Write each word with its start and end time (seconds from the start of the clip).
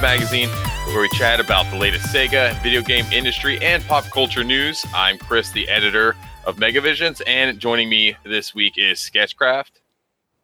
companion 0.00 0.28
podcast 0.28 0.30
to 0.30 0.48
Megavisions 0.48 0.48
Magazine, 0.48 0.48
where 0.94 1.02
we 1.02 1.08
chat 1.10 1.40
about 1.40 1.70
the 1.70 1.76
latest 1.76 2.06
Sega 2.06 2.60
video 2.62 2.82
game 2.82 3.04
industry 3.12 3.58
and 3.62 3.82
pop 3.84 4.04
culture 4.04 4.44
news. 4.44 4.84
I'm 4.94 5.18
Chris, 5.18 5.50
the 5.50 5.68
editor 5.68 6.16
of 6.44 6.56
Megavisions, 6.56 7.20
and 7.26 7.58
joining 7.58 7.88
me 7.88 8.16
this 8.24 8.54
week 8.54 8.74
is 8.76 9.00
Sketchcraft. 9.00 9.80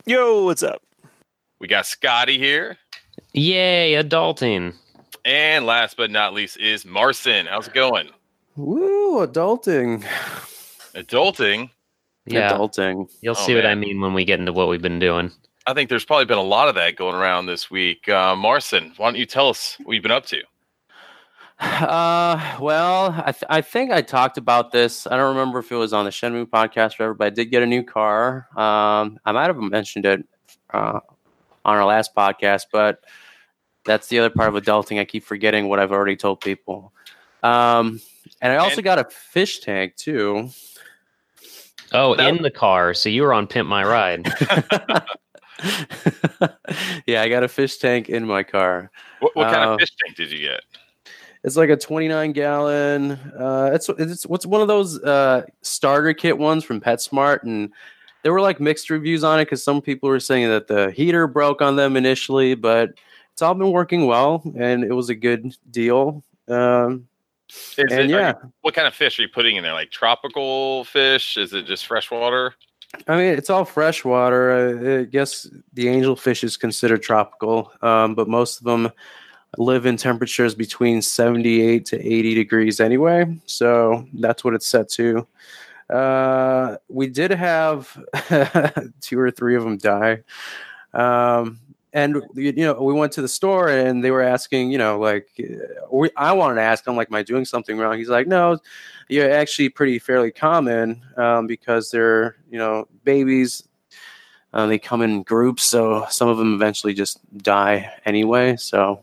Yo, 0.05 0.45
what's 0.45 0.63
up? 0.63 0.83
We 1.59 1.69
got 1.69 1.87
Scotty 1.87 2.39
here. 2.39 2.77
Yay, 3.33 3.95
adulting. 3.95 4.75
And 5.25 5.67
last 5.67 5.97
but 5.97 6.11
not 6.11 6.35
least 6.35 6.59
is 6.59 6.85
Marcin. 6.85 7.47
How's 7.47 7.69
it 7.69 7.75
going? 7.75 8.11
Woo, 8.57 9.27
adulting. 9.27 10.05
Adulting? 10.95 11.71
Yeah. 12.27 12.53
Adulting. 12.53 13.11
You'll 13.21 13.37
Oh, 13.39 13.47
see 13.47 13.55
what 13.55 13.67
I 13.67 13.75
mean 13.75 14.01
when 14.01 14.15
we 14.15 14.25
get 14.25 14.39
into 14.39 14.53
what 14.53 14.69
we've 14.69 14.83
been 14.83 14.99
doing. 14.99 15.33
I 15.67 15.75
think 15.75 15.91
there's 15.91 16.05
probably 16.05 16.27
been 16.27 16.39
a 16.39 16.43
lot 16.43 16.69
of 16.69 16.77
that 16.77 16.97
going 16.97 17.15
around 17.17 17.47
this 17.47 17.71
week. 17.71 18.09
Uh, 18.09 18.37
Marcin, 18.37 18.93
why 18.97 19.09
don't 19.09 19.17
you 19.19 19.27
tell 19.27 19.49
us 19.49 19.77
what 19.83 19.95
you've 19.95 20.03
been 20.03 20.13
up 20.13 20.27
to? 20.27 20.41
Uh, 21.59 22.57
well, 22.61 23.15
I, 23.25 23.33
th- 23.33 23.45
I 23.49 23.63
think 23.63 23.91
I 23.91 24.03
talked 24.03 24.37
about 24.39 24.73
this. 24.73 25.07
I 25.07 25.17
don't 25.17 25.31
remember 25.35 25.59
if 25.61 25.73
it 25.73 25.77
was 25.77 25.93
on 25.93 26.05
the 26.05 26.11
Shenmue 26.11 26.47
podcast 26.47 27.01
or 27.01 27.05
whatever, 27.09 27.15
but 27.15 27.27
I 27.29 27.31
did 27.31 27.47
get 27.47 27.63
a 27.63 27.67
new 27.67 27.83
car. 27.83 28.47
Um, 28.57 29.19
I 29.25 29.33
might 29.33 29.47
have 29.47 29.57
mentioned 29.57 30.05
it 30.05 30.25
uh, 30.73 31.01
on 31.65 31.77
our 31.77 31.85
last 31.87 32.15
podcast, 32.15 32.67
but 32.71 33.03
that's 33.85 34.09
the 34.09 34.19
other 34.19 34.31
part 34.31 34.55
of 34.55 34.63
adulting. 34.63 35.01
I 35.01 35.05
keep 35.05 35.25
forgetting 35.25 35.69
what 35.69 35.79
I've 35.81 35.93
already 35.93 36.17
told 36.17 36.41
people. 36.43 36.93
Um, 37.43 38.01
and 38.43 38.53
I 38.53 38.57
also 38.57 38.77
And- 38.77 38.85
got 38.85 38.99
a 38.99 39.05
fish 39.11 39.61
tank 39.61 39.97
too. 39.97 40.51
Oh, 41.93 42.15
That- 42.17 42.29
in 42.29 42.43
the 42.43 42.51
car. 42.51 42.93
So 42.95 43.09
you 43.09 43.23
were 43.23 43.33
on 43.33 43.47
Pimp 43.47 43.69
My 43.69 43.83
Ride. 43.83 44.27
yeah, 47.07 47.23
I 47.23 47.29
got 47.29 47.43
a 47.43 47.49
fish 47.49 47.79
tank 47.79 48.09
in 48.09 48.27
my 48.27 48.43
car. 48.43 48.91
What, 49.21 49.35
what 49.37 49.53
kind 49.53 49.65
Uh, 49.71 49.73
of 49.75 49.81
fish 49.81 49.93
tank 50.03 50.17
did 50.17 50.31
you 50.31 50.39
get? 50.41 50.61
It's 51.45 51.57
like 51.57 51.71
a 51.71 51.77
29 51.77 52.33
gallon. 52.33 53.13
Uh, 53.39 53.71
it's 53.73 53.89
it's 53.91 54.27
what's 54.27 54.45
one 54.47 54.61
of 54.61 54.69
those 54.69 55.01
uh, 55.03 55.45
starter 55.63 56.13
kit 56.13 56.37
ones 56.37 56.65
from 56.65 56.81
PetSmart, 56.81 57.45
and 57.45 57.71
there 58.23 58.33
were 58.33 58.41
like 58.41 58.59
mixed 58.61 58.91
reviews 58.91 59.23
on 59.23 59.39
it 59.39 59.45
because 59.45 59.63
some 59.63 59.81
people 59.81 60.09
were 60.09 60.19
saying 60.21 60.49
that 60.49 60.67
the 60.67 60.91
heater 60.91 61.27
broke 61.29 61.63
on 61.63 61.77
them 61.77 61.97
initially, 61.97 62.55
but 62.57 62.91
it's 63.33 63.43
all 63.43 63.55
been 63.55 63.71
working 63.71 64.07
well, 64.07 64.43
and 64.57 64.83
it 64.83 64.93
was 64.93 65.09
a 65.09 65.15
good 65.15 65.55
deal. 65.71 66.25
Um, 66.49 67.07
Is 67.49 67.93
and 67.93 67.93
it, 67.93 68.11
yeah, 68.11 68.31
you- 68.43 68.53
what 68.63 68.75
kind 68.75 68.89
of 68.89 68.95
fish 68.95 69.19
are 69.19 69.23
you 69.23 69.29
putting 69.29 69.55
in 69.57 69.63
there? 69.63 69.73
Like 69.75 69.91
tropical 69.93 70.85
fish? 70.85 71.37
Is 71.37 71.53
it 71.53 71.67
just 71.67 71.87
freshwater? 71.87 72.55
I 73.09 73.17
mean 73.17 73.35
it's 73.35 73.51
all 73.51 73.65
freshwater. 73.65 75.01
I, 75.01 75.05
guess 75.05 75.49
the 75.75 75.87
angelfish 75.87 76.45
is 76.45 76.57
considered 76.57 77.03
tropical, 77.03 77.73
um, 77.83 78.15
but 78.15 78.29
most 78.29 78.59
of 78.59 78.65
them 78.65 78.91
live 79.59 79.87
in 79.87 79.97
temperatures 79.97 80.55
between 80.55 81.03
78 81.03 81.87
to 81.87 81.99
80 81.99 82.35
degrees 82.35 82.81
anyway. 82.81 83.39
So 83.47 84.07
that's 84.15 84.45
what 84.45 84.55
it's 84.55 84.67
set 84.67 84.89
to. 84.91 85.27
Uh, 85.89 86.77
we 86.89 87.07
did 87.07 87.31
have 87.31 87.97
two 89.01 89.19
or 89.19 89.31
three 89.31 89.57
of 89.57 89.63
them 89.65 89.79
die. 89.79 90.23
Um, 90.93 91.61
and 91.97 92.23
you 92.35 92.53
know, 92.53 92.75
we 92.75 92.93
went 92.93 93.11
to 93.13 93.23
the 93.23 93.29
store 93.29 93.71
and 93.71 94.05
they 94.05 94.11
were 94.11 94.21
asking, 94.21 94.71
you 94.71 94.77
know, 94.77 94.99
like 94.99 95.29
we, 95.91 96.11
I 96.15 96.31
wanted 96.35 96.57
to 96.57 96.61
ask 96.61 96.87
him, 96.87 96.95
like, 96.95 97.09
am 97.11 97.15
I 97.15 97.23
doing 97.23 97.47
something 97.47 97.79
wrong? 97.79 97.97
He's 97.97 98.11
like, 98.11 98.27
no, 98.27 98.59
you're 99.09 99.31
actually 99.31 99.71
pretty 99.71 99.99
fairly 99.99 100.31
common 100.31 101.03
um, 101.17 101.47
because 101.47 101.91
they're, 101.91 102.37
you 102.51 102.59
know, 102.59 102.87
babies. 103.05 103.67
Uh, 104.53 104.67
they 104.67 104.79
come 104.79 105.01
in 105.01 105.23
groups, 105.23 105.63
so 105.63 106.05
some 106.11 106.29
of 106.29 106.37
them 106.37 106.55
eventually 106.55 106.93
just 106.93 107.19
die 107.39 107.91
anyway. 108.05 108.57
So 108.57 109.03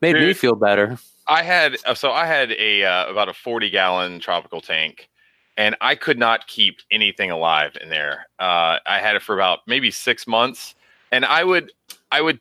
made 0.00 0.14
me 0.14 0.32
feel 0.32 0.54
better. 0.54 0.98
I 1.26 1.42
had 1.42 1.76
uh, 1.84 1.94
so 1.94 2.10
I 2.10 2.24
had 2.24 2.52
a 2.52 2.84
uh, 2.84 3.10
about 3.10 3.28
a 3.28 3.34
40 3.34 3.68
gallon 3.68 4.18
tropical 4.18 4.62
tank 4.62 5.10
and 5.58 5.76
I 5.82 5.94
could 5.94 6.18
not 6.18 6.46
keep 6.46 6.78
anything 6.90 7.30
alive 7.30 7.76
in 7.82 7.90
there. 7.90 8.28
Uh, 8.38 8.78
I 8.86 8.98
had 8.98 9.14
it 9.14 9.22
for 9.22 9.34
about 9.34 9.60
maybe 9.66 9.90
6 9.90 10.26
months 10.26 10.74
and 11.12 11.24
I 11.24 11.44
would 11.44 11.72
I 12.10 12.20
would 12.20 12.40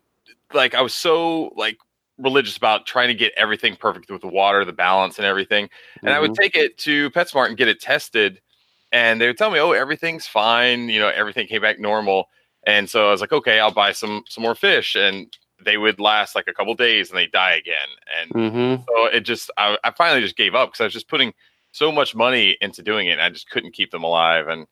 like 0.53 0.73
I 0.75 0.81
was 0.81 0.93
so 0.93 1.53
like 1.55 1.77
religious 2.17 2.57
about 2.57 2.85
trying 2.85 3.09
to 3.09 3.13
get 3.13 3.33
everything 3.37 3.75
perfect 3.75 4.09
with 4.09 4.21
the 4.21 4.27
water, 4.27 4.65
the 4.65 4.73
balance 4.73 5.17
and 5.17 5.25
everything. 5.25 5.69
And 6.05 6.13
I 6.15 6.19
would 6.19 6.33
Mm-hmm. 6.33 6.33
take 6.33 6.55
it 6.55 6.77
to 6.79 7.09
PetSmart 7.11 7.47
and 7.47 7.57
get 7.57 7.67
it 7.67 7.79
tested 7.81 8.41
and 8.91 9.19
they 9.19 9.27
would 9.27 9.37
tell 9.37 9.51
me, 9.51 9.59
"Oh, 9.59 9.71
everything's 9.71 10.27
fine, 10.27 10.89
you 10.89 10.99
know, 10.99 11.09
everything 11.09 11.47
came 11.47 11.61
back 11.61 11.79
normal." 11.79 12.29
And 12.65 12.89
so 12.89 13.07
I 13.07 13.11
was 13.11 13.21
like, 13.21 13.33
"Okay, 13.33 13.59
I'll 13.59 13.71
buy 13.73 13.91
some 13.91 14.23
some 14.29 14.41
more 14.43 14.55
fish." 14.55 14.95
And 14.95 15.35
they 15.63 15.77
would 15.77 15.99
last 15.99 16.35
like 16.35 16.47
a 16.47 16.53
couple 16.53 16.73
days 16.75 17.09
and 17.09 17.17
they 17.17 17.27
die 17.27 17.55
again. 17.55 17.87
And 18.21 18.35
Mm-hmm. 18.35 18.83
so 18.87 19.05
it 19.07 19.21
just, 19.21 19.49
I, 19.57 19.77
I 19.83 19.91
finally 19.91 20.21
just 20.21 20.37
gave 20.37 20.53
up 20.55 20.69
because 20.69 20.81
I 20.81 20.83
was 20.85 20.93
just 20.93 21.07
putting 21.09 21.33
so 21.71 21.91
much 21.91 22.15
money 22.15 22.57
into 22.61 22.83
doing 22.83 23.07
it. 23.07 23.13
And 23.13 23.21
I 23.21 23.29
just 23.29 23.49
couldn't 23.49 23.73
keep 23.73 23.91
them 23.91 24.03
alive. 24.03 24.47
And 24.47 24.67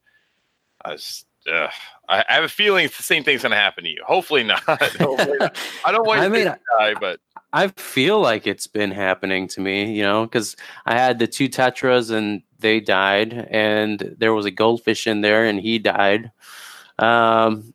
I 0.84 0.92
was, 0.94 1.26
ugh. 1.52 1.70
I, 2.08 2.24
I 2.28 2.34
have 2.34 2.44
a 2.44 2.50
feeling 2.50 2.86
it's 2.86 2.98
the 2.98 3.04
same 3.04 3.24
thing's 3.24 3.42
going 3.42 3.52
to 3.52 3.58
happen 3.58 3.84
to 3.84 3.90
you. 3.90 4.04
Hopefully 4.06 4.44
not. 4.44 4.62
Hopefully 4.64 5.38
not. 5.40 5.58
I 5.84 5.92
don't 5.92 6.06
want 6.06 6.22
I 6.22 6.30
mean, 6.30 6.46
to 6.46 6.60
die, 6.80 6.94
but 7.00 7.20
I 7.54 7.70
feel 7.70 8.20
like 8.20 8.48
it's 8.48 8.68
been 8.68 8.92
happening 8.92 9.48
to 9.50 9.62
me, 9.62 9.94
you 9.94 10.04
know, 10.04 10.26
because 10.26 10.56
I 10.86 10.94
had 10.96 11.20
the 11.20 11.28
two 11.28 11.50
tetras 11.50 12.12
and 12.12 12.44
they 12.60 12.80
died, 12.80 13.48
and 13.50 14.16
there 14.18 14.34
was 14.34 14.46
a 14.46 14.52
goldfish 14.52 15.08
in 15.08 15.22
there 15.22 15.46
and 15.46 15.60
he 15.60 15.80
died. 15.80 16.32
Um, 17.00 17.74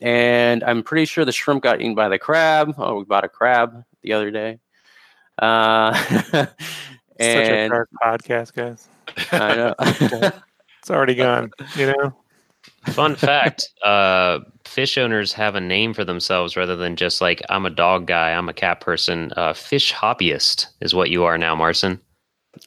and 0.00 0.62
I'm 0.64 0.82
pretty 0.82 1.06
sure 1.06 1.24
the 1.24 1.32
shrimp 1.32 1.62
got 1.62 1.80
eaten 1.80 1.94
by 1.94 2.08
the 2.08 2.18
crab. 2.18 2.74
Oh, 2.78 2.98
we 2.98 3.04
bought 3.04 3.24
a 3.24 3.28
crab 3.28 3.84
the 4.02 4.12
other 4.12 4.30
day. 4.30 4.58
Uh, 5.38 5.94
Such 6.04 6.48
a 7.20 7.68
dark 7.68 7.88
podcast, 8.02 8.52
guys. 8.54 8.88
I 9.32 9.54
know. 9.54 9.74
It's 10.80 10.90
already 10.90 11.14
gone. 11.14 11.50
You 11.76 11.86
know, 11.86 12.16
Fun 12.92 13.16
fact 13.16 13.68
uh, 13.84 14.40
fish 14.66 14.98
owners 14.98 15.32
have 15.32 15.54
a 15.54 15.60
name 15.60 15.94
for 15.94 16.04
themselves 16.04 16.56
rather 16.56 16.76
than 16.76 16.96
just 16.96 17.20
like, 17.20 17.42
I'm 17.48 17.66
a 17.66 17.70
dog 17.70 18.06
guy, 18.06 18.30
I'm 18.32 18.48
a 18.48 18.52
cat 18.54 18.80
person. 18.80 19.32
Uh, 19.36 19.52
fish 19.52 19.92
hobbyist 19.92 20.66
is 20.80 20.94
what 20.94 21.10
you 21.10 21.24
are 21.24 21.38
now, 21.38 21.54
Marson. 21.54 22.00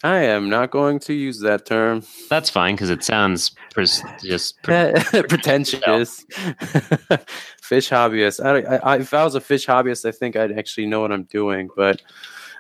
I 0.04 0.18
am 0.18 0.50
not 0.50 0.72
going 0.72 1.00
to 1.00 1.14
use 1.14 1.40
that 1.42 1.66
term. 1.66 2.04
That's 2.30 2.50
fine 2.50 2.76
because 2.76 2.90
it 2.90 3.04
sounds 3.06 3.52
pres- 3.72 4.04
just. 4.22 4.62
pre- 4.62 4.92
pretentious 5.30 6.26
fish 7.62 7.90
hobbyist 7.90 8.44
I, 8.44 8.76
I, 8.76 8.96
I- 8.96 8.98
if 9.00 9.14
i 9.14 9.24
was 9.24 9.36
a 9.36 9.42
fish 9.42 9.66
hobbyist 9.66 10.06
i 10.06 10.12
think 10.12 10.36
i'd 10.36 10.58
actually 10.58 10.88
know 10.88 11.02
what 11.02 11.12
i'm 11.12 11.24
doing 11.24 11.70
but 11.76 12.02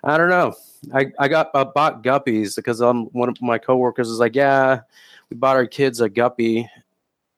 i 0.03 0.17
don't 0.17 0.29
know 0.29 0.53
i, 0.93 1.07
I 1.19 1.27
got 1.29 1.49
I 1.53 1.63
bought 1.63 2.03
guppies 2.03 2.55
because 2.55 2.81
um, 2.81 3.05
one 3.13 3.29
of 3.29 3.41
my 3.41 3.57
coworkers 3.57 4.09
was 4.09 4.19
like 4.19 4.35
yeah 4.35 4.81
we 5.29 5.37
bought 5.37 5.55
our 5.55 5.65
kids 5.65 6.01
a 6.01 6.09
guppy 6.09 6.69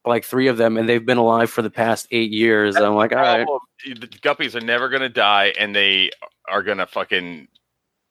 like 0.05 0.23
three 0.23 0.47
of 0.47 0.57
them 0.57 0.77
and 0.77 0.87
they've 0.87 1.05
been 1.05 1.17
alive 1.17 1.49
for 1.49 1.61
the 1.61 1.69
past 1.69 2.07
eight 2.11 2.31
years 2.31 2.75
i'm 2.75 2.95
like 2.95 3.11
all 3.11 3.19
right 3.19 3.47
the 3.85 4.07
guppies 4.07 4.55
are 4.55 4.65
never 4.65 4.89
going 4.89 5.01
to 5.01 5.09
die 5.09 5.53
and 5.59 5.75
they 5.75 6.09
are 6.49 6.63
going 6.63 6.77
to 6.77 6.87
fucking 6.87 7.47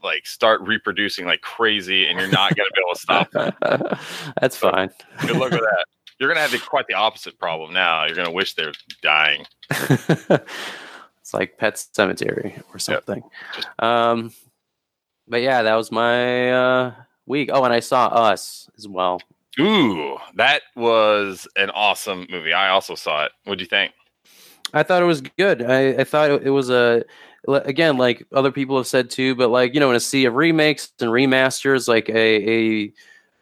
like 0.02 0.26
start 0.26 0.60
reproducing 0.60 1.26
like 1.26 1.40
crazy 1.40 2.06
and 2.06 2.18
you're 2.18 2.30
not 2.30 2.54
going 2.54 2.68
to 2.68 2.72
be 2.74 2.80
able 2.86 2.94
to 2.94 3.00
stop 3.00 3.30
them. 3.32 3.98
that's 4.40 4.56
fine 4.56 4.90
Good 5.26 5.36
luck 5.36 5.50
with 5.50 5.60
that. 5.60 5.84
You're 6.20 6.28
going 6.28 6.36
to 6.36 6.42
have 6.42 6.50
the, 6.50 6.58
quite 6.58 6.88
the 6.88 6.94
opposite 6.94 7.38
problem 7.38 7.72
now. 7.72 8.04
You're 8.04 8.16
going 8.16 8.26
to 8.26 8.32
wish 8.32 8.54
they're 8.54 8.72
dying. 9.02 9.46
it's 9.70 11.34
like 11.34 11.58
pet 11.58 11.78
cemetery 11.92 12.56
or 12.72 12.78
something 12.78 13.22
um 13.80 14.32
but 15.26 15.42
yeah 15.42 15.62
that 15.62 15.74
was 15.74 15.92
my 15.92 16.50
uh 16.50 16.94
week 17.26 17.50
oh 17.52 17.64
and 17.64 17.74
i 17.74 17.80
saw 17.80 18.06
us 18.06 18.70
as 18.78 18.88
well 18.88 19.20
Ooh, 19.60 20.16
that 20.34 20.62
was 20.76 21.48
an 21.56 21.70
awesome 21.70 22.26
movie. 22.30 22.52
I 22.52 22.68
also 22.68 22.94
saw 22.94 23.24
it. 23.24 23.32
What 23.44 23.58
do 23.58 23.62
you 23.64 23.68
think? 23.68 23.92
I 24.72 24.82
thought 24.82 25.02
it 25.02 25.06
was 25.06 25.20
good. 25.20 25.62
I, 25.62 25.90
I 25.90 26.04
thought 26.04 26.30
it 26.30 26.50
was 26.50 26.70
a 26.70 27.04
again 27.46 27.96
like 27.96 28.26
other 28.32 28.52
people 28.52 28.76
have 28.76 28.86
said 28.86 29.10
too, 29.10 29.34
but 29.34 29.50
like 29.50 29.74
you 29.74 29.80
know 29.80 29.90
in 29.90 29.96
a 29.96 30.00
sea 30.00 30.26
of 30.26 30.34
remakes 30.34 30.92
and 31.00 31.10
remasters, 31.10 31.88
like 31.88 32.08
a 32.08 32.50
a 32.50 32.92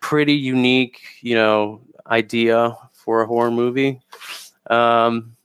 pretty 0.01 0.35
unique 0.35 1.01
you 1.21 1.35
know 1.35 1.83
idea 2.07 2.77
for 2.93 3.23
a 3.23 3.27
horror 3.27 3.51
movie. 3.51 4.01
Um, 4.71 5.37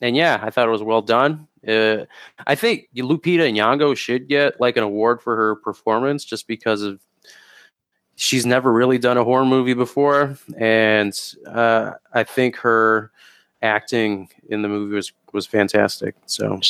and 0.00 0.16
yeah, 0.16 0.38
I 0.42 0.50
thought 0.50 0.68
it 0.68 0.72
was 0.72 0.82
well 0.82 1.02
done. 1.02 1.48
Uh, 1.66 2.04
I 2.46 2.54
think 2.54 2.88
Lupita 2.96 3.50
Nyong'o 3.50 3.96
should 3.96 4.28
get 4.28 4.60
like 4.60 4.76
an 4.76 4.82
award 4.82 5.22
for 5.22 5.34
her 5.36 5.56
performance 5.56 6.24
just 6.24 6.46
because 6.46 6.82
of 6.82 7.00
she's 8.16 8.46
never 8.46 8.72
really 8.72 8.98
done 8.98 9.16
a 9.16 9.24
horror 9.24 9.44
movie 9.44 9.74
before, 9.74 10.36
and 10.56 11.18
uh, 11.46 11.92
I 12.12 12.24
think 12.24 12.56
her 12.56 13.10
acting 13.62 14.28
in 14.50 14.62
the 14.62 14.68
movie 14.68 14.94
was 14.94 15.12
was 15.32 15.46
fantastic. 15.46 16.14
So 16.26 16.60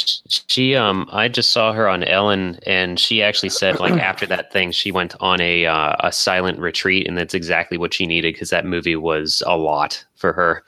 She 0.48 0.74
um 0.74 1.08
I 1.12 1.28
just 1.28 1.50
saw 1.50 1.72
her 1.72 1.86
on 1.88 2.02
Ellen 2.04 2.58
and 2.66 2.98
she 2.98 3.22
actually 3.22 3.50
said 3.50 3.78
like 3.78 3.92
after 4.00 4.26
that 4.26 4.52
thing 4.52 4.72
she 4.72 4.90
went 4.90 5.14
on 5.20 5.40
a 5.40 5.66
uh, 5.66 5.96
a 6.00 6.10
silent 6.12 6.58
retreat 6.58 7.06
and 7.06 7.18
that's 7.18 7.34
exactly 7.34 7.76
what 7.76 7.92
she 7.92 8.06
needed 8.06 8.32
because 8.32 8.50
that 8.50 8.64
movie 8.64 8.96
was 8.96 9.42
a 9.46 9.56
lot 9.56 10.02
for 10.14 10.32
her. 10.32 10.64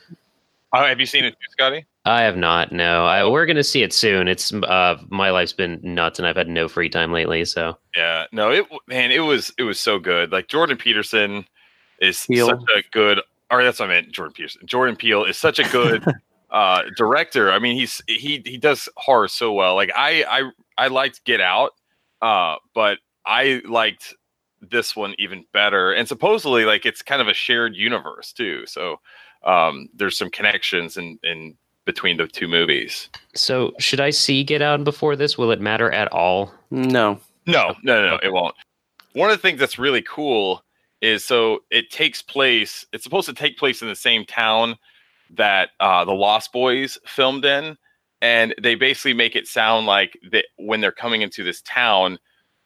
Oh, 0.73 0.85
have 0.85 1.01
you 1.01 1.07
seen 1.07 1.25
it 1.25 1.31
too, 1.31 1.51
Scotty? 1.53 1.87
I 2.07 2.23
have 2.23 2.37
not. 2.37 2.71
No, 2.71 3.05
I, 3.05 3.29
we're 3.29 3.47
gonna 3.47 3.65
see 3.65 3.83
it 3.83 3.93
soon. 3.93 4.29
It's 4.29 4.53
uh, 4.53 4.97
my 5.09 5.31
life's 5.31 5.53
been 5.53 5.81
nuts, 5.83 6.21
and 6.21 6.27
I've 6.27 6.37
had 6.37 6.49
no 6.49 6.69
free 6.69 6.89
time 6.89 7.13
lately. 7.13 7.45
So 7.45 7.77
Yeah, 7.97 8.27
no, 8.31 8.53
it 8.53 8.65
man, 8.87 9.11
it 9.11 9.21
was 9.21 9.53
it 9.59 9.65
was 9.65 9.81
so 9.81 9.99
good. 9.99 10.31
Like 10.31 10.47
Jordan 10.47 10.77
Peterson 10.77 11.45
is 12.01 12.25
Peele. 12.27 12.47
such 12.47 12.63
a 12.77 12.83
good, 12.93 13.21
or 13.51 13.65
that's 13.65 13.81
what 13.81 13.91
I 13.91 13.95
meant. 13.95 14.13
Jordan 14.13 14.35
Peterson, 14.35 14.63
Jordan 14.67 14.95
Peele 14.95 15.25
is 15.25 15.37
such 15.37 15.59
a 15.59 15.69
good 15.71 16.05
uh, 16.51 16.83
director. 16.97 17.51
I 17.51 17.59
mean, 17.59 17.77
he's 17.77 18.01
he 18.07 18.41
he 18.47 18.57
does 18.57 18.89
horror 18.97 19.27
so 19.27 19.53
well. 19.53 19.75
Like 19.75 19.91
I 19.97 20.25
I 20.29 20.51
I 20.79 20.87
liked 20.87 21.25
Get 21.25 21.41
Out, 21.41 21.73
uh, 22.23 22.55
but 22.73 22.99
I 23.27 23.63
liked 23.69 24.15
this 24.61 24.95
one 24.95 25.17
even 25.19 25.45
better. 25.53 25.93
And 25.93 26.07
supposedly, 26.07 26.67
like 26.67 26.87
it's 26.87 27.03
kind 27.03 27.21
of 27.21 27.27
a 27.27 27.35
shared 27.35 27.75
universe 27.75 28.33
too. 28.33 28.65
So 28.67 29.01
um, 29.43 29.89
there's 29.93 30.17
some 30.17 30.31
connections 30.31 30.97
and 30.97 31.19
in 31.25 31.57
between 31.87 32.19
the 32.19 32.27
two 32.27 32.49
movies. 32.49 33.09
so 33.35 33.73
should 33.79 34.01
I 34.01 34.11
see 34.11 34.45
Get 34.45 34.61
Out 34.61 34.85
before 34.85 35.17
this? 35.17 35.39
Will 35.39 35.51
it 35.51 35.61
matter 35.61 35.91
at 35.91 36.13
all? 36.13 36.53
No. 36.71 37.19
No, 37.47 37.75
no, 37.83 38.03
no, 38.03 38.11
no, 38.11 38.19
it 38.23 38.33
won't. 38.33 38.57
One 39.13 39.31
of 39.31 39.37
the 39.37 39.41
things 39.41 39.61
that's 39.61 39.79
really 39.79 40.03
cool 40.03 40.63
is 41.01 41.25
so 41.25 41.61
it 41.71 41.91
takes 41.91 42.21
place. 42.21 42.85
It's 42.93 43.05
supposed 43.05 43.29
to 43.29 43.35
take 43.35 43.57
place 43.57 43.81
in 43.81 43.89
the 43.89 43.97
same 43.97 44.25
town 44.27 44.77
that 45.31 45.71
uh, 45.81 46.05
the 46.05 46.13
Lost 46.13 46.53
Boys 46.53 46.99
filmed 47.07 47.45
in, 47.45 47.77
and 48.21 48.55
they 48.61 48.75
basically 48.75 49.15
make 49.15 49.37
it 49.37 49.47
sound 49.47 49.87
like 49.87 50.19
that 50.33 50.47
when 50.57 50.81
they're 50.81 50.93
coming 50.93 51.23
into 51.23 51.45
this 51.45 51.63
town, 51.63 52.19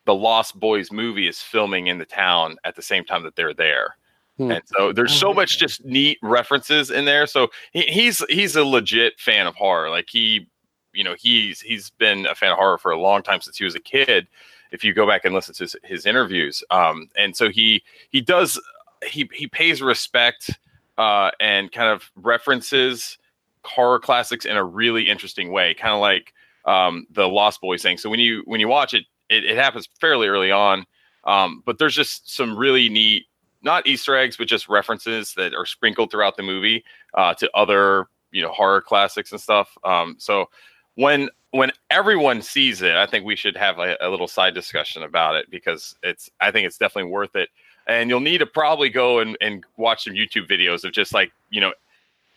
the 0.06 0.14
Lost 0.14 0.58
Boys 0.58 0.90
movie 0.90 1.28
is 1.28 1.40
filming 1.40 1.88
in 1.88 1.98
the 1.98 2.06
town 2.06 2.56
at 2.64 2.74
the 2.74 2.82
same 2.82 3.04
time 3.04 3.22
that 3.24 3.36
they're 3.36 3.54
there. 3.54 3.96
Hmm. 4.40 4.52
And 4.52 4.62
so 4.64 4.90
there's 4.90 5.12
so 5.12 5.34
much 5.34 5.58
just 5.58 5.84
neat 5.84 6.18
references 6.22 6.90
in 6.90 7.04
there. 7.04 7.26
So 7.26 7.48
he, 7.72 7.82
he's 7.82 8.24
he's 8.30 8.56
a 8.56 8.64
legit 8.64 9.20
fan 9.20 9.46
of 9.46 9.54
horror. 9.54 9.90
Like 9.90 10.08
he, 10.08 10.46
you 10.94 11.04
know, 11.04 11.14
he's 11.18 11.60
he's 11.60 11.90
been 11.90 12.24
a 12.24 12.34
fan 12.34 12.50
of 12.50 12.56
horror 12.56 12.78
for 12.78 12.90
a 12.90 12.98
long 12.98 13.22
time 13.22 13.42
since 13.42 13.58
he 13.58 13.64
was 13.64 13.74
a 13.74 13.80
kid. 13.80 14.28
If 14.72 14.82
you 14.82 14.94
go 14.94 15.06
back 15.06 15.26
and 15.26 15.34
listen 15.34 15.54
to 15.56 15.64
his, 15.64 15.76
his 15.84 16.06
interviews, 16.06 16.64
um, 16.70 17.10
and 17.18 17.36
so 17.36 17.50
he 17.50 17.82
he 18.08 18.22
does 18.22 18.58
he 19.06 19.28
he 19.34 19.46
pays 19.46 19.82
respect 19.82 20.58
uh, 20.96 21.32
and 21.38 21.70
kind 21.70 21.90
of 21.90 22.10
references 22.16 23.18
horror 23.62 23.98
classics 23.98 24.46
in 24.46 24.56
a 24.56 24.64
really 24.64 25.06
interesting 25.06 25.52
way, 25.52 25.74
kind 25.74 25.92
of 25.92 26.00
like 26.00 26.32
um, 26.64 27.06
the 27.10 27.28
Lost 27.28 27.60
Boys 27.60 27.82
thing. 27.82 27.98
So 27.98 28.08
when 28.08 28.20
you 28.20 28.40
when 28.46 28.58
you 28.58 28.68
watch 28.68 28.94
it, 28.94 29.04
it, 29.28 29.44
it 29.44 29.56
happens 29.58 29.86
fairly 30.00 30.28
early 30.28 30.50
on, 30.50 30.86
um, 31.24 31.62
but 31.66 31.76
there's 31.78 31.94
just 31.94 32.34
some 32.34 32.56
really 32.56 32.88
neat 32.88 33.26
not 33.62 33.86
Easter 33.86 34.16
eggs, 34.16 34.36
but 34.36 34.48
just 34.48 34.68
references 34.68 35.34
that 35.34 35.54
are 35.54 35.66
sprinkled 35.66 36.10
throughout 36.10 36.36
the 36.36 36.42
movie 36.42 36.84
uh, 37.14 37.34
to 37.34 37.50
other 37.54 38.06
you 38.32 38.42
know 38.42 38.50
horror 38.50 38.80
classics 38.80 39.32
and 39.32 39.40
stuff. 39.40 39.76
Um, 39.84 40.16
so 40.18 40.48
when 40.94 41.28
when 41.52 41.72
everyone 41.90 42.42
sees 42.42 42.82
it, 42.82 42.94
I 42.94 43.06
think 43.06 43.24
we 43.24 43.36
should 43.36 43.56
have 43.56 43.78
a, 43.78 43.96
a 44.00 44.08
little 44.08 44.28
side 44.28 44.54
discussion 44.54 45.02
about 45.02 45.34
it 45.34 45.50
because 45.50 45.96
it's 46.02 46.30
I 46.40 46.50
think 46.50 46.66
it's 46.66 46.78
definitely 46.78 47.10
worth 47.10 47.34
it. 47.36 47.48
And 47.86 48.08
you'll 48.08 48.20
need 48.20 48.38
to 48.38 48.46
probably 48.46 48.88
go 48.88 49.18
and, 49.18 49.36
and 49.40 49.64
watch 49.76 50.04
some 50.04 50.12
YouTube 50.12 50.48
videos 50.48 50.84
of 50.84 50.92
just 50.92 51.12
like 51.12 51.32
you 51.50 51.60
know 51.60 51.72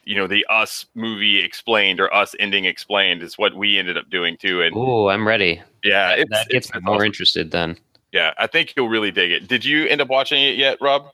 you 0.03 0.15
know 0.15 0.27
the 0.27 0.45
us 0.49 0.85
movie 0.95 1.39
explained 1.39 1.99
or 1.99 2.13
us 2.13 2.35
ending 2.39 2.65
explained 2.65 3.21
is 3.21 3.37
what 3.37 3.53
we 3.55 3.77
ended 3.77 3.97
up 3.97 4.09
doing 4.09 4.35
too. 4.37 4.61
And 4.61 4.75
Oh, 4.75 5.09
I'm 5.09 5.27
ready. 5.27 5.61
yeah, 5.83 6.11
it's, 6.11 6.29
that 6.31 6.49
gets 6.49 6.73
me 6.73 6.81
more 6.81 6.95
awesome. 6.95 7.05
interested 7.05 7.51
then. 7.51 7.77
Yeah, 8.13 8.33
I 8.37 8.45
think 8.45 8.75
you'll 8.77 8.89
really 8.89 9.11
dig 9.11 9.31
it. 9.31 9.47
Did 9.47 9.65
you 9.65 9.87
end 9.87 9.99
up 9.99 10.07
watching 10.07 10.41
it 10.41 10.55
yet, 10.55 10.77
Rob? 10.79 11.07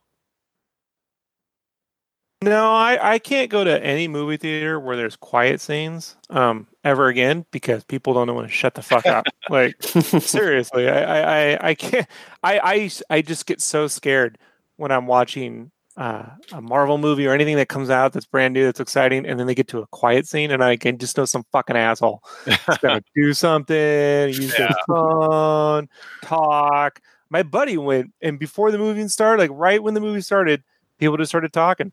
No, 2.42 2.74
I, 2.74 3.14
I 3.14 3.20
can't 3.20 3.50
go 3.50 3.64
to 3.64 3.84
any 3.84 4.08
movie 4.08 4.38
theater 4.38 4.80
where 4.80 4.96
there's 4.96 5.16
quiet 5.16 5.60
scenes 5.62 6.16
um, 6.30 6.68
ever 6.84 7.08
again 7.08 7.46
because 7.52 7.84
people 7.86 8.14
don't 8.14 8.34
want 8.34 8.48
to 8.48 8.54
shut 8.54 8.76
the 8.76 8.82
fuck 8.82 9.06
up. 9.06 9.26
like 9.50 9.82
seriously, 9.82 10.90
I, 10.90 11.02
I, 11.02 11.20
I, 11.20 11.70
I 11.70 11.74
can't. 11.76 12.08
I, 12.44 12.60
I 12.60 12.90
I 13.10 13.22
just 13.22 13.46
get 13.46 13.62
so 13.62 13.88
scared 13.88 14.38
when 14.78 14.92
I'm 14.92 15.08
watching 15.08 15.72
uh, 16.00 16.24
a 16.54 16.62
Marvel 16.62 16.98
movie 16.98 17.28
or 17.28 17.34
anything 17.34 17.58
that 17.58 17.68
comes 17.68 17.90
out 17.90 18.14
that's 18.14 18.26
brand 18.26 18.54
new, 18.54 18.64
that's 18.64 18.80
exciting, 18.80 19.26
and 19.26 19.38
then 19.38 19.48
they 19.48 19.54
get 19.54 19.68
to 19.68 19.80
a 19.80 19.88
quiet 19.88 20.26
scene, 20.26 20.50
and 20.50 20.64
I 20.64 20.78
can 20.78 20.98
just 20.98 21.18
know 21.18 21.26
some 21.26 21.44
fucking 21.52 21.76
asshole 21.76 22.24
is 22.48 22.78
gonna 22.78 23.04
do 23.16 23.34
something, 23.34 24.30
use 24.30 24.56
their 24.56 24.70
phone, 24.88 25.90
talk. 26.24 27.02
My 27.30 27.44
buddy 27.44 27.78
went, 27.78 28.14
and 28.22 28.40
before 28.40 28.72
the 28.72 28.78
movie 28.78 29.06
started, 29.10 29.42
like 29.42 29.52
right 29.54 29.84
when 29.84 29.94
the 29.94 30.00
movie 30.00 30.22
started, 30.22 30.64
people 31.00 31.18
just 31.18 31.32
started 31.32 31.52
talking 31.52 31.92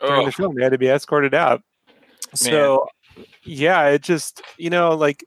during 0.00 0.22
Oh, 0.22 0.26
the 0.26 0.32
film. 0.32 0.54
They 0.54 0.62
had 0.62 0.70
to 0.70 0.78
be 0.78 0.88
escorted 0.88 1.34
out. 1.34 1.60
So, 2.34 2.86
yeah, 3.42 3.88
it 3.88 4.02
just 4.02 4.40
you 4.56 4.70
know 4.70 4.94
like. 4.94 5.24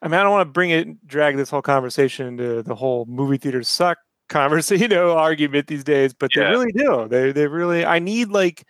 I 0.00 0.06
mean, 0.06 0.14
I 0.14 0.22
don't 0.22 0.30
want 0.30 0.48
to 0.48 0.52
bring 0.52 0.70
it, 0.70 1.06
drag 1.08 1.36
this 1.36 1.50
whole 1.50 1.60
conversation 1.60 2.28
into 2.28 2.62
the 2.62 2.76
whole 2.76 3.04
movie 3.06 3.36
theaters 3.36 3.66
suck 3.68 3.98
conversation, 4.28 4.82
you 4.82 4.88
know, 4.96 5.12
argument 5.16 5.66
these 5.66 5.84
days, 5.84 6.12
but 6.14 6.30
Yeah. 6.34 6.44
they 6.44 6.50
really 6.50 6.72
do. 6.72 7.08
They, 7.08 7.32
they 7.32 7.46
really. 7.46 7.84
I 7.84 7.98
need 7.98 8.28
like, 8.28 8.64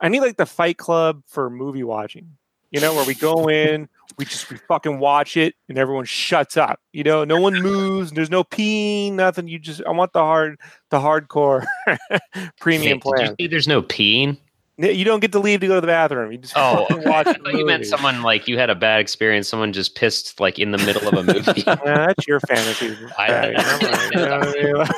I 0.00 0.08
need 0.08 0.20
like 0.20 0.36
the 0.36 0.46
Fight 0.46 0.78
Club 0.78 1.22
for 1.26 1.48
movie 1.50 1.84
watching. 1.84 2.36
You 2.70 2.80
know, 2.80 2.94
where 2.94 3.04
we 3.04 3.14
go 3.16 3.48
in, 3.50 3.88
we 4.16 4.24
just 4.24 4.48
we 4.48 4.56
fucking 4.68 5.00
watch 5.00 5.36
it, 5.36 5.56
and 5.68 5.76
everyone 5.76 6.04
shuts 6.04 6.56
up. 6.56 6.78
You 6.92 7.02
know, 7.02 7.24
no 7.24 7.40
one 7.40 7.60
moves. 7.60 8.12
There's 8.12 8.30
no 8.30 8.44
peeing, 8.44 9.14
nothing. 9.14 9.48
You 9.48 9.58
just, 9.58 9.82
I 9.84 9.90
want 9.90 10.12
the 10.12 10.20
hard, 10.20 10.60
the 10.90 11.00
hardcore 11.00 11.66
premium 12.60 13.00
Wait, 13.04 13.34
plan. 13.36 13.36
there's 13.50 13.66
no 13.66 13.82
peeing? 13.82 14.38
You 14.82 15.04
don't 15.04 15.20
get 15.20 15.32
to 15.32 15.38
leave 15.38 15.60
to 15.60 15.66
go 15.66 15.74
to 15.76 15.80
the 15.80 15.86
bathroom. 15.86 16.32
You 16.32 16.38
just 16.38 16.54
Oh, 16.56 16.86
watch 17.04 17.26
the 17.26 17.50
you 17.56 17.66
meant 17.66 17.86
someone 17.86 18.22
like 18.22 18.48
you 18.48 18.58
had 18.58 18.70
a 18.70 18.74
bad 18.74 19.00
experience. 19.00 19.48
Someone 19.48 19.72
just 19.72 19.94
pissed 19.94 20.40
like 20.40 20.58
in 20.58 20.70
the 20.70 20.78
middle 20.78 21.06
of 21.06 21.14
a 21.14 21.22
movie. 21.34 21.62
Yeah, 21.66 21.76
that's 21.84 22.26
your 22.26 22.40
fantasy. 22.40 22.96
I- 23.18 23.26
Patty. 23.28 24.16
You 24.16 24.26
know 24.72 24.78
what 24.78 24.90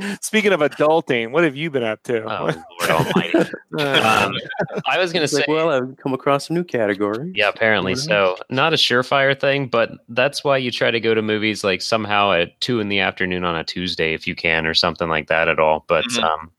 I? 0.00 0.16
Speaking 0.20 0.52
of 0.52 0.60
adulting, 0.60 1.30
what 1.32 1.44
have 1.44 1.56
you 1.56 1.70
been 1.70 1.82
up 1.82 2.02
to? 2.04 2.22
oh 2.24 2.44
Lord 2.46 2.90
Almighty! 2.90 3.38
Um, 3.78 4.34
I 4.86 4.98
was 4.98 5.12
gonna 5.12 5.28
say, 5.28 5.38
like, 5.38 5.48
well, 5.48 5.70
I've 5.70 5.96
come 5.98 6.14
across 6.14 6.48
a 6.48 6.52
new 6.52 6.64
category. 6.64 7.32
yeah, 7.34 7.48
apparently 7.48 7.92
Who 7.92 7.98
so. 7.98 8.36
Not 8.50 8.72
a 8.72 8.76
surefire 8.76 9.38
thing, 9.38 9.66
but 9.68 9.90
that's 10.08 10.42
why 10.44 10.56
you 10.56 10.70
try 10.70 10.90
to 10.90 11.00
go 11.00 11.14
to 11.14 11.22
movies 11.22 11.62
like 11.64 11.82
somehow 11.82 12.32
at 12.32 12.58
two 12.60 12.80
in 12.80 12.88
the 12.88 13.00
afternoon 13.00 13.44
on 13.44 13.56
a 13.56 13.64
Tuesday 13.64 14.14
if 14.14 14.26
you 14.26 14.34
can, 14.34 14.66
or 14.66 14.74
something 14.74 15.08
like 15.08 15.28
that 15.28 15.48
at 15.48 15.58
all. 15.58 15.84
But 15.88 16.04
Mhm. 16.06 16.22
um, 16.24 16.50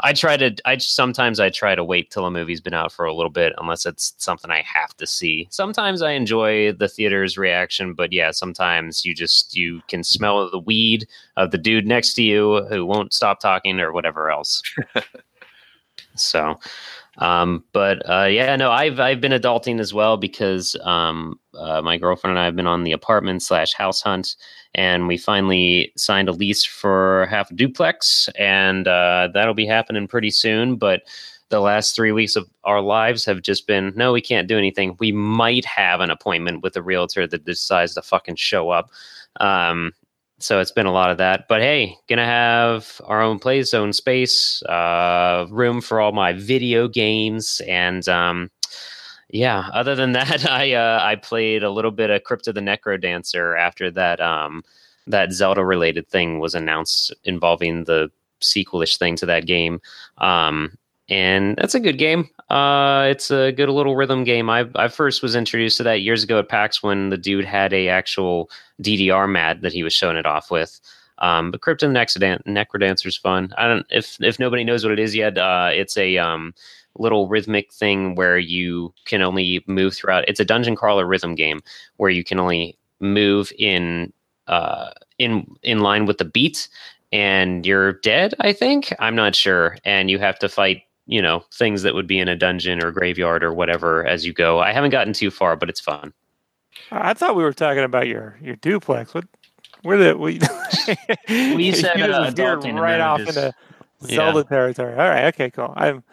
I 0.00 0.12
try 0.12 0.36
to. 0.36 0.54
I 0.64 0.76
sometimes 0.78 1.40
I 1.40 1.50
try 1.50 1.74
to 1.78 1.84
wait 1.84 2.10
till 2.10 2.26
a 2.26 2.30
movie's 2.30 2.60
been 2.60 2.74
out 2.74 2.92
for 2.92 3.06
a 3.06 3.14
little 3.14 3.30
bit, 3.30 3.54
unless 3.58 3.86
it's 3.86 4.14
something 4.18 4.50
I 4.50 4.62
have 4.62 4.96
to 4.98 5.06
see. 5.06 5.48
Sometimes 5.50 6.02
I 6.02 6.12
enjoy 6.12 6.72
the 6.72 6.88
theater's 6.88 7.38
reaction, 7.38 7.94
but 7.94 8.12
yeah, 8.12 8.30
sometimes 8.30 9.04
you 9.04 9.14
just 9.14 9.56
you 9.56 9.80
can 9.88 10.04
smell 10.04 10.50
the 10.50 10.58
weed 10.58 11.06
of 11.36 11.50
the 11.50 11.58
dude 11.58 11.86
next 11.86 12.14
to 12.14 12.22
you 12.22 12.66
who 12.68 12.84
won't 12.84 13.14
stop 13.14 13.40
talking 13.40 13.80
or 13.80 13.92
whatever 13.92 14.30
else. 14.30 14.62
so, 16.14 16.58
um, 17.18 17.64
but 17.72 18.08
uh, 18.08 18.26
yeah, 18.26 18.54
no, 18.56 18.70
I've 18.70 19.00
I've 19.00 19.20
been 19.20 19.32
adulting 19.32 19.80
as 19.80 19.92
well 19.92 20.16
because 20.16 20.76
um, 20.82 21.38
uh, 21.54 21.82
my 21.82 21.96
girlfriend 21.96 22.32
and 22.32 22.40
I 22.40 22.44
have 22.44 22.56
been 22.56 22.66
on 22.66 22.84
the 22.84 22.92
apartment 22.92 23.42
slash 23.42 23.72
house 23.74 24.00
hunt, 24.00 24.36
and 24.74 25.08
we 25.08 25.16
finally 25.16 25.92
signed 25.96 26.28
a 26.28 26.32
lease 26.32 26.64
for 26.64 27.26
half 27.28 27.50
a 27.50 27.54
duplex, 27.54 28.28
and 28.38 28.86
uh, 28.86 29.28
that'll 29.34 29.54
be 29.54 29.66
happening 29.66 30.06
pretty 30.06 30.30
soon. 30.30 30.76
But 30.76 31.02
the 31.50 31.60
last 31.60 31.94
three 31.94 32.12
weeks 32.12 32.36
of 32.36 32.48
our 32.64 32.80
lives 32.80 33.24
have 33.24 33.42
just 33.42 33.66
been 33.66 33.92
no, 33.96 34.12
we 34.12 34.20
can't 34.20 34.48
do 34.48 34.58
anything. 34.58 34.96
We 34.98 35.12
might 35.12 35.64
have 35.64 36.00
an 36.00 36.10
appointment 36.10 36.62
with 36.62 36.76
a 36.76 36.82
realtor 36.82 37.26
that 37.26 37.44
decides 37.44 37.94
to 37.94 38.02
fucking 38.02 38.36
show 38.36 38.70
up. 38.70 38.90
Um, 39.40 39.92
so 40.38 40.60
it's 40.60 40.70
been 40.70 40.86
a 40.86 40.92
lot 40.92 41.10
of 41.10 41.18
that. 41.18 41.48
But 41.48 41.60
hey, 41.60 41.96
gonna 42.08 42.24
have 42.24 43.00
our 43.04 43.20
own 43.20 43.38
place, 43.38 43.74
own 43.74 43.92
space, 43.92 44.62
uh, 44.64 45.46
room 45.50 45.80
for 45.80 46.00
all 46.00 46.12
my 46.12 46.32
video 46.32 46.86
games, 46.88 47.60
and 47.66 48.08
um, 48.08 48.50
yeah. 49.30 49.68
Other 49.72 49.94
than 49.94 50.12
that, 50.12 50.48
I 50.48 50.74
uh, 50.74 51.00
I 51.02 51.16
played 51.16 51.64
a 51.64 51.70
little 51.70 51.90
bit 51.90 52.10
of 52.10 52.24
Crypt 52.24 52.46
of 52.48 52.54
the 52.54 52.60
Necrodancer 52.60 53.58
after 53.58 53.90
that 53.92 54.20
um, 54.20 54.62
that 55.06 55.32
Zelda 55.32 55.64
related 55.64 56.08
thing 56.08 56.38
was 56.38 56.54
announced 56.54 57.14
involving 57.24 57.84
the 57.84 58.10
sequelish 58.40 58.98
thing 58.98 59.16
to 59.16 59.26
that 59.26 59.46
game. 59.46 59.80
Um, 60.18 60.76
and 61.08 61.56
that's 61.56 61.74
a 61.74 61.80
good 61.80 61.98
game. 61.98 62.28
Uh, 62.50 63.06
it's 63.10 63.30
a 63.30 63.52
good 63.52 63.68
little 63.68 63.96
rhythm 63.96 64.24
game. 64.24 64.50
I 64.50 64.66
I 64.74 64.88
first 64.88 65.22
was 65.22 65.34
introduced 65.34 65.78
to 65.78 65.82
that 65.84 66.02
years 66.02 66.22
ago 66.22 66.38
at 66.38 66.48
PAX 66.48 66.82
when 66.82 67.08
the 67.10 67.16
dude 67.16 67.44
had 67.44 67.72
a 67.72 67.88
actual 67.88 68.50
DDR 68.82 69.30
mat 69.30 69.60
that 69.62 69.72
he 69.72 69.82
was 69.82 69.92
showing 69.92 70.16
it 70.16 70.26
off 70.26 70.50
with. 70.50 70.80
Um, 71.18 71.50
but 71.50 71.62
Crypto 71.62 71.90
Necrodan- 71.90 72.44
Necrodancer's 72.46 73.16
fun. 73.16 73.52
I 73.58 73.66
don't 73.66 73.86
if 73.90 74.18
if 74.20 74.38
nobody 74.38 74.64
knows 74.64 74.84
what 74.84 74.92
it 74.92 74.98
is 74.98 75.14
yet. 75.14 75.36
Uh, 75.36 75.70
it's 75.72 75.96
a 75.96 76.16
um, 76.18 76.54
little 76.96 77.28
rhythmic 77.28 77.72
thing 77.72 78.14
where 78.14 78.38
you 78.38 78.92
can 79.04 79.22
only 79.22 79.64
move 79.66 79.94
throughout. 79.94 80.28
It's 80.28 80.40
a 80.40 80.44
dungeon 80.44 80.76
crawler 80.76 81.06
rhythm 81.06 81.34
game 81.34 81.60
where 81.96 82.10
you 82.10 82.24
can 82.24 82.38
only 82.38 82.78
move 83.00 83.52
in 83.58 84.12
uh, 84.46 84.90
in 85.18 85.46
in 85.62 85.80
line 85.80 86.06
with 86.06 86.18
the 86.18 86.24
beat, 86.24 86.68
and 87.12 87.66
you're 87.66 87.94
dead. 87.94 88.34
I 88.40 88.52
think 88.52 88.94
I'm 88.98 89.16
not 89.16 89.34
sure, 89.34 89.76
and 89.84 90.10
you 90.10 90.18
have 90.18 90.38
to 90.40 90.48
fight 90.48 90.82
you 91.08 91.20
know 91.20 91.42
things 91.52 91.82
that 91.82 91.94
would 91.94 92.06
be 92.06 92.20
in 92.20 92.28
a 92.28 92.36
dungeon 92.36 92.84
or 92.84 92.92
graveyard 92.92 93.42
or 93.42 93.52
whatever 93.52 94.06
as 94.06 94.24
you 94.24 94.32
go. 94.32 94.60
I 94.60 94.72
haven't 94.72 94.90
gotten 94.90 95.12
too 95.12 95.30
far, 95.32 95.56
but 95.56 95.68
it's 95.68 95.80
fun. 95.80 96.12
I 96.92 97.12
thought 97.14 97.34
we 97.34 97.42
were 97.42 97.52
talking 97.52 97.82
about 97.82 98.06
your 98.06 98.38
your 98.40 98.54
duplex. 98.56 99.12
What? 99.14 99.24
Where 99.82 99.96
the? 99.98 100.16
We, 100.16 100.38
We 101.56 101.72
said, 101.72 101.98
you 101.98 102.04
uh, 102.04 102.24
just 102.26 102.36
veered 102.36 102.60
adulting 102.60 102.80
right 102.80 103.00
off 103.00 103.18
just- 103.20 103.36
into 103.36 103.52
Yeah. 104.02 104.16
Zelda 104.16 104.44
territory. 104.44 104.92
All 104.92 105.08
right. 105.08 105.24
Okay. 105.34 105.50
Cool. 105.50 105.72
I'm. 105.76 106.04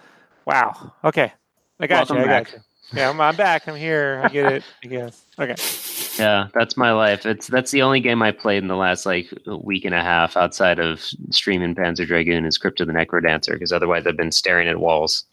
Wow. 0.46 0.94
Okay. 1.04 1.32
I 1.80 1.88
got 1.88 2.10
Welcome 2.10 2.18
you. 2.18 2.24
I 2.24 2.26
back. 2.28 2.46
got 2.46 2.54
you. 2.54 2.60
Yeah, 2.94 3.10
I'm, 3.10 3.20
I'm 3.20 3.36
back. 3.36 3.68
I'm 3.68 3.76
here. 3.76 4.22
I 4.24 4.30
get 4.30 4.52
it. 4.54 4.64
I 4.84 4.88
guess. 4.88 5.26
Okay. 5.40 5.56
Yeah, 6.18 6.48
that's 6.54 6.78
my 6.78 6.92
life. 6.92 7.26
It's 7.26 7.48
that's 7.48 7.72
the 7.72 7.82
only 7.82 8.00
game 8.00 8.22
I 8.22 8.32
played 8.32 8.64
in 8.64 8.68
the 8.68 8.76
last 8.76 9.06
like 9.06 9.34
week 9.46 9.86
and 9.86 9.96
a 9.96 10.02
half 10.02 10.38
outside 10.38 10.80
of 10.80 11.02
streaming 11.32 11.76
Panzer 11.76 12.08
Dragoon 12.08 12.46
is 12.46 12.58
Crypt 12.58 12.80
of 12.82 12.88
the 12.88 12.94
Necrodancer 12.94 13.54
because 13.54 13.72
otherwise 13.72 14.08
I've 14.08 14.18
been 14.18 14.32
staring 14.32 14.68
at 14.68 14.80
walls. 14.80 15.26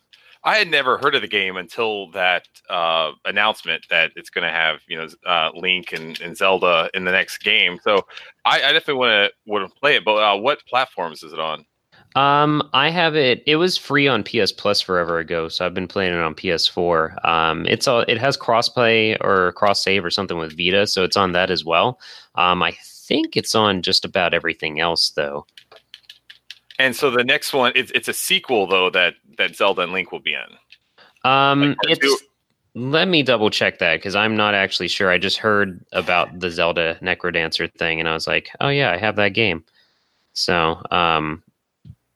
I 0.44 0.56
had 0.56 0.68
never 0.68 0.98
heard 0.98 1.14
of 1.14 1.22
the 1.22 1.28
game 1.28 1.56
until 1.56 2.10
that 2.10 2.48
uh, 2.68 3.12
announcement 3.24 3.86
that 3.90 4.10
it's 4.16 4.30
going 4.30 4.44
to 4.44 4.50
have 4.50 4.80
you 4.88 4.98
know 4.98 5.06
uh, 5.26 5.50
Link 5.54 5.92
and, 5.92 6.20
and 6.20 6.36
Zelda 6.36 6.90
in 6.94 7.04
the 7.04 7.12
next 7.12 7.38
game. 7.38 7.78
So 7.82 8.02
I, 8.44 8.56
I 8.56 8.72
definitely 8.72 8.94
want 8.94 9.10
to 9.10 9.50
want 9.50 9.68
to 9.68 9.80
play 9.80 9.96
it. 9.96 10.04
But 10.04 10.16
uh, 10.16 10.36
what 10.38 10.66
platforms 10.66 11.22
is 11.22 11.32
it 11.32 11.38
on? 11.38 11.64
Um, 12.14 12.68
I 12.74 12.90
have 12.90 13.16
it. 13.16 13.42
It 13.46 13.56
was 13.56 13.76
free 13.76 14.06
on 14.06 14.22
PS 14.22 14.52
Plus 14.52 14.80
forever 14.80 15.18
ago, 15.18 15.48
so 15.48 15.64
I've 15.64 15.74
been 15.74 15.88
playing 15.88 16.12
it 16.12 16.20
on 16.20 16.34
PS4. 16.34 17.24
Um, 17.26 17.66
it's 17.66 17.88
all 17.88 18.00
it 18.00 18.18
has 18.18 18.36
crossplay 18.36 19.16
or 19.22 19.52
cross 19.52 19.82
save 19.82 20.04
or 20.04 20.10
something 20.10 20.36
with 20.36 20.56
Vita, 20.56 20.86
so 20.86 21.04
it's 21.04 21.16
on 21.16 21.32
that 21.32 21.50
as 21.50 21.64
well. 21.64 21.98
Um, 22.34 22.62
I 22.62 22.72
think 22.82 23.36
it's 23.36 23.54
on 23.54 23.82
just 23.82 24.04
about 24.04 24.34
everything 24.34 24.78
else 24.78 25.10
though. 25.10 25.46
And 26.78 26.94
so 26.94 27.10
the 27.10 27.24
next 27.24 27.52
one, 27.52 27.72
it's 27.74 27.90
it's 27.92 28.08
a 28.08 28.12
sequel 28.12 28.66
though 28.66 28.90
that 28.90 29.14
that 29.38 29.56
Zelda 29.56 29.82
and 29.82 29.92
Link 29.92 30.12
will 30.12 30.20
be 30.20 30.34
in. 30.34 31.30
Um, 31.30 31.76
Like 31.84 31.92
it's. 31.92 32.00
two? 32.00 32.18
Let 32.74 33.08
me 33.08 33.22
double 33.22 33.50
check 33.50 33.78
that 33.80 33.96
because 33.96 34.16
I'm 34.16 34.34
not 34.34 34.54
actually 34.54 34.88
sure. 34.88 35.10
I 35.10 35.18
just 35.18 35.36
heard 35.36 35.84
about 35.92 36.40
the 36.40 36.50
Zelda 36.50 36.98
Necrodancer 37.02 37.70
thing, 37.74 38.00
and 38.00 38.08
I 38.08 38.14
was 38.14 38.26
like, 38.26 38.48
"Oh 38.60 38.68
yeah, 38.68 38.90
I 38.92 38.96
have 38.96 39.16
that 39.16 39.30
game." 39.34 39.62
So, 40.32 40.80
um, 40.90 41.42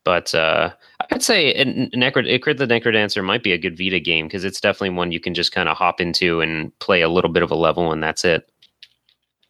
but 0.07 0.33
uh, 0.33 0.71
I'd 1.11 1.21
say 1.21 1.53
Necro, 1.93 2.25
Icrid 2.25 2.59
the 2.59 2.65
Necrodancer 2.65 3.21
might 3.21 3.43
be 3.43 3.51
a 3.51 3.57
good 3.57 3.77
Vita 3.77 3.99
game 3.99 4.25
because 4.25 4.45
it's 4.45 4.61
definitely 4.61 4.91
one 4.91 5.11
you 5.11 5.19
can 5.19 5.33
just 5.33 5.51
kind 5.51 5.67
of 5.67 5.75
hop 5.75 5.99
into 5.99 6.39
and 6.39 6.71
play 6.79 7.01
a 7.01 7.09
little 7.09 7.29
bit 7.29 7.43
of 7.43 7.51
a 7.51 7.55
level, 7.55 7.91
and 7.91 8.01
that's 8.01 8.23
it. 8.23 8.49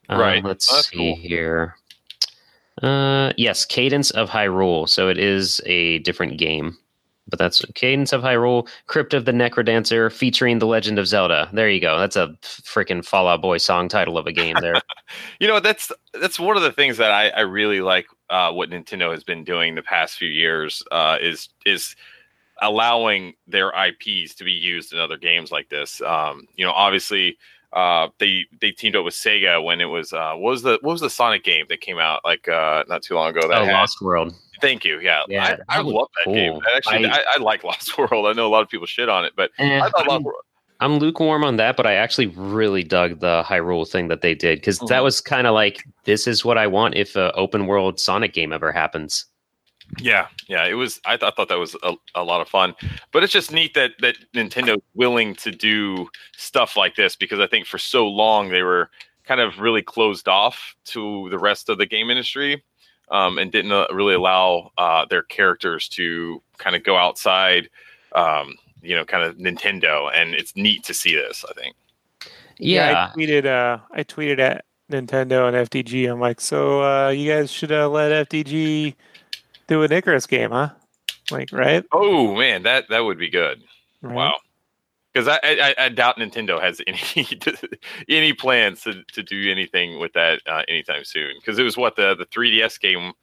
Uh, 0.09 0.17
Right. 0.17 0.43
Let's 0.43 0.67
That's 0.67 0.87
see 0.87 0.97
cool. 0.97 1.15
here. 1.15 1.75
Uh, 2.81 3.33
yes, 3.37 3.65
Cadence 3.65 4.09
of 4.09 4.31
Hyrule. 4.31 4.89
So 4.89 5.09
it 5.09 5.19
is 5.19 5.61
a 5.67 5.99
different 5.99 6.39
game, 6.39 6.75
but 7.29 7.39
that's 7.39 7.63
Cadence 7.75 8.13
of 8.13 8.22
Hyrule, 8.22 8.67
Crypt 8.88 9.13
of 9.13 9.25
the 9.25 9.31
Necrodancer, 9.31 10.12
featuring 10.12 10.60
The 10.60 10.65
Legend 10.65 11.00
of 11.00 11.07
Zelda. 11.07 11.50
There 11.53 11.69
you 11.69 11.81
go. 11.81 12.00
That's 12.00 12.15
a 12.15 12.36
freaking 12.41 13.03
Fall 13.03 13.27
Out 13.27 13.41
Boy 13.41 13.57
song 13.57 13.89
title 13.89 14.17
of 14.17 14.27
a 14.27 14.34
game 14.34 14.55
there. 14.62 14.75
You 15.39 15.48
know, 15.48 15.62
that's 15.62 15.89
that's 16.19 16.38
one 16.38 16.57
of 16.57 16.63
the 16.63 16.72
things 16.74 16.98
that 16.98 17.12
I, 17.12 17.29
I 17.29 17.39
really 17.41 17.79
like. 17.79 18.07
Uh, 18.29 18.51
what 18.51 18.69
Nintendo 18.69 19.12
has 19.12 19.24
been 19.24 19.46
doing 19.46 19.74
the 19.74 19.81
past 19.81 20.17
few 20.17 20.27
years 20.27 20.84
uh, 20.91 21.17
is 21.22 21.48
is 21.65 21.96
allowing 22.62 23.34
their 23.48 23.72
IPs 23.72 24.36
to 24.36 24.43
be 24.43 24.51
used 24.51 24.91
in 24.91 25.00
other 25.00 25.15
games 25.15 25.50
like 25.50 25.69
this. 25.69 26.01
Um, 26.01 26.46
you 26.55 26.65
know, 26.65 26.74
obviously, 26.74 27.38
uh, 27.74 28.07
they 28.19 28.45
they 28.62 28.71
teamed 28.71 28.95
up 28.95 29.05
with 29.05 29.13
Sega 29.13 29.63
when 29.63 29.81
it 29.81 29.86
was 29.86 30.13
uh, 30.13 30.33
what 30.36 30.51
was 30.51 30.62
the 30.63 30.79
what 30.81 30.93
was 30.93 31.01
the 31.01 31.09
Sonic 31.09 31.43
game 31.43 31.65
that 31.69 31.81
came 31.81 32.00
out 32.00 32.21
like 32.24 32.47
uh, 32.47 32.83
not 32.88 33.01
too 33.03 33.15
long 33.15 33.29
ago. 33.29 33.47
That 33.47 33.62
oh, 33.62 33.65
had, 33.65 33.74
Lost 33.74 34.01
World. 34.01 34.33
thank 34.62 34.86
you, 34.86 35.00
yeah, 35.00 35.24
Yeah, 35.27 35.57
I, 35.69 35.79
I 35.79 35.81
love 35.81 36.07
that 36.25 36.31
game. 36.33 36.53
cool. 36.53 36.62
Actually, 36.75 37.05
I- 37.07 37.17
I, 37.17 37.24
I 37.38 37.41
like 37.41 37.63
Lost 37.71 37.97
World. 37.97 38.25
I 38.27 38.33
know 38.33 38.47
a 38.47 38.50
lot 38.50 38.62
of 38.62 38.69
people 38.69 38.88
shit 38.88 39.09
on 39.09 39.25
it, 39.25 39.33
but 39.36 39.51
Eh, 39.59 39.77
I 39.79 39.89
thought 39.89 40.01
I'm, 40.01 40.07
Lost 40.07 40.24
World. 40.25 40.41
I'm 40.79 40.97
lukewarm 41.00 41.43
on 41.43 41.57
that, 41.57 41.75
but 41.75 41.86
I 41.88 41.93
actually 41.95 42.27
really 42.27 42.83
dug 42.83 43.19
the 43.19 43.43
Hyrule 43.45 43.88
thing 43.89 44.07
that 44.09 44.21
they 44.21 44.36
did 44.36 44.59
because 44.59 44.77
that 44.79 45.01
Mhm. 45.01 45.03
was 45.03 45.21
kind 45.21 45.47
of 45.47 45.53
like 45.53 45.83
this 46.05 46.27
is 46.27 46.45
what 46.45 46.57
I 46.57 46.67
want 46.67 46.95
if 46.95 47.15
a 47.15 47.31
open 47.33 47.65
world 47.67 48.00
Sonic 48.00 48.33
game 48.33 48.53
ever 48.53 48.71
happens. 48.71 49.25
Yeah, 50.00 50.27
yeah, 50.48 50.65
it 50.65 50.74
was. 50.74 51.00
I, 51.06 51.17
th- 51.17 51.32
I 51.32 51.36
thought 51.36 51.50
that 51.50 51.58
was 51.58 51.75
a, 51.82 51.94
a 52.13 52.24
lot 52.24 52.41
of 52.41 52.50
fun, 52.50 52.75
but 53.12 53.24
it's 53.24 53.34
just 53.34 53.51
neat 53.51 53.74
that 53.74 53.91
that 54.01 54.17
Nintendo's 54.34 54.82
willing 54.94 55.34
to 55.36 55.51
do 55.51 56.10
stuff 56.36 56.75
like 56.75 56.96
this 56.96 57.15
because 57.15 57.39
I 57.39 57.48
think 57.48 57.65
for 57.65 57.77
so 57.77 58.08
long 58.08 58.50
they 58.50 58.63
were 58.63 58.89
kind 59.24 59.41
of 59.41 59.60
really 59.60 59.82
closed 59.82 60.27
off 60.27 60.75
to 60.86 61.29
the 61.29 61.39
rest 61.39 61.70
of 61.70 61.77
the 61.77 61.86
game 61.86 62.10
industry, 62.10 62.63
um, 63.10 63.38
and 63.38 63.51
didn't 63.51 63.72
uh, 63.72 63.88
really 63.91 64.13
allow 64.13 64.72
uh, 64.77 65.06
their 65.06 65.24
characters 65.24 65.88
to 65.89 66.41
kind 66.58 66.75
of 66.75 66.84
go 66.84 66.96
outside, 66.96 67.70
um, 68.13 68.56
you 68.82 68.96
know, 68.96 69.06
kind 69.06 69.24
of 69.24 69.38
Nintendo. 69.38 70.12
And 70.13 70.36
it's 70.36 70.56
neat 70.56 70.84
to 70.84 70.94
see 70.94 71.15
this. 71.15 71.44
I 71.50 71.53
think. 71.53 71.75
Yeah, 72.60 73.10
I 73.12 73.17
tweeted. 73.17 73.46
Uh, 73.46 73.79
I 73.91 74.03
tweeted 74.03 74.39
at 74.39 74.65
Nintendo 74.91 75.48
and 75.48 75.70
FDG. 75.70 76.12
I'm 76.12 76.20
like, 76.20 76.39
so 76.39 76.84
uh, 76.84 77.10
you 77.10 77.32
guys 77.32 77.51
should 77.51 77.72
uh, 77.72 77.89
let 77.89 78.29
FDG 78.29 78.96
do 79.67 79.83
an 79.83 79.91
Icarus 79.91 80.25
game, 80.25 80.51
huh? 80.51 80.69
Like, 81.31 81.51
right? 81.51 81.83
Oh 81.91 82.36
man, 82.36 82.63
that 82.63 82.86
that 82.89 83.01
would 83.01 83.17
be 83.19 83.29
good. 83.29 83.62
right? 84.01 84.13
Wow. 84.15 84.36
Because 85.13 85.27
I, 85.27 85.39
I 85.43 85.75
I 85.77 85.89
doubt 85.89 86.17
Nintendo 86.17 86.62
has 86.62 86.79
any 86.88 87.00
any 88.09 88.33
plans 88.33 88.81
to, 88.81 89.03
to 89.13 89.24
do 89.24 89.51
anything 89.51 90.00
with 90.00 90.13
that 90.13 90.41
uh, 90.47 90.62
anytime 90.67 91.03
soon. 91.03 91.33
Because 91.39 91.57
it 91.59 91.63
was 91.63 91.75
what 91.77 91.95
the 91.95 92.15
the 92.15 92.25
3DS 92.27 92.79
game 92.79 93.13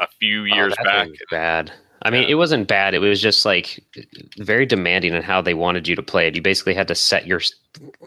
a 0.00 0.08
few 0.18 0.42
Oh, 0.42 0.44
years 0.44 0.74
that 0.76 0.84
back. 0.84 1.08
was 1.08 1.18
bad. 1.30 1.72
I 2.04 2.10
mean, 2.10 2.22
Yeah. 2.24 2.30
it 2.30 2.34
wasn't 2.34 2.66
bad. 2.66 2.94
It 2.94 2.98
was 2.98 3.20
just 3.22 3.44
like 3.44 3.78
very 4.38 4.66
demanding 4.66 5.14
in 5.14 5.22
how 5.22 5.40
they 5.40 5.54
wanted 5.54 5.86
you 5.86 5.94
to 5.94 6.02
play 6.02 6.26
it. 6.26 6.34
You 6.34 6.42
basically 6.42 6.74
had 6.74 6.88
to 6.88 6.94
set 6.96 7.26
your 7.26 7.40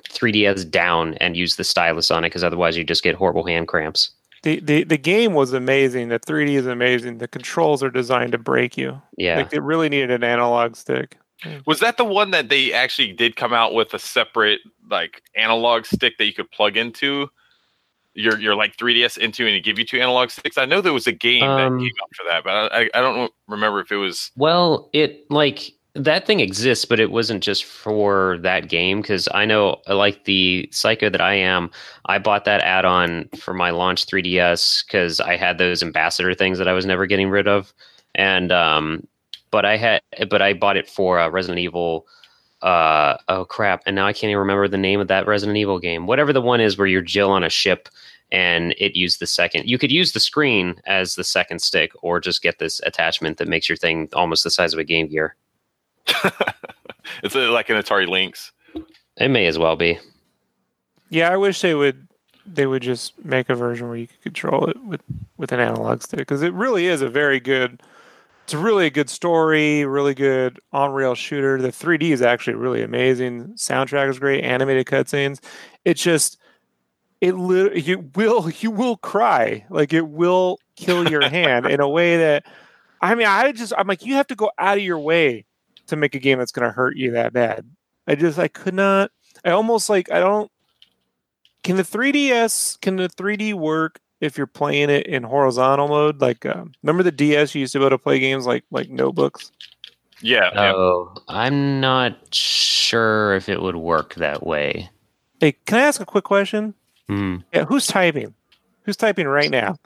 3DS 0.10 0.69
down 0.69 1.13
and 1.15 1.38
use 1.38 1.55
the 1.55 1.63
stylus 1.63 2.12
on 2.12 2.24
it 2.25 2.29
because 2.29 2.43
otherwise 2.43 2.75
you 2.75 2.84
just 2.84 3.03
get 3.03 3.15
horrible 3.15 3.45
hand 3.45 3.67
cramps. 3.69 4.12
The, 4.45 4.59
the 4.59 4.83
the 4.83 4.97
game 4.97 5.33
was 5.33 5.53
amazing. 5.53 6.09
The 6.09 6.19
3D 6.19 6.49
is 6.49 6.67
amazing. 6.67 7.17
The 7.17 7.27
controls 7.27 7.81
are 7.81 7.89
designed 7.89 8.33
to 8.33 8.37
break 8.37 8.77
you. 8.77 9.01
Yeah. 9.17 9.37
Like 9.37 9.51
it 9.51 9.63
really 9.63 9.89
needed 9.89 10.11
an 10.11 10.23
analog 10.23 10.75
stick. 10.75 11.17
Was 11.65 11.79
that 11.79 11.97
the 11.97 12.05
one 12.05 12.29
that 12.29 12.49
they 12.49 12.71
actually 12.71 13.11
did 13.11 13.35
come 13.35 13.53
out 13.53 13.73
with 13.73 13.95
a 13.95 13.99
separate 13.99 14.59
like 14.87 15.23
analog 15.35 15.87
stick 15.87 16.19
that 16.19 16.25
you 16.25 16.33
could 16.33 16.51
plug 16.51 16.77
into 16.77 17.27
your 18.13 18.39
your 18.39 18.53
like 18.53 18.77
3DS 18.77 19.17
into 19.17 19.47
and 19.47 19.63
give 19.63 19.79
you 19.79 19.85
two 19.85 19.99
analog 19.99 20.29
sticks? 20.29 20.59
I 20.59 20.65
know 20.65 20.79
there 20.79 20.93
was 20.93 21.07
a 21.07 21.11
game 21.11 21.43
Um, 21.43 21.79
that 21.79 21.83
came 21.83 21.91
out 22.03 22.15
for 22.15 22.23
that, 22.29 22.43
but 22.43 22.71
I, 22.71 22.89
I 22.93 23.01
don't 23.01 23.31
remember 23.47 23.79
if 23.79 23.91
it 23.91 23.97
was. 23.97 24.29
Well, 24.37 24.91
it 24.93 25.25
like 25.31 25.71
that 25.95 26.27
thing 26.27 26.41
exists, 26.41 26.83
but 26.83 26.99
it 26.99 27.09
wasn't 27.09 27.41
just 27.41 27.63
for 27.63 28.37
that 28.41 28.67
game 28.67 29.01
because 29.01 29.29
I 29.33 29.45
know, 29.45 29.81
like 29.87 30.25
the 30.25 30.67
psycho 30.71 31.09
that 31.09 31.21
I 31.21 31.35
am, 31.35 31.71
I 32.05 32.19
bought 32.19 32.45
that 32.45 32.61
add-on 32.61 33.29
for 33.39 33.53
my 33.53 33.69
launch 33.69 34.05
3DS 34.05 34.85
because 34.85 35.21
I 35.21 35.37
had 35.37 35.57
those 35.57 35.81
ambassador 35.81 36.33
things 36.33 36.57
that 36.57 36.67
I 36.67 36.73
was 36.73 36.85
never 36.85 37.05
getting 37.05 37.29
rid 37.29 37.47
of, 37.47 37.73
and 38.13 38.51
um, 38.51 39.07
but 39.51 39.63
I 39.63 39.77
had, 39.77 40.01
but 40.29 40.41
I 40.41 40.53
bought 40.53 40.77
it 40.77 40.89
for 40.89 41.17
uh, 41.17 41.29
Resident 41.29 41.59
Evil. 41.59 42.05
Uh, 42.61 43.17
oh 43.29 43.45
crap! 43.45 43.81
And 43.85 43.95
now 43.95 44.05
I 44.05 44.13
can't 44.13 44.29
even 44.29 44.39
remember 44.39 44.67
the 44.67 44.77
name 44.77 44.99
of 44.99 45.07
that 45.07 45.27
Resident 45.27 45.57
Evil 45.57 45.79
game. 45.79 46.07
Whatever 46.07 46.33
the 46.33 46.41
one 46.41 46.59
is 46.59 46.77
where 46.77 46.87
you're 46.87 47.01
Jill 47.01 47.31
on 47.31 47.43
a 47.43 47.49
ship 47.49 47.87
and 48.31 48.73
it 48.79 48.95
used 48.95 49.19
the 49.19 49.27
second. 49.27 49.69
You 49.69 49.77
could 49.77 49.91
use 49.91 50.11
the 50.11 50.19
screen 50.19 50.75
as 50.87 51.15
the 51.15 51.23
second 51.23 51.59
stick, 51.59 51.91
or 52.01 52.19
just 52.19 52.41
get 52.41 52.59
this 52.59 52.81
attachment 52.83 53.37
that 53.37 53.47
makes 53.47 53.69
your 53.69 53.77
thing 53.77 54.09
almost 54.13 54.43
the 54.43 54.51
size 54.51 54.73
of 54.73 54.79
a 54.79 54.83
Game 54.83 55.07
Gear. 55.07 55.35
it's 57.24 57.35
like 57.35 57.69
an 57.69 57.77
Atari 57.77 58.07
Lynx. 58.07 58.51
It 59.17 59.29
may 59.29 59.45
as 59.45 59.57
well 59.57 59.75
be. 59.75 60.00
Yeah, 61.09 61.31
I 61.31 61.38
wish 61.38 61.62
they 61.62 61.75
would 61.75 62.07
they 62.45 62.67
would 62.67 62.81
just 62.81 63.13
make 63.24 63.50
a 63.50 63.55
version 63.55 63.88
where 63.88 63.97
you 63.97 64.07
could 64.07 64.21
control 64.21 64.69
it 64.69 64.83
with 64.83 65.01
with 65.38 65.51
an 65.51 65.59
analog 65.59 66.01
stick 66.01 66.19
because 66.19 66.41
it 66.41 66.53
really 66.53 66.88
is 66.88 67.01
a 67.01 67.09
very 67.09 67.39
good. 67.39 67.81
It's 68.43 68.53
really 68.53 68.85
a 68.85 68.91
good 68.91 69.09
story, 69.09 69.85
really 69.85 70.13
good 70.13 70.59
on-rail 70.71 71.15
shooter. 71.15 71.59
The 71.59 71.69
3D 71.69 72.12
is 72.12 72.21
actually 72.21 72.53
really 72.53 72.83
amazing. 72.83 73.55
Soundtrack 73.55 74.07
is 74.07 74.19
great, 74.19 74.43
animated 74.43 74.85
cutscenes. 74.85 75.39
It's 75.83 76.03
just 76.03 76.38
it 77.21 77.33
lit- 77.35 77.85
you 77.85 78.09
will 78.15 78.51
you 78.51 78.69
will 78.69 78.97
cry 78.97 79.65
like 79.69 79.93
it 79.93 80.07
will 80.07 80.59
kill 80.75 81.09
your 81.09 81.27
hand 81.29 81.65
in 81.65 81.79
a 81.79 81.89
way 81.89 82.17
that 82.17 82.45
I 83.01 83.15
mean 83.15 83.27
I 83.27 83.51
just 83.51 83.74
I'm 83.77 83.88
like 83.88 84.05
you 84.05 84.13
have 84.15 84.27
to 84.27 84.35
go 84.35 84.51
out 84.59 84.77
of 84.77 84.83
your 84.83 85.00
way 85.00 85.45
to 85.88 85.96
make 85.96 86.15
a 86.15 86.20
game 86.20 86.39
that's 86.39 86.51
going 86.51 86.68
to 86.68 86.74
hurt 86.74 86.96
you 86.98 87.12
that 87.12 87.34
bad. 87.34 87.65
I 88.08 88.15
just 88.15 88.38
I 88.38 88.48
could 88.48 88.74
not. 88.74 89.12
I 89.44 89.51
almost 89.51 89.89
like 89.89 90.12
I 90.12 90.20
don't. 90.20 90.51
Can 91.63 91.77
the 91.77 91.84
3ds 91.84 92.80
can 92.82 92.96
the 92.98 93.10
3D 93.10 93.54
work 93.54 94.00
if 94.22 94.38
you're 94.38 94.48
playing 94.48 94.89
it 94.89 95.08
in 95.08 95.24
horizontal 95.24 95.88
mode? 95.88 96.22
Like 96.22 96.46
um, 96.46 96.74
remember 96.84 97.04
the 97.04 97.12
DS 97.12 97.56
you 97.56 97.62
used 97.62 97.74
to 97.74 97.80
be 97.80 97.86
able 97.86 97.98
to 97.98 97.98
play 97.98 98.20
games 98.20 98.46
like 98.46 98.63
like 98.72 98.89
notebooks. 98.89 99.51
Yeah, 100.22 100.50
yeah. 100.54 100.74
Oh, 100.74 101.13
I'm 101.27 101.80
not 101.82 102.34
sure 102.34 103.36
if 103.36 103.50
it 103.50 103.62
would 103.62 103.75
work 103.75 104.15
that 104.15 104.46
way. 104.46 104.89
Hey, 105.39 105.54
can 105.65 105.80
I 105.80 105.82
ask 105.82 106.00
a 106.00 106.06
quick 106.06 106.24
question? 106.24 106.74
Hmm. 107.08 107.38
Yeah, 107.54 107.65
who's 107.65 107.86
typing? 107.88 108.34
Who's 108.84 108.98
typing 108.98 109.27
right 109.27 109.50
now? 109.50 109.75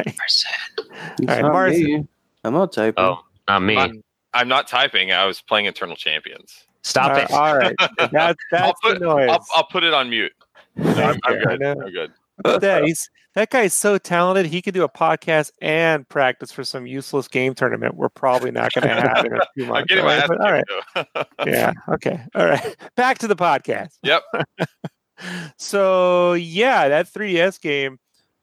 It's 0.00 1.26
right, 1.26 1.42
not 1.42 1.70
me. 1.70 2.06
I'm 2.44 2.52
not 2.52 2.72
typing. 2.72 3.02
Oh, 3.02 3.24
not 3.48 3.62
me. 3.62 3.74
Mine- 3.74 4.02
I'm 4.34 4.48
not 4.48 4.68
typing. 4.68 5.10
I 5.12 5.24
was 5.26 5.40
playing 5.40 5.66
Eternal 5.66 5.96
Champions. 5.96 6.64
Stop 6.82 7.12
Uh, 7.12 7.20
it. 7.20 7.30
all 7.32 7.56
right, 7.56 7.74
that's 8.12 8.42
that's 8.50 8.80
put- 8.82 8.98
the 9.00 9.04
noise. 9.06 9.28
I'll, 9.30 9.44
I'll 9.56 9.64
put 9.66 9.84
it 9.84 9.92
on 9.94 10.10
mute. 10.10 10.32
No, 10.76 10.90
I'm, 10.92 11.18
I'm 11.24 11.38
good. 11.40 11.62
I'm 11.62 11.90
good. 11.92 12.12
that, 12.60 12.84
he's, 12.84 13.10
that 13.34 13.50
guy's 13.50 13.74
so 13.74 13.98
talented. 13.98 14.46
He 14.46 14.62
could 14.62 14.74
do 14.74 14.84
a 14.84 14.88
podcast 14.88 15.50
and 15.60 16.08
practice 16.08 16.52
for 16.52 16.62
some 16.62 16.86
useless 16.86 17.26
game 17.26 17.54
tournament. 17.54 17.96
We're 17.96 18.08
probably 18.10 18.52
not 18.52 18.72
going 18.72 18.86
to 18.94 18.94
have 18.94 19.24
in 19.24 19.32
a 19.34 19.40
few 19.54 19.66
months. 19.66 19.80
I'm 19.80 19.86
getting 19.86 20.04
my 20.04 20.14
all 20.16 20.22
ass? 20.22 20.28
But 20.28 20.40
all 20.40 20.52
right. 20.52 21.26
Yeah. 21.46 21.72
Okay. 21.94 22.20
All 22.34 22.46
right. 22.46 22.76
Back 22.96 23.18
to 23.18 23.26
the 23.26 23.34
podcast. 23.36 23.90
Yep. 24.04 24.22
so 25.56 26.34
yeah, 26.34 26.88
that 26.88 27.12
3DS 27.12 27.60
game, 27.60 27.98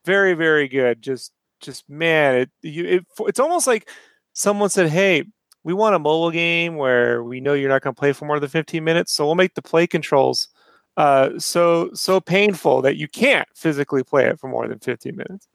very 0.06 0.34
very 0.34 0.68
good. 0.68 1.02
Just 1.02 1.32
just 1.62 1.90
man, 1.90 2.36
it, 2.36 2.50
you, 2.62 2.86
it 2.86 3.06
it's 3.22 3.40
almost 3.40 3.68
like 3.68 3.90
someone 4.34 4.70
said, 4.70 4.90
"Hey, 4.90 5.24
we 5.66 5.74
want 5.74 5.96
a 5.96 6.00
mobile 6.00 6.30
game 6.30 6.76
where 6.76 7.24
we 7.24 7.42
know 7.42 7.54
you're 7.54 7.70
not 7.70 7.82
going 7.82 7.94
to 7.94 8.00
play 8.00 8.14
for 8.14 8.26
more 8.26 8.40
than 8.40 8.50
15 8.50 8.84
minutes, 8.84 9.12
so 9.12 9.26
we'll 9.26 9.36
make 9.36 9.56
the 9.56 9.64
play 9.64 9.88
controls 9.88 10.48
uh, 10.96 11.32
so 11.38 11.90
so 11.94 12.22
painful 12.22 12.82
that 12.84 12.96
you 12.96 13.08
can't 13.08 13.48
physically 13.54 14.04
play 14.04 14.26
it 14.26 14.40
for 14.40 14.48
more 14.48 14.68
than 14.68 14.80
15 14.80 15.16
minutes." 15.16 15.48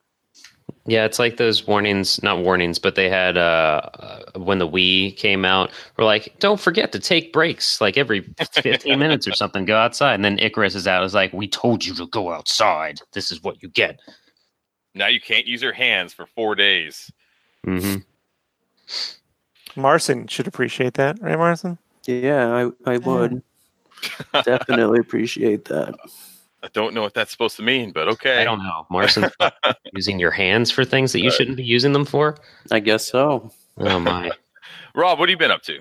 Yeah, 0.86 1.04
it's 1.04 1.18
like 1.18 1.36
those 1.36 1.66
warnings, 1.66 2.20
not 2.22 2.42
warnings, 2.42 2.78
but 2.78 2.96
they 2.96 3.08
had 3.08 3.36
uh, 3.36 3.80
uh, 3.94 4.38
when 4.40 4.58
the 4.58 4.68
Wii 4.68 5.16
came 5.16 5.44
out, 5.44 5.70
we're 5.96 6.04
like, 6.04 6.34
don't 6.40 6.58
forget 6.58 6.90
to 6.92 6.98
take 6.98 7.32
breaks, 7.32 7.80
like 7.80 7.96
every 7.96 8.22
15 8.54 8.98
minutes 8.98 9.28
or 9.28 9.32
something, 9.32 9.64
go 9.64 9.76
outside. 9.76 10.14
And 10.14 10.24
then 10.24 10.38
Icarus 10.38 10.74
is 10.74 10.88
out. 10.88 11.04
It's 11.04 11.14
like, 11.14 11.32
we 11.32 11.46
told 11.46 11.84
you 11.84 11.94
to 11.94 12.06
go 12.08 12.32
outside. 12.32 13.00
This 13.12 13.30
is 13.30 13.42
what 13.42 13.62
you 13.62 13.68
get. 13.68 14.00
Now 14.94 15.06
you 15.06 15.20
can't 15.20 15.46
use 15.46 15.62
your 15.62 15.72
hands 15.72 16.12
for 16.12 16.26
four 16.26 16.54
days. 16.54 17.12
hmm 17.64 17.96
Marson 19.76 20.28
should 20.28 20.46
appreciate 20.46 20.94
that, 20.94 21.20
right, 21.20 21.38
Marson? 21.38 21.78
Yeah, 22.06 22.70
I, 22.86 22.92
I 22.92 22.98
would 22.98 23.42
definitely 24.44 25.00
appreciate 25.00 25.66
that. 25.66 25.94
I 26.62 26.68
don't 26.72 26.94
know 26.94 27.02
what 27.02 27.14
that's 27.14 27.30
supposed 27.30 27.56
to 27.56 27.62
mean, 27.62 27.92
but 27.92 28.08
okay. 28.08 28.40
I 28.40 28.44
don't 28.44 28.62
know. 28.62 28.86
Marson, 28.90 29.30
using 29.94 30.18
your 30.18 30.30
hands 30.30 30.70
for 30.70 30.84
things 30.84 31.12
that 31.12 31.20
you 31.20 31.30
shouldn't 31.30 31.56
be 31.56 31.64
using 31.64 31.92
them 31.92 32.04
for? 32.04 32.36
I 32.70 32.80
guess 32.80 33.06
so. 33.06 33.50
Oh, 33.78 33.98
my. 33.98 34.30
Rob, 34.94 35.18
what 35.18 35.28
have 35.28 35.30
you 35.30 35.38
been 35.38 35.50
up 35.50 35.62
to? 35.62 35.78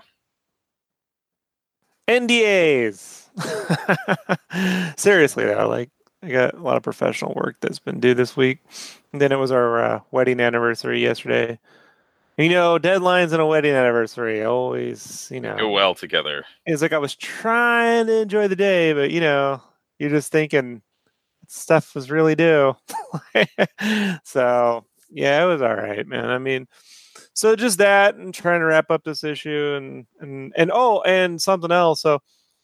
NDAs. 2.08 3.30
Seriously 4.98 5.46
though, 5.46 5.68
like 5.68 5.90
I 6.24 6.30
got 6.30 6.54
a 6.56 6.62
lot 6.62 6.78
of 6.78 6.84
professional 6.84 7.34
work 7.34 7.58
that's 7.62 7.80
been 7.80 8.00
due 8.00 8.14
this 8.14 8.36
week. 8.36 8.60
And 9.14 9.22
then 9.22 9.32
it 9.32 9.38
was 9.38 9.52
our 9.52 9.84
uh, 9.84 10.00
wedding 10.12 10.40
anniversary 10.40 11.02
yesterday. 11.02 11.60
You 12.40 12.48
know, 12.48 12.80
deadlines 12.80 13.34
and 13.34 13.42
a 13.42 13.46
wedding 13.46 13.74
anniversary 13.74 14.46
always, 14.46 15.28
you 15.30 15.42
know, 15.42 15.58
Go 15.58 15.70
well 15.72 15.94
together. 15.94 16.46
it's 16.66 16.82
like 16.82 16.94
I 16.94 16.98
was 16.98 17.14
trying 17.14 18.08
to 18.08 18.22
enjoy 18.22 18.48
the 18.48 18.56
day, 18.56 18.94
but 18.94 19.12
you 19.12 19.20
know, 19.20 19.62
you're 19.98 20.10
just 20.10 20.32
thinking 20.32 20.82
stuff 21.50 21.94
was 21.94 22.10
really 22.10 22.36
due. 22.36 22.78
so 24.24 24.86
yeah, 25.10 25.44
it 25.44 25.48
was 25.48 25.62
all 25.62 25.76
right, 25.76 26.08
man. 26.08 26.30
I 26.30 26.38
mean, 26.38 26.68
so 27.34 27.58
just 27.58 27.78
that 27.80 28.16
and 28.16 28.34
trying 28.34 28.62
to 28.62 28.68
wrap 28.68 28.90
up 28.90 29.04
this 29.04 29.26
issue 29.26 29.74
and 29.76 30.06
and 30.22 30.54
and 30.56 30.72
oh, 30.74 31.02
and 31.02 31.42
something 31.42 31.72
else. 31.72 32.02
So 32.02 32.22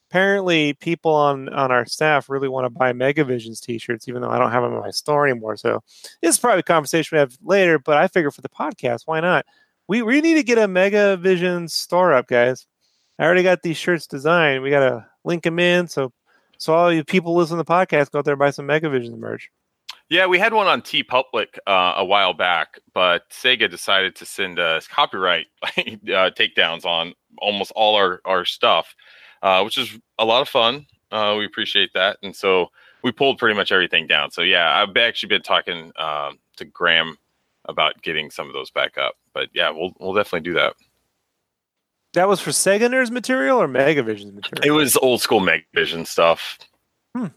apparently, 0.09 0.71
people 0.71 1.11
on 1.13 1.49
on 1.49 1.73
our 1.73 1.85
staff 1.85 2.29
really 2.29 2.47
want 2.47 2.63
to 2.65 2.69
buy 2.69 2.93
Megavisions 2.93 3.59
t-shirts, 3.59 4.07
even 4.07 4.21
though 4.21 4.29
I 4.29 4.39
don't 4.39 4.51
have 4.51 4.63
them 4.63 4.73
in 4.73 4.79
my 4.79 4.91
store 4.91 5.27
anymore. 5.27 5.57
So 5.57 5.83
this 6.21 6.35
is 6.35 6.39
probably 6.39 6.61
a 6.61 6.63
conversation 6.63 7.17
we 7.17 7.19
have 7.19 7.37
later. 7.43 7.77
But 7.77 7.97
I 7.97 8.07
figure 8.07 8.31
for 8.31 8.41
the 8.41 8.47
podcast, 8.47 9.01
why 9.03 9.19
not? 9.19 9.45
We 9.87 10.01
we 10.01 10.21
need 10.21 10.35
to 10.35 10.43
get 10.43 10.57
a 10.57 10.67
Megavision 10.67 11.69
store 11.69 12.13
up, 12.13 12.27
guys. 12.27 12.65
I 13.19 13.25
already 13.25 13.43
got 13.43 13.61
these 13.61 13.77
shirts 13.77 14.07
designed. 14.07 14.63
We 14.63 14.69
got 14.69 14.81
to 14.81 15.05
link 15.23 15.43
them 15.43 15.59
in. 15.59 15.87
So, 15.87 16.11
so 16.57 16.73
all 16.73 16.91
you 16.91 17.03
people 17.03 17.35
listening 17.35 17.59
to 17.59 17.63
the 17.63 17.71
podcast, 17.71 18.11
go 18.11 18.19
out 18.19 18.25
there 18.25 18.33
and 18.33 18.39
buy 18.39 18.51
some 18.51 18.67
Megavision 18.67 19.17
merch. 19.17 19.49
Yeah, 20.09 20.27
we 20.27 20.37
had 20.37 20.53
one 20.53 20.67
on 20.67 20.81
TeePublic 20.81 21.57
uh, 21.65 21.95
a 21.97 22.05
while 22.05 22.33
back, 22.33 22.79
but 22.93 23.27
Sega 23.31 23.69
decided 23.69 24.15
to 24.17 24.25
send 24.25 24.59
us 24.59 24.87
copyright 24.87 25.47
uh, 25.63 26.29
takedowns 26.29 26.85
on 26.85 27.13
almost 27.39 27.71
all 27.75 27.95
our, 27.95 28.21
our 28.23 28.45
stuff, 28.45 28.95
uh, 29.41 29.61
which 29.63 29.79
is 29.79 29.97
a 30.19 30.25
lot 30.25 30.41
of 30.41 30.49
fun. 30.49 30.85
Uh, 31.11 31.35
we 31.37 31.45
appreciate 31.45 31.91
that. 31.95 32.17
And 32.21 32.35
so 32.35 32.67
we 33.03 33.11
pulled 33.11 33.39
pretty 33.39 33.55
much 33.55 33.71
everything 33.71 34.05
down. 34.05 34.29
So, 34.29 34.41
yeah, 34.41 34.79
I've 34.79 34.95
actually 34.95 35.29
been 35.29 35.41
talking 35.41 35.91
um, 35.97 36.37
to 36.57 36.65
Graham 36.65 37.17
about 37.65 38.01
getting 38.03 38.29
some 38.29 38.47
of 38.47 38.53
those 38.53 38.69
back 38.69 38.99
up. 38.99 39.15
But 39.35 39.49
yeah, 39.53 39.69
we'll, 39.69 39.91
we'll 39.99 40.13
definitely 40.13 40.49
do 40.49 40.53
that. 40.55 40.73
That 42.13 42.29
was 42.29 42.39
for 42.39 42.51
Sega 42.51 42.89
Nerds 42.89 43.11
material 43.11 43.61
or 43.61 43.67
Megavision's 43.67 44.33
material? 44.33 44.63
It 44.63 44.71
was 44.71 44.95
old 44.95 45.21
school 45.21 45.41
Megavision 45.41 46.07
stuff. 46.07 46.57
Hmm. 47.13 47.27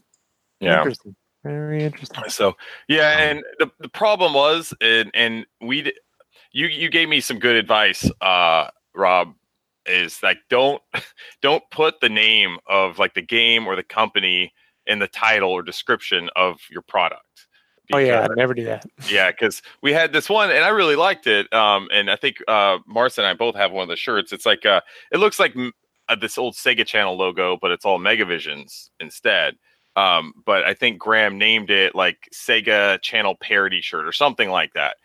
Yeah. 0.61 0.77
Interesting. 0.77 1.15
Very 1.43 1.83
interesting. 1.83 2.23
So 2.29 2.55
yeah, 2.87 3.17
and 3.19 3.43
the, 3.59 3.69
the 3.79 3.89
problem 3.89 4.33
was, 4.33 4.73
and 4.81 5.11
and 5.13 5.45
we, 5.61 5.93
you 6.51 6.67
you 6.67 6.89
gave 6.89 7.07
me 7.07 7.21
some 7.21 7.39
good 7.39 7.55
advice, 7.55 8.09
uh, 8.21 8.69
Rob, 8.93 9.33
is 9.85 10.21
like 10.21 10.39
don't 10.49 10.81
don't 11.41 11.63
put 11.71 12.01
the 12.01 12.09
name 12.09 12.57
of 12.67 12.99
like 12.99 13.13
the 13.13 13.21
game 13.21 13.67
or 13.67 13.75
the 13.75 13.83
company 13.83 14.53
in 14.85 14.99
the 14.99 15.07
title 15.07 15.51
or 15.51 15.61
description 15.61 16.29
of 16.35 16.59
your 16.69 16.81
product. 16.81 17.23
Oh 17.91 17.97
yeah, 17.97 18.27
I'd 18.29 18.37
never 18.37 18.53
do 18.53 18.65
that. 18.65 18.85
yeah, 19.09 19.31
because 19.31 19.61
we 19.81 19.93
had 19.93 20.13
this 20.13 20.29
one, 20.29 20.51
and 20.51 20.63
I 20.63 20.69
really 20.69 20.95
liked 20.95 21.27
it. 21.27 21.51
Um, 21.53 21.87
and 21.91 22.09
I 22.11 22.15
think 22.15 22.37
uh, 22.47 22.77
Marcy 22.85 23.21
and 23.21 23.27
I 23.27 23.33
both 23.33 23.55
have 23.55 23.71
one 23.71 23.83
of 23.83 23.89
the 23.89 23.95
shirts. 23.95 24.31
It's 24.31 24.45
like 24.45 24.65
uh, 24.65 24.81
it 25.11 25.17
looks 25.17 25.39
like 25.39 25.53
mm, 25.53 25.71
uh, 26.07 26.15
this 26.15 26.37
old 26.37 26.55
Sega 26.55 26.85
Channel 26.85 27.15
logo, 27.17 27.57
but 27.59 27.71
it's 27.71 27.85
all 27.85 27.99
Megavisions 27.99 28.89
instead. 28.99 29.55
Um, 29.95 30.33
but 30.45 30.63
I 30.63 30.73
think 30.73 30.99
Graham 30.99 31.37
named 31.37 31.71
it 31.71 31.95
like 31.95 32.29
Sega 32.33 33.01
Channel 33.01 33.35
parody 33.41 33.81
shirt 33.81 34.05
or 34.05 34.11
something 34.11 34.49
like 34.49 34.73
that. 34.73 34.97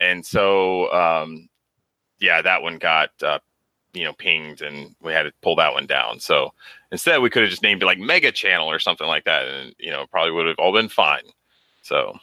And 0.00 0.26
so, 0.26 0.92
um, 0.92 1.48
yeah, 2.18 2.42
that 2.42 2.62
one 2.62 2.78
got 2.78 3.10
uh, 3.22 3.38
you 3.92 4.04
know 4.04 4.12
pinged, 4.12 4.62
and 4.62 4.94
we 5.00 5.12
had 5.12 5.24
to 5.24 5.32
pull 5.42 5.56
that 5.56 5.72
one 5.72 5.86
down. 5.86 6.18
So 6.20 6.52
instead, 6.90 7.22
we 7.22 7.30
could 7.30 7.42
have 7.42 7.50
just 7.50 7.62
named 7.62 7.82
it 7.82 7.86
like 7.86 7.98
Mega 7.98 8.32
Channel 8.32 8.70
or 8.70 8.78
something 8.78 9.06
like 9.06 9.24
that, 9.24 9.46
and 9.46 9.74
you 9.78 9.90
know 9.90 10.06
probably 10.10 10.32
would 10.32 10.46
have 10.46 10.58
all 10.58 10.72
been 10.72 10.88
fine. 10.88 11.24
So 11.82 12.18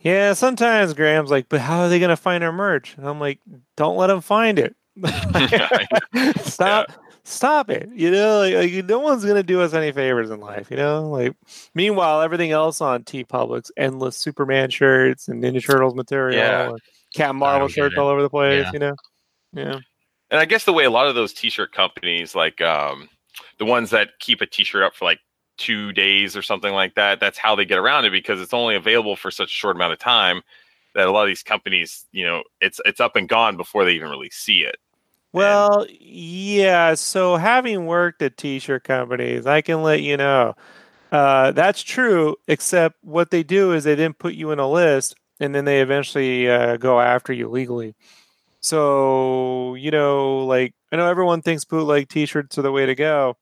Yeah, 0.00 0.32
sometimes 0.32 0.94
Graham's 0.94 1.30
like, 1.30 1.48
but 1.48 1.60
how 1.60 1.80
are 1.80 1.88
they 1.88 1.98
going 1.98 2.08
to 2.10 2.16
find 2.16 2.42
our 2.42 2.52
merch? 2.52 2.96
And 2.96 3.06
I'm 3.06 3.20
like, 3.20 3.38
don't 3.76 3.96
let 3.96 4.06
them 4.06 4.20
find 4.22 4.58
it. 4.58 4.74
stop, 6.42 6.86
stop 7.22 7.70
it. 7.70 7.88
You 7.94 8.10
know, 8.10 8.38
like, 8.38 8.54
like 8.54 8.84
no 8.86 8.98
one's 8.98 9.24
going 9.24 9.36
to 9.36 9.42
do 9.42 9.60
us 9.60 9.74
any 9.74 9.92
favors 9.92 10.30
in 10.30 10.40
life. 10.40 10.70
You 10.70 10.76
know, 10.78 11.08
like 11.08 11.36
meanwhile, 11.74 12.22
everything 12.22 12.50
else 12.50 12.80
on 12.80 13.04
TeePublic's 13.04 13.70
endless 13.76 14.16
Superman 14.16 14.70
shirts 14.70 15.28
and 15.28 15.42
Ninja 15.42 15.64
Turtles 15.64 15.94
material, 15.94 16.38
Yeah. 16.38 16.70
and 16.70 16.78
Captain 17.14 17.36
Marvel 17.36 17.68
shirts 17.68 17.96
all 17.98 18.08
over 18.08 18.22
the 18.22 18.30
place. 18.30 18.64
Yeah. 18.64 18.70
You 18.72 18.78
know, 18.78 18.94
yeah. 19.52 19.78
And 20.30 20.38
I 20.40 20.44
guess 20.44 20.64
the 20.64 20.72
way 20.72 20.84
a 20.84 20.90
lot 20.90 21.08
of 21.08 21.14
those 21.16 21.32
t-shirt 21.32 21.72
companies, 21.72 22.34
like 22.34 22.60
um, 22.60 23.08
the 23.58 23.64
ones 23.64 23.90
that 23.90 24.10
keep 24.20 24.40
a 24.40 24.46
t-shirt 24.46 24.82
up 24.82 24.94
for 24.94 25.04
like 25.04 25.18
two 25.60 25.92
days 25.92 26.36
or 26.36 26.42
something 26.42 26.72
like 26.72 26.94
that, 26.94 27.20
that's 27.20 27.38
how 27.38 27.54
they 27.54 27.64
get 27.64 27.78
around 27.78 28.06
it 28.06 28.10
because 28.10 28.40
it's 28.40 28.54
only 28.54 28.74
available 28.74 29.14
for 29.14 29.30
such 29.30 29.48
a 29.48 29.56
short 29.56 29.76
amount 29.76 29.92
of 29.92 29.98
time 29.98 30.42
that 30.94 31.06
a 31.06 31.10
lot 31.12 31.22
of 31.22 31.28
these 31.28 31.42
companies, 31.42 32.06
you 32.10 32.24
know, 32.24 32.42
it's 32.60 32.80
it's 32.84 33.00
up 33.00 33.14
and 33.14 33.28
gone 33.28 33.56
before 33.56 33.84
they 33.84 33.92
even 33.92 34.08
really 34.08 34.30
see 34.30 34.60
it. 34.60 34.76
Well, 35.32 35.86
yeah. 36.00 36.94
So 36.94 37.36
having 37.36 37.86
worked 37.86 38.22
at 38.22 38.36
t-shirt 38.36 38.82
companies, 38.82 39.46
I 39.46 39.60
can 39.60 39.82
let 39.82 40.02
you 40.02 40.16
know 40.16 40.54
uh, 41.12 41.52
that's 41.52 41.82
true. 41.82 42.36
Except 42.48 42.96
what 43.02 43.30
they 43.30 43.42
do 43.42 43.72
is 43.72 43.84
they 43.84 43.96
didn't 43.96 44.18
put 44.18 44.34
you 44.34 44.50
in 44.50 44.58
a 44.58 44.68
list, 44.68 45.14
and 45.38 45.54
then 45.54 45.64
they 45.66 45.82
eventually 45.82 46.50
uh, 46.50 46.76
go 46.78 47.00
after 47.00 47.32
you 47.32 47.48
legally. 47.48 47.94
So 48.60 49.74
you 49.74 49.90
know, 49.90 50.44
like 50.46 50.74
I 50.90 50.96
know 50.96 51.08
everyone 51.08 51.42
thinks 51.42 51.64
bootleg 51.64 52.08
t-shirts 52.08 52.58
are 52.58 52.62
the 52.62 52.72
way 52.72 52.86
to 52.86 52.94
go, 52.94 53.36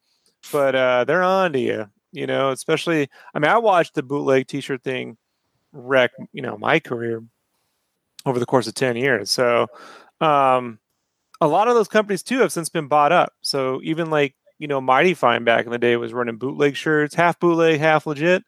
but 0.52 0.74
uh, 0.74 1.04
they're 1.04 1.22
on 1.22 1.52
to 1.54 1.60
you. 1.60 1.90
You 2.12 2.26
know, 2.26 2.50
especially 2.50 3.08
I 3.34 3.38
mean, 3.38 3.50
I 3.50 3.58
watched 3.58 3.94
the 3.94 4.02
bootleg 4.02 4.46
t-shirt 4.46 4.82
thing 4.82 5.16
wreck. 5.72 6.10
You 6.32 6.42
know, 6.42 6.56
my 6.58 6.80
career 6.80 7.22
over 8.26 8.38
the 8.38 8.46
course 8.46 8.66
of 8.66 8.74
ten 8.74 8.96
years. 8.96 9.30
So. 9.30 9.68
Um, 10.20 10.80
a 11.40 11.46
lot 11.46 11.68
of 11.68 11.74
those 11.76 11.86
companies 11.86 12.24
too 12.24 12.40
have 12.40 12.50
since 12.52 12.68
been 12.68 12.88
bought 12.88 13.12
up. 13.12 13.32
So 13.42 13.80
even 13.84 14.10
like 14.10 14.34
you 14.58 14.66
know, 14.66 14.80
Mighty 14.80 15.14
Fine 15.14 15.44
back 15.44 15.66
in 15.66 15.70
the 15.70 15.78
day 15.78 15.96
was 15.96 16.12
running 16.12 16.36
bootleg 16.36 16.74
shirts, 16.74 17.14
half 17.14 17.38
bootleg, 17.38 17.78
half 17.78 18.06
legit, 18.08 18.42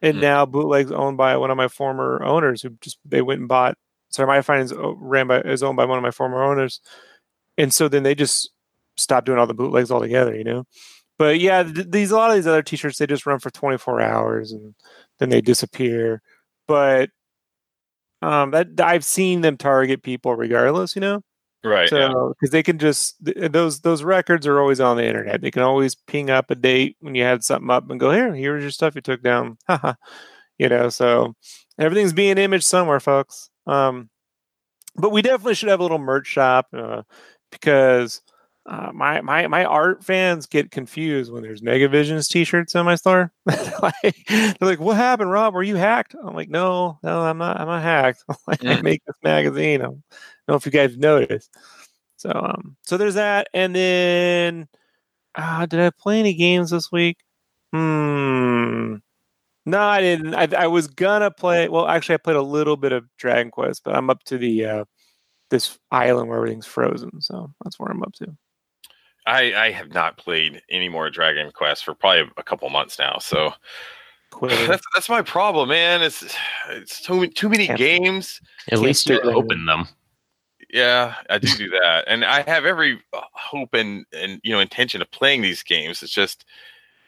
and 0.00 0.16
Hmm. 0.16 0.20
now 0.20 0.44
bootleg's 0.46 0.90
owned 0.90 1.16
by 1.16 1.36
one 1.36 1.52
of 1.52 1.56
my 1.56 1.68
former 1.68 2.20
owners 2.24 2.62
who 2.62 2.70
just 2.80 2.98
they 3.04 3.22
went 3.22 3.38
and 3.38 3.48
bought. 3.48 3.76
So 4.08 4.26
Mighty 4.26 4.42
Fine 4.42 4.60
is 4.62 4.74
ran 4.76 5.28
by 5.28 5.40
is 5.42 5.62
owned 5.62 5.76
by 5.76 5.84
one 5.84 5.98
of 5.98 6.02
my 6.02 6.10
former 6.10 6.42
owners, 6.42 6.80
and 7.56 7.72
so 7.72 7.88
then 7.88 8.02
they 8.02 8.16
just 8.16 8.50
stopped 8.96 9.26
doing 9.26 9.38
all 9.38 9.46
the 9.46 9.54
bootlegs 9.54 9.92
altogether. 9.92 10.34
You 10.34 10.42
know, 10.44 10.66
but 11.18 11.40
yeah, 11.40 11.62
th- 11.62 11.88
these 11.90 12.10
a 12.10 12.16
lot 12.16 12.30
of 12.30 12.36
these 12.36 12.46
other 12.46 12.62
T-shirts 12.62 12.98
they 12.98 13.06
just 13.06 13.26
run 13.26 13.38
for 13.38 13.50
24 13.50 14.00
hours 14.00 14.52
and 14.52 14.74
then 15.18 15.28
they 15.28 15.40
disappear. 15.40 16.22
But 16.66 17.10
um, 18.22 18.52
that 18.52 18.80
I've 18.80 19.04
seen 19.04 19.40
them 19.40 19.56
target 19.56 20.02
people 20.02 20.34
regardless. 20.36 20.94
You 20.94 21.00
know 21.00 21.22
Right. 21.64 21.88
So 21.88 22.34
because 22.40 22.50
they 22.50 22.62
can 22.62 22.78
just 22.78 23.24
th- 23.24 23.52
those 23.52 23.80
those 23.80 24.02
records 24.02 24.46
are 24.46 24.60
always 24.60 24.80
on 24.80 24.96
the 24.96 25.06
internet. 25.06 25.40
They 25.40 25.50
can 25.52 25.62
always 25.62 25.94
ping 25.94 26.28
up 26.28 26.50
a 26.50 26.56
date 26.56 26.96
when 27.00 27.14
you 27.14 27.22
had 27.22 27.44
something 27.44 27.70
up 27.70 27.88
and 27.88 28.00
go 28.00 28.10
here. 28.10 28.34
Here's 28.34 28.62
your 28.62 28.72
stuff 28.72 28.96
you 28.96 29.00
took 29.00 29.22
down. 29.22 29.58
Haha. 29.68 29.94
you 30.58 30.68
know. 30.68 30.88
So 30.88 31.34
everything's 31.78 32.12
being 32.12 32.36
imaged 32.36 32.64
somewhere, 32.64 32.98
folks. 32.98 33.48
Um, 33.66 34.10
but 34.96 35.10
we 35.10 35.22
definitely 35.22 35.54
should 35.54 35.68
have 35.68 35.78
a 35.78 35.84
little 35.84 35.98
merch 35.98 36.26
shop 36.26 36.66
uh, 36.76 37.02
because 37.52 38.22
uh, 38.66 38.90
my 38.94 39.20
my 39.22 39.46
my 39.48 39.64
art 39.64 40.04
fans 40.04 40.46
get 40.46 40.70
confused 40.70 41.32
when 41.32 41.42
there's 41.42 41.62
Megavisions 41.62 42.28
t-shirts 42.28 42.74
in 42.74 42.84
my 42.86 42.94
store. 42.94 43.32
like, 43.46 44.24
they're 44.28 44.54
like, 44.60 44.80
"What 44.80 44.96
happened, 44.96 45.30
Rob? 45.30 45.54
Were 45.54 45.62
you 45.64 45.76
hacked?" 45.76 46.14
I'm 46.22 46.34
like, 46.34 46.48
"No, 46.48 46.98
no, 47.02 47.22
I'm 47.22 47.38
not. 47.38 47.60
I'm 47.60 47.66
not 47.66 47.82
hacked. 47.82 48.24
like, 48.46 48.64
I 48.64 48.76
Mm. 48.76 48.82
make 48.82 49.04
this 49.06 49.16
magazine. 49.22 49.80
I 49.82 49.84
don't 49.86 50.02
know 50.48 50.54
if 50.56 50.66
you 50.66 50.72
guys 50.72 50.96
noticed." 50.96 51.50
So 52.16 52.30
um, 52.34 52.76
so 52.82 52.96
there's 52.96 53.14
that, 53.14 53.48
and 53.54 53.74
then 53.74 54.68
uh, 55.36 55.66
did 55.66 55.80
I 55.80 55.90
play 55.90 56.20
any 56.20 56.34
games 56.34 56.70
this 56.70 56.92
week? 56.92 57.18
Hmm. 57.72 58.96
No, 59.66 59.80
I 59.80 60.00
didn't. 60.00 60.34
I, 60.34 60.48
I 60.58 60.66
was 60.68 60.88
gonna 60.88 61.30
play. 61.30 61.68
Well, 61.68 61.86
actually, 61.88 62.14
I 62.16 62.18
played 62.18 62.36
a 62.36 62.42
little 62.42 62.76
bit 62.76 62.92
of 62.92 63.06
Dragon 63.18 63.50
Quest, 63.52 63.82
but 63.84 63.94
I'm 63.96 64.10
up 64.10 64.22
to 64.24 64.38
the 64.38 64.64
uh, 64.66 64.84
this 65.50 65.78
island 65.92 66.28
where 66.28 66.38
everything's 66.38 66.66
frozen. 66.66 67.20
So 67.22 67.52
that's 67.64 67.78
where 67.80 67.90
I'm 67.90 68.02
up 68.02 68.12
to. 68.14 68.36
I, 69.26 69.54
I 69.54 69.70
have 69.70 69.92
not 69.92 70.16
played 70.16 70.62
any 70.70 70.88
more 70.88 71.10
Dragon 71.10 71.50
Quest 71.52 71.84
for 71.84 71.94
probably 71.94 72.30
a 72.36 72.42
couple 72.42 72.68
months 72.70 72.98
now. 72.98 73.18
So 73.20 73.52
Quitting. 74.30 74.66
that's 74.66 74.84
that's 74.94 75.08
my 75.08 75.22
problem, 75.22 75.68
man. 75.68 76.02
It's 76.02 76.34
it's 76.70 77.00
too 77.02 77.26
too 77.28 77.48
many 77.48 77.66
Can't- 77.66 77.78
games. 77.78 78.40
At 78.70 78.78
least 78.80 79.06
you 79.08 79.16
stick 79.16 79.24
with 79.24 79.34
it. 79.34 79.36
open 79.38 79.66
them. 79.66 79.86
Yeah, 80.72 81.16
I 81.28 81.36
do 81.38 81.48
do 81.58 81.68
that, 81.68 82.04
and 82.06 82.24
I 82.24 82.40
have 82.50 82.64
every 82.64 82.98
uh, 83.12 83.20
hope 83.34 83.74
and 83.74 84.06
and 84.14 84.40
you 84.42 84.52
know 84.52 84.60
intention 84.60 85.02
of 85.02 85.10
playing 85.10 85.42
these 85.42 85.62
games. 85.62 86.02
It's 86.02 86.12
just 86.12 86.46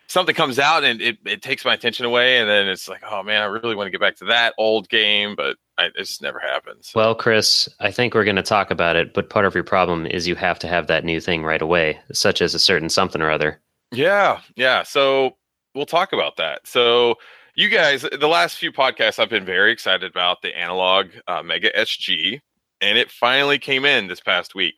something 0.06 0.34
comes 0.34 0.58
out 0.58 0.84
and 0.84 1.00
it, 1.00 1.16
it 1.24 1.40
takes 1.40 1.64
my 1.64 1.72
attention 1.72 2.04
away, 2.04 2.36
and 2.38 2.46
then 2.48 2.68
it's 2.68 2.88
like, 2.90 3.02
oh 3.10 3.22
man, 3.22 3.40
I 3.40 3.46
really 3.46 3.74
want 3.74 3.86
to 3.86 3.90
get 3.90 4.02
back 4.02 4.16
to 4.16 4.26
that 4.26 4.52
old 4.58 4.90
game, 4.90 5.34
but 5.34 5.56
I, 5.78 5.86
it 5.86 5.96
just 5.96 6.22
never 6.22 6.38
happens. 6.38 6.92
Well, 6.94 7.14
Chris, 7.14 7.68
I 7.80 7.90
think 7.90 8.14
we're 8.14 8.24
going 8.24 8.36
to 8.36 8.42
talk 8.42 8.70
about 8.70 8.96
it, 8.96 9.12
but 9.12 9.30
part 9.30 9.44
of 9.44 9.54
your 9.54 9.64
problem 9.64 10.06
is 10.06 10.28
you 10.28 10.36
have 10.36 10.58
to 10.60 10.68
have 10.68 10.86
that 10.86 11.04
new 11.04 11.20
thing 11.20 11.44
right 11.44 11.62
away, 11.62 11.98
such 12.12 12.40
as 12.40 12.54
a 12.54 12.58
certain 12.58 12.88
something 12.88 13.20
or 13.20 13.30
other. 13.30 13.60
Yeah, 13.92 14.40
yeah. 14.56 14.82
So 14.82 15.36
we'll 15.74 15.86
talk 15.86 16.12
about 16.12 16.36
that. 16.36 16.66
So 16.66 17.16
you 17.56 17.68
guys, 17.68 18.02
the 18.02 18.28
last 18.28 18.56
few 18.56 18.72
podcasts, 18.72 19.18
I've 19.18 19.30
been 19.30 19.44
very 19.44 19.72
excited 19.72 20.10
about 20.10 20.42
the 20.42 20.56
Analogue 20.56 21.10
uh, 21.26 21.42
Mega 21.42 21.70
SG, 21.72 22.40
and 22.80 22.98
it 22.98 23.10
finally 23.10 23.58
came 23.58 23.84
in 23.84 24.06
this 24.06 24.20
past 24.20 24.54
week. 24.54 24.74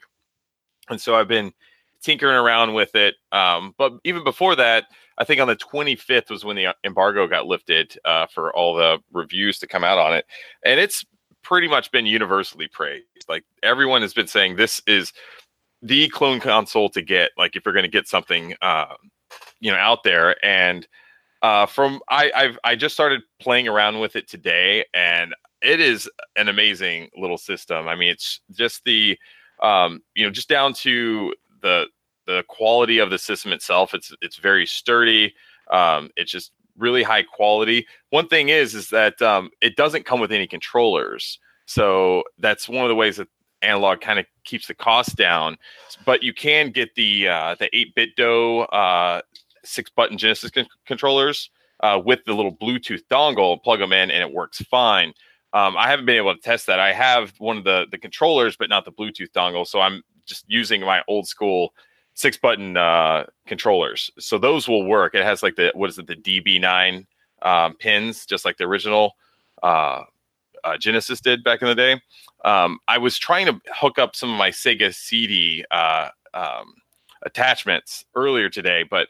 And 0.89 1.01
so 1.01 1.15
I've 1.15 1.29
been 1.29 1.53
tinkering 2.03 2.37
around 2.37 2.75
with 2.75 2.95
it. 2.95 3.17
Um, 3.33 3.75
but 3.79 3.93
even 4.05 4.25
before 4.25 4.57
that, 4.57 4.85
I 5.19 5.25
think 5.25 5.41
on 5.41 5.49
the 5.49 5.57
25th 5.57 6.31
was 6.31 6.45
when 6.45 6.57
the 6.57 6.75
embargo 6.85 7.27
got 7.27 7.47
lifted 7.47 7.99
uh, 8.05 8.27
for 8.27 8.55
all 8.55 8.75
the 8.75 8.99
reviews 9.13 9.59
to 9.61 9.67
come 9.67 9.85
out 9.85 9.99
on 9.99 10.15
it, 10.15 10.27
and 10.65 10.79
it's 10.79 11.05
pretty 11.43 11.69
much 11.69 11.91
been 11.91 12.07
universally 12.07 12.69
praised. 12.69 13.07
Like 13.29 13.45
everyone 13.63 14.03
has 14.03 14.13
been 14.13 14.27
saying, 14.27 14.57
this 14.57 14.83
is 14.87 15.13
the 15.81 16.09
clone 16.09 16.41
console 16.41 16.89
to 16.91 17.03
get. 17.03 17.31
Like 17.39 17.57
if 17.57 17.65
you're 17.65 17.73
going 17.73 17.85
to 17.85 17.89
get 17.89 18.09
something, 18.09 18.55
uh, 18.63 18.95
you 19.61 19.71
know, 19.71 19.79
out 19.79 20.03
there. 20.03 20.45
And 20.45 20.87
uh, 21.43 21.67
from 21.67 22.01
I, 22.09 22.33
I've 22.35 22.59
I 22.65 22.75
just 22.75 22.95
started 22.95 23.23
playing 23.41 23.69
around 23.69 24.01
with 24.01 24.17
it 24.17 24.29
today, 24.29 24.85
and 24.95 25.35
it 25.63 25.81
is 25.81 26.11
an 26.35 26.49
amazing 26.49 27.09
little 27.17 27.39
system. 27.39 27.89
I 27.89 27.95
mean, 27.95 28.11
it's 28.11 28.41
just 28.53 28.85
the 28.85 29.19
um, 29.63 30.03
you 30.15 30.25
know, 30.25 30.31
just 30.31 30.49
down 30.49 30.75
to 30.75 31.35
the 31.63 31.87
the 32.27 32.45
quality 32.49 32.99
of 32.99 33.11
the 33.11 33.19
system 33.19 33.53
itself. 33.53 33.95
It's 33.95 34.13
it's 34.21 34.37
very 34.37 34.67
sturdy. 34.67 35.35
Um, 35.71 36.11
it's 36.17 36.31
just 36.31 36.53
really 36.77 37.03
high 37.03 37.23
quality. 37.23 37.87
One 38.11 38.29
thing 38.29 38.49
is 38.49 38.75
is 38.75 38.91
that 38.91 39.21
um, 39.23 39.51
it 39.61 39.77
doesn't 39.77 40.07
come 40.07 40.21
with 40.21 40.33
any 40.33 40.47
controllers, 40.47 41.39
so 41.67 42.25
that's 42.39 42.69
one 42.69 42.85
of 42.85 42.89
the 42.89 42.95
ways 42.95 43.17
that 43.17 43.29
Analogue 43.63 44.01
kind 44.01 44.19
of 44.19 44.27
keeps 44.45 44.67
the 44.67 44.75
cost 44.75 45.17
down. 45.17 45.57
But 46.05 46.23
you 46.23 46.33
can 46.33 46.71
get 46.71 46.95
the 46.95 47.29
uh, 47.29 47.57
the 47.59 47.71
8BitDo 47.75 48.67
uh, 48.73 49.23
six 49.65 49.91
button 49.91 50.19
Genesis 50.19 50.51
con- 50.51 50.67
controllers 50.87 51.51
uh, 51.81 52.01
with 52.05 52.25
the 52.25 52.35
little 52.35 52.55
Bluetooth 52.55 53.03
dongle. 53.11 53.63
Plug 53.63 53.81
them 53.81 53.93
in, 53.93 54.11
and 54.11 54.23
it 54.23 54.33
works 54.33 54.59
fine. 54.63 55.13
Um, 55.53 55.77
I 55.77 55.89
haven't 55.89 56.07
been 56.07 56.17
able 56.17 56.35
to 56.35 56.41
test 56.41 56.67
that. 56.67 56.81
I 56.81 56.93
have 56.93 57.33
one 57.39 57.57
of 57.57 57.65
the 57.65 57.87
the 57.91 57.99
controllers, 57.99 58.57
but 58.57 58.69
not 58.69 58.85
the 58.85 58.93
Bluetooth 58.93 59.31
dongle. 59.33 59.67
So 59.67 59.81
I'm 59.81 60.03
just 60.27 60.45
using 60.49 60.81
my 60.83 61.03
old 61.09 61.27
school 61.27 61.73
six 62.17 62.37
button 62.37 62.77
uh, 62.77 63.27
controllers. 63.47 64.11
So 64.19 64.39
those 64.39 64.67
will 64.67 64.85
work. 64.85 65.15
It 65.15 65.23
has 65.23 65.43
like 65.43 65.55
the 65.55 65.71
what 65.75 65.91
is 65.91 65.99
it, 65.99 66.07
the 66.07 66.17
DB9 66.17 67.07
um, 67.43 67.77
pins, 67.77 68.27
just 68.27 68.45
like 68.45 68.57
the 68.57 68.65
original 68.65 69.13
uh, 69.63 70.03
uh, 70.65 70.77
Genesis 70.79 71.21
did 71.21 71.45
back 71.45 71.63
in 71.63 71.69
the 71.69 71.75
day. 71.75 72.01
Um, 72.45 72.79
I 72.89 72.99
was 72.99 73.19
trying 73.19 73.47
to 73.47 73.61
hook 73.75 73.99
up 73.99 74.17
some 74.17 74.33
of 74.33 74.39
my 74.39 74.51
Sega 74.51 74.95
CD 74.95 75.65
uh, 75.71 76.09
um, 76.35 76.75
attachments 77.23 78.07
earlier 78.15 78.49
today, 78.49 78.83
but 78.83 79.09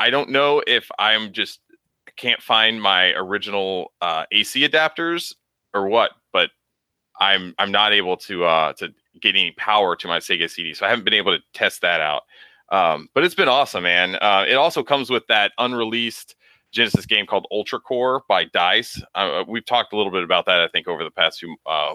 I 0.00 0.10
don't 0.10 0.30
know 0.30 0.62
if 0.66 0.90
I'm 0.98 1.32
just 1.32 1.60
can't 2.16 2.42
find 2.42 2.82
my 2.82 3.12
original 3.12 3.92
uh, 4.00 4.24
AC 4.32 4.68
adapters 4.68 5.34
or 5.74 5.86
what. 5.86 6.10
But 6.32 6.50
I'm 7.20 7.54
I'm 7.58 7.70
not 7.70 7.92
able 7.92 8.16
to 8.16 8.44
uh, 8.44 8.72
to 8.74 8.92
get 9.20 9.36
any 9.36 9.52
power 9.52 9.94
to 9.94 10.08
my 10.08 10.18
Sega 10.18 10.50
CD, 10.50 10.74
so 10.74 10.86
I 10.86 10.88
haven't 10.88 11.04
been 11.04 11.14
able 11.14 11.36
to 11.36 11.42
test 11.52 11.82
that 11.82 12.00
out. 12.00 12.22
Um, 12.70 13.08
but 13.14 13.24
it's 13.24 13.34
been 13.34 13.48
awesome, 13.48 13.84
man. 13.84 14.16
Uh, 14.16 14.44
it 14.46 14.54
also 14.54 14.82
comes 14.82 15.10
with 15.10 15.26
that 15.28 15.52
unreleased 15.58 16.36
Genesis 16.70 17.06
game 17.06 17.26
called 17.26 17.46
Ultra 17.50 17.80
Core 17.80 18.22
by 18.28 18.44
Dice. 18.44 19.02
Uh, 19.14 19.44
we've 19.46 19.64
talked 19.64 19.92
a 19.92 19.96
little 19.96 20.12
bit 20.12 20.22
about 20.22 20.46
that, 20.46 20.60
I 20.60 20.68
think, 20.68 20.86
over 20.86 21.02
the 21.02 21.10
past 21.10 21.40
few 21.40 21.56
uh, 21.66 21.94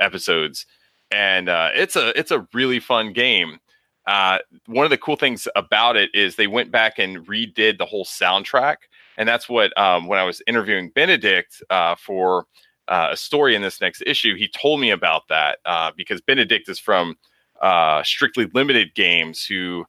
episodes, 0.00 0.66
and 1.10 1.48
uh, 1.48 1.70
it's 1.74 1.96
a 1.96 2.16
it's 2.18 2.30
a 2.30 2.46
really 2.52 2.80
fun 2.80 3.12
game. 3.12 3.58
Uh, 4.06 4.38
one 4.66 4.84
of 4.84 4.90
the 4.90 4.98
cool 4.98 5.16
things 5.16 5.46
about 5.54 5.96
it 5.96 6.10
is 6.14 6.34
they 6.34 6.46
went 6.46 6.70
back 6.70 6.98
and 6.98 7.26
redid 7.26 7.78
the 7.78 7.86
whole 7.86 8.04
soundtrack, 8.04 8.76
and 9.16 9.28
that's 9.28 9.48
what 9.48 9.76
um, 9.78 10.06
when 10.06 10.18
I 10.18 10.24
was 10.24 10.42
interviewing 10.46 10.90
Benedict 10.90 11.62
uh, 11.70 11.96
for 11.96 12.46
uh, 12.88 13.08
a 13.12 13.16
story 13.16 13.54
in 13.54 13.62
this 13.62 13.80
next 13.80 14.02
issue, 14.06 14.36
he 14.36 14.48
told 14.48 14.80
me 14.80 14.90
about 14.90 15.28
that 15.28 15.58
uh, 15.64 15.92
because 15.96 16.20
Benedict 16.20 16.68
is 16.68 16.78
from 16.78 17.16
uh, 17.60 18.02
Strictly 18.02 18.48
Limited 18.54 18.94
Games, 18.94 19.44
who 19.44 19.84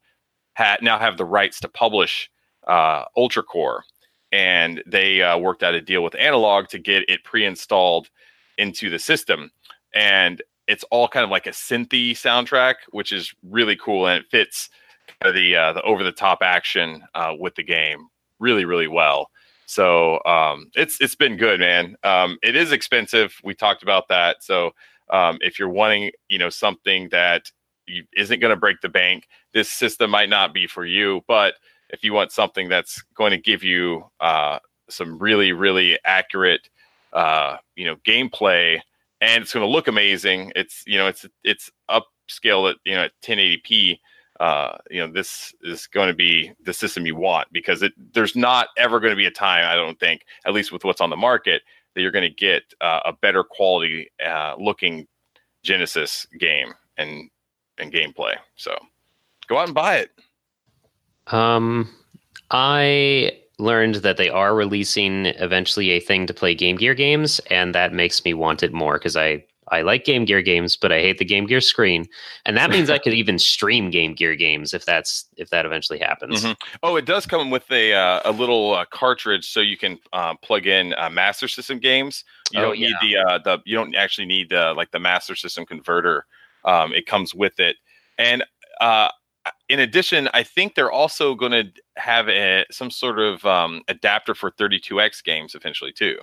had 0.54 0.82
now 0.82 0.98
have 1.00 1.18
the 1.18 1.26
rights 1.26 1.60
to 1.62 1.68
publish 1.68 2.30
uh, 2.68 3.06
Ultra 3.18 3.44
Core, 3.44 3.84
and 4.32 4.84
they 4.86 5.22
uh, 5.22 5.38
worked 5.38 5.63
out 5.63 5.74
a 5.74 5.82
deal 5.82 6.04
with 6.04 6.16
Analogue 6.16 6.70
to 6.70 6.80
get 6.80 7.04
it 7.10 7.24
pre-installed 7.24 8.10
into 8.58 8.89
the 8.89 9.00
system, 9.00 9.52
and 9.94 10.42
it's 10.68 10.86
all 10.92 11.08
kind 11.08 11.24
of 11.24 11.30
like 11.30 11.48
a 11.48 11.52
synthy 11.52 12.12
soundtrack, 12.12 12.76
which 12.92 13.12
is 13.12 13.34
really 13.50 13.76
cool, 13.76 14.08
and 14.08 14.24
it 14.24 14.30
fits 14.32 14.70
the 15.22 15.56
uh, 15.56 15.74
the 15.74 15.82
over 15.84 16.04
the 16.04 16.12
top 16.12 16.39
action 16.42 17.04
uh, 17.16 17.34
with 17.38 17.56
the 17.56 17.63
game 17.63 18.08
really 18.39 18.66
really 18.66 18.88
well. 18.88 19.30
So 19.66 20.20
um, 20.26 20.70
it's 20.76 21.00
it's 21.02 21.16
been 21.16 21.38
good, 21.38 21.60
man. 21.60 21.96
Um, 22.04 22.38
it 22.44 22.56
is 22.56 22.72
expensive. 22.72 23.34
We 23.44 23.54
talked 23.54 23.84
about 23.84 24.08
that. 24.10 24.44
So 24.44 24.72
um, 25.10 25.38
if 25.42 25.58
you're 25.58 25.70
wanting, 25.70 26.12
you 26.30 26.38
know, 26.38 26.50
something 26.50 27.10
that 27.10 27.52
you, 27.88 28.04
isn't 28.16 28.39
going 28.39 28.54
to 28.54 28.60
break 28.60 28.82
the 28.82 28.89
bank, 28.89 29.28
this 29.54 29.70
system 29.70 30.12
might 30.12 30.30
not 30.30 30.54
be 30.54 30.68
for 30.68 30.86
you. 30.86 31.22
But 31.28 31.56
if 31.89 32.04
you 32.04 32.13
want 32.13 32.32
something 32.32 32.70
that's 32.70 33.04
going 33.16 33.32
to 33.32 33.38
give 33.38 33.63
you 33.63 34.06
uh, 34.20 34.60
some 34.89 35.18
really 35.18 35.52
really 35.52 35.98
accurate, 36.06 36.70
uh, 37.13 37.58
you 37.76 37.86
know, 37.86 37.96
gameplay, 38.08 38.80
and 39.22 39.44
it's 39.44 39.54
going 39.54 39.66
to 39.66 39.72
look 39.72 39.88
amazing. 39.88 40.52
It's 40.56 40.84
you 40.86 40.98
know, 40.98 41.08
it's 41.08 41.26
it's 41.44 41.72
upscale 41.89 42.70
at 42.70 42.78
you 42.86 42.96
know 42.96 43.04
at 43.04 43.12
1080p 43.24 44.00
uh, 44.39 44.78
you 44.89 45.00
know, 45.00 45.12
this 45.12 45.54
is 45.62 45.88
going 45.88 46.08
to 46.08 46.13
be 46.13 46.52
the 46.63 46.74
system 46.74 47.06
you 47.06 47.16
want 47.16 47.48
because 47.52 47.84
it 47.84 47.94
there's 48.13 48.36
not 48.36 48.68
ever 48.78 49.00
going 49.00 49.12
to 49.12 49.18
be 49.18 49.26
a 49.26 49.32
time, 49.32 49.66
I 49.66 49.76
don't 49.76 50.00
think, 50.00 50.26
at 50.46 50.54
least 50.54 50.72
with 50.72 50.84
what's 50.84 51.02
on 51.02 51.10
the 51.10 51.16
market, 51.16 51.62
that 51.94 52.02
you're 52.02 52.12
going 52.12 52.30
to 52.30 52.36
get 52.36 52.63
uh, 52.82 53.02
a 53.06 53.13
better 53.13 53.44
quality 53.44 54.10
uh, 54.26 54.56
looking 54.58 55.08
Genesis 55.63 56.28
game 56.39 56.74
and 56.98 57.30
and 57.78 57.92
gameplay. 57.92 58.36
So 58.56 58.76
go 59.54 59.60
out 59.60 59.68
and 59.68 59.76
buy 59.76 59.98
it. 59.98 60.12
Um, 61.28 61.89
I 62.52 63.39
learned 63.60 63.96
that 63.96 64.18
they 64.18 64.30
are 64.30 64.56
releasing 64.56 65.28
eventually 65.28 65.92
a 65.92 66.00
thing 66.00 66.28
to 66.28 66.34
play 66.34 66.56
Game 66.56 66.76
Gear 66.76 66.94
games, 66.96 67.39
and 67.50 67.74
that 67.76 67.94
makes 67.94 68.26
me 68.26 68.34
want 68.34 68.63
it 68.63 68.74
more 68.74 68.94
because 68.98 69.16
I 69.16 69.46
I 69.70 69.82
like 69.82 70.04
Game 70.04 70.26
Gear 70.26 70.42
games, 70.42 70.76
but 70.76 70.92
I 70.92 71.00
hate 71.00 71.20
the 71.20 71.26
Game 71.26 71.46
Gear 71.46 71.62
screen, 71.62 72.06
and 72.46 72.58
that 72.58 72.70
means 72.70 72.89
I 72.89 72.98
could 72.98 73.13
even 73.13 73.39
stream 73.39 73.89
Game 73.89 74.13
Gear 74.13 74.36
games 74.36 74.74
if 74.74 74.86
that's 74.86 75.26
if 75.38 75.50
that 75.52 75.66
eventually 75.66 76.00
happens. 76.00 76.44
Mhm. 76.44 76.56
Oh, 76.82 76.96
it 76.98 77.06
does 77.06 77.26
come 77.26 77.50
with 77.50 77.72
a 77.72 77.94
uh, 77.94 78.22
a 78.26 78.32
little 78.32 78.74
uh, 78.74 78.86
cartridge 78.86 79.50
so 79.50 79.62
you 79.62 79.78
can 79.78 80.00
uh, 80.12 80.36
plug 80.36 80.68
in 80.68 80.94
uh, 80.96 81.10
Master 81.10 81.48
System 81.48 81.80
games. 81.80 82.26
You 82.52 82.60
Oh, 82.60 82.63
don't 82.63 82.80
need 82.80 82.96
the 83.02 83.18
uh, 83.18 83.38
the 83.38 83.60
you 83.66 83.76
don't 83.78 83.96
actually 83.96 84.26
need 84.26 84.50
the 84.50 84.74
like 84.76 84.92
the 84.92 85.00
Master 85.00 85.36
System 85.36 85.66
converter 85.66 86.26
Um, 86.66 86.94
it 86.94 87.06
comes 87.06 87.34
with 87.34 87.60
it, 87.60 87.78
and 88.18 88.44
uh, 88.82 89.10
in 89.74 89.80
addition, 89.80 90.30
I 90.36 90.44
think 90.44 90.76
they're 90.76 90.92
also 90.92 91.34
going 91.34 91.52
to 91.52 91.64
have 91.98 92.30
a, 92.30 92.64
some 92.70 92.92
sort 92.92 93.18
of 93.18 93.44
um, 93.44 93.82
adapter 93.88 94.36
for 94.36 94.52
32x 94.52 95.24
games 95.24 95.56
eventually 95.56 95.92
too. 95.92 96.20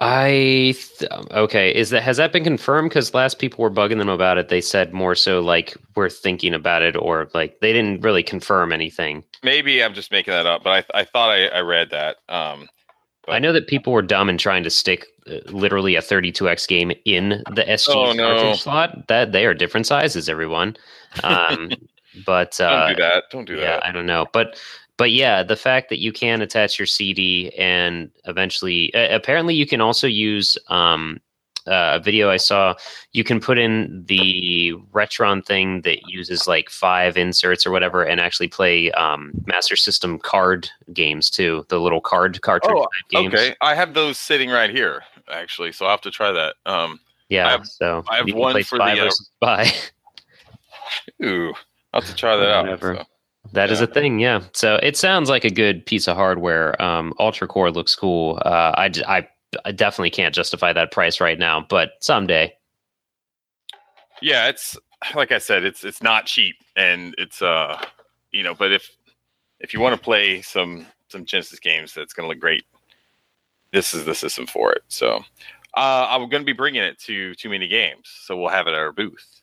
I 0.00 0.74
th- 0.98 1.10
okay. 1.30 1.72
Is 1.72 1.90
that 1.90 2.02
has 2.02 2.16
that 2.16 2.32
been 2.32 2.42
confirmed? 2.42 2.88
Because 2.88 3.14
last 3.14 3.38
people 3.38 3.62
were 3.62 3.70
bugging 3.70 3.98
them 3.98 4.08
about 4.08 4.38
it. 4.38 4.48
They 4.48 4.60
said 4.60 4.92
more 4.92 5.14
so 5.14 5.40
like 5.40 5.76
we're 5.94 6.08
thinking 6.08 6.52
about 6.52 6.82
it, 6.82 6.96
or 6.96 7.28
like 7.34 7.60
they 7.60 7.72
didn't 7.72 8.00
really 8.00 8.22
confirm 8.24 8.72
anything. 8.72 9.22
Maybe 9.44 9.82
I'm 9.84 9.94
just 9.94 10.10
making 10.10 10.32
that 10.32 10.46
up, 10.46 10.64
but 10.64 10.84
I, 10.94 11.00
I 11.00 11.04
thought 11.04 11.30
I, 11.30 11.46
I 11.46 11.60
read 11.60 11.90
that. 11.90 12.16
Um, 12.28 12.68
I 13.28 13.38
know 13.38 13.52
that 13.52 13.68
people 13.68 13.92
were 13.92 14.02
dumb 14.02 14.28
in 14.28 14.36
trying 14.38 14.64
to 14.64 14.70
stick 14.70 15.06
uh, 15.28 15.36
literally 15.50 15.94
a 15.94 16.00
32x 16.02 16.66
game 16.66 16.90
in 17.04 17.42
the 17.54 17.62
SG 17.62 17.94
Oh, 17.94 18.12
no. 18.12 18.34
cartridge 18.34 18.62
slot. 18.62 19.06
That 19.08 19.30
they 19.32 19.46
are 19.46 19.54
different 19.54 19.86
sizes, 19.86 20.28
everyone. 20.28 20.76
Um, 21.22 21.70
but 22.26 22.56
don't 22.58 22.72
uh, 22.72 22.88
do 22.88 22.96
that. 22.96 23.24
Don't 23.30 23.44
do 23.44 23.56
yeah, 23.56 23.76
that. 23.76 23.86
I 23.86 23.92
don't 23.92 24.06
know, 24.06 24.26
but 24.32 24.58
but 24.96 25.10
yeah, 25.12 25.42
the 25.42 25.56
fact 25.56 25.88
that 25.88 25.98
you 25.98 26.12
can 26.12 26.42
attach 26.42 26.78
your 26.78 26.86
CD 26.86 27.50
and 27.58 28.10
eventually, 28.24 28.94
uh, 28.94 29.14
apparently, 29.14 29.54
you 29.54 29.66
can 29.66 29.80
also 29.80 30.06
use 30.06 30.56
um, 30.68 31.18
uh, 31.66 31.98
a 31.98 32.00
video 32.00 32.30
I 32.30 32.36
saw. 32.36 32.74
You 33.12 33.24
can 33.24 33.40
put 33.40 33.58
in 33.58 34.04
the 34.06 34.74
Retron 34.92 35.44
thing 35.44 35.80
that 35.82 36.08
uses 36.08 36.46
like 36.46 36.70
five 36.70 37.16
inserts 37.16 37.66
or 37.66 37.70
whatever, 37.70 38.02
and 38.02 38.20
actually 38.20 38.48
play 38.48 38.90
um, 38.92 39.32
Master 39.46 39.76
System 39.76 40.18
card 40.18 40.68
games 40.92 41.30
too. 41.30 41.64
The 41.68 41.80
little 41.80 42.00
card 42.00 42.40
cartridge 42.42 42.76
Oh, 42.76 42.86
games. 43.10 43.34
Okay, 43.34 43.54
I 43.60 43.74
have 43.74 43.94
those 43.94 44.18
sitting 44.18 44.50
right 44.50 44.70
here 44.70 45.02
actually, 45.30 45.72
so 45.72 45.86
I'll 45.86 45.92
have 45.92 46.00
to 46.02 46.10
try 46.10 46.32
that. 46.32 46.56
Um, 46.66 47.00
Yeah, 47.28 47.48
I 47.48 47.50
have- 47.52 47.66
so 47.66 48.04
I 48.08 48.16
have 48.18 48.32
one 48.32 48.62
for 48.64 48.78
the, 48.78 49.06
uh, 49.06 49.10
spy. 49.10 49.72
ooh, 51.24 51.54
I'll 51.92 52.00
have 52.00 52.10
to 52.10 52.16
try 52.16 52.36
that 52.36 52.48
out. 52.48 52.80
So. 52.80 53.04
That 53.52 53.70
is 53.70 53.80
Yeah. 53.80 53.84
a 53.84 53.86
thing, 53.88 54.18
yeah. 54.20 54.42
So 54.52 54.76
it 54.76 54.96
sounds 54.96 55.28
like 55.28 55.44
a 55.44 55.50
good 55.50 55.84
piece 55.84 56.06
of 56.08 56.16
hardware. 56.16 56.80
Um, 56.80 57.12
Ultra 57.18 57.48
Core 57.48 57.70
looks 57.70 57.94
cool. 57.94 58.40
Uh, 58.44 58.72
I 58.76 59.28
definitely 59.72 60.10
can't 60.10 60.34
justify 60.34 60.72
that 60.72 60.92
price 60.92 61.20
right 61.20 61.38
now, 61.38 61.66
but 61.68 61.92
someday. 62.00 62.54
Yeah, 64.20 64.48
it's 64.48 64.76
like 65.14 65.32
I 65.32 65.38
said, 65.38 65.64
it's 65.64 65.84
it's 65.84 66.02
not 66.02 66.26
cheap, 66.26 66.56
and 66.76 67.14
it's 67.18 67.42
uh, 67.42 67.84
you 68.30 68.42
know, 68.44 68.54
but 68.54 68.70
if 68.72 68.90
if 69.58 69.74
you 69.74 69.80
want 69.80 69.96
to 69.96 70.00
play 70.00 70.40
some 70.42 70.86
some 71.08 71.24
Genesis 71.24 71.58
games, 71.58 71.92
that's 71.92 72.14
going 72.14 72.24
to 72.24 72.28
look 72.28 72.38
great. 72.38 72.64
This 73.72 73.92
is 73.92 74.04
the 74.04 74.14
system 74.14 74.46
for 74.46 74.72
it. 74.72 74.82
So 74.88 75.16
uh, 75.74 76.06
I'm 76.08 76.28
going 76.28 76.42
to 76.42 76.46
be 76.46 76.52
bringing 76.52 76.82
it 76.82 76.98
to 77.00 77.34
Too 77.34 77.50
Many 77.50 77.66
Games, 77.66 78.08
so 78.22 78.36
we'll 78.36 78.48
have 78.48 78.68
it 78.68 78.74
at 78.74 78.78
our 78.78 78.92
booth 78.92 79.41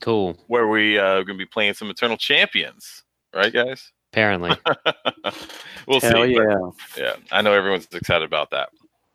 Cool. 0.00 0.36
where 0.46 0.68
we 0.68 0.98
uh, 0.98 1.14
going 1.22 1.26
to 1.28 1.34
be 1.34 1.46
playing 1.46 1.74
some 1.74 1.90
Eternal 1.90 2.16
Champions, 2.16 3.02
right, 3.34 3.52
guys? 3.52 3.92
Apparently. 4.12 4.50
we'll 5.86 6.00
Hell 6.00 6.24
see. 6.24 6.34
but- 6.36 6.42
yeah. 6.44 6.70
yeah, 6.96 7.16
I 7.32 7.42
know 7.42 7.52
everyone's 7.52 7.86
excited 7.92 8.24
about 8.24 8.50
that. 8.50 8.70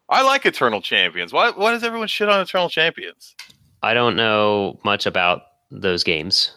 I 0.10 0.22
like 0.24 0.46
Eternal 0.46 0.82
Champions. 0.82 1.32
Why? 1.32 1.52
Why 1.52 1.72
does 1.72 1.84
everyone 1.84 2.08
shit 2.10 2.28
on 2.30 2.42
Eternal 2.42 2.70
Champions? 2.70 3.36
I 3.82 3.94
don't 3.94 4.16
know 4.16 4.80
much 4.84 5.06
about 5.06 5.44
those 5.72 6.04
games. 6.04 6.52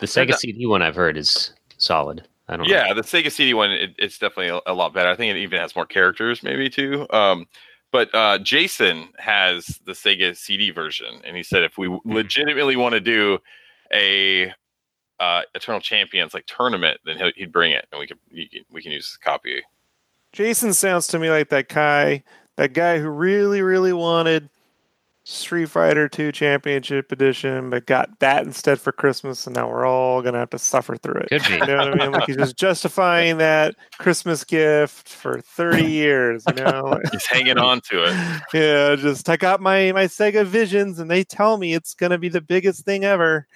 The 0.00 0.06
Sega 0.06 0.30
not- 0.30 0.40
CD 0.40 0.66
one 0.66 0.82
I've 0.82 0.96
heard 0.96 1.16
is 1.16 1.52
solid. 1.78 2.26
I 2.48 2.56
don't 2.56 2.68
know. 2.68 2.74
Yeah, 2.74 2.92
the 2.92 3.00
Sega 3.02 3.30
CD 3.32 3.54
one, 3.54 3.70
it, 3.70 3.94
it's 3.98 4.18
definitely 4.18 4.48
a, 4.48 4.60
a 4.70 4.74
lot 4.74 4.92
better. 4.92 5.08
I 5.08 5.16
think 5.16 5.34
it 5.34 5.38
even 5.38 5.58
has 5.60 5.74
more 5.74 5.86
characters, 5.86 6.42
maybe 6.42 6.68
too. 6.68 7.06
Um, 7.10 7.46
but 7.94 8.12
uh, 8.12 8.38
Jason 8.40 9.10
has 9.18 9.80
the 9.86 9.92
Sega 9.92 10.36
CD 10.36 10.72
version, 10.72 11.20
and 11.22 11.36
he 11.36 11.44
said 11.44 11.62
if 11.62 11.78
we 11.78 11.96
legitimately 12.04 12.74
want 12.74 12.94
to 12.94 13.00
do 13.00 13.38
a 13.92 14.52
uh, 15.20 15.42
Eternal 15.54 15.80
Champions 15.80 16.34
like 16.34 16.44
tournament, 16.46 16.98
then 17.04 17.18
he'll, 17.18 17.30
he'd 17.36 17.52
bring 17.52 17.70
it, 17.70 17.86
and 17.92 18.00
we 18.00 18.08
could 18.08 18.18
we 18.68 18.82
can 18.82 18.90
use 18.90 19.16
a 19.16 19.24
copy. 19.24 19.62
Jason 20.32 20.74
sounds 20.74 21.06
to 21.06 21.20
me 21.20 21.30
like 21.30 21.50
that 21.50 21.68
guy, 21.68 22.24
that 22.56 22.72
guy 22.72 22.98
who 22.98 23.08
really, 23.08 23.62
really 23.62 23.92
wanted 23.92 24.50
Street 25.26 25.70
Fighter 25.70 26.06
Two 26.06 26.30
Championship 26.32 27.10
Edition, 27.10 27.70
but 27.70 27.86
got 27.86 28.18
that 28.20 28.44
instead 28.44 28.78
for 28.78 28.92
Christmas, 28.92 29.46
and 29.46 29.56
now 29.56 29.68
we're 29.70 29.86
all 29.86 30.20
gonna 30.20 30.38
have 30.38 30.50
to 30.50 30.58
suffer 30.58 30.96
through 30.96 31.22
it. 31.22 31.28
Could 31.30 31.44
be. 31.48 31.54
You 31.54 31.66
know 31.66 31.76
what 31.78 32.00
I 32.00 32.04
mean? 32.04 32.12
Like 32.12 32.26
he's 32.26 32.36
just 32.36 32.56
justifying 32.56 33.38
that 33.38 33.74
Christmas 33.98 34.44
gift 34.44 35.08
for 35.08 35.40
thirty 35.40 35.90
years. 35.90 36.44
You 36.46 36.62
know? 36.62 37.00
He's 37.12 37.26
hanging 37.26 37.56
on 37.56 37.80
to 37.90 38.04
it. 38.04 38.42
yeah, 38.52 38.96
just 38.96 39.28
I 39.30 39.36
got 39.36 39.62
my 39.62 39.92
my 39.92 40.04
Sega 40.04 40.44
Visions, 40.44 40.98
and 40.98 41.10
they 41.10 41.24
tell 41.24 41.56
me 41.56 41.72
it's 41.72 41.94
gonna 41.94 42.18
be 42.18 42.28
the 42.28 42.42
biggest 42.42 42.84
thing 42.84 43.04
ever. 43.04 43.46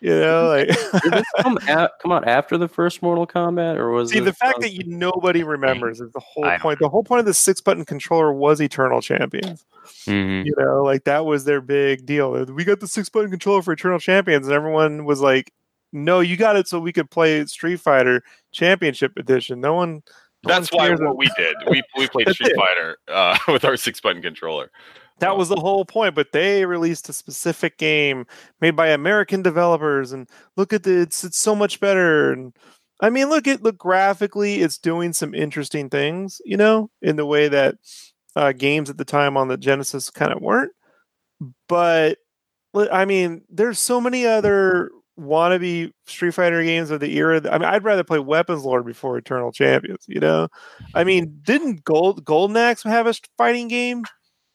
You 0.00 0.10
know, 0.10 0.48
like 0.48 0.68
Did 1.02 1.12
this 1.12 1.24
come, 1.40 1.56
a- 1.68 1.90
come 2.02 2.12
out 2.12 2.28
after 2.28 2.58
the 2.58 2.68
first 2.68 3.00
Mortal 3.02 3.26
Kombat, 3.26 3.76
or 3.76 3.90
was 3.90 4.10
See, 4.10 4.20
the 4.20 4.32
fact 4.32 4.60
that 4.60 4.72
you 4.74 4.82
nobody 4.86 5.42
remembers 5.42 6.00
is 6.00 6.12
the 6.12 6.20
whole 6.20 6.44
I 6.44 6.50
don't 6.50 6.60
point. 6.60 6.78
The 6.80 6.88
whole 6.88 7.02
point 7.02 7.20
of 7.20 7.26
the 7.26 7.32
six 7.34 7.60
button 7.62 7.84
controller 7.86 8.32
was 8.32 8.60
Eternal 8.60 9.00
Champions. 9.00 9.64
Mhm. 10.06 10.44
You 10.44 10.54
know, 10.58 10.82
like 10.82 11.04
that 11.04 11.24
was 11.24 11.44
their 11.44 11.60
big 11.62 12.04
deal. 12.04 12.44
We 12.44 12.64
got 12.64 12.80
the 12.80 12.88
six 12.88 13.08
button 13.08 13.30
controller 13.30 13.62
for 13.62 13.72
Eternal 13.72 13.98
Champions, 13.98 14.46
and 14.46 14.54
everyone 14.54 15.06
was 15.06 15.20
like, 15.20 15.52
"No, 15.92 16.20
you 16.20 16.36
got 16.36 16.56
it 16.56 16.68
so 16.68 16.78
we 16.78 16.92
could 16.92 17.10
play 17.10 17.44
Street 17.46 17.80
Fighter 17.80 18.22
Championship 18.52 19.12
Edition." 19.16 19.60
No 19.60 19.72
one. 19.74 20.02
no 20.44 20.52
That's 20.52 20.70
one 20.72 20.90
why 20.98 21.06
what 21.06 21.16
we 21.16 21.30
did. 21.38 21.56
We 21.70 21.82
we 21.96 22.06
played 22.08 22.28
Street 22.34 22.50
it. 22.52 22.56
Fighter 22.56 22.98
uh, 23.08 23.38
with 23.52 23.64
our 23.64 23.76
six 23.78 24.00
button 24.00 24.20
controller. 24.20 24.70
That 25.18 25.36
was 25.36 25.48
the 25.48 25.56
whole 25.56 25.84
point, 25.84 26.14
but 26.14 26.32
they 26.32 26.66
released 26.66 27.08
a 27.08 27.12
specific 27.12 27.78
game 27.78 28.26
made 28.60 28.76
by 28.76 28.88
American 28.88 29.42
developers, 29.42 30.12
and 30.12 30.28
look 30.56 30.72
at 30.72 30.82
the 30.82 31.00
it's 31.00 31.24
it's 31.24 31.38
so 31.38 31.54
much 31.54 31.80
better. 31.80 32.32
And 32.32 32.54
I 33.00 33.10
mean, 33.10 33.28
look 33.28 33.46
at 33.46 33.62
look 33.62 33.78
graphically, 33.78 34.62
it's 34.62 34.78
doing 34.78 35.12
some 35.12 35.34
interesting 35.34 35.88
things, 35.88 36.40
you 36.44 36.56
know, 36.56 36.90
in 37.00 37.16
the 37.16 37.26
way 37.26 37.48
that 37.48 37.76
uh, 38.36 38.52
games 38.52 38.90
at 38.90 38.98
the 38.98 39.04
time 39.04 39.36
on 39.36 39.48
the 39.48 39.56
Genesis 39.56 40.10
kind 40.10 40.32
of 40.32 40.42
weren't. 40.42 40.72
But 41.68 42.18
I 42.74 43.04
mean, 43.06 43.42
there's 43.48 43.78
so 43.78 44.00
many 44.00 44.26
other 44.26 44.90
wannabe 45.18 45.92
Street 46.06 46.34
Fighter 46.34 46.62
games 46.62 46.90
of 46.90 47.00
the 47.00 47.16
era. 47.16 47.40
I 47.50 47.58
mean, 47.58 47.68
I'd 47.68 47.84
rather 47.84 48.04
play 48.04 48.18
Weapons 48.18 48.64
Lord 48.64 48.84
before 48.84 49.16
Eternal 49.16 49.52
Champions. 49.52 50.04
You 50.06 50.20
know, 50.20 50.48
I 50.94 51.04
mean, 51.04 51.40
didn't 51.42 51.84
Gold 51.84 52.24
Golden 52.24 52.56
Axe 52.56 52.82
have 52.84 53.06
a 53.06 53.14
fighting 53.38 53.68
game? 53.68 54.04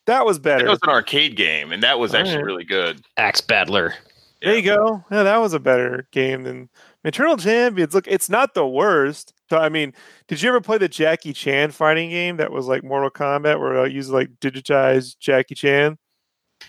That 0.08 0.26
was 0.26 0.40
better. 0.40 0.66
It 0.66 0.70
was 0.70 0.80
an 0.84 0.90
arcade 0.90 1.36
game, 1.36 1.72
and 1.72 1.84
that 1.84 2.00
was 2.00 2.14
actually 2.14 2.32
Alright. 2.34 2.46
really 2.46 2.64
good. 2.64 3.02
Axe 3.18 3.42
Battler. 3.42 3.94
There 4.42 4.56
you 4.56 4.64
go. 4.64 5.04
Yeah, 5.12 5.24
that 5.24 5.38
was 5.38 5.54
a 5.54 5.60
better 5.60 6.08
game 6.12 6.44
than 6.44 6.70
Eternal 7.04 7.38
Champions. 7.38 7.94
Look, 7.94 8.08
it's 8.08 8.30
not 8.30 8.56
the 8.56 8.66
worst. 8.66 9.34
So, 9.52 9.58
I 9.58 9.70
mean, 9.70 9.94
did 10.28 10.42
you 10.42 10.50
ever 10.50 10.62
play 10.62 10.80
the 10.80 10.88
Jackie 10.90 11.34
Chan 11.34 11.72
fighting 11.72 12.10
game 12.10 12.38
that 12.38 12.52
was 12.52 12.66
like 12.68 12.84
Mortal 12.84 13.12
Kombat, 13.12 13.60
where 13.60 13.78
uh, 13.80 13.84
I 13.84 13.88
use 13.88 14.10
like 14.10 14.30
digitized 14.40 15.20
Jackie 15.20 15.54
Chan? 15.54 15.98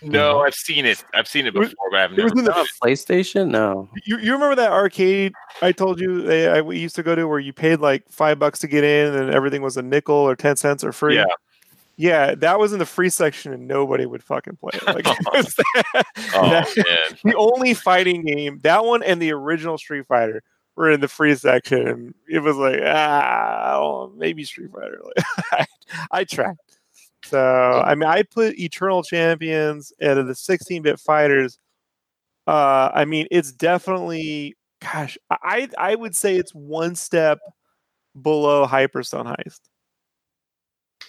No, 0.03 0.41
I've 0.41 0.55
seen 0.55 0.85
it. 0.85 1.03
I've 1.15 1.29
seen 1.29 1.47
it 1.47 1.55
It 1.55 1.59
was- 1.59 1.71
before, 1.71 1.91
but 1.91 2.01
I've 2.01 2.11
never. 2.11 2.21
it 2.23 2.25
was 2.25 2.39
in 2.39 2.45
the 2.45 2.61
it. 2.61 2.69
PlayStation? 2.83 3.49
No. 3.49 3.89
You, 4.05 4.19
you 4.19 4.33
remember 4.33 4.57
that 4.57 4.73
arcade 4.73 5.33
I 5.63 5.73
told 5.73 6.01
you 6.01 6.23
they, 6.23 6.49
I 6.49 6.61
we 6.61 6.79
used 6.79 6.97
to 6.97 7.03
go 7.03 7.15
to 7.15 7.27
where 7.27 7.39
you 7.39 7.53
paid 7.53 7.81
like 7.81 8.05
five 8.11 8.39
bucks 8.39 8.59
to 8.61 8.67
get 8.69 8.85
in 8.85 9.15
and 9.15 9.31
everything 9.31 9.63
was 9.63 9.77
a 9.77 9.83
nickel 9.83 10.15
or 10.17 10.35
ten 10.37 10.57
cents 10.57 10.83
or 10.85 10.93
free? 10.93 11.15
Yeah. 11.17 11.25
Yeah, 11.97 12.35
that 12.37 12.59
was 12.59 12.73
in 12.73 12.79
the 12.79 12.87
free 12.87 13.11
section 13.11 13.53
and 13.53 13.69
nobody 13.69 14.07
would 14.07 14.23
fucking 14.23 14.57
play 14.57 14.71
it. 14.75 14.87
Like, 14.87 15.05
it 15.07 15.55
Oh 16.35 16.49
that- 16.51 16.77
man, 16.77 17.19
the 17.25 17.35
only 17.37 17.75
fighting 17.75 18.25
game, 18.25 18.59
that 18.63 18.85
one 18.85 19.03
and 19.03 19.21
the 19.21 19.33
original 19.33 19.79
Street 19.79 20.07
Fighter 20.07 20.43
were 20.77 20.91
in 20.91 21.01
the 21.01 21.09
free 21.09 21.35
section. 21.35 21.87
And 21.87 22.15
it 22.29 22.41
was 22.41 22.57
like, 22.57 22.81
ah, 22.83 23.75
oh, 23.77 24.13
maybe 24.17 24.45
Street 24.45 24.71
Fighter. 24.73 25.01
Like, 25.05 25.27
I, 25.53 25.67
I 26.21 26.25
tried. 26.25 26.57
So, 27.25 27.41
I 27.85 27.95
mean, 27.95 28.09
I 28.09 28.23
put 28.23 28.59
Eternal 28.59 29.03
Champions 29.03 29.93
out 30.03 30.19
of 30.19 30.27
the 30.27 30.35
16 30.35 30.83
bit 30.83 30.99
fighters. 30.99 31.59
Uh, 32.47 32.91
I 32.93 33.05
mean, 33.05 33.29
it's 33.31 33.53
definitely, 33.53 34.57
gosh, 34.81 35.17
I, 35.31 35.69
I 35.79 35.95
would 35.95 36.17
say 36.17 36.37
it's 36.37 36.53
one 36.55 36.95
step 36.97 37.39
below 38.21 38.67
Hyperstone 38.67 39.27
Heist. 39.37 39.61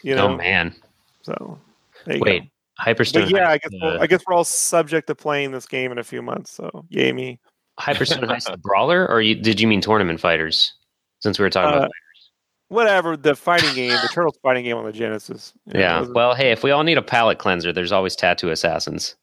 You 0.03 0.15
know, 0.15 0.27
oh 0.29 0.37
man. 0.37 0.75
so 1.21 1.57
there 2.05 2.17
you 2.17 2.21
Wait. 2.21 2.41
go. 2.43 2.47
Hyperstone. 2.83 3.21
But 3.21 3.29
yeah, 3.29 3.49
I 3.49 3.57
guess, 3.59 3.71
uh, 3.73 3.77
we're, 3.81 3.97
I 3.99 4.07
guess 4.07 4.23
we're 4.27 4.33
all 4.33 4.43
subject 4.43 5.07
to 5.07 5.15
playing 5.15 5.51
this 5.51 5.65
game 5.67 5.91
in 5.91 5.99
a 5.99 6.03
few 6.03 6.21
months. 6.23 6.51
So, 6.51 6.85
yay 6.89 7.13
me. 7.13 7.39
Hyperstone 7.79 8.23
Heist 8.27 8.51
the 8.51 8.57
brawler, 8.63 9.07
or 9.09 9.21
you, 9.21 9.35
did 9.35 9.59
you 9.61 9.67
mean 9.67 9.79
tournament 9.79 10.19
fighters? 10.19 10.73
Since 11.19 11.39
we 11.39 11.43
were 11.43 11.49
talking 11.49 11.73
Uh, 11.75 11.77
about 11.77 11.91
whatever 12.69 13.15
the 13.15 13.35
fighting 13.35 13.73
game, 13.75 13.91
the 13.91 14.09
Turtles 14.11 14.37
fighting 14.41 14.63
game 14.65 14.75
on 14.75 14.85
the 14.85 14.91
Genesis. 14.91 15.53
You 15.67 15.73
know, 15.75 15.79
yeah. 15.79 16.05
Well, 16.13 16.33
hey, 16.33 16.51
if 16.51 16.63
we 16.63 16.71
all 16.71 16.83
need 16.83 16.97
a 16.97 17.01
palate 17.03 17.37
cleanser, 17.37 17.71
there's 17.71 17.91
always 17.91 18.15
tattoo 18.15 18.49
assassins. 18.49 19.15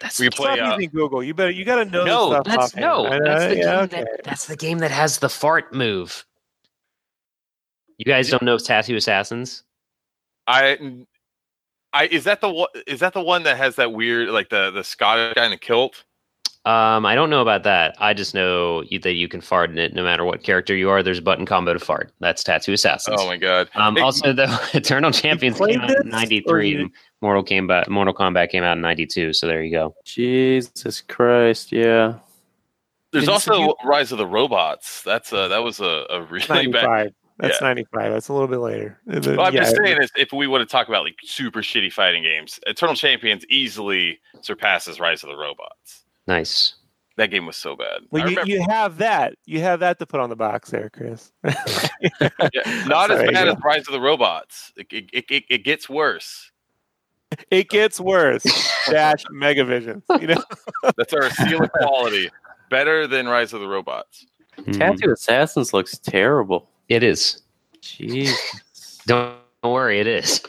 That's 0.00 0.18
we 0.18 0.26
the 0.26 0.32
play. 0.32 0.54
stop 0.56 0.68
Uh, 0.68 0.76
using 0.76 0.90
Google. 0.90 1.22
You 1.22 1.32
better 1.32 1.50
you 1.50 1.64
got 1.64 1.76
to 1.76 1.84
know. 1.86 2.04
no, 2.04 2.30
stuff 2.30 2.44
that's 2.44 2.76
no, 2.76 3.08
that's 3.24 3.44
the 3.46 3.56
yeah, 3.56 3.64
game 3.64 3.84
okay. 3.84 4.00
that 4.02 4.24
that's 4.24 4.46
the 4.46 4.56
game 4.56 4.78
that 4.78 4.90
has 4.90 5.18
the 5.18 5.28
fart 5.28 5.72
move. 5.72 6.24
You 8.04 8.12
guys 8.12 8.28
don't 8.28 8.42
know 8.42 8.58
tattoo 8.58 8.96
assassins? 8.96 9.62
I 10.48 10.76
I 11.92 12.06
is 12.08 12.24
that 12.24 12.40
the 12.40 12.48
one? 12.48 12.66
Is 12.88 12.98
that 12.98 13.12
the 13.12 13.22
one 13.22 13.44
that 13.44 13.56
has 13.58 13.76
that 13.76 13.92
weird 13.92 14.30
like 14.30 14.48
the 14.48 14.72
the 14.72 14.82
Scottish 14.82 15.34
guy 15.36 15.46
in 15.46 15.52
a 15.52 15.56
kilt? 15.56 16.02
Um, 16.64 17.06
I 17.06 17.14
don't 17.14 17.30
know 17.30 17.42
about 17.42 17.62
that. 17.62 17.94
I 18.00 18.12
just 18.12 18.34
know 18.34 18.82
you, 18.82 18.98
that 19.00 19.12
you 19.14 19.28
can 19.28 19.40
fart 19.40 19.70
in 19.70 19.78
it 19.78 19.94
no 19.94 20.02
matter 20.02 20.24
what 20.24 20.42
character 20.42 20.74
you 20.74 20.90
are. 20.90 21.00
There's 21.02 21.18
a 21.18 21.22
button 21.22 21.46
combo 21.46 21.72
to 21.74 21.78
fart. 21.78 22.12
That's 22.18 22.42
Tattoo 22.42 22.72
Assassins. 22.72 23.16
Oh 23.20 23.26
my 23.28 23.36
god! 23.36 23.68
Um, 23.76 23.94
Hey, 23.94 24.02
also, 24.02 24.32
the 24.32 24.48
Eternal 24.74 25.12
Champions 25.12 25.58
came 25.58 25.80
out 25.80 25.90
in 25.90 25.96
this, 25.96 26.04
or 26.04 26.08
'93. 26.08 26.68
you- 26.70 26.90
Mortal 27.20 27.44
Kombat, 27.44 27.86
Mortal 27.88 28.14
Kombat 28.14 28.50
came 28.50 28.64
out 28.64 28.76
in 28.76 28.80
'92. 28.82 29.32
So 29.32 29.46
there 29.46 29.62
you 29.62 29.70
go. 29.70 29.94
Jesus 30.04 31.00
Christ, 31.02 31.70
yeah. 31.70 32.14
there's 33.12 33.24
Did 33.24 33.28
you- 33.28 33.32
also 33.32 33.58
you- 33.60 33.74
Rise 33.84 34.10
of 34.10 34.18
the 34.18 34.26
Robots. 34.26 35.02
That's 35.02 35.32
a 35.32 35.46
that 35.46 35.62
was 35.62 35.78
a, 35.78 36.04
a 36.10 36.22
really 36.22 36.66
bad. 36.72 37.14
95. 37.38 37.48
That's 37.50 37.60
Yeah. 37.60 37.66
95. 37.68 38.12
That's 38.12 38.28
a 38.28 38.32
little 38.32 38.48
bit 38.48 38.58
later. 38.58 38.98
Well, 39.06 39.40
I'm 39.40 39.54
Yeah, 39.54 39.60
just 39.62 39.76
saying, 39.76 40.02
is 40.02 40.10
if 40.16 40.32
we 40.32 40.46
want 40.46 40.66
to 40.68 40.70
talk 40.70 40.88
about 40.88 41.04
like 41.04 41.16
super 41.24 41.60
shitty 41.60 41.92
fighting 41.92 42.22
games, 42.22 42.58
Eternal 42.66 42.94
Champions 42.94 43.44
easily 43.48 44.20
surpasses 44.40 45.00
Rise 45.00 45.22
of 45.22 45.30
the 45.30 45.36
Robots. 45.36 46.04
Nice. 46.26 46.74
That 47.16 47.30
game 47.30 47.44
was 47.44 47.56
so 47.56 47.76
bad. 47.76 48.00
Well, 48.10 48.30
you, 48.30 48.38
you 48.46 48.64
have 48.68 48.96
that. 48.98 49.34
You 49.44 49.60
have 49.60 49.80
that 49.80 49.98
to 49.98 50.06
put 50.06 50.20
on 50.20 50.30
the 50.30 50.36
box 50.36 50.70
there, 50.70 50.88
Chris. 50.90 51.30
yeah, 51.44 52.28
not 52.86 53.10
as 53.10 53.18
bad 53.20 53.32
yeah. 53.46 53.52
as 53.52 53.56
Rise 53.62 53.86
of 53.86 53.92
the 53.92 54.00
Robots. 54.00 54.72
It, 54.76 54.86
it, 54.90 55.10
it, 55.12 55.24
it, 55.30 55.44
it 55.50 55.58
gets 55.64 55.90
worse. 55.90 56.50
it 57.50 57.68
gets 57.68 58.00
worse. 58.00 58.44
Dash 58.88 59.24
Megavision. 59.26 60.02
You 60.20 60.28
know, 60.28 60.42
That's 60.96 61.12
our 61.12 61.28
seal 61.30 61.62
of 61.62 61.72
quality. 61.72 62.30
Better 62.70 63.06
than 63.06 63.28
Rise 63.28 63.52
of 63.52 63.60
the 63.60 63.68
Robots. 63.68 64.26
Mhm. 64.58 64.78
Tattoo 64.78 65.12
Assassins 65.12 65.74
looks 65.74 65.98
terrible. 65.98 66.68
It 66.92 67.02
is. 67.02 67.40
Jeez. 67.80 68.34
Don't, 69.06 69.34
don't 69.62 69.72
worry, 69.72 69.98
it 69.98 70.06
is. 70.06 70.42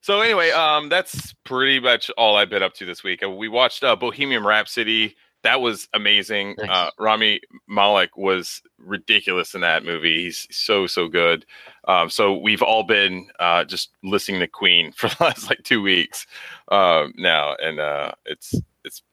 So 0.00 0.22
anyway, 0.22 0.50
um, 0.52 0.88
that's 0.88 1.34
pretty 1.44 1.80
much 1.80 2.10
all 2.16 2.36
I've 2.36 2.48
been 2.48 2.62
up 2.62 2.72
to 2.76 2.86
this 2.86 3.04
week. 3.04 3.22
Uh, 3.22 3.28
We 3.28 3.48
watched 3.48 3.84
uh, 3.84 3.94
Bohemian 3.94 4.42
Rhapsody. 4.42 5.16
That 5.42 5.60
was 5.60 5.86
amazing. 5.92 6.54
Nice. 6.58 6.68
Uh, 6.70 6.90
Rami 6.98 7.42
Malek 7.68 8.16
was 8.16 8.62
ridiculous 8.78 9.54
in 9.54 9.60
that 9.60 9.84
movie. 9.84 10.24
He's 10.24 10.46
so 10.50 10.86
so 10.86 11.08
good. 11.08 11.44
Um, 11.86 12.08
so 12.08 12.34
we've 12.34 12.62
all 12.62 12.84
been 12.84 13.28
uh, 13.38 13.64
just 13.64 13.90
listening 14.02 14.40
to 14.40 14.46
Queen 14.46 14.92
for 14.96 15.08
the 15.08 15.16
last 15.20 15.50
like 15.50 15.62
two 15.62 15.82
weeks 15.82 16.26
um, 16.68 17.12
now, 17.18 17.54
and 17.62 17.80
uh, 17.80 18.12
it's 18.24 18.54
it's 18.54 18.62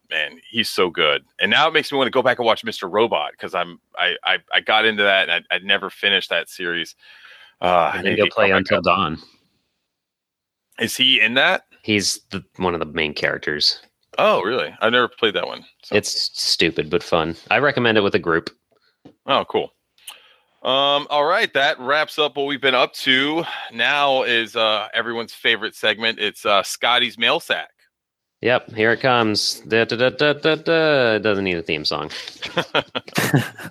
man, 0.09 0.39
he's 0.49 0.69
so 0.69 0.89
good. 0.89 1.23
And 1.39 1.51
now 1.51 1.67
it 1.67 1.73
makes 1.73 1.91
me 1.91 1.97
want 1.97 2.07
to 2.07 2.11
go 2.11 2.21
back 2.21 2.39
and 2.39 2.45
watch 2.45 2.63
Mr. 2.63 2.91
Robot 2.91 3.31
because 3.31 3.53
I'm 3.55 3.79
I, 3.97 4.15
I 4.23 4.37
I 4.53 4.61
got 4.61 4.85
into 4.85 5.03
that 5.03 5.29
and 5.29 5.45
I, 5.51 5.55
I'd 5.55 5.63
never 5.63 5.89
finished 5.89 6.29
that 6.29 6.49
series. 6.49 6.95
Uh, 7.61 7.91
I 7.93 7.97
And 7.97 8.07
then 8.07 8.15
go 8.17 8.25
play 8.31 8.51
Until. 8.51 8.81
Dawn. 8.81 9.17
Is 10.79 10.95
he 10.95 11.19
in 11.19 11.33
that? 11.33 11.63
He's 11.83 12.21
the, 12.31 12.43
one 12.57 12.73
of 12.73 12.79
the 12.79 12.85
main 12.85 13.13
characters. 13.13 13.81
Oh, 14.17 14.41
really? 14.41 14.73
I've 14.81 14.91
never 14.91 15.07
played 15.07 15.35
that 15.35 15.47
one. 15.47 15.65
So- 15.83 15.95
It's 15.95 16.31
stupid 16.41 16.89
but 16.89 17.03
fun. 17.03 17.35
I 17.51 17.59
recommend 17.59 17.97
it 17.97 18.01
with 18.01 18.15
a 18.15 18.19
group. 18.19 18.49
oh, 19.25 19.45
cool. 19.45 19.73
Um, 20.61 21.07
all 21.09 21.23
right, 21.23 21.53
that 21.53 21.79
wraps 21.79 22.19
up 22.19 22.35
what 22.35 22.45
we've 22.47 22.59
been 22.59 22.75
up 22.75 22.91
to. 22.95 23.45
Now 23.73 24.23
is 24.23 24.57
uh 24.57 24.89
everyone's 24.93 25.33
favorite 25.33 25.73
segment. 25.73 26.19
It's 26.19 26.45
uh 26.45 26.63
Scotty's 26.63 27.17
mail 27.17 27.39
sack. 27.39 27.69
Yep, 28.41 28.73
here 28.73 28.93
it 28.93 29.01
comes. 29.01 29.59
Da, 29.67 29.83
da, 29.83 29.97
da, 29.97 30.09
da, 30.11 30.31
da, 30.31 30.55
da. 30.55 31.15
It 31.15 31.19
doesn't 31.19 31.43
need 31.43 31.57
a 31.57 31.61
theme 31.61 31.83
song. 31.83 32.09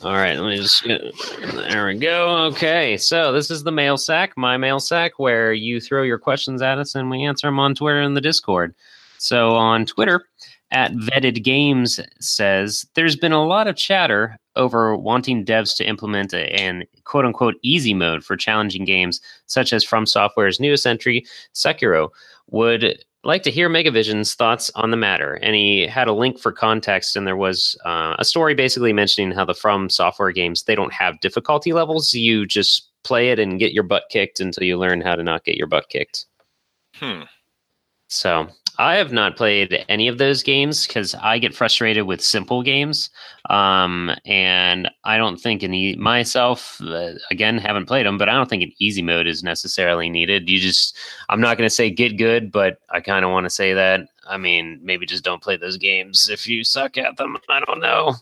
All 0.02 0.12
right, 0.12 0.38
let 0.38 0.50
me 0.50 0.56
just. 0.58 0.84
There 0.84 1.86
we 1.86 1.98
go. 1.98 2.44
Okay, 2.48 2.98
so 2.98 3.32
this 3.32 3.50
is 3.50 3.62
the 3.62 3.72
mail 3.72 3.96
sack, 3.96 4.36
my 4.36 4.58
mail 4.58 4.78
sack, 4.78 5.18
where 5.18 5.54
you 5.54 5.80
throw 5.80 6.02
your 6.02 6.18
questions 6.18 6.60
at 6.60 6.78
us 6.78 6.94
and 6.94 7.08
we 7.08 7.24
answer 7.24 7.46
them 7.46 7.58
on 7.58 7.74
Twitter 7.74 8.02
and 8.02 8.14
the 8.14 8.20
Discord. 8.20 8.74
So 9.16 9.56
on 9.56 9.86
Twitter, 9.86 10.26
at 10.70 10.92
Vetted 10.92 11.42
Games 11.42 11.98
says 12.20 12.86
there's 12.94 13.16
been 13.16 13.32
a 13.32 13.44
lot 13.44 13.68
of 13.68 13.76
chatter 13.76 14.36
over 14.54 14.94
wanting 14.96 15.44
devs 15.44 15.74
to 15.76 15.88
implement 15.88 16.34
a, 16.34 16.52
an 16.60 16.84
quote 17.04 17.24
unquote 17.24 17.54
easy 17.62 17.94
mode 17.94 18.22
for 18.22 18.36
challenging 18.36 18.84
games 18.84 19.20
such 19.46 19.72
as 19.72 19.82
From 19.82 20.04
Software's 20.04 20.60
newest 20.60 20.86
entry, 20.86 21.24
Sekiro. 21.54 22.10
Would 22.50 23.02
like 23.24 23.42
to 23.42 23.50
hear 23.50 23.68
Megavision's 23.68 24.34
thoughts 24.34 24.70
on 24.74 24.90
the 24.90 24.96
matter. 24.96 25.34
And 25.34 25.54
he 25.54 25.86
had 25.86 26.08
a 26.08 26.12
link 26.12 26.38
for 26.38 26.52
context, 26.52 27.16
and 27.16 27.26
there 27.26 27.36
was 27.36 27.76
uh, 27.84 28.16
a 28.18 28.24
story 28.24 28.54
basically 28.54 28.92
mentioning 28.92 29.32
how 29.32 29.44
the 29.44 29.54
From 29.54 29.90
Software 29.90 30.32
games 30.32 30.62
they 30.62 30.74
don't 30.74 30.92
have 30.92 31.20
difficulty 31.20 31.72
levels. 31.72 32.14
You 32.14 32.46
just 32.46 32.88
play 33.04 33.30
it 33.30 33.38
and 33.38 33.58
get 33.58 33.72
your 33.72 33.82
butt 33.82 34.04
kicked 34.10 34.40
until 34.40 34.64
you 34.64 34.78
learn 34.78 35.00
how 35.00 35.16
to 35.16 35.22
not 35.22 35.44
get 35.44 35.56
your 35.56 35.66
butt 35.66 35.88
kicked. 35.88 36.26
Hmm. 36.94 37.22
So 38.08 38.48
I 38.80 38.94
have 38.94 39.12
not 39.12 39.36
played 39.36 39.84
any 39.88 40.06
of 40.06 40.18
those 40.18 40.44
games 40.44 40.86
because 40.86 41.12
I 41.16 41.38
get 41.38 41.52
frustrated 41.52 42.06
with 42.06 42.20
simple 42.20 42.62
games, 42.62 43.10
um, 43.50 44.12
and 44.24 44.88
I 45.02 45.18
don't 45.18 45.36
think 45.36 45.64
e- 45.64 45.96
myself 45.96 46.80
uh, 46.82 47.14
again 47.32 47.58
haven't 47.58 47.86
played 47.86 48.06
them, 48.06 48.18
but 48.18 48.28
I 48.28 48.34
don't 48.34 48.48
think 48.48 48.62
an 48.62 48.72
easy 48.78 49.02
mode 49.02 49.26
is 49.26 49.42
necessarily 49.42 50.08
needed. 50.08 50.48
You 50.48 50.60
just 50.60 50.96
I'm 51.28 51.40
not 51.40 51.58
going 51.58 51.68
to 51.68 51.74
say 51.74 51.90
get 51.90 52.18
good, 52.18 52.52
but 52.52 52.78
I 52.90 53.00
kind 53.00 53.24
of 53.24 53.32
want 53.32 53.46
to 53.46 53.50
say 53.50 53.74
that. 53.74 54.02
I 54.28 54.36
mean, 54.36 54.78
maybe 54.80 55.06
just 55.06 55.24
don't 55.24 55.42
play 55.42 55.56
those 55.56 55.76
games 55.76 56.28
if 56.30 56.46
you 56.46 56.62
suck 56.62 56.96
at 56.98 57.16
them. 57.16 57.36
I 57.48 57.60
don't 57.60 57.80
know. 57.80 58.14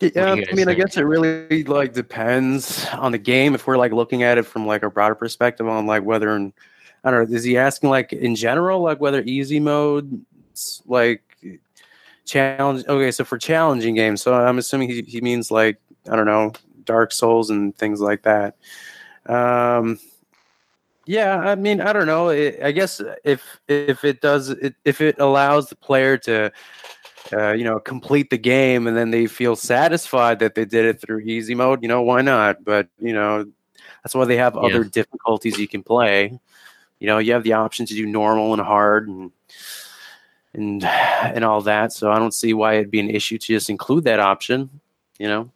Yeah, 0.00 0.34
I 0.50 0.54
mean, 0.54 0.68
I 0.68 0.74
guess 0.74 0.96
it 0.96 1.02
really 1.02 1.62
like 1.64 1.92
depends 1.92 2.86
on 2.94 3.12
the 3.12 3.18
game. 3.18 3.54
If 3.54 3.66
we're 3.66 3.76
like 3.76 3.92
looking 3.92 4.22
at 4.22 4.38
it 4.38 4.46
from 4.46 4.66
like 4.66 4.82
a 4.82 4.90
broader 4.90 5.14
perspective 5.14 5.68
on 5.68 5.86
like 5.86 6.02
whether 6.02 6.34
and 6.34 6.54
I 7.04 7.10
don't 7.10 7.30
know, 7.30 7.36
is 7.36 7.44
he 7.44 7.56
asking 7.56 7.90
like 7.90 8.12
in 8.12 8.34
general, 8.34 8.80
like 8.80 9.00
whether 9.00 9.22
easy 9.22 9.60
mode 9.60 10.24
like 10.86 11.22
challenge? 12.24 12.84
Okay, 12.86 13.10
so 13.10 13.24
for 13.24 13.38
challenging 13.38 13.94
games, 13.94 14.22
so 14.22 14.34
I'm 14.34 14.58
assuming 14.58 14.90
he, 14.90 15.02
he 15.02 15.20
means 15.20 15.50
like 15.50 15.78
I 16.10 16.16
don't 16.16 16.26
know, 16.26 16.52
Dark 16.84 17.12
Souls 17.12 17.50
and 17.50 17.76
things 17.76 18.00
like 18.00 18.22
that. 18.22 18.56
Um, 19.26 19.98
yeah, 21.06 21.38
I 21.38 21.54
mean, 21.54 21.80
I 21.80 21.92
don't 21.92 22.06
know. 22.06 22.28
It, 22.28 22.60
I 22.62 22.72
guess 22.72 23.00
if 23.24 23.60
if 23.68 24.04
it 24.04 24.20
does, 24.20 24.50
it, 24.50 24.74
if 24.84 25.00
it 25.00 25.18
allows 25.18 25.68
the 25.68 25.76
player 25.76 26.16
to 26.18 26.52
uh, 27.32 27.52
you 27.52 27.64
know, 27.64 27.78
complete 27.78 28.30
the 28.30 28.38
game 28.38 28.86
and 28.86 28.96
then 28.96 29.10
they 29.10 29.26
feel 29.26 29.54
satisfied 29.54 30.38
that 30.40 30.54
they 30.54 30.64
did 30.64 30.84
it 30.84 31.00
through 31.00 31.20
easy 31.20 31.54
mode, 31.54 31.82
you 31.82 31.88
know, 31.88 32.02
why 32.02 32.22
not? 32.22 32.64
But, 32.64 32.88
you 32.98 33.12
know, 33.12 33.44
that's 34.02 34.14
why 34.14 34.24
they 34.24 34.36
have 34.36 34.54
Yeah. 34.56 34.62
other 34.62 34.84
difficulties 34.84 35.58
you 35.58 35.68
can 35.68 35.82
play. 35.82 36.38
You 37.00 37.06
know, 37.06 37.18
you 37.18 37.32
have 37.32 37.42
the 37.42 37.54
option 37.54 37.86
to 37.86 37.94
do 37.94 38.06
normal 38.06 38.52
and 38.52 38.62
hard 38.62 39.08
and 39.08 39.32
and 40.54 40.84
and 40.84 41.44
all 41.44 41.60
that. 41.62 41.92
So 41.92 42.12
I 42.12 42.18
don't 42.18 42.34
see 42.34 42.54
why 42.54 42.74
it'd 42.74 42.90
be 42.90 43.00
an 43.00 43.10
issue 43.10 43.38
to 43.38 43.46
just 43.46 43.70
include 43.70 44.04
that 44.04 44.20
option, 44.20 44.70
you 45.18 45.26
know. 45.26 45.50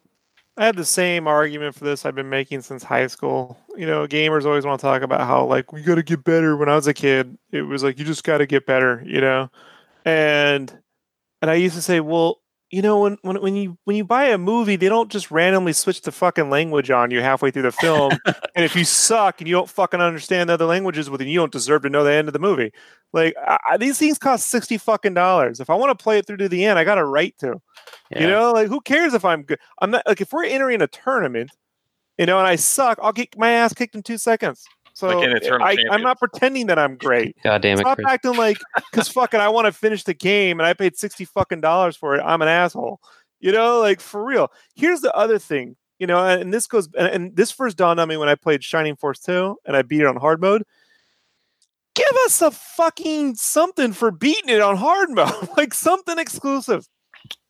I 0.57 0.65
had 0.65 0.77
the 0.77 0.85
same 0.85 1.27
argument 1.27 1.75
for 1.75 1.83
this 1.83 2.05
I've 2.05 2.15
been 2.15 2.29
making 2.29 2.61
since 2.61 2.81
high 2.81 3.07
school. 3.07 3.57
You 3.75 3.85
know, 3.85 4.07
gamers 4.07 4.45
always 4.45 4.65
want 4.65 4.79
to 4.79 4.85
talk 4.85 5.01
about 5.01 5.21
how 5.21 5.45
like 5.45 5.73
we 5.73 5.81
got 5.81 5.95
to 5.95 6.03
get 6.03 6.23
better. 6.23 6.55
When 6.55 6.69
I 6.69 6.75
was 6.75 6.87
a 6.87 6.93
kid, 6.93 7.37
it 7.51 7.63
was 7.63 7.83
like 7.83 7.99
you 7.99 8.05
just 8.05 8.23
got 8.23 8.37
to 8.37 8.45
get 8.45 8.65
better, 8.65 9.03
you 9.05 9.19
know. 9.19 9.49
And 10.05 10.71
and 11.41 11.51
I 11.51 11.55
used 11.55 11.75
to 11.75 11.81
say, 11.81 11.99
well, 11.99 12.39
you 12.71 12.81
know, 12.81 12.99
when 12.99 13.17
when 13.21 13.41
when 13.41 13.55
you 13.55 13.77
when 13.83 13.95
you 13.95 14.03
buy 14.03 14.25
a 14.25 14.37
movie, 14.37 14.75
they 14.75 14.89
don't 14.89 15.11
just 15.11 15.29
randomly 15.29 15.71
switch 15.71 16.01
the 16.01 16.11
fucking 16.11 16.49
language 16.49 16.89
on 16.89 17.11
you 17.11 17.21
halfway 17.21 17.51
through 17.51 17.61
the 17.61 17.71
film. 17.71 18.11
and 18.25 18.65
if 18.65 18.75
you 18.75 18.83
suck 18.83 19.39
and 19.39 19.47
you 19.47 19.53
don't 19.53 19.69
fucking 19.69 20.01
understand 20.01 20.49
the 20.49 20.53
other 20.55 20.65
languages, 20.65 21.09
well, 21.09 21.17
then 21.17 21.27
you 21.27 21.39
don't 21.39 21.51
deserve 21.51 21.83
to 21.83 21.89
know 21.89 22.03
the 22.03 22.11
end 22.11 22.27
of 22.27 22.33
the 22.33 22.39
movie. 22.39 22.71
Like 23.13 23.35
I, 23.37 23.77
these 23.77 23.99
things 23.99 24.17
cost 24.17 24.49
sixty 24.49 24.77
fucking 24.77 25.13
dollars. 25.13 25.59
If 25.59 25.69
I 25.69 25.75
want 25.75 25.97
to 25.97 26.03
play 26.03 26.17
it 26.17 26.25
through 26.25 26.37
to 26.37 26.49
the 26.49 26.65
end, 26.65 26.79
I 26.79 26.83
got 26.83 26.97
a 26.97 27.05
right 27.05 27.35
to. 27.39 27.61
You 28.11 28.27
know, 28.27 28.51
like 28.51 28.67
who 28.67 28.81
cares 28.81 29.13
if 29.13 29.23
I'm 29.23 29.43
good? 29.43 29.59
I'm 29.81 29.91
not 29.91 30.03
like 30.07 30.21
if 30.21 30.33
we're 30.33 30.45
entering 30.45 30.81
a 30.81 30.87
tournament, 30.87 31.51
you 32.17 32.25
know, 32.25 32.39
and 32.39 32.47
I 32.47 32.55
suck, 32.55 32.97
I'll 33.01 33.13
get 33.13 33.37
my 33.37 33.51
ass 33.51 33.73
kicked 33.73 33.95
in 33.95 34.03
two 34.03 34.17
seconds. 34.17 34.65
So 34.95 35.07
Like 35.19 35.27
an 35.45 35.61
I, 35.61 35.75
I'm 35.91 36.01
not 36.01 36.17
pretending 36.19 36.67
that 36.67 36.79
I'm 36.79 36.95
great. 36.95 37.35
God 37.43 37.61
damn 37.61 37.77
it, 37.77 37.81
Stop 37.81 37.97
Chris. 37.97 38.07
acting 38.09 38.35
like 38.37 38.57
because 38.89 39.09
fucking 39.09 39.39
I 39.41 39.49
want 39.49 39.65
to 39.65 39.71
finish 39.73 40.03
the 40.03 40.13
game 40.13 40.59
and 40.59 40.65
I 40.65 40.73
paid 40.73 40.97
sixty 40.97 41.25
fucking 41.25 41.59
dollars 41.61 41.95
for 41.97 42.15
it. 42.15 42.21
I'm 42.23 42.41
an 42.41 42.47
asshole. 42.47 42.99
You 43.41 43.51
know, 43.51 43.79
like 43.81 43.99
for 43.99 44.23
real. 44.23 44.51
Here's 44.73 45.01
the 45.01 45.13
other 45.13 45.37
thing. 45.37 45.75
You 45.99 46.07
know, 46.07 46.25
and, 46.25 46.41
and 46.43 46.53
this 46.53 46.65
goes 46.65 46.87
and, 46.97 47.07
and 47.07 47.35
this 47.35 47.51
first 47.51 47.75
dawned 47.77 47.99
on 47.99 48.07
me 48.07 48.15
when 48.17 48.29
I 48.29 48.35
played 48.35 48.63
Shining 48.63 48.95
Force 48.95 49.19
2 49.19 49.57
and 49.65 49.75
I 49.77 49.81
beat 49.81 49.99
it 50.01 50.07
on 50.07 50.15
hard 50.15 50.39
mode. 50.41 50.63
Give 51.93 52.17
us 52.25 52.41
a 52.41 52.51
fucking 52.51 53.35
something 53.35 53.93
for 53.93 54.11
beating 54.11 54.49
it 54.49 54.61
on 54.61 54.75
hard 54.77 55.09
mode, 55.13 55.49
like 55.57 55.73
something 55.73 56.17
exclusive. 56.19 56.87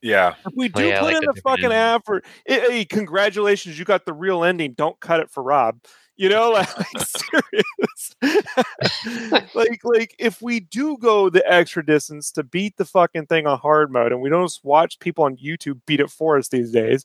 Yeah. 0.00 0.34
If 0.46 0.52
we 0.54 0.66
Oh, 0.66 0.78
do 0.80 0.86
yeah, 0.86 1.00
put 1.00 1.06
like 1.14 1.22
in 1.22 1.28
a 1.28 1.32
the 1.32 1.40
fucking 1.42 1.64
ending. 1.66 1.78
effort, 1.78 2.24
hey, 2.46 2.60
hey, 2.70 2.84
congratulations, 2.84 3.78
you 3.78 3.84
got 3.84 4.04
the 4.06 4.12
real 4.12 4.44
ending. 4.44 4.72
Don't 4.74 4.98
cut 5.00 5.20
it 5.20 5.30
for 5.30 5.42
Rob. 5.42 5.78
You 6.16 6.28
know, 6.28 6.50
like, 6.52 6.68
serious. 7.06 8.16
like, 9.54 9.80
like 9.84 10.16
if 10.18 10.40
we 10.40 10.60
do 10.60 10.96
go 10.98 11.28
the 11.28 11.44
extra 11.50 11.84
distance 11.84 12.30
to 12.32 12.42
beat 12.42 12.76
the 12.76 12.84
fucking 12.84 13.26
thing 13.26 13.46
on 13.46 13.58
hard 13.58 13.92
mode, 13.92 14.12
and 14.12 14.20
we 14.20 14.30
don't 14.30 14.46
just 14.46 14.64
watch 14.64 14.98
people 14.98 15.24
on 15.24 15.36
YouTube 15.36 15.80
beat 15.86 16.00
it 16.00 16.10
for 16.10 16.38
us 16.38 16.48
these 16.48 16.70
days, 16.70 17.04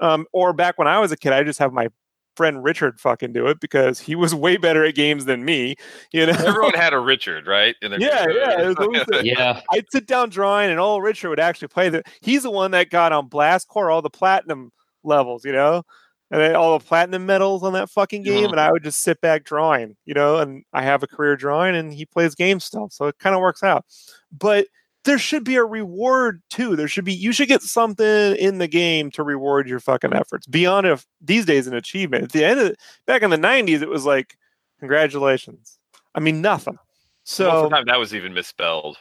um, 0.00 0.26
or 0.32 0.52
back 0.52 0.78
when 0.78 0.88
I 0.88 0.98
was 0.98 1.12
a 1.12 1.16
kid, 1.16 1.32
I 1.32 1.42
just 1.42 1.58
have 1.58 1.72
my 1.72 1.88
friend 2.36 2.62
Richard 2.64 2.98
fucking 3.00 3.32
do 3.32 3.46
it 3.48 3.60
because 3.60 3.98
he 4.00 4.14
was 4.14 4.34
way 4.34 4.56
better 4.56 4.84
at 4.84 4.94
games 4.94 5.24
than 5.26 5.44
me. 5.44 5.76
You 6.12 6.26
know, 6.26 6.32
Everyone 6.32 6.72
had 6.72 6.94
a 6.94 6.98
Richard, 6.98 7.46
right? 7.46 7.76
In 7.82 7.90
their 7.90 8.00
yeah, 8.00 8.26
yeah. 8.30 8.62
it 8.62 8.66
was 8.66 8.76
always 8.80 9.02
a- 9.12 9.24
Yeah. 9.24 9.60
I'd 9.70 9.84
sit 9.90 10.06
down 10.06 10.30
drawing, 10.30 10.70
and 10.70 10.80
old 10.80 11.02
Richard 11.02 11.28
would 11.30 11.40
actually 11.40 11.68
play 11.68 11.88
the. 11.88 12.02
He's 12.22 12.42
the 12.42 12.50
one 12.50 12.70
that 12.70 12.90
got 12.90 13.12
on 13.12 13.28
Blast 13.28 13.68
Corps 13.68 13.90
all 13.90 14.02
the 14.02 14.10
platinum 14.10 14.72
levels, 15.02 15.44
you 15.44 15.52
know, 15.52 15.82
and 16.30 16.40
then 16.40 16.54
all 16.56 16.78
the 16.78 16.84
platinum 16.84 17.26
medals 17.26 17.62
on 17.62 17.72
that 17.74 17.90
fucking 17.90 18.22
game. 18.22 18.46
Mhm. 18.48 18.50
And 18.52 18.60
I 18.60 18.70
would 18.72 18.84
just 18.84 19.02
sit 19.02 19.20
back 19.20 19.44
drawing, 19.44 19.96
you 20.04 20.14
know, 20.14 20.38
and 20.38 20.64
I 20.72 20.82
have 20.82 21.02
a 21.02 21.06
career 21.06 21.36
drawing, 21.36 21.74
and 21.76 21.92
he 21.92 22.06
plays 22.06 22.34
games 22.34 22.64
still, 22.64 22.88
so 22.90 23.06
it 23.06 23.18
kind 23.18 23.34
of 23.34 23.40
works 23.40 23.62
out. 23.62 23.84
But 24.30 24.66
there 25.04 25.18
should 25.18 25.44
be 25.44 25.56
a 25.56 25.64
reward 25.64 26.42
too. 26.50 26.76
There 26.76 26.86
should 26.86 27.06
be 27.06 27.14
you 27.14 27.32
should 27.32 27.48
get 27.48 27.62
something 27.62 28.04
in 28.36 28.58
the 28.58 28.68
game 28.68 29.10
to 29.12 29.22
reward 29.22 29.66
your 29.66 29.80
fucking 29.80 30.12
efforts 30.14 30.46
beyond 30.46 30.86
if 30.86 31.06
these 31.22 31.46
days 31.46 31.66
an 31.66 31.74
achievement. 31.74 32.24
At 32.24 32.32
the 32.32 32.44
end 32.44 32.60
of 32.60 32.76
back 33.06 33.22
in 33.22 33.30
the 33.30 33.38
'90s, 33.38 33.80
it 33.80 33.88
was 33.88 34.04
like 34.04 34.36
congratulations. 34.78 35.78
I 36.14 36.20
mean 36.20 36.42
nothing. 36.42 36.76
So 37.24 37.44
Most 37.46 37.54
of 37.64 37.70
the 37.70 37.76
time, 37.76 37.84
that 37.86 37.98
was 37.98 38.14
even 38.14 38.34
misspelled. 38.34 38.98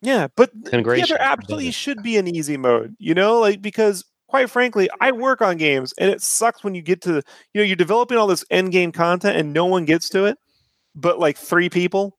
yeah, 0.00 0.26
but 0.36 0.52
th- 0.52 0.64
yeah, 0.64 0.70
Congratulations. 0.70 1.08
there 1.10 1.22
absolutely 1.22 1.70
should 1.70 2.02
be 2.02 2.16
an 2.18 2.26
easy 2.26 2.56
mode, 2.56 2.94
you 2.98 3.14
know, 3.14 3.38
like 3.38 3.62
because 3.62 4.04
quite 4.32 4.48
frankly, 4.48 4.88
I 4.98 5.12
work 5.12 5.42
on 5.42 5.58
games 5.58 5.92
and 5.98 6.10
it 6.10 6.22
sucks 6.22 6.64
when 6.64 6.74
you 6.74 6.80
get 6.80 7.02
to 7.02 7.16
you 7.52 7.60
know, 7.60 7.62
you're 7.64 7.76
developing 7.76 8.16
all 8.16 8.26
this 8.26 8.46
end 8.50 8.72
game 8.72 8.90
content 8.90 9.36
and 9.36 9.52
no 9.52 9.66
one 9.66 9.84
gets 9.84 10.08
to 10.08 10.24
it, 10.24 10.38
but 10.94 11.18
like 11.18 11.36
three 11.36 11.68
people, 11.68 12.16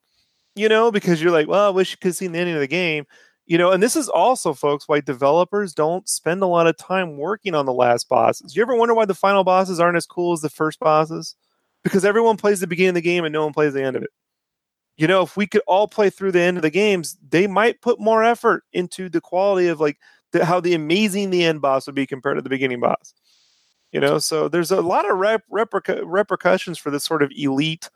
you 0.54 0.70
know, 0.70 0.92
because 0.92 1.24
you're 1.24 1.32
like, 1.32 1.48
well, 1.48 1.66
I 1.66 1.72
wish 1.72 1.90
you 1.90 1.98
could 2.00 2.16
see 2.16 2.28
the 2.28 2.38
ending 2.38 2.54
of 2.54 2.62
the 2.62 2.68
game. 2.68 3.06
You 3.48 3.58
know, 3.58 3.72
and 3.72 3.82
this 3.82 3.96
is 3.96 4.10
also, 4.10 4.54
folks, 4.54 4.88
why 4.88 5.02
developers 5.02 5.74
don't 5.74 6.08
spend 6.08 6.44
a 6.44 6.46
lot 6.46 6.68
of 6.68 6.78
time 6.78 7.18
working 7.18 7.56
on 7.56 7.66
the 7.66 7.74
last 7.74 8.08
bosses. 8.10 8.56
You 8.56 8.62
ever 8.62 8.76
wonder 8.76 8.94
why 8.94 9.06
the 9.06 9.16
final 9.16 9.44
bosses 9.44 9.80
aren't 9.80 9.98
as 9.98 10.06
cool 10.06 10.34
as 10.34 10.42
the 10.42 10.52
first 10.52 10.80
bosses? 10.80 11.36
Because 11.84 12.06
everyone 12.06 12.38
plays 12.38 12.60
the 12.60 12.68
beginning 12.68 12.90
of 12.90 12.96
the 12.96 13.02
game 13.02 13.26
and 13.26 13.34
no 13.34 13.44
one 13.44 13.54
plays 13.54 13.74
the 13.74 13.84
end 13.84 13.96
of 13.96 14.04
it 14.04 14.12
you 14.96 15.08
know, 15.08 15.24
if 15.24 15.36
we 15.36 15.48
could 15.48 15.64
all 15.66 15.88
play 15.88 16.12
through 16.12 16.32
the 16.32 16.40
end 16.40 16.56
of 16.58 16.62
the 16.62 16.70
games, 16.70 17.18
they 17.28 17.48
might 17.48 17.82
put 17.82 18.00
more 18.00 18.24
effort 18.24 18.64
into 18.74 19.10
the 19.10 19.20
quality 19.20 19.68
of 19.68 19.80
like 19.80 19.98
the, 20.34 20.46
how 20.46 20.60
the 20.60 20.74
amazing 20.74 21.30
the 21.30 21.44
end 21.44 21.62
boss 21.62 21.86
would 21.86 21.96
be 21.96 22.06
compared 22.06 22.38
to 22.38 22.42
the 22.42 22.50
beginning 22.50 22.82
boss. 22.82 23.14
You 23.92 24.00
know, 24.00 24.18
so 24.18 24.50
there's 24.50 24.72
a 24.72 24.82
lot 24.82 25.10
of 25.10 25.18
rep, 25.18 25.44
repercu- 25.52 26.04
repercussions 26.06 26.80
for 26.80 26.90
this 26.90 27.04
sort 27.04 27.22
of 27.22 27.32
elite. 27.36 27.90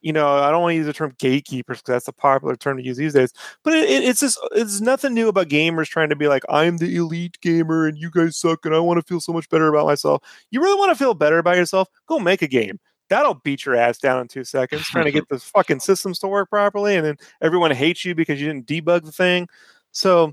You 0.00 0.12
know, 0.12 0.28
I 0.38 0.50
don't 0.50 0.62
want 0.62 0.72
to 0.72 0.76
use 0.76 0.86
the 0.86 0.92
term 0.92 1.12
gatekeepers 1.18 1.78
because 1.78 1.92
that's 1.92 2.08
a 2.08 2.12
popular 2.12 2.56
term 2.56 2.78
to 2.78 2.82
use 2.82 2.96
these 2.96 3.12
days. 3.12 3.32
But 3.64 3.74
it, 3.74 3.90
it, 3.90 4.04
it's 4.04 4.20
just 4.20 4.38
it's 4.52 4.80
nothing 4.80 5.12
new 5.12 5.28
about 5.28 5.48
gamers 5.48 5.88
trying 5.88 6.08
to 6.08 6.16
be 6.16 6.28
like 6.28 6.44
I'm 6.48 6.78
the 6.78 6.96
elite 6.96 7.38
gamer 7.42 7.86
and 7.86 7.98
you 7.98 8.10
guys 8.10 8.38
suck 8.38 8.64
and 8.64 8.74
I 8.74 8.78
want 8.78 8.98
to 8.98 9.06
feel 9.06 9.20
so 9.20 9.32
much 9.32 9.50
better 9.50 9.68
about 9.68 9.86
myself. 9.86 10.22
You 10.50 10.62
really 10.62 10.78
want 10.78 10.90
to 10.90 10.96
feel 10.96 11.12
better 11.12 11.38
about 11.38 11.56
yourself? 11.56 11.88
Go 12.06 12.18
make 12.18 12.40
a 12.40 12.48
game 12.48 12.78
that'll 13.10 13.34
beat 13.34 13.66
your 13.66 13.74
ass 13.74 13.98
down 13.98 14.20
in 14.20 14.28
two 14.28 14.44
seconds 14.44 14.86
trying 14.86 15.04
to 15.04 15.12
get 15.12 15.28
the 15.28 15.38
fucking 15.38 15.80
systems 15.80 16.18
to 16.20 16.28
work 16.28 16.48
properly 16.48 16.96
and 16.96 17.04
then 17.04 17.16
everyone 17.42 17.70
hates 17.70 18.04
you 18.04 18.14
because 18.14 18.40
you 18.40 18.46
didn't 18.46 18.66
debug 18.66 19.04
the 19.04 19.12
thing 19.12 19.46
so 19.92 20.32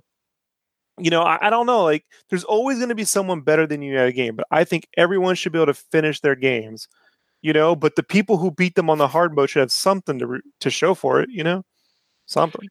you 1.00 1.10
know 1.10 1.22
i, 1.22 1.48
I 1.48 1.50
don't 1.50 1.66
know 1.66 1.84
like 1.84 2.06
there's 2.30 2.44
always 2.44 2.78
going 2.78 2.90
to 2.90 2.96
be 2.96 3.04
someone 3.06 3.42
better 3.42 3.68
than 3.68 3.82
you 3.82 3.98
at 3.98 4.08
a 4.08 4.12
game 4.12 4.36
but 4.36 4.48
i 4.52 4.64
think 4.64 4.88
everyone 4.98 5.36
should 5.36 5.52
be 5.52 5.60
able 5.60 5.68
to 5.68 5.74
finish 5.74 6.20
their 6.20 6.36
games 6.36 6.88
you 7.42 7.54
know 7.54 7.76
but 7.76 7.96
the 7.96 8.04
people 8.04 8.38
who 8.38 8.52
beat 8.52 8.76
them 8.76 8.90
on 8.90 8.98
the 8.98 9.08
hard 9.08 9.36
mode 9.36 9.50
should 9.50 9.60
have 9.60 9.72
something 9.72 10.20
to 10.20 10.42
to 10.60 10.70
show 10.70 10.94
for 10.94 11.22
it 11.22 11.30
you 11.30 11.44
know 11.44 11.64
something 12.26 12.68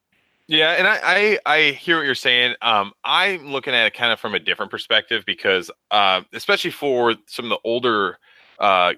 Yeah, 0.49 0.73
and 0.73 0.87
I, 0.87 1.01
I 1.03 1.39
I 1.45 1.71
hear 1.73 1.97
what 1.97 2.07
you're 2.07 2.15
saying. 2.15 2.55
Um, 2.63 2.93
I'm 3.05 3.51
looking 3.51 3.75
at 3.75 3.87
it 3.87 3.95
kind 3.95 4.13
of 4.13 4.21
from 4.21 4.35
a 4.35 4.39
different 4.39 4.71
perspective 4.71 5.25
because, 5.27 5.73
uh, 5.91 6.21
especially 6.33 6.71
for 6.71 7.17
some 7.27 7.47
of 7.47 7.49
the 7.49 7.59
older 7.65 8.19
uh, 8.61 8.93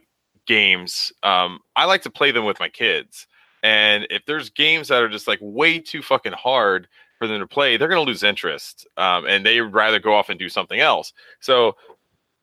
games, 0.47 1.11
um, 1.23 1.61
I 1.75 1.87
like 1.87 2.03
to 2.03 2.11
play 2.11 2.33
them 2.33 2.45
with 2.45 2.61
my 2.61 2.69
kids. 2.69 3.27
And 3.63 4.07
if 4.11 4.25
there's 4.27 4.51
games 4.51 4.89
that 4.89 5.03
are 5.03 5.09
just 5.09 5.27
like 5.27 5.39
way 5.41 5.79
too 5.79 6.03
fucking 6.03 6.33
hard 6.33 6.87
for 7.19 7.27
them 7.27 7.41
to 7.41 7.47
play, 7.47 7.77
they're 7.77 7.89
gonna 7.89 8.01
lose 8.03 8.23
interest, 8.23 8.87
um, 8.97 9.27
and 9.27 9.45
they'd 9.45 9.61
rather 9.61 9.99
go 9.99 10.15
off 10.15 10.29
and 10.29 10.39
do 10.39 10.49
something 10.49 10.81
else. 10.81 11.13
So 11.41 11.77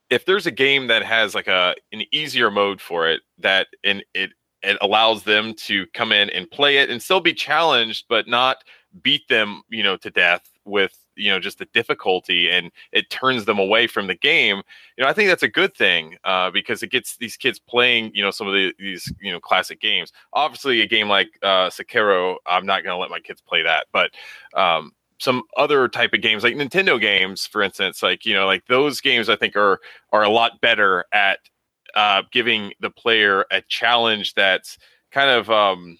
if 0.09 0.25
there's 0.25 0.45
a 0.45 0.51
game 0.51 0.87
that 0.87 1.03
has 1.03 1.35
like 1.35 1.47
a 1.47 1.75
an 1.91 2.03
easier 2.11 2.51
mode 2.51 2.81
for 2.81 3.09
it 3.09 3.21
that 3.39 3.67
and 3.83 4.03
it 4.13 4.31
it 4.61 4.77
allows 4.81 5.23
them 5.23 5.53
to 5.53 5.85
come 5.93 6.11
in 6.11 6.29
and 6.31 6.49
play 6.49 6.77
it 6.77 6.89
and 6.89 7.01
still 7.01 7.19
be 7.19 7.33
challenged 7.33 8.05
but 8.09 8.27
not 8.27 8.57
beat 9.01 9.27
them 9.27 9.61
you 9.69 9.83
know 9.83 9.97
to 9.97 10.09
death 10.09 10.49
with 10.65 10.97
you 11.15 11.29
know 11.29 11.39
just 11.39 11.59
the 11.59 11.65
difficulty 11.73 12.49
and 12.49 12.71
it 12.91 13.09
turns 13.09 13.45
them 13.45 13.59
away 13.59 13.87
from 13.87 14.07
the 14.07 14.15
game 14.15 14.61
you 14.97 15.03
know 15.03 15.09
i 15.09 15.13
think 15.13 15.29
that's 15.29 15.43
a 15.43 15.47
good 15.47 15.73
thing 15.75 16.17
uh, 16.23 16.49
because 16.51 16.83
it 16.83 16.91
gets 16.91 17.17
these 17.17 17.37
kids 17.37 17.59
playing 17.59 18.11
you 18.13 18.23
know 18.23 18.31
some 18.31 18.47
of 18.47 18.53
the, 18.53 18.73
these 18.79 19.11
you 19.21 19.31
know 19.31 19.39
classic 19.39 19.79
games. 19.79 20.11
Obviously 20.33 20.81
a 20.81 20.87
game 20.87 21.07
like 21.07 21.29
uh, 21.43 21.69
sekiro 21.69 22.37
i'm 22.45 22.65
not 22.65 22.83
going 22.83 22.93
to 22.93 22.97
let 22.99 23.09
my 23.09 23.19
kids 23.19 23.41
play 23.41 23.61
that 23.61 23.87
but 23.91 24.11
um, 24.55 24.91
some 25.19 25.43
other 25.57 25.87
type 25.87 26.13
of 26.13 26.21
games 26.21 26.43
like 26.43 26.55
nintendo 26.55 26.99
games 26.99 27.45
for 27.45 27.61
instance 27.61 28.03
like 28.03 28.25
you 28.25 28.33
know 28.33 28.45
like 28.45 28.65
those 28.67 29.01
games 29.01 29.29
i 29.29 29.35
think 29.35 29.55
are 29.55 29.79
are 30.11 30.23
a 30.23 30.29
lot 30.29 30.59
better 30.61 31.05
at 31.13 31.39
uh, 31.95 32.23
giving 32.31 32.73
the 32.81 32.89
player 32.89 33.45
a 33.51 33.61
challenge 33.69 34.33
that's 34.33 34.77
kind 35.11 35.29
of 35.29 35.49
um, 35.49 35.97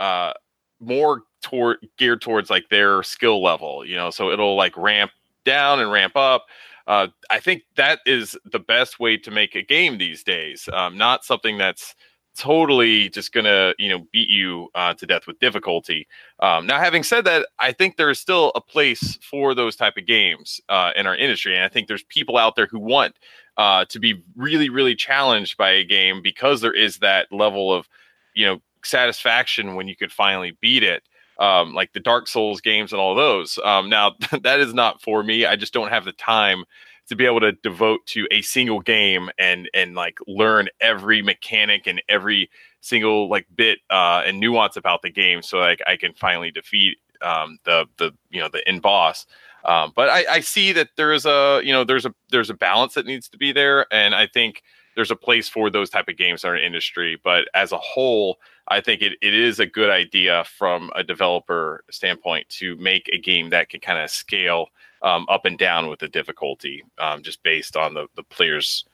uh, 0.00 0.32
more 0.80 1.22
toward 1.42 1.78
geared 1.98 2.20
towards 2.20 2.50
like 2.50 2.68
their 2.68 3.02
skill 3.02 3.42
level, 3.42 3.84
you 3.84 3.96
know, 3.96 4.10
so 4.10 4.30
it'll 4.30 4.56
like 4.56 4.76
ramp 4.76 5.10
down 5.44 5.80
and 5.80 5.90
ramp 5.90 6.16
up. 6.16 6.46
Uh, 6.86 7.08
I 7.30 7.40
think 7.40 7.62
that 7.76 8.00
is 8.06 8.36
the 8.44 8.58
best 8.58 8.98
way 8.98 9.16
to 9.18 9.30
make 9.30 9.54
a 9.54 9.62
game 9.62 9.98
these 9.98 10.24
days. 10.24 10.68
Um, 10.72 10.96
not 10.96 11.24
something 11.24 11.58
that's 11.58 11.94
totally 12.36 13.10
just 13.10 13.32
gonna 13.32 13.74
you 13.78 13.90
know 13.90 14.06
beat 14.10 14.28
you 14.28 14.68
uh, 14.74 14.94
to 14.94 15.06
death 15.06 15.26
with 15.26 15.38
difficulty. 15.38 16.06
Um, 16.40 16.66
now, 16.66 16.78
having 16.78 17.02
said 17.02 17.24
that, 17.26 17.46
I 17.58 17.72
think 17.72 17.96
there 17.96 18.10
is 18.10 18.18
still 18.18 18.52
a 18.54 18.60
place 18.60 19.18
for 19.22 19.54
those 19.54 19.76
type 19.76 19.96
of 19.96 20.06
games 20.06 20.60
uh, 20.68 20.92
in 20.96 21.06
our 21.06 21.16
industry, 21.16 21.54
and 21.54 21.64
I 21.64 21.68
think 21.68 21.88
there's 21.88 22.04
people 22.04 22.36
out 22.36 22.56
there 22.56 22.66
who 22.66 22.80
want 22.80 23.16
uh, 23.56 23.84
to 23.86 24.00
be 24.00 24.22
really, 24.36 24.68
really 24.68 24.94
challenged 24.94 25.56
by 25.56 25.70
a 25.70 25.84
game 25.84 26.22
because 26.22 26.60
there 26.60 26.74
is 26.74 26.98
that 26.98 27.30
level 27.30 27.72
of 27.72 27.88
you 28.34 28.46
know 28.46 28.60
satisfaction 28.84 29.74
when 29.74 29.86
you 29.86 29.94
could 29.94 30.10
finally 30.10 30.56
beat 30.60 30.82
it 30.82 31.04
um, 31.42 31.74
like 31.74 31.92
the 31.92 32.00
Dark 32.00 32.28
Souls 32.28 32.60
games 32.60 32.92
and 32.92 33.00
all 33.00 33.16
those. 33.16 33.58
Um, 33.64 33.90
now, 33.90 34.14
that 34.42 34.60
is 34.60 34.72
not 34.72 35.02
for 35.02 35.22
me. 35.22 35.44
I 35.44 35.56
just 35.56 35.74
don't 35.74 35.90
have 35.90 36.04
the 36.04 36.12
time 36.12 36.64
to 37.08 37.16
be 37.16 37.26
able 37.26 37.40
to 37.40 37.52
devote 37.52 38.06
to 38.06 38.28
a 38.30 38.40
single 38.42 38.80
game 38.80 39.28
and 39.38 39.68
and 39.74 39.94
like 39.94 40.18
learn 40.28 40.68
every 40.80 41.20
mechanic 41.20 41.86
and 41.86 42.00
every 42.08 42.48
single 42.80 43.28
like 43.28 43.46
bit 43.54 43.80
uh, 43.90 44.22
and 44.24 44.38
nuance 44.38 44.76
about 44.76 45.02
the 45.02 45.10
game, 45.10 45.42
so 45.42 45.58
like 45.58 45.80
I 45.86 45.96
can 45.96 46.14
finally 46.14 46.52
defeat 46.52 46.98
um, 47.20 47.58
the 47.64 47.86
the 47.98 48.12
you 48.30 48.40
know 48.40 48.48
the 48.48 48.66
end 48.66 48.80
boss. 48.80 49.26
Um, 49.64 49.92
but 49.94 50.08
I, 50.08 50.24
I 50.28 50.40
see 50.40 50.72
that 50.72 50.90
there 50.96 51.12
is 51.12 51.26
a 51.26 51.60
you 51.64 51.72
know 51.72 51.82
there's 51.82 52.06
a 52.06 52.14
there's 52.30 52.50
a 52.50 52.54
balance 52.54 52.94
that 52.94 53.04
needs 53.04 53.28
to 53.30 53.36
be 53.36 53.50
there, 53.50 53.92
and 53.92 54.14
I 54.14 54.28
think 54.28 54.62
there's 54.94 55.10
a 55.10 55.16
place 55.16 55.48
for 55.48 55.70
those 55.70 55.90
type 55.90 56.08
of 56.08 56.16
games 56.16 56.44
in 56.44 56.50
our 56.50 56.56
industry. 56.56 57.18
But 57.22 57.48
as 57.54 57.72
a 57.72 57.78
whole, 57.78 58.38
I 58.68 58.80
think 58.80 59.02
it, 59.02 59.14
it 59.20 59.34
is 59.34 59.60
a 59.60 59.66
good 59.66 59.90
idea 59.90 60.44
from 60.44 60.90
a 60.94 61.02
developer 61.02 61.84
standpoint 61.90 62.48
to 62.50 62.76
make 62.76 63.08
a 63.12 63.18
game 63.18 63.50
that 63.50 63.68
can 63.68 63.80
kind 63.80 63.98
of 63.98 64.10
scale 64.10 64.68
um, 65.02 65.26
up 65.28 65.44
and 65.44 65.58
down 65.58 65.88
with 65.88 65.98
the 65.98 66.08
difficulty, 66.08 66.84
um, 66.98 67.22
just 67.22 67.42
based 67.42 67.76
on 67.76 67.94
the 67.94 68.06
the 68.14 68.22
player's 68.22 68.84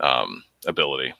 um, 0.00 0.42
ability. 0.66 1.12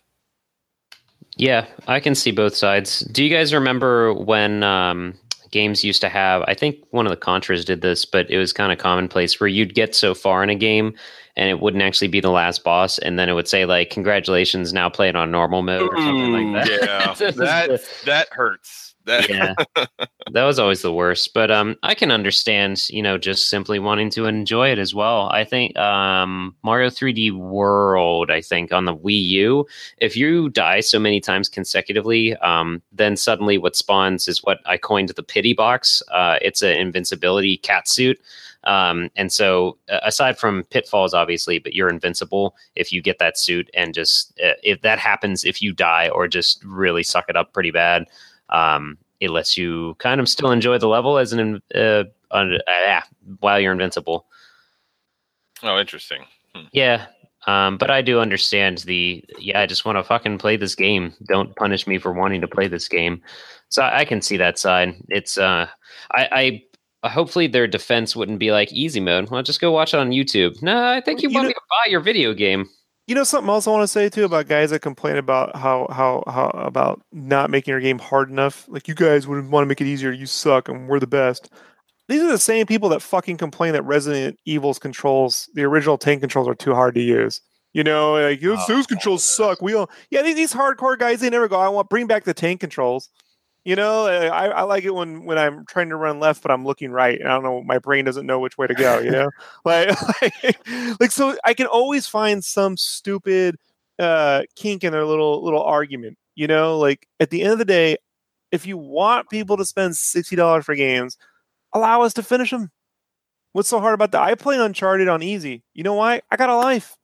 Yeah, 1.36 1.66
I 1.86 2.00
can 2.00 2.14
see 2.14 2.32
both 2.32 2.56
sides. 2.56 3.00
Do 3.00 3.22
you 3.22 3.30
guys 3.30 3.54
remember 3.54 4.12
when 4.12 4.64
um, 4.64 5.14
games 5.52 5.84
used 5.84 6.00
to 6.00 6.08
have? 6.08 6.42
I 6.48 6.54
think 6.54 6.78
one 6.90 7.06
of 7.06 7.10
the 7.10 7.16
Contras 7.16 7.64
did 7.64 7.80
this, 7.80 8.04
but 8.04 8.28
it 8.30 8.38
was 8.38 8.52
kind 8.52 8.72
of 8.72 8.78
commonplace 8.78 9.38
where 9.38 9.48
you'd 9.48 9.74
get 9.74 9.94
so 9.94 10.14
far 10.14 10.42
in 10.42 10.50
a 10.50 10.56
game 10.56 10.94
and 11.38 11.48
it 11.48 11.60
wouldn't 11.60 11.82
actually 11.82 12.08
be 12.08 12.20
the 12.20 12.30
last 12.30 12.64
boss, 12.64 12.98
and 12.98 13.18
then 13.18 13.28
it 13.28 13.32
would 13.32 13.48
say 13.48 13.64
like, 13.64 13.90
"Congratulations, 13.90 14.72
now 14.72 14.90
play 14.90 15.08
it 15.08 15.16
on 15.16 15.30
normal 15.30 15.62
mode" 15.62 15.88
or 15.90 15.96
something 15.96 16.52
like 16.52 16.68
that. 16.68 16.82
Yeah, 16.82 17.30
that 17.30 17.80
that 18.04 18.28
hurts. 18.32 18.88
That 19.04 19.28
yeah, 19.30 19.54
that 20.32 20.44
was 20.44 20.58
always 20.58 20.82
the 20.82 20.92
worst. 20.92 21.32
But 21.32 21.50
um, 21.50 21.76
I 21.82 21.94
can 21.94 22.10
understand, 22.10 22.90
you 22.90 23.02
know, 23.02 23.16
just 23.16 23.48
simply 23.48 23.78
wanting 23.78 24.10
to 24.10 24.26
enjoy 24.26 24.70
it 24.70 24.78
as 24.78 24.94
well. 24.94 25.30
I 25.30 25.44
think 25.44 25.78
um, 25.78 26.54
Mario 26.62 26.90
3D 26.90 27.32
World, 27.32 28.30
I 28.30 28.42
think 28.42 28.72
on 28.72 28.84
the 28.84 28.94
Wii 28.94 29.24
U, 29.28 29.66
if 29.98 30.16
you 30.16 30.50
die 30.50 30.80
so 30.80 30.98
many 30.98 31.20
times 31.20 31.48
consecutively, 31.48 32.36
um, 32.36 32.82
then 32.92 33.16
suddenly 33.16 33.56
what 33.56 33.76
spawns 33.76 34.28
is 34.28 34.42
what 34.42 34.58
I 34.66 34.76
coined 34.76 35.08
the 35.10 35.22
pity 35.22 35.54
box. 35.54 36.02
Uh, 36.12 36.38
it's 36.42 36.60
an 36.60 36.76
invincibility 36.76 37.56
cat 37.56 37.88
suit. 37.88 38.20
Um, 38.64 39.10
and 39.16 39.32
so, 39.32 39.78
uh, 39.88 40.00
aside 40.02 40.38
from 40.38 40.64
pitfalls, 40.64 41.14
obviously, 41.14 41.58
but 41.58 41.74
you're 41.74 41.88
invincible 41.88 42.56
if 42.74 42.92
you 42.92 43.00
get 43.00 43.18
that 43.18 43.38
suit, 43.38 43.70
and 43.74 43.94
just 43.94 44.38
uh, 44.44 44.54
if 44.62 44.82
that 44.82 44.98
happens, 44.98 45.44
if 45.44 45.62
you 45.62 45.72
die 45.72 46.08
or 46.08 46.26
just 46.28 46.62
really 46.64 47.02
suck 47.02 47.26
it 47.28 47.36
up 47.36 47.52
pretty 47.52 47.70
bad, 47.70 48.06
um, 48.50 48.98
it 49.20 49.30
lets 49.30 49.56
you 49.56 49.94
kind 49.98 50.20
of 50.20 50.28
still 50.28 50.50
enjoy 50.50 50.78
the 50.78 50.88
level 50.88 51.18
as 51.18 51.32
an 51.32 51.62
uh, 51.74 52.04
uh, 52.30 52.44
yeah, 52.66 53.02
while 53.40 53.60
you're 53.60 53.72
invincible. 53.72 54.26
oh, 55.62 55.78
interesting. 55.78 56.24
Yeah. 56.72 57.06
Um, 57.46 57.78
but 57.78 57.90
I 57.90 58.02
do 58.02 58.20
understand 58.20 58.78
the 58.78 59.24
yeah. 59.38 59.60
I 59.60 59.66
just 59.66 59.84
want 59.84 59.96
to 59.96 60.04
fucking 60.04 60.38
play 60.38 60.56
this 60.56 60.74
game. 60.74 61.14
Don't 61.28 61.54
punish 61.56 61.86
me 61.86 61.98
for 61.98 62.12
wanting 62.12 62.40
to 62.40 62.48
play 62.48 62.68
this 62.68 62.88
game. 62.88 63.22
So 63.68 63.82
I, 63.82 64.00
I 64.00 64.04
can 64.04 64.20
see 64.20 64.36
that 64.36 64.58
side. 64.58 64.96
It's 65.08 65.38
uh, 65.38 65.66
I, 66.12 66.28
I 66.32 66.62
Uh, 67.02 67.08
hopefully 67.08 67.46
their 67.46 67.66
defense 67.66 68.16
wouldn't 68.16 68.38
be 68.38 68.50
like 68.50 68.72
easy 68.72 69.00
mode. 69.00 69.30
Well, 69.30 69.42
just 69.42 69.60
go 69.60 69.70
watch 69.70 69.94
it 69.94 70.00
on 70.00 70.10
YouTube. 70.10 70.60
No, 70.62 70.84
I 70.84 71.00
think 71.00 71.22
you, 71.22 71.28
You 71.28 71.34
want 71.34 71.44
know- 71.44 71.48
me 71.48 71.54
to 71.54 71.60
buy 71.70 71.90
your 71.90 72.00
video 72.00 72.34
game. 72.34 72.68
You 73.06 73.14
know 73.14 73.24
something 73.24 73.48
else 73.48 73.66
I 73.66 73.70
want 73.70 73.84
to 73.84 73.88
say 73.88 74.10
too 74.10 74.26
about 74.26 74.48
guys 74.48 74.68
that 74.68 74.80
complain 74.80 75.16
about 75.16 75.56
how 75.56 75.86
how 75.90 76.22
how 76.26 76.48
about 76.54 77.00
not 77.10 77.48
making 77.48 77.72
your 77.72 77.80
game 77.80 77.98
hard 77.98 78.28
enough. 78.28 78.66
Like 78.68 78.86
you 78.86 78.94
guys 78.94 79.26
would 79.26 79.48
want 79.50 79.62
to 79.62 79.66
make 79.66 79.80
it 79.80 79.86
easier. 79.86 80.12
You 80.12 80.26
suck, 80.26 80.68
and 80.68 80.86
we're 80.88 81.00
the 81.00 81.06
best. 81.06 81.50
These 82.08 82.22
are 82.22 82.28
the 82.28 82.36
same 82.36 82.66
people 82.66 82.90
that 82.90 83.00
fucking 83.00 83.38
complain 83.38 83.72
that 83.72 83.82
Resident 83.84 84.38
Evil's 84.44 84.78
controls, 84.78 85.48
the 85.54 85.62
original 85.64 85.96
tank 85.96 86.20
controls, 86.20 86.48
are 86.48 86.54
too 86.54 86.74
hard 86.74 86.94
to 86.96 87.00
use. 87.00 87.40
You 87.72 87.82
know, 87.84 88.14
like 88.14 88.40
those, 88.42 88.58
Oh, 88.68 88.74
those 88.74 88.86
controls 88.86 89.24
suck. 89.24 89.62
We 89.62 89.72
all, 89.74 89.88
yeah, 90.10 90.20
these, 90.22 90.36
these 90.36 90.52
hardcore 90.52 90.98
guys, 90.98 91.20
they 91.20 91.30
never 91.30 91.48
go. 91.48 91.56
I 91.60 91.68
want 91.68 91.88
bring 91.88 92.06
back 92.08 92.24
the 92.24 92.34
tank 92.34 92.60
controls. 92.60 93.08
You 93.64 93.76
know, 93.76 94.06
uh, 94.06 94.30
I, 94.32 94.46
I 94.48 94.62
like 94.62 94.84
it 94.84 94.94
when 94.94 95.24
when 95.24 95.38
I'm 95.38 95.66
trying 95.66 95.90
to 95.90 95.96
run 95.96 96.20
left, 96.20 96.42
but 96.42 96.50
I'm 96.50 96.64
looking 96.64 96.90
right, 96.90 97.18
and 97.20 97.28
I 97.28 97.34
don't 97.34 97.42
know. 97.42 97.62
My 97.62 97.78
brain 97.78 98.04
doesn't 98.04 98.26
know 98.26 98.38
which 98.38 98.56
way 98.56 98.66
to 98.66 98.74
go. 98.74 98.98
You 99.00 99.10
know, 99.12 99.30
like, 99.64 99.90
like 100.22 100.58
like 101.00 101.10
so 101.10 101.36
I 101.44 101.54
can 101.54 101.66
always 101.66 102.06
find 102.06 102.42
some 102.44 102.76
stupid 102.76 103.56
uh 103.98 104.42
kink 104.56 104.84
in 104.84 104.92
their 104.92 105.04
little 105.04 105.44
little 105.44 105.62
argument. 105.62 106.16
You 106.34 106.46
know, 106.46 106.78
like 106.78 107.06
at 107.20 107.30
the 107.30 107.42
end 107.42 107.52
of 107.52 107.58
the 107.58 107.64
day, 107.64 107.96
if 108.52 108.66
you 108.66 108.78
want 108.78 109.30
people 109.30 109.56
to 109.58 109.64
spend 109.66 109.96
sixty 109.96 110.36
dollars 110.36 110.64
for 110.64 110.74
games, 110.74 111.18
allow 111.74 112.02
us 112.02 112.14
to 112.14 112.22
finish 112.22 112.50
them. 112.50 112.70
What's 113.52 113.68
so 113.68 113.80
hard 113.80 113.94
about 113.94 114.12
that? 114.12 114.22
I 114.22 114.34
play 114.34 114.58
Uncharted 114.58 115.08
on 115.08 115.22
easy. 115.22 115.64
You 115.74 115.82
know 115.82 115.94
why? 115.94 116.22
I 116.30 116.36
got 116.36 116.50
a 116.50 116.56
life. 116.56 116.96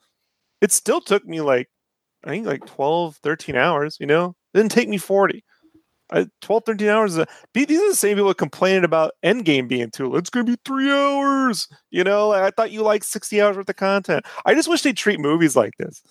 It 0.60 0.72
still 0.72 1.00
took 1.00 1.26
me 1.26 1.40
like 1.40 1.68
I 2.24 2.30
think 2.30 2.46
like 2.46 2.66
12, 2.66 3.18
13 3.18 3.56
hours, 3.56 3.98
you 4.00 4.06
know? 4.06 4.36
It 4.54 4.58
didn't 4.58 4.72
take 4.72 4.88
me 4.88 4.98
40. 4.98 5.44
I, 6.14 6.26
12, 6.42 6.62
13 6.64 6.88
hours. 6.88 7.12
Is 7.12 7.18
a, 7.18 7.26
these 7.52 7.80
are 7.80 7.88
the 7.88 7.96
same 7.96 8.16
people 8.16 8.32
complaining 8.34 8.84
about 8.84 9.12
Endgame 9.24 9.68
being 9.68 9.90
too. 9.90 10.08
Long. 10.08 10.18
It's 10.18 10.30
going 10.30 10.46
to 10.46 10.52
be 10.52 10.58
three 10.64 10.90
hours. 10.90 11.68
You 11.90 12.04
know, 12.04 12.28
like, 12.28 12.42
I 12.42 12.50
thought 12.50 12.70
you 12.70 12.82
liked 12.82 13.04
60 13.04 13.40
hours 13.42 13.56
worth 13.56 13.68
of 13.68 13.76
content. 13.76 14.24
I 14.46 14.54
just 14.54 14.68
wish 14.68 14.82
they 14.82 14.92
treat 14.92 15.20
movies 15.20 15.56
like 15.56 15.76
this. 15.78 16.02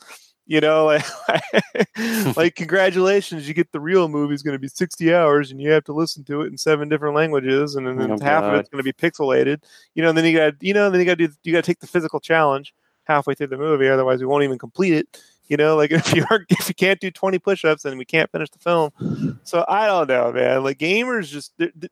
You 0.45 0.59
know, 0.59 0.85
like, 1.27 2.35
like 2.37 2.55
congratulations, 2.55 3.47
you 3.47 3.53
get 3.53 3.71
the 3.71 3.79
real 3.79 4.09
movie 4.09 4.33
is 4.33 4.43
going 4.43 4.55
to 4.55 4.59
be 4.59 4.67
60 4.67 5.13
hours 5.13 5.51
and 5.51 5.61
you 5.61 5.71
have 5.71 5.85
to 5.85 5.93
listen 5.93 6.25
to 6.25 6.41
it 6.41 6.47
in 6.47 6.57
seven 6.57 6.89
different 6.89 7.15
languages 7.15 7.75
and 7.75 7.87
then 7.87 8.11
Oh, 8.11 8.19
half 8.21 8.43
of 8.43 8.55
it's 8.55 8.69
going 8.69 8.83
to 8.83 8.93
be 8.93 8.93
pixelated. 8.93 9.63
You 9.95 10.03
know, 10.03 10.09
and 10.09 10.17
then 10.17 10.25
you 10.25 10.37
got 10.37 10.55
you 10.61 10.73
know, 10.73 10.89
then 10.89 10.99
you 10.99 11.05
got 11.05 11.17
to 11.17 11.27
do 11.27 11.33
you 11.43 11.53
got 11.53 11.63
to 11.63 11.71
take 11.71 11.79
the 11.79 11.87
physical 11.87 12.19
challenge 12.19 12.73
halfway 13.05 13.35
through 13.35 13.47
the 13.47 13.57
movie 13.57 13.89
otherwise 13.89 14.21
we 14.21 14.25
won't 14.25 14.43
even 14.43 14.57
complete 14.57 14.93
it. 14.93 15.17
You 15.47 15.57
know, 15.57 15.75
like 15.75 15.91
if 15.99 16.13
you 16.13 16.25
are 16.31 16.45
if 16.49 16.67
you 16.69 16.73
can't 16.75 16.99
do 16.99 17.11
20 17.11 17.39
push-ups 17.39 17.83
then 17.83 17.97
we 17.97 18.05
can't 18.05 18.31
finish 18.31 18.49
the 18.49 18.59
film. 18.59 19.39
So 19.43 19.65
I 19.67 19.87
don't 19.87 20.07
know, 20.07 20.31
man. 20.31 20.63
Like 20.63 20.79
gamers 20.79 21.27
just 21.27 21.53
they're- 21.57 21.71
they're- 21.75 21.89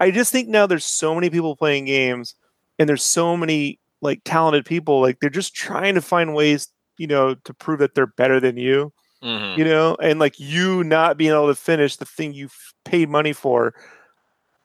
I 0.00 0.10
just 0.10 0.32
think 0.32 0.48
now 0.48 0.66
there's 0.66 0.84
so 0.84 1.14
many 1.14 1.30
people 1.30 1.56
playing 1.56 1.84
games 1.86 2.34
and 2.78 2.88
there's 2.88 3.02
so 3.04 3.36
many 3.36 3.78
like 4.02 4.20
talented 4.24 4.66
people 4.66 5.00
like 5.00 5.20
they're 5.20 5.30
just 5.30 5.54
trying 5.54 5.94
to 5.94 6.02
find 6.02 6.34
ways, 6.34 6.68
you 6.98 7.06
know, 7.06 7.34
to 7.44 7.54
prove 7.54 7.78
that 7.78 7.94
they're 7.94 8.06
better 8.06 8.40
than 8.40 8.56
you 8.56 8.92
Mhm. 9.22 9.56
you 9.56 9.64
know, 9.64 9.96
and 10.02 10.18
like 10.18 10.38
you 10.38 10.84
not 10.84 11.16
being 11.16 11.30
able 11.30 11.46
to 11.46 11.54
finish 11.54 11.96
the 11.96 12.04
thing 12.04 12.34
you 12.34 12.50
paid 12.84 13.08
money 13.08 13.32
for. 13.32 13.72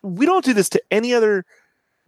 We 0.02 0.26
don't 0.26 0.44
do 0.44 0.54
this 0.54 0.68
to 0.70 0.82
any 0.92 1.14
other. 1.14 1.46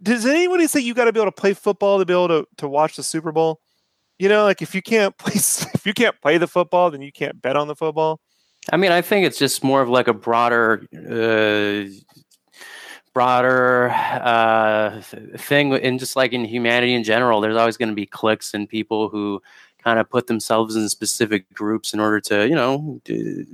Does 0.02 0.26
anybody 0.26 0.66
say 0.66 0.80
you 0.80 0.92
got 0.94 1.04
to 1.06 1.12
be 1.12 1.20
able 1.20 1.30
to 1.30 1.40
play 1.40 1.54
football 1.54 1.98
to 1.98 2.04
be 2.04 2.12
able 2.12 2.28
to, 2.28 2.46
to 2.58 2.68
watch 2.68 2.96
the 2.96 3.02
Super 3.02 3.32
Bowl? 3.32 3.60
You 4.22 4.28
know, 4.28 4.44
like 4.44 4.62
if 4.62 4.72
you 4.72 4.82
can't 4.82 5.18
play 5.18 5.34
if 5.34 5.84
you 5.84 5.92
can't 5.92 6.14
play 6.20 6.38
the 6.38 6.46
football, 6.46 6.92
then 6.92 7.02
you 7.02 7.10
can't 7.10 7.42
bet 7.42 7.56
on 7.56 7.66
the 7.66 7.74
football. 7.74 8.20
I 8.72 8.76
mean, 8.76 8.92
I 8.92 9.02
think 9.02 9.26
it's 9.26 9.36
just 9.36 9.64
more 9.64 9.82
of 9.82 9.88
like 9.88 10.06
a 10.06 10.12
broader, 10.14 10.86
uh, 10.94 11.90
broader 13.12 13.90
uh, 13.90 15.00
thing, 15.00 15.74
and 15.74 15.98
just 15.98 16.14
like 16.14 16.32
in 16.32 16.44
humanity 16.44 16.94
in 16.94 17.02
general, 17.02 17.40
there's 17.40 17.56
always 17.56 17.76
going 17.76 17.88
to 17.88 17.96
be 17.96 18.06
cliques 18.06 18.54
and 18.54 18.68
people 18.68 19.08
who 19.08 19.42
kind 19.82 19.98
of 19.98 20.08
put 20.08 20.26
themselves 20.26 20.76
in 20.76 20.88
specific 20.88 21.52
groups 21.52 21.92
in 21.92 22.00
order 22.00 22.20
to, 22.20 22.48
you 22.48 22.54
know, 22.54 23.00
do, 23.04 23.46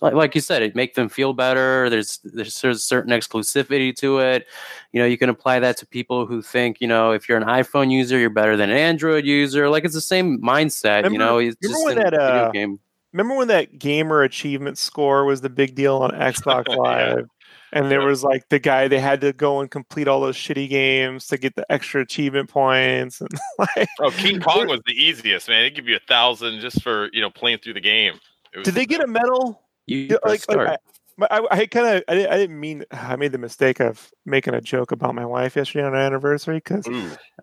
like, 0.00 0.14
like 0.14 0.34
you 0.34 0.40
said, 0.40 0.62
it 0.62 0.74
make 0.74 0.94
them 0.94 1.08
feel 1.08 1.32
better. 1.32 1.90
There's 1.90 2.18
there's 2.24 2.60
there's 2.60 2.84
certain 2.84 3.12
exclusivity 3.12 3.94
to 3.96 4.18
it. 4.18 4.46
You 4.92 5.00
know, 5.00 5.06
you 5.06 5.18
can 5.18 5.28
apply 5.28 5.60
that 5.60 5.76
to 5.78 5.86
people 5.86 6.26
who 6.26 6.42
think, 6.42 6.80
you 6.80 6.88
know, 6.88 7.12
if 7.12 7.28
you're 7.28 7.38
an 7.38 7.44
iPhone 7.44 7.90
user, 7.90 8.18
you're 8.18 8.30
better 8.30 8.56
than 8.56 8.70
an 8.70 8.76
Android 8.76 9.24
user. 9.24 9.68
Like 9.68 9.84
it's 9.84 9.94
the 9.94 10.00
same 10.00 10.40
mindset. 10.40 11.10
you 11.10 11.18
know, 11.18 11.38
it's 11.38 11.56
remember 11.62 11.74
just 11.74 11.84
when 11.84 11.96
that, 11.96 12.14
uh, 12.14 12.50
game. 12.50 12.80
Remember 13.12 13.36
when 13.36 13.48
that 13.48 13.78
gamer 13.78 14.22
achievement 14.22 14.76
score 14.76 15.24
was 15.24 15.40
the 15.40 15.50
big 15.50 15.76
deal 15.76 15.98
on 15.98 16.10
Xbox. 16.10 16.66
Live? 16.76 17.28
And 17.74 17.90
there 17.90 18.00
was 18.02 18.22
like 18.22 18.48
the 18.48 18.58
guy 18.60 18.86
they 18.88 19.00
had 19.00 19.20
to 19.22 19.32
go 19.32 19.60
and 19.60 19.70
complete 19.70 20.06
all 20.08 20.20
those 20.20 20.36
shitty 20.36 20.68
games 20.68 21.26
to 21.26 21.36
get 21.36 21.56
the 21.56 21.70
extra 21.70 22.00
achievement 22.02 22.48
points 22.48 23.20
and 23.20 23.28
like 23.58 23.88
Oh, 24.00 24.10
King 24.12 24.40
Kong 24.40 24.68
was 24.68 24.80
the 24.86 24.92
easiest, 24.94 25.48
man. 25.48 25.62
They 25.64 25.70
give 25.70 25.88
you 25.88 25.96
a 25.96 26.06
thousand 26.08 26.60
just 26.60 26.82
for 26.82 27.10
you 27.12 27.20
know 27.20 27.30
playing 27.30 27.58
through 27.58 27.74
the 27.74 27.80
game. 27.80 28.14
It 28.52 28.58
was- 28.58 28.64
did 28.64 28.74
they 28.74 28.86
get 28.86 29.02
a 29.02 29.06
medal? 29.06 29.60
You 29.86 29.98
Yeah, 29.98 30.16
press 30.22 30.48
like, 30.48 30.56
like 30.56 30.66
start. 30.66 30.68
I, 30.68 30.76
but 30.86 30.93
I, 31.30 31.46
I 31.50 31.66
kind 31.66 31.86
of 31.96 32.02
I, 32.08 32.14
didn't- 32.14 32.32
I 32.32 32.36
didn't 32.36 32.58
mean 32.60 32.84
I 32.90 33.14
made 33.16 33.32
the 33.32 33.38
mistake 33.38 33.80
of 33.80 34.10
making 34.26 34.54
a 34.54 34.60
joke 34.60 34.90
about 34.92 35.14
my 35.14 35.24
wife 35.24 35.54
yesterday 35.56 35.84
on 35.84 35.92
her 35.92 35.98
anniversary 35.98 36.56
because 36.56 36.86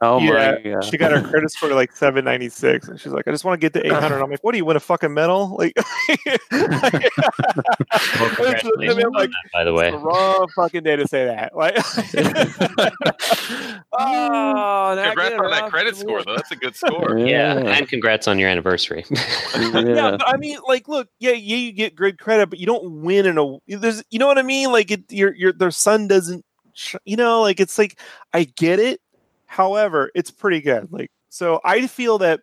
Oh 0.01 0.19
Yeah, 0.19 0.57
my 0.63 0.71
god! 0.71 0.83
she 0.83 0.97
got 0.97 1.11
her 1.11 1.21
credit 1.21 1.51
score 1.51 1.69
to 1.69 1.75
like 1.75 1.95
seven 1.95 2.25
ninety 2.25 2.49
six 2.49 2.87
and 2.87 2.99
she's 2.99 3.11
like 3.13 3.27
I 3.27 3.31
just 3.31 3.45
want 3.45 3.59
to 3.61 3.65
get 3.69 3.73
to 3.79 3.85
eight 3.85 3.91
hundred. 3.93 4.21
I'm 4.23 4.29
like, 4.29 4.43
what 4.43 4.51
do 4.51 4.57
you 4.57 4.65
win 4.65 4.75
a 4.77 4.79
fucking 4.81 5.13
medal? 5.13 5.55
Like, 5.57 5.73
Well, 6.51 8.31
I 8.39 8.93
mean, 8.93 9.09
like 9.11 9.29
that, 9.29 9.49
by 9.53 9.63
the 9.63 9.73
way. 9.73 9.91
the 9.91 9.97
wrong 9.97 10.47
fucking 10.55 10.83
day 10.83 10.95
to 10.95 11.07
say 11.07 11.25
that. 11.25 11.55
Like, 11.55 11.75
oh, 13.93 15.01
Congrats 15.03 15.35
on 15.39 15.51
that 15.51 15.69
credit 15.69 15.95
score, 15.95 16.23
though. 16.23 16.35
That's 16.35 16.51
a 16.51 16.55
good 16.55 16.75
score. 16.75 17.17
Yeah, 17.17 17.57
and 17.57 17.87
congrats 17.87 18.27
on 18.27 18.39
your 18.39 18.49
anniversary. 18.49 19.05
yeah, 19.11 19.79
yeah. 19.79 20.11
but 20.11 20.27
I 20.27 20.37
mean, 20.37 20.59
like, 20.67 20.87
look, 20.87 21.09
yeah, 21.19 21.31
yeah, 21.31 21.55
you 21.57 21.71
get 21.71 21.95
great 21.95 22.17
credit, 22.19 22.49
but 22.49 22.59
you 22.59 22.65
don't 22.65 23.01
win 23.01 23.25
in 23.25 23.37
a. 23.37 23.57
There's, 23.79 24.03
you 24.09 24.19
know 24.19 24.27
what 24.27 24.37
I 24.37 24.43
mean? 24.43 24.71
Like, 24.71 24.91
it, 24.91 25.11
your 25.11 25.33
your 25.35 25.53
their 25.53 25.71
son 25.71 26.07
doesn't, 26.07 26.45
you 27.05 27.15
know, 27.15 27.41
like 27.41 27.59
it's 27.59 27.77
like 27.77 27.99
I 28.33 28.43
get 28.43 28.79
it. 28.79 29.01
However, 29.45 30.11
it's 30.15 30.31
pretty 30.31 30.61
good. 30.61 30.91
Like, 30.91 31.11
so 31.29 31.59
I 31.63 31.87
feel 31.87 32.17
that 32.19 32.41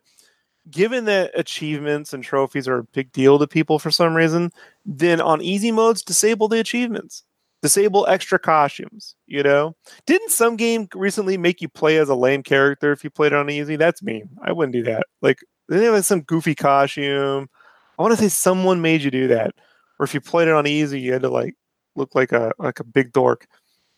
given 0.71 1.07
that 1.07 1.31
achievements 1.35 2.13
and 2.13 2.23
trophies 2.23 2.69
are 2.69 2.79
a 2.79 2.85
big 2.85 3.11
deal 3.13 3.39
to 3.39 3.47
people 3.47 3.79
for 3.79 3.91
some 3.91 4.15
reason, 4.15 4.51
then 4.85 5.21
on 5.21 5.41
easy 5.41 5.71
modes, 5.73 6.03
disable 6.03 6.49
the 6.49 6.61
achievements. 6.61 7.25
Disable 7.61 8.07
extra 8.07 8.39
costumes, 8.39 9.17
you 9.27 9.43
know? 9.43 9.75
Didn't 10.07 10.31
some 10.31 10.55
game 10.57 10.87
recently 10.95 11.37
make 11.37 11.61
you 11.61 11.69
play 11.69 11.99
as 11.99 12.09
a 12.09 12.15
lame 12.15 12.45
character 12.45 12.93
if 12.93 13.03
you 13.03 13.11
played 13.11 13.33
it 13.33 13.37
on 13.37 13.51
easy? 13.51 13.75
That's 13.75 14.01
mean. 14.01 14.29
I 14.43 14.53
wouldn't 14.53 14.75
do 14.75 14.85
that. 14.85 15.07
Like, 15.23 15.41
they 15.69 15.83
have 15.85 16.05
some 16.05 16.21
goofy 16.21 16.55
costume. 16.55 17.49
I 17.99 18.03
want 18.03 18.15
to 18.15 18.23
say 18.23 18.29
someone 18.29 18.81
made 18.81 19.03
you 19.03 19.11
do 19.11 19.27
that. 19.29 19.57
Or 19.99 20.05
if 20.05 20.15
you 20.15 20.21
played 20.21 20.49
it 20.49 20.55
on 20.55 20.67
easy, 20.67 21.01
you 21.01 21.13
had 21.13 21.23
to 21.23 21.31
like 21.31 21.55
look 21.97 22.15
like 22.15 22.33
a 22.33 22.53
like 22.59 22.81
a 22.81 22.85
big 22.85 23.13
dork. 23.13 23.47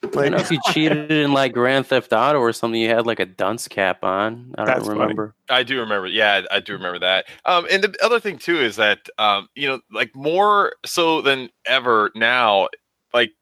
I 0.02 0.06
Like 0.14 0.30
know 0.32 0.38
if 0.38 0.50
you 0.50 0.58
cheated 0.72 1.10
in 1.12 1.32
like 1.32 1.52
Grand 1.52 1.86
Theft 1.86 2.12
Auto 2.12 2.38
or 2.38 2.52
something, 2.52 2.80
you 2.80 2.88
had 2.88 3.06
like 3.06 3.20
a 3.20 3.26
dunce 3.26 3.68
cap 3.68 4.02
on. 4.02 4.54
I 4.56 4.64
don't 4.64 4.66
That's 4.66 4.86
funny. 4.86 5.00
remember. 5.00 5.34
I 5.50 5.62
do 5.62 5.78
remember. 5.78 6.06
Yeah, 6.06 6.42
I 6.50 6.60
do 6.60 6.72
remember 6.72 6.98
that. 7.00 7.26
Um, 7.44 7.66
and 7.70 7.84
the 7.84 7.94
other 8.02 8.18
thing 8.18 8.38
too 8.38 8.58
is 8.58 8.76
that 8.76 9.08
um, 9.18 9.48
you 9.54 9.68
know, 9.68 9.80
like 9.92 10.14
more 10.14 10.74
so 10.86 11.20
than 11.20 11.50
ever 11.66 12.10
now, 12.14 12.68
like 13.12 13.32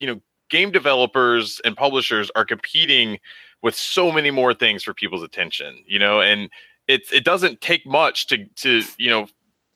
you 0.00 0.06
know, 0.06 0.20
game 0.50 0.70
developers 0.70 1.60
and 1.64 1.76
publishers 1.76 2.30
are 2.36 2.44
competing 2.44 3.18
with 3.62 3.74
so 3.74 4.12
many 4.12 4.30
more 4.30 4.52
things 4.52 4.82
for 4.82 4.92
people's 4.92 5.22
attention. 5.22 5.82
You 5.86 5.98
know, 5.98 6.20
and 6.20 6.50
it's 6.88 7.10
it 7.12 7.24
doesn't 7.24 7.62
take 7.62 7.86
much 7.86 8.26
to 8.26 8.44
to 8.56 8.82
you 8.98 9.08
know. 9.10 9.26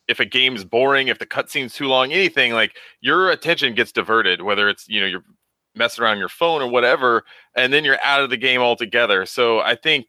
If 0.09 0.21
a 0.21 0.25
game's 0.25 0.65
boring, 0.65 1.09
if 1.09 1.19
the 1.19 1.27
cutscene's 1.27 1.75
too 1.75 1.89
long, 1.89 2.13
anything 2.13 2.53
like 2.53 2.77
your 3.01 3.31
attention 3.31 3.75
gets 3.75 3.93
diverted, 3.93 4.43
whether 4.43 4.69
it's 4.69 4.89
you 4.89 5.01
know 5.01 5.07
you're 5.07 5.25
messing 5.75 6.05
around 6.05 6.19
your 6.19 6.29
phone 6.29 6.63
or 6.63 6.69
whatever, 6.69 7.25
and 7.55 7.73
then 7.73 7.85
you're 7.85 7.99
out 8.05 8.23
of 8.23 8.31
the 8.31 8.37
game 8.37 8.61
altogether. 8.61 9.27
So 9.27 9.61
I 9.61 9.75
think 9.75 10.09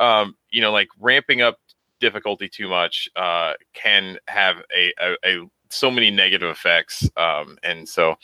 um, 0.00 0.36
you 0.50 0.60
know, 0.60 0.72
like 0.72 0.88
ramping 0.98 1.42
up 1.42 1.58
difficulty 2.00 2.48
too 2.48 2.68
much 2.68 3.08
uh, 3.16 3.52
can 3.74 4.18
have 4.26 4.56
a, 4.76 4.92
a, 5.00 5.16
a 5.24 5.46
so 5.68 5.90
many 5.90 6.10
negative 6.10 6.48
effects, 6.48 7.08
um, 7.16 7.56
and 7.62 7.88
so 7.88 8.16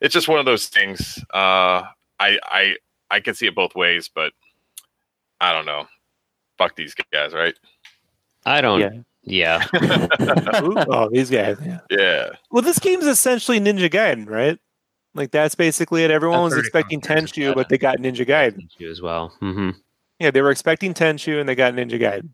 it's 0.00 0.12
just 0.12 0.28
one 0.28 0.40
of 0.40 0.46
those 0.46 0.66
things. 0.66 1.18
Uh, 1.32 1.84
I 2.18 2.38
I 2.42 2.76
I 3.10 3.20
can 3.20 3.34
see 3.34 3.46
it 3.46 3.54
both 3.54 3.74
ways, 3.76 4.10
but 4.12 4.32
I 5.40 5.52
don't 5.52 5.66
know. 5.66 5.86
Fuck 6.56 6.74
these 6.74 6.94
guys, 7.12 7.32
right? 7.32 7.54
I 8.44 8.60
don't. 8.60 8.80
Yeah. 8.80 8.90
Yeah. 9.22 9.64
Ooh, 10.62 10.74
oh, 10.76 11.08
these 11.12 11.30
guys. 11.30 11.58
Yeah. 11.64 11.80
Yeah. 11.90 12.28
Well, 12.50 12.62
this 12.62 12.78
game's 12.78 13.06
essentially 13.06 13.60
Ninja 13.60 13.90
Gaiden, 13.90 14.28
right? 14.28 14.58
Like 15.14 15.30
that's 15.30 15.54
basically 15.54 16.04
it. 16.04 16.10
Everyone 16.10 16.38
I've 16.38 16.44
was 16.44 16.56
expecting 16.56 17.00
compared 17.00 17.28
to 17.28 17.40
Tenchu, 17.40 17.54
but 17.54 17.68
they 17.68 17.78
got 17.78 17.98
Ninja 17.98 18.26
Gaiden. 18.26 18.68
You 18.78 18.90
as 18.90 19.02
well. 19.02 19.28
hmm 19.40 19.70
Yeah, 20.18 20.30
they 20.30 20.42
were 20.42 20.50
expecting 20.50 20.94
Tenchu 20.94 21.40
and 21.40 21.48
they 21.48 21.54
got 21.54 21.74
Ninja 21.74 22.00
Gaiden. 22.00 22.30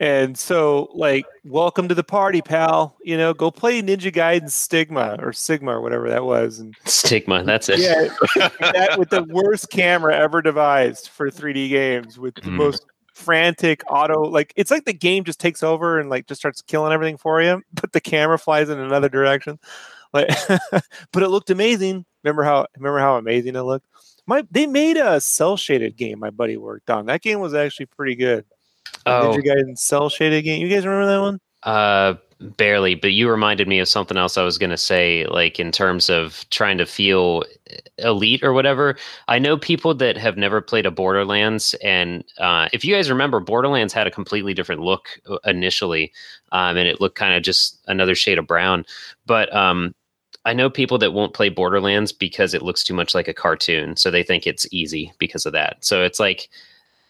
And 0.00 0.38
so, 0.38 0.88
like, 0.94 1.24
welcome 1.44 1.88
to 1.88 1.94
the 1.94 2.04
party, 2.04 2.40
pal. 2.40 2.96
You 3.02 3.16
know, 3.16 3.34
go 3.34 3.50
play 3.50 3.82
Ninja 3.82 4.12
Gaiden 4.12 4.48
Stigma 4.48 5.16
or 5.20 5.32
Sigma 5.32 5.72
or 5.72 5.80
whatever 5.80 6.08
that 6.08 6.24
was. 6.24 6.60
And 6.60 6.76
Stigma. 6.84 7.42
That's 7.42 7.68
it. 7.68 7.80
yeah, 7.80 8.48
that 8.60 8.96
with 8.96 9.10
the 9.10 9.24
worst 9.24 9.70
camera 9.70 10.16
ever 10.16 10.40
devised 10.40 11.08
for 11.08 11.30
3D 11.30 11.68
games, 11.68 12.16
with 12.16 12.36
the 12.36 12.42
Mhm. 12.42 12.52
most 12.52 12.86
frantic 13.18 13.82
auto. 13.90 14.22
Like, 14.22 14.52
it's 14.56 14.70
like 14.70 14.84
the 14.84 14.92
game 14.92 15.24
just 15.24 15.40
takes 15.40 15.62
over 15.62 15.98
and 15.98 16.08
like 16.08 16.26
just 16.26 16.40
starts 16.40 16.62
killing 16.62 16.92
everything 16.92 17.16
for 17.16 17.42
you, 17.42 17.62
but 17.72 17.92
the 17.92 18.00
camera 18.00 18.38
flies 18.38 18.68
in 18.68 18.78
another 18.78 19.08
direction. 19.08 19.58
Like, 20.12 20.28
but 21.12 21.22
it 21.22 21.28
looked 21.28 21.50
amazing. 21.50 22.04
Remember 22.24 22.44
how? 22.44 22.66
Remember 22.76 22.98
how 22.98 23.16
amazing 23.16 23.56
it 23.56 23.62
looked. 23.62 23.86
My 24.26 24.44
they 24.50 24.66
made 24.66 24.96
a 24.96 25.20
cell 25.20 25.56
shaded 25.56 25.96
game. 25.96 26.18
My 26.18 26.30
buddy 26.30 26.56
worked 26.56 26.90
on 26.90 27.06
that 27.06 27.22
game 27.22 27.40
was 27.40 27.54
actually 27.54 27.86
pretty 27.86 28.14
good. 28.14 28.44
Oh, 29.06 29.32
Ninja 29.36 29.44
Gaiden 29.44 29.78
cell 29.78 30.08
shaded 30.08 30.42
game. 30.42 30.62
You 30.62 30.68
guys 30.68 30.86
remember 30.86 31.06
that 31.06 31.20
one? 31.20 31.40
Uh, 31.62 32.14
barely, 32.40 32.94
but 32.94 33.12
you 33.12 33.28
reminded 33.28 33.66
me 33.66 33.78
of 33.78 33.88
something 33.88 34.16
else 34.16 34.38
I 34.38 34.44
was 34.44 34.58
going 34.58 34.70
to 34.70 34.76
say, 34.76 35.26
like 35.26 35.58
in 35.58 35.72
terms 35.72 36.08
of 36.08 36.44
trying 36.50 36.78
to 36.78 36.86
feel 36.86 37.44
elite 37.98 38.42
or 38.42 38.52
whatever. 38.52 38.96
I 39.26 39.38
know 39.38 39.56
people 39.56 39.94
that 39.94 40.16
have 40.16 40.36
never 40.36 40.60
played 40.60 40.86
a 40.86 40.90
Borderlands, 40.90 41.74
and 41.82 42.24
uh, 42.38 42.68
if 42.72 42.84
you 42.84 42.94
guys 42.94 43.10
remember, 43.10 43.40
Borderlands 43.40 43.92
had 43.92 44.06
a 44.06 44.12
completely 44.12 44.54
different 44.54 44.82
look 44.82 45.08
uh, 45.28 45.38
initially, 45.44 46.12
um, 46.52 46.76
and 46.76 46.88
it 46.88 47.00
looked 47.00 47.16
kind 47.16 47.34
of 47.34 47.42
just 47.42 47.80
another 47.88 48.14
shade 48.14 48.38
of 48.38 48.46
brown. 48.46 48.84
But 49.26 49.54
um, 49.54 49.94
I 50.44 50.52
know 50.52 50.70
people 50.70 50.98
that 50.98 51.12
won't 51.12 51.34
play 51.34 51.48
Borderlands 51.48 52.12
because 52.12 52.54
it 52.54 52.62
looks 52.62 52.84
too 52.84 52.94
much 52.94 53.14
like 53.14 53.28
a 53.28 53.34
cartoon, 53.34 53.96
so 53.96 54.10
they 54.10 54.22
think 54.22 54.46
it's 54.46 54.66
easy 54.70 55.12
because 55.18 55.44
of 55.46 55.52
that. 55.52 55.84
So 55.84 56.02
it's 56.04 56.20
like. 56.20 56.48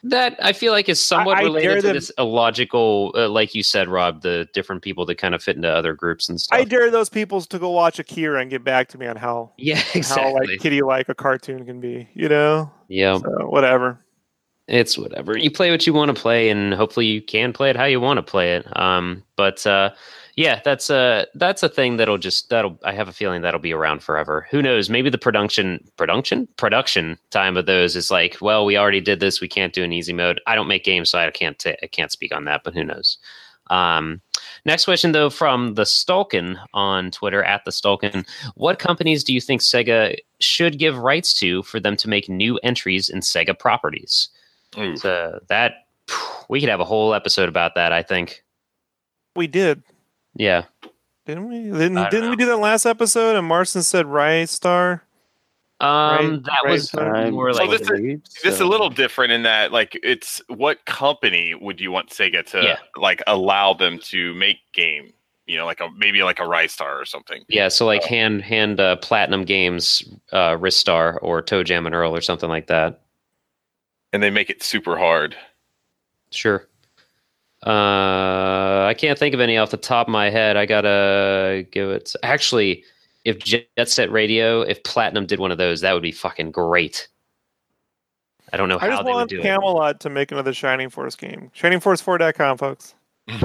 That 0.05 0.39
I 0.41 0.53
feel 0.53 0.73
like 0.73 0.89
is 0.89 1.05
somewhat 1.05 1.39
I 1.39 1.43
dare 1.43 1.51
related 1.51 1.81
to 1.81 1.87
them- 1.89 1.97
this 1.97 2.13
illogical, 2.19 3.13
uh, 3.17 3.29
like 3.29 3.55
you 3.55 3.65
said, 3.65 3.89
Rob, 3.89 4.23
the 4.23 4.49
different 4.55 4.83
people 4.83 5.05
that 5.07 5.17
kind 5.17 5.35
of 5.35 5.43
fit 5.43 5.57
into 5.57 5.69
other 5.69 5.93
groups 5.93 6.29
and 6.29 6.41
stuff. 6.41 6.59
I 6.59 6.65
dare 6.65 6.91
those 6.91 7.09
people 7.09 7.41
to 7.41 7.59
go 7.59 7.71
watch 7.71 7.99
Akira 7.99 8.41
and 8.41 8.49
get 8.49 8.63
back 8.63 8.89
to 8.89 8.99
me 8.99 9.07
on 9.07 9.17
how 9.17 9.53
yeah, 9.59 9.77
how 9.77 9.91
exactly. 9.95 10.47
like 10.47 10.61
kitty 10.61 10.83
like 10.83 11.09
a 11.09 11.15
cartoon 11.15 11.67
can 11.67 11.81
be. 11.81 12.09
You 12.15 12.29
know, 12.29 12.71
yeah, 12.87 13.19
so, 13.19 13.49
whatever. 13.49 14.01
It's 14.69 14.99
whatever. 14.99 15.37
You 15.37 15.51
play 15.51 15.71
what 15.71 15.87
you 15.87 15.95
want 15.95 16.15
to 16.15 16.21
play, 16.21 16.51
and 16.51 16.75
hopefully 16.75 17.07
you 17.07 17.23
can 17.23 17.53
play 17.53 17.71
it 17.71 17.77
how 17.77 17.87
you 17.87 18.01
want 18.01 18.19
to 18.19 18.23
play 18.23 18.55
it. 18.55 18.67
Um, 18.79 19.23
but 19.35 19.67
uh, 19.67 19.91
yeah, 20.37 20.61
that's 20.63 20.91
a 20.91 21.27
that's 21.35 21.63
a 21.63 21.69
thing 21.69 21.97
that'll 21.97 22.19
just 22.19 22.51
that'll. 22.51 22.79
I 22.85 22.93
have 22.93 23.09
a 23.09 23.13
feeling 23.13 23.41
that'll 23.41 23.61
be 23.61 23.73
around 23.73 24.03
forever. 24.03 24.47
Who 24.51 24.61
knows? 24.61 24.91
Maybe 24.91 25.09
the 25.09 25.19
production 25.19 25.83
production 25.97 26.47
production 26.59 27.19
time 27.31 27.57
of 27.57 27.67
those 27.67 27.97
is 27.97 28.11
like, 28.11 28.37
well, 28.41 28.65
we 28.65 28.77
already 28.77 29.01
did 29.01 29.21
this. 29.21 29.41
We 29.41 29.49
can't 29.49 29.73
do 29.73 29.83
an 29.83 29.93
easy 29.93 30.13
mode. 30.13 30.41
I 30.47 30.55
don't 30.55 30.69
make 30.69 30.85
games, 30.85 31.11
so 31.11 31.19
I 31.19 31.31
can't 31.31 31.59
t- 31.59 31.79
I 31.83 31.87
can't 31.87 32.13
speak 32.13 32.35
on 32.35 32.45
that. 32.45 32.63
But 32.63 32.75
who 32.75 32.85
knows? 32.85 33.17
Um, 33.71 34.21
next 34.65 34.85
question 34.85 35.13
though 35.13 35.31
from 35.31 35.75
the 35.75 35.83
Stulkin 35.85 36.59
on 36.75 37.11
Twitter 37.11 37.43
at 37.43 37.65
the 37.65 37.71
Stulkin. 37.71 38.27
What 38.55 38.79
companies 38.79 39.25
do 39.25 39.33
you 39.33 39.41
think 39.41 39.63
Sega 39.63 40.17
should 40.41 40.79
give 40.79 40.99
rights 40.99 41.33
to 41.41 41.63
for 41.65 41.81
them 41.81 41.97
to 41.97 42.09
make 42.09 42.29
new 42.29 42.59
entries 42.63 43.09
in 43.09 43.21
Sega 43.21 43.59
properties? 43.59 44.29
Ooh. 44.77 44.97
So 44.97 45.39
that 45.49 45.87
we 46.49 46.61
could 46.61 46.69
have 46.69 46.81
a 46.81 46.85
whole 46.85 47.15
episode 47.15 47.49
about 47.49 47.75
that. 47.77 47.93
I 47.93 48.03
think. 48.03 48.43
We 49.37 49.47
did, 49.47 49.83
Yeah. 50.35 50.65
didn't 51.27 51.49
we? 51.49 51.63
Didn't, 51.65 51.97
I 51.99 52.03
don't 52.03 52.11
didn't 52.11 52.31
we 52.31 52.37
do 52.37 52.47
that 52.47 52.57
last 52.57 52.87
episode? 52.87 53.37
And 53.37 53.47
Marston 53.47 53.83
said 53.83 54.07
Ristar. 54.07 55.03
Um, 55.81 55.89
Right- 55.89 56.43
that 56.45 56.59
right 56.65 56.73
was 56.73 56.91
time. 56.91 57.35
more 57.35 57.53
So 57.53 57.63
like 57.65 57.71
this 57.79 57.89
is- 57.89 58.21
This 58.43 58.55
is 58.55 58.61
a 58.61 58.67
little 58.67 58.91
different 58.91 59.31
in 59.33 59.43
that, 59.45 59.71
like, 59.71 59.97
it's 60.03 60.43
what 60.49 60.85
company 60.87 61.55
would 61.55 61.81
you 61.81 61.93
want 61.93 62.11
Sega 62.11 62.45
to 62.51 62.63
Yeah. 62.63 62.79
like 62.97 63.23
allow 63.29 63.75
them 63.75 64.01
to 64.07 64.35
make 64.35 64.59
game? 64.73 65.13
You 65.47 65.57
know, 65.57 65.65
like 65.65 65.81
a 65.81 65.89
maybe 65.97 66.23
like 66.25 66.41
a 66.41 66.43
Ristar 66.43 67.01
or 67.01 67.05
something. 67.05 67.45
yeah. 67.49 67.69
So 67.69 67.87
like 67.87 68.03
hand 68.05 68.43
hand 68.43 68.81
uh, 68.81 68.97
Platinum 68.97 69.45
Games, 69.45 70.03
uh, 70.33 70.57
Ristar 70.57 71.17
or 71.23 71.41
Toe 71.43 71.63
Jam 71.63 71.87
and 71.87 71.95
Earl 71.95 72.15
or 72.15 72.21
something 72.23 72.49
like 72.51 72.67
that. 72.67 73.01
And 74.13 74.23
they 74.23 74.31
make 74.31 74.51
it 74.51 74.63
super 74.63 74.97
hard. 74.97 75.37
Sure. 76.31 76.67
Uh, 77.67 78.87
I 78.89 78.95
can't 78.97 79.19
think 79.19 79.35
of 79.35 79.41
any 79.41 79.57
off 79.57 79.71
the 79.71 79.77
top 79.77 80.07
of 80.07 80.13
my 80.13 80.31
head. 80.31 80.57
I 80.57 80.65
gotta 80.65 81.67
give 81.71 81.91
it. 81.91 82.15
Actually, 82.23 82.85
if 83.25 83.39
Jet 83.39 83.67
Set 83.87 84.13
Radio, 84.13 84.61
if 84.63 84.83
Platinum 84.85 85.27
did 85.27 85.41
one 85.41 85.51
of 85.51 85.59
those, 85.59 85.81
that 85.81 85.93
would 85.93 86.03
be 86.03 86.13
fucking 86.13 86.53
great. 86.53 87.09
I 88.53 88.57
don't 88.57 88.69
know 88.69 88.79
I 88.79 88.83
how 88.83 88.89
just 88.89 89.05
they 89.05 89.11
would 89.11 89.17
want 89.17 89.31
do 89.31 89.41
it. 89.41 89.43
Camelot 89.43 90.01
to 90.01 90.11
make 90.11 90.33
another 90.33 90.55
Shining 90.55 90.89
Force 90.89 91.17
game. 91.17 91.51
ShiningForce4.com, 91.57 92.59
folks. 92.59 92.95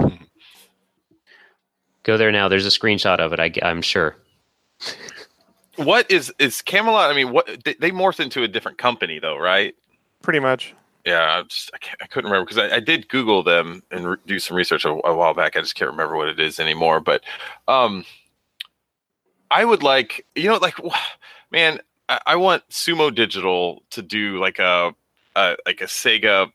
Go 2.04 2.18
there 2.18 2.32
now. 2.32 2.48
There's 2.48 2.66
a 2.66 2.70
screenshot 2.70 3.20
of 3.20 3.34
it. 3.34 3.40
I, 3.40 3.52
I'm 3.68 3.82
sure. 3.82 4.16
what 5.76 6.10
is 6.12 6.32
is 6.40 6.62
Camelot? 6.62 7.10
I 7.10 7.16
mean, 7.16 7.32
what 7.32 7.48
they, 7.64 7.74
they 7.74 7.92
morphed 7.92 8.20
into 8.20 8.44
a 8.44 8.48
different 8.48 8.78
company 8.78 9.20
though, 9.20 9.38
right? 9.38 9.76
Pretty 10.24 10.40
much. 10.40 10.74
Yeah, 11.06 11.40
I 11.40 11.44
just 11.44 11.70
I, 11.74 11.78
I 12.02 12.08
couldn't 12.08 12.32
remember 12.32 12.50
because 12.50 12.72
I, 12.72 12.78
I 12.78 12.80
did 12.80 13.10
Google 13.10 13.44
them 13.44 13.84
and 13.92 14.12
re- 14.12 14.18
do 14.26 14.40
some 14.40 14.56
research 14.56 14.86
a, 14.86 14.90
a 14.90 15.14
while 15.14 15.34
back. 15.34 15.56
I 15.56 15.60
just 15.60 15.76
can't 15.76 15.92
remember 15.92 16.16
what 16.16 16.30
it 16.30 16.40
is 16.40 16.60
anymore. 16.62 17.02
But 17.02 17.24
um, 17.68 18.06
I 19.52 19.66
would 19.66 19.84
like 19.84 20.26
you 20.34 20.50
know 20.50 20.58
like 20.58 20.78
man, 21.52 21.82
I, 22.08 22.20
I 22.26 22.36
want 22.38 22.68
Sumo 22.70 23.14
Digital 23.14 23.84
to 23.92 24.02
do 24.02 24.40
like 24.40 24.60
a, 24.60 24.96
a 25.36 25.58
like 25.66 25.82
a 25.82 25.86
Sega 25.86 26.50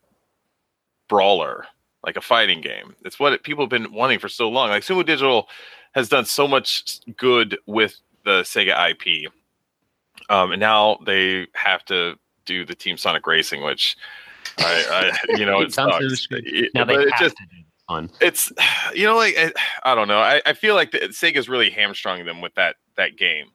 brawler, 1.07 1.67
like 2.03 2.17
a 2.17 2.21
fighting 2.21 2.61
game. 2.61 2.95
It's 3.05 3.19
what 3.19 3.33
it, 3.33 3.43
people 3.43 3.63
have 3.63 3.69
been 3.69 3.93
wanting 3.93 4.17
for 4.17 4.29
so 4.29 4.49
long. 4.49 4.69
Like 4.69 4.83
Sumo 4.83 5.05
Digital 5.05 5.47
has 5.93 6.09
done 6.09 6.25
so 6.25 6.47
much 6.47 7.01
good 7.17 7.55
with 7.67 7.99
the 8.25 8.41
Sega 8.41 8.91
IP, 8.91 9.31
um, 10.27 10.53
and 10.53 10.59
now 10.59 10.97
they 11.05 11.45
have 11.53 11.85
to 11.85 12.17
do 12.49 12.65
the 12.65 12.75
Team 12.75 12.97
Sonic 12.97 13.25
Racing, 13.27 13.63
which 13.63 13.95
I, 14.57 15.11
I 15.29 15.37
you 15.37 15.45
know 15.45 15.61
it 15.61 15.73
sucks. 15.73 16.27
It- 16.31 16.71
Now 16.73 16.83
they 16.85 16.95
have 16.95 17.19
just 17.19 17.37
to 17.37 17.43
do 17.45 17.55
this 17.57 17.65
it's 18.21 18.51
you 18.93 19.05
know 19.05 19.15
like 19.15 19.35
I, 19.37 19.51
I 19.83 19.95
don't 19.95 20.07
know. 20.07 20.19
I, 20.19 20.41
I 20.45 20.53
feel 20.53 20.75
like 20.75 20.91
the, 20.91 20.99
Sega's 21.09 21.49
really 21.49 21.69
hamstrung 21.71 22.23
them 22.25 22.39
with 22.41 22.53
that 22.55 22.75
that 22.97 23.17
game, 23.17 23.47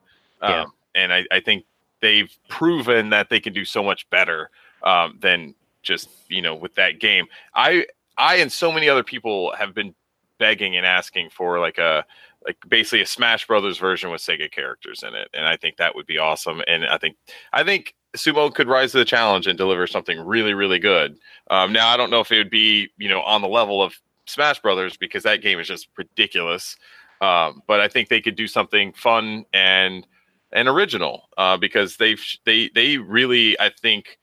um, 0.43 0.51
Yeah. 0.51 0.65
and 0.97 1.13
I, 1.13 1.25
I 1.31 1.41
think 1.41 1.65
they've 2.01 2.37
proven 2.49 3.11
that 3.11 3.29
they 3.29 3.39
can 3.39 3.53
do 3.53 3.65
so 3.65 3.83
much 3.83 4.09
better 4.11 4.51
um, 4.83 5.19
than 5.21 5.55
just 5.83 6.09
you 6.29 6.43
know 6.43 6.55
with 6.55 6.75
that 6.75 6.99
game. 6.99 7.27
I 7.55 7.87
I 8.19 8.37
and 8.37 8.51
so 8.51 8.73
many 8.73 8.89
other 8.89 9.05
people 9.05 9.55
have 9.57 9.73
been 9.73 9.95
begging 10.39 10.77
and 10.77 10.85
asking 10.85 11.31
for 11.31 11.61
like 11.61 11.79
a 11.79 12.05
like 12.45 12.57
basically 12.69 13.03
a 13.03 13.07
Smash 13.07 13.47
Brothers 13.47 13.79
version 13.79 14.11
with 14.11 14.21
Sega 14.21 14.51
characters 14.51 15.05
in 15.05 15.15
it, 15.15 15.29
and 15.33 15.47
I 15.47 15.57
think 15.57 15.77
that 15.77 15.95
would 15.95 16.07
be 16.07 16.19
awesome. 16.19 16.61
And 16.67 16.85
I 16.87 16.99
think 16.99 17.17
I 17.53 17.63
think 17.63 17.95
Sumo 18.17 18.55
could 18.55 18.69
rise 18.69 18.93
to 18.93 18.99
the 18.99 19.05
challenge 19.05 19.47
and 19.47 19.59
deliver 19.59 19.87
something 19.87 20.21
really 20.21 20.55
really 20.55 20.79
good. 20.79 21.19
Um, 21.51 21.73
now 21.73 21.89
I 21.89 21.97
don't 21.97 22.11
know 22.11 22.21
if 22.21 22.31
it 22.31 22.39
would 22.39 22.51
be 22.51 22.89
you 22.99 23.09
know 23.09 23.23
on 23.23 23.43
the 23.43 23.49
level 23.49 23.83
of 23.83 23.95
Smash 24.27 24.61
Brothers 24.61 24.97
because 24.97 25.23
that 25.25 25.43
game 25.43 25.59
is 25.59 25.69
just 25.69 25.89
ridiculous. 25.97 26.77
Um, 27.21 27.63
but 27.67 27.81
I 27.81 27.89
think 27.89 28.09
they 28.09 28.21
could 28.21 28.37
do 28.37 28.47
something 28.47 28.93
fun 28.93 29.45
and 29.53 30.07
and 30.53 30.69
original 30.69 31.29
uh, 31.37 31.57
because 31.57 31.97
they've 31.97 32.23
they 32.45 32.71
they 32.75 32.99
really 32.99 33.59
I 33.61 33.71
think 33.71 34.19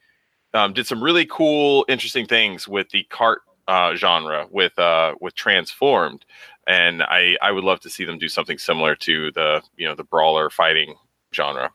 um, 0.54 0.72
did 0.72 0.86
some 0.86 1.02
really 1.02 1.26
cool 1.26 1.84
interesting 1.88 2.26
things 2.26 2.68
with 2.68 2.88
the 2.90 3.04
cart 3.04 3.42
uh, 3.68 3.94
genre 3.94 4.46
with 4.50 4.76
uh, 4.78 5.14
with 5.20 5.34
Transformed, 5.34 6.24
and 6.66 7.02
I 7.02 7.36
I 7.40 7.52
would 7.52 7.64
love 7.64 7.80
to 7.80 7.90
see 7.90 8.04
them 8.04 8.18
do 8.18 8.28
something 8.28 8.58
similar 8.58 8.96
to 8.96 9.30
the 9.32 9.62
you 9.76 9.86
know 9.86 9.94
the 9.94 10.04
brawler 10.04 10.50
fighting 10.50 10.94
genre. 11.34 11.70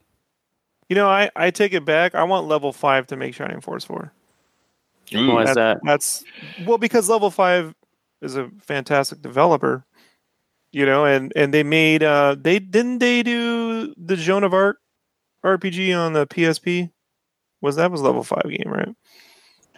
You 0.90 0.96
know, 0.96 1.08
I, 1.10 1.30
I 1.36 1.52
take 1.52 1.74
it 1.74 1.84
back. 1.86 2.16
I 2.16 2.24
want 2.24 2.48
level 2.48 2.72
five 2.72 3.08
to 3.08 3.18
make 3.18 3.34
Shining 3.36 3.60
Force 3.62 3.84
4. 3.86 4.12
Ooh, 5.16 5.34
Why 5.34 5.44
is 5.44 5.56
that? 5.56 5.80
That's 5.84 6.24
well 6.66 6.78
because 6.78 7.08
level 7.10 7.32
five 7.32 7.74
is 8.22 8.36
a 8.36 8.50
fantastic 8.62 9.22
developer, 9.22 9.86
you 10.74 10.86
know, 10.86 11.06
and 11.06 11.32
and 11.36 11.54
they 11.54 11.64
made 11.64 12.04
uh 12.04 12.36
they 12.38 12.60
didn't 12.60 13.00
they 13.00 13.24
do 13.24 13.94
the 13.96 14.18
Joan 14.18 14.44
of 14.44 14.54
Arc 14.54 14.80
RPG 15.46 15.98
on 15.98 16.12
the 16.12 16.28
PSP? 16.28 16.92
Was 17.62 17.78
that 17.78 17.90
was 17.90 18.02
level 18.02 18.24
five 18.24 18.44
game, 18.50 18.68
right? 18.70 18.90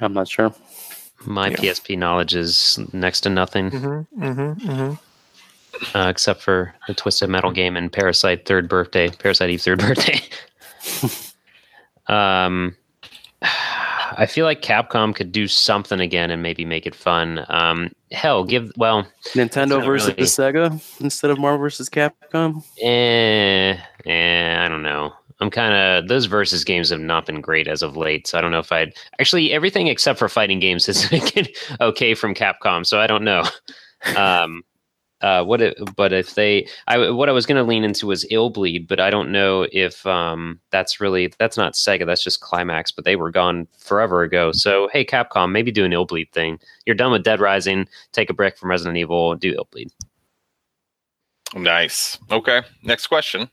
I'm 0.01 0.13
not 0.13 0.27
sure. 0.27 0.51
My 1.25 1.49
Yeah. 1.49 1.57
PSP 1.57 1.95
knowledge 1.97 2.33
is 2.33 2.79
next 2.91 3.21
to 3.21 3.29
nothing, 3.29 3.69
Mm-hmm. 3.69 4.23
Mm-hmm. 4.23 4.69
mm-hmm. 4.71 5.97
uh, 5.97 6.09
except 6.09 6.41
for 6.41 6.73
the 6.87 6.93
Twisted 6.95 7.29
Metal 7.29 7.51
game 7.51 7.77
and 7.77 7.91
Parasite 7.91 8.45
Third 8.47 8.67
Birthday, 8.67 9.09
Parasite 9.09 9.51
Eve 9.51 9.61
Third 9.61 9.79
Birthday. 9.87 10.21
um, 12.07 12.75
I 13.41 14.25
feel 14.27 14.45
like 14.45 14.61
Capcom 14.61 15.15
could 15.15 15.31
do 15.31 15.47
something 15.47 15.99
again 15.99 16.31
and 16.31 16.41
maybe 16.41 16.65
make 16.65 16.85
it 16.85 16.95
fun. 16.95 17.45
Um, 17.47 17.91
hell, 18.11 18.43
give 18.43 18.71
well, 18.75 19.07
Nintendo 19.33 19.83
versus 19.85 20.09
really- 20.09 20.23
Sega 20.23 20.99
instead 21.01 21.31
of 21.31 21.39
Marvel 21.39 21.59
versus 21.59 21.89
Capcom. 21.89 22.63
eh, 22.81 23.77
eh, 24.05 24.65
I 24.65 24.67
don't 24.67 24.83
know. 24.83 25.13
I'm 25.41 25.49
kind 25.49 25.73
of 25.73 26.09
those 26.09 26.25
versus 26.25 26.65
games 26.65 26.89
have 26.89 26.99
not 26.99 27.25
been 27.25 27.39
great 27.39 27.69
as 27.69 27.81
of 27.81 27.95
late. 27.95 28.27
So 28.27 28.37
I 28.37 28.41
don't 28.41 28.51
know 28.51 28.59
if 28.59 28.73
I'd 28.73 28.93
actually 29.19 29.53
everything 29.53 29.87
except 29.87 30.19
for 30.19 30.27
fighting 30.27 30.59
games 30.59 30.85
has 30.87 31.07
been 31.07 31.47
okay 31.81 32.13
from 32.13 32.33
Capcom. 32.33 32.85
So 32.85 32.99
I 32.99 33.07
don't 33.07 33.23
know. 33.23 33.43
Um, 34.15 34.63
uh, 35.21 35.43
what 35.43 35.61
it, 35.61 35.77
but 35.95 36.13
if 36.13 36.35
they, 36.35 36.67
I 36.87 37.09
what 37.09 37.29
I 37.29 37.31
was 37.31 37.45
going 37.45 37.57
to 37.57 37.63
lean 37.63 37.83
into 37.83 38.07
was 38.07 38.25
Illbleed, 38.25 38.87
but 38.87 38.99
I 38.99 39.09
don't 39.09 39.31
know 39.31 39.67
if 39.71 40.05
um, 40.05 40.59
that's 40.71 40.99
really 40.99 41.33
that's 41.39 41.57
not 41.57 41.73
Sega, 41.73 42.05
that's 42.05 42.23
just 42.23 42.41
Climax, 42.41 42.91
but 42.91 43.05
they 43.05 43.15
were 43.15 43.31
gone 43.31 43.67
forever 43.77 44.23
ago. 44.23 44.51
So 44.51 44.89
hey, 44.93 45.05
Capcom, 45.05 45.51
maybe 45.51 45.71
do 45.71 45.85
an 45.85 45.91
Illbleed 45.91 46.31
thing. 46.31 46.59
You're 46.85 46.95
done 46.95 47.11
with 47.11 47.23
Dead 47.23 47.39
Rising, 47.39 47.87
take 48.11 48.29
a 48.29 48.33
break 48.33 48.57
from 48.57 48.69
Resident 48.69 48.97
Evil, 48.97 49.35
do 49.35 49.55
Illbleed. 49.55 49.91
Nice. 51.55 52.19
Okay. 52.31 52.61
Next 52.83 53.07
question. 53.07 53.49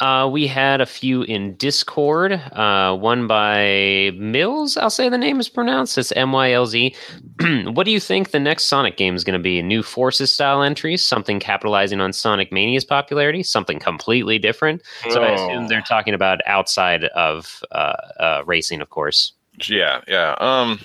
Uh, 0.00 0.28
we 0.30 0.46
had 0.46 0.80
a 0.80 0.86
few 0.86 1.22
in 1.22 1.54
Discord. 1.54 2.32
Uh, 2.32 2.96
one 2.96 3.26
by 3.26 4.10
Mills, 4.16 4.76
I'll 4.76 4.90
say 4.90 5.08
the 5.08 5.18
name 5.18 5.38
is 5.38 5.48
pronounced. 5.48 5.96
It's 5.96 6.10
M 6.12 6.32
Y 6.32 6.52
L 6.52 6.66
Z. 6.66 6.94
what 7.66 7.84
do 7.84 7.92
you 7.92 8.00
think 8.00 8.32
the 8.32 8.40
next 8.40 8.64
Sonic 8.64 8.96
game 8.96 9.14
is 9.14 9.22
going 9.22 9.38
to 9.38 9.42
be? 9.42 9.62
New 9.62 9.82
Forces 9.82 10.32
style 10.32 10.62
entries, 10.62 11.04
something 11.04 11.38
capitalizing 11.38 12.00
on 12.00 12.12
Sonic 12.12 12.50
Mania's 12.50 12.84
popularity, 12.84 13.42
something 13.42 13.78
completely 13.78 14.38
different. 14.38 14.82
So 15.10 15.22
I 15.22 15.32
assume 15.32 15.68
they're 15.68 15.80
talking 15.82 16.14
about 16.14 16.40
outside 16.46 17.04
of 17.04 17.62
uh, 17.70 17.94
uh, 18.18 18.42
racing, 18.46 18.80
of 18.80 18.90
course. 18.90 19.32
Yeah, 19.68 20.00
yeah. 20.08 20.34
Um, 20.40 20.80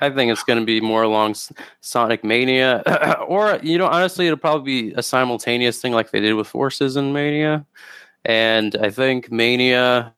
I 0.00 0.10
think 0.10 0.32
it's 0.32 0.42
going 0.42 0.58
to 0.58 0.64
be 0.64 0.80
more 0.80 1.02
along 1.02 1.36
Sonic 1.82 2.24
Mania, 2.24 2.82
or 3.28 3.60
you 3.62 3.76
know, 3.76 3.86
honestly, 3.86 4.26
it'll 4.26 4.38
probably 4.38 4.90
be 4.90 4.94
a 4.94 5.02
simultaneous 5.02 5.80
thing 5.80 5.92
like 5.92 6.10
they 6.10 6.20
did 6.20 6.32
with 6.32 6.48
Forces 6.48 6.96
and 6.96 7.12
Mania. 7.12 7.66
And 8.24 8.76
I 8.76 8.90
think 8.90 9.30
Mania, 9.32 10.14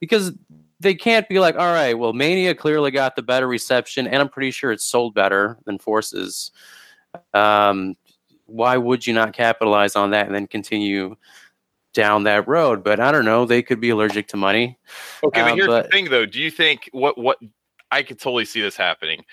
because 0.00 0.32
they 0.80 0.94
can't 0.94 1.28
be 1.28 1.38
like, 1.38 1.54
all 1.56 1.72
right, 1.72 1.94
well, 1.94 2.12
Mania 2.12 2.54
clearly 2.54 2.90
got 2.90 3.16
the 3.16 3.22
better 3.22 3.46
reception, 3.46 4.06
and 4.06 4.16
I'm 4.16 4.28
pretty 4.28 4.50
sure 4.50 4.72
it's 4.72 4.84
sold 4.84 5.14
better 5.14 5.56
than 5.64 5.78
Forces. 5.78 6.50
Um, 7.32 7.94
why 8.46 8.76
would 8.76 9.06
you 9.06 9.14
not 9.14 9.32
capitalize 9.32 9.96
on 9.96 10.10
that 10.10 10.26
and 10.26 10.34
then 10.34 10.46
continue 10.46 11.16
down 11.94 12.24
that 12.24 12.46
road? 12.48 12.82
But 12.82 13.00
I 13.00 13.12
don't 13.12 13.24
know. 13.24 13.46
They 13.46 13.62
could 13.62 13.80
be 13.80 13.90
allergic 13.90 14.26
to 14.28 14.36
money. 14.36 14.78
Okay, 15.22 15.40
but 15.42 15.52
Uh, 15.52 15.54
here's 15.54 15.66
but- 15.68 15.82
the 15.84 15.88
thing, 15.90 16.10
though. 16.10 16.26
Do 16.26 16.40
you 16.40 16.50
think 16.50 16.88
what 16.92 17.16
what 17.16 17.38
I 17.90 18.02
could 18.02 18.18
totally 18.18 18.44
see 18.44 18.60
this 18.60 18.76
happening? 18.76 19.24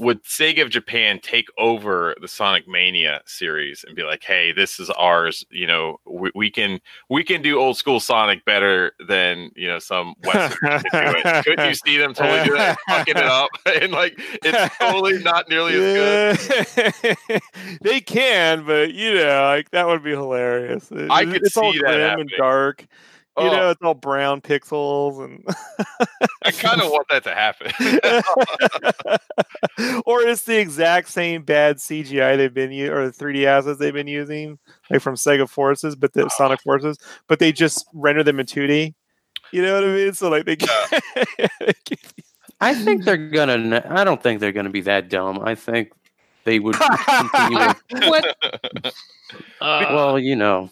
Would 0.00 0.24
Sega 0.24 0.62
of 0.62 0.70
Japan 0.70 1.20
take 1.22 1.48
over 1.58 2.14
the 2.22 2.26
Sonic 2.26 2.66
Mania 2.66 3.20
series 3.26 3.84
and 3.86 3.94
be 3.94 4.02
like, 4.02 4.22
"Hey, 4.24 4.50
this 4.50 4.80
is 4.80 4.88
ours. 4.90 5.44
You 5.50 5.66
know, 5.66 6.00
we, 6.06 6.30
we 6.34 6.50
can 6.50 6.80
we 7.10 7.22
can 7.22 7.42
do 7.42 7.60
old 7.60 7.76
school 7.76 8.00
Sonic 8.00 8.44
better 8.46 8.92
than 9.06 9.50
you 9.54 9.68
know 9.68 9.78
some 9.78 10.14
Western 10.24 10.80
can 10.90 11.12
do 11.12 11.20
it." 11.22 11.44
Could 11.44 11.60
you 11.60 11.74
see 11.74 11.98
them 11.98 12.14
totally 12.14 12.48
do 12.48 12.56
that, 12.56 12.78
fucking 12.88 13.16
it 13.18 13.22
up, 13.22 13.50
and 13.66 13.92
like 13.92 14.14
it's 14.42 14.76
totally 14.78 15.22
not 15.22 15.50
nearly 15.50 15.74
as 15.74 16.48
good? 16.48 17.42
They 17.82 18.00
can, 18.00 18.64
but 18.64 18.94
you 18.94 19.14
know, 19.14 19.42
like 19.54 19.70
that 19.70 19.86
would 19.86 20.02
be 20.02 20.12
hilarious. 20.12 20.90
I 20.92 21.26
could 21.26 21.44
it's 21.44 21.56
all 21.58 21.72
see 21.72 21.78
that 21.80 21.84
grim 21.84 22.00
happening. 22.00 22.28
and 22.30 22.38
dark. 22.38 22.86
You 23.40 23.48
Oh. 23.48 23.56
know, 23.56 23.70
it's 23.70 23.82
all 23.82 23.94
brown 23.94 24.40
pixels 24.40 25.24
and 25.24 25.42
I 26.44 26.50
kind 26.50 26.80
of 26.80 26.90
want 26.90 27.06
that 27.08 27.24
to 27.24 27.34
happen. 27.34 27.72
or 30.06 30.20
it's 30.22 30.42
the 30.42 30.58
exact 30.58 31.08
same 31.08 31.42
bad 31.42 31.76
CGI 31.76 32.36
they've 32.36 32.52
been 32.52 32.72
using 32.72 32.92
or 32.94 33.06
the 33.10 33.12
3D 33.12 33.44
assets 33.46 33.78
they've 33.78 33.92
been 33.94 34.06
using, 34.08 34.58
like 34.90 35.00
from 35.00 35.14
Sega 35.14 35.48
Forces, 35.48 35.96
but 35.96 36.12
the 36.12 36.28
Sonic 36.30 36.60
Forces, 36.62 36.98
but 37.28 37.38
they 37.38 37.52
just 37.52 37.86
render 37.94 38.22
them 38.22 38.40
in 38.40 38.46
2D. 38.46 38.94
You 39.52 39.62
know 39.62 39.74
what 39.74 39.84
I 39.84 39.88
mean? 39.88 40.12
So 40.12 40.28
like 40.28 40.44
they 40.44 40.56
I 42.60 42.74
think 42.74 43.04
they're 43.04 43.16
gonna. 43.16 43.82
I 43.88 44.04
don't 44.04 44.22
think 44.22 44.40
they're 44.40 44.52
gonna 44.52 44.70
be 44.70 44.82
that 44.82 45.08
dumb. 45.08 45.40
I 45.42 45.54
think 45.54 45.92
they 46.44 46.58
would 46.58 46.74
continue. 47.08 47.74
with- 48.10 48.26
Uh, 49.60 49.84
well, 49.90 50.18
you 50.18 50.36
know, 50.36 50.68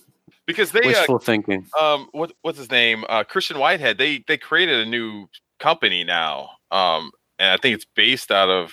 because 0.49 0.73
they 0.73 0.81
uh, 0.81 0.87
wishful 0.87 1.19
thinking. 1.21 1.65
um 1.81 2.09
what 2.11 2.33
what's 2.43 2.59
his 2.59 2.71
name? 2.73 3.05
Uh 3.09 3.23
christian 3.23 3.59
whitehead 3.61 3.99
they 3.99 4.25
they 4.27 4.37
created 4.37 4.85
a 4.85 4.91
new 4.91 5.29
company 5.61 6.03
now 6.03 6.51
um 6.73 7.13
and 7.39 7.51
i 7.51 7.57
think 7.57 7.75
it's 7.77 7.87
based 7.95 8.33
out 8.33 8.49
of 8.49 8.73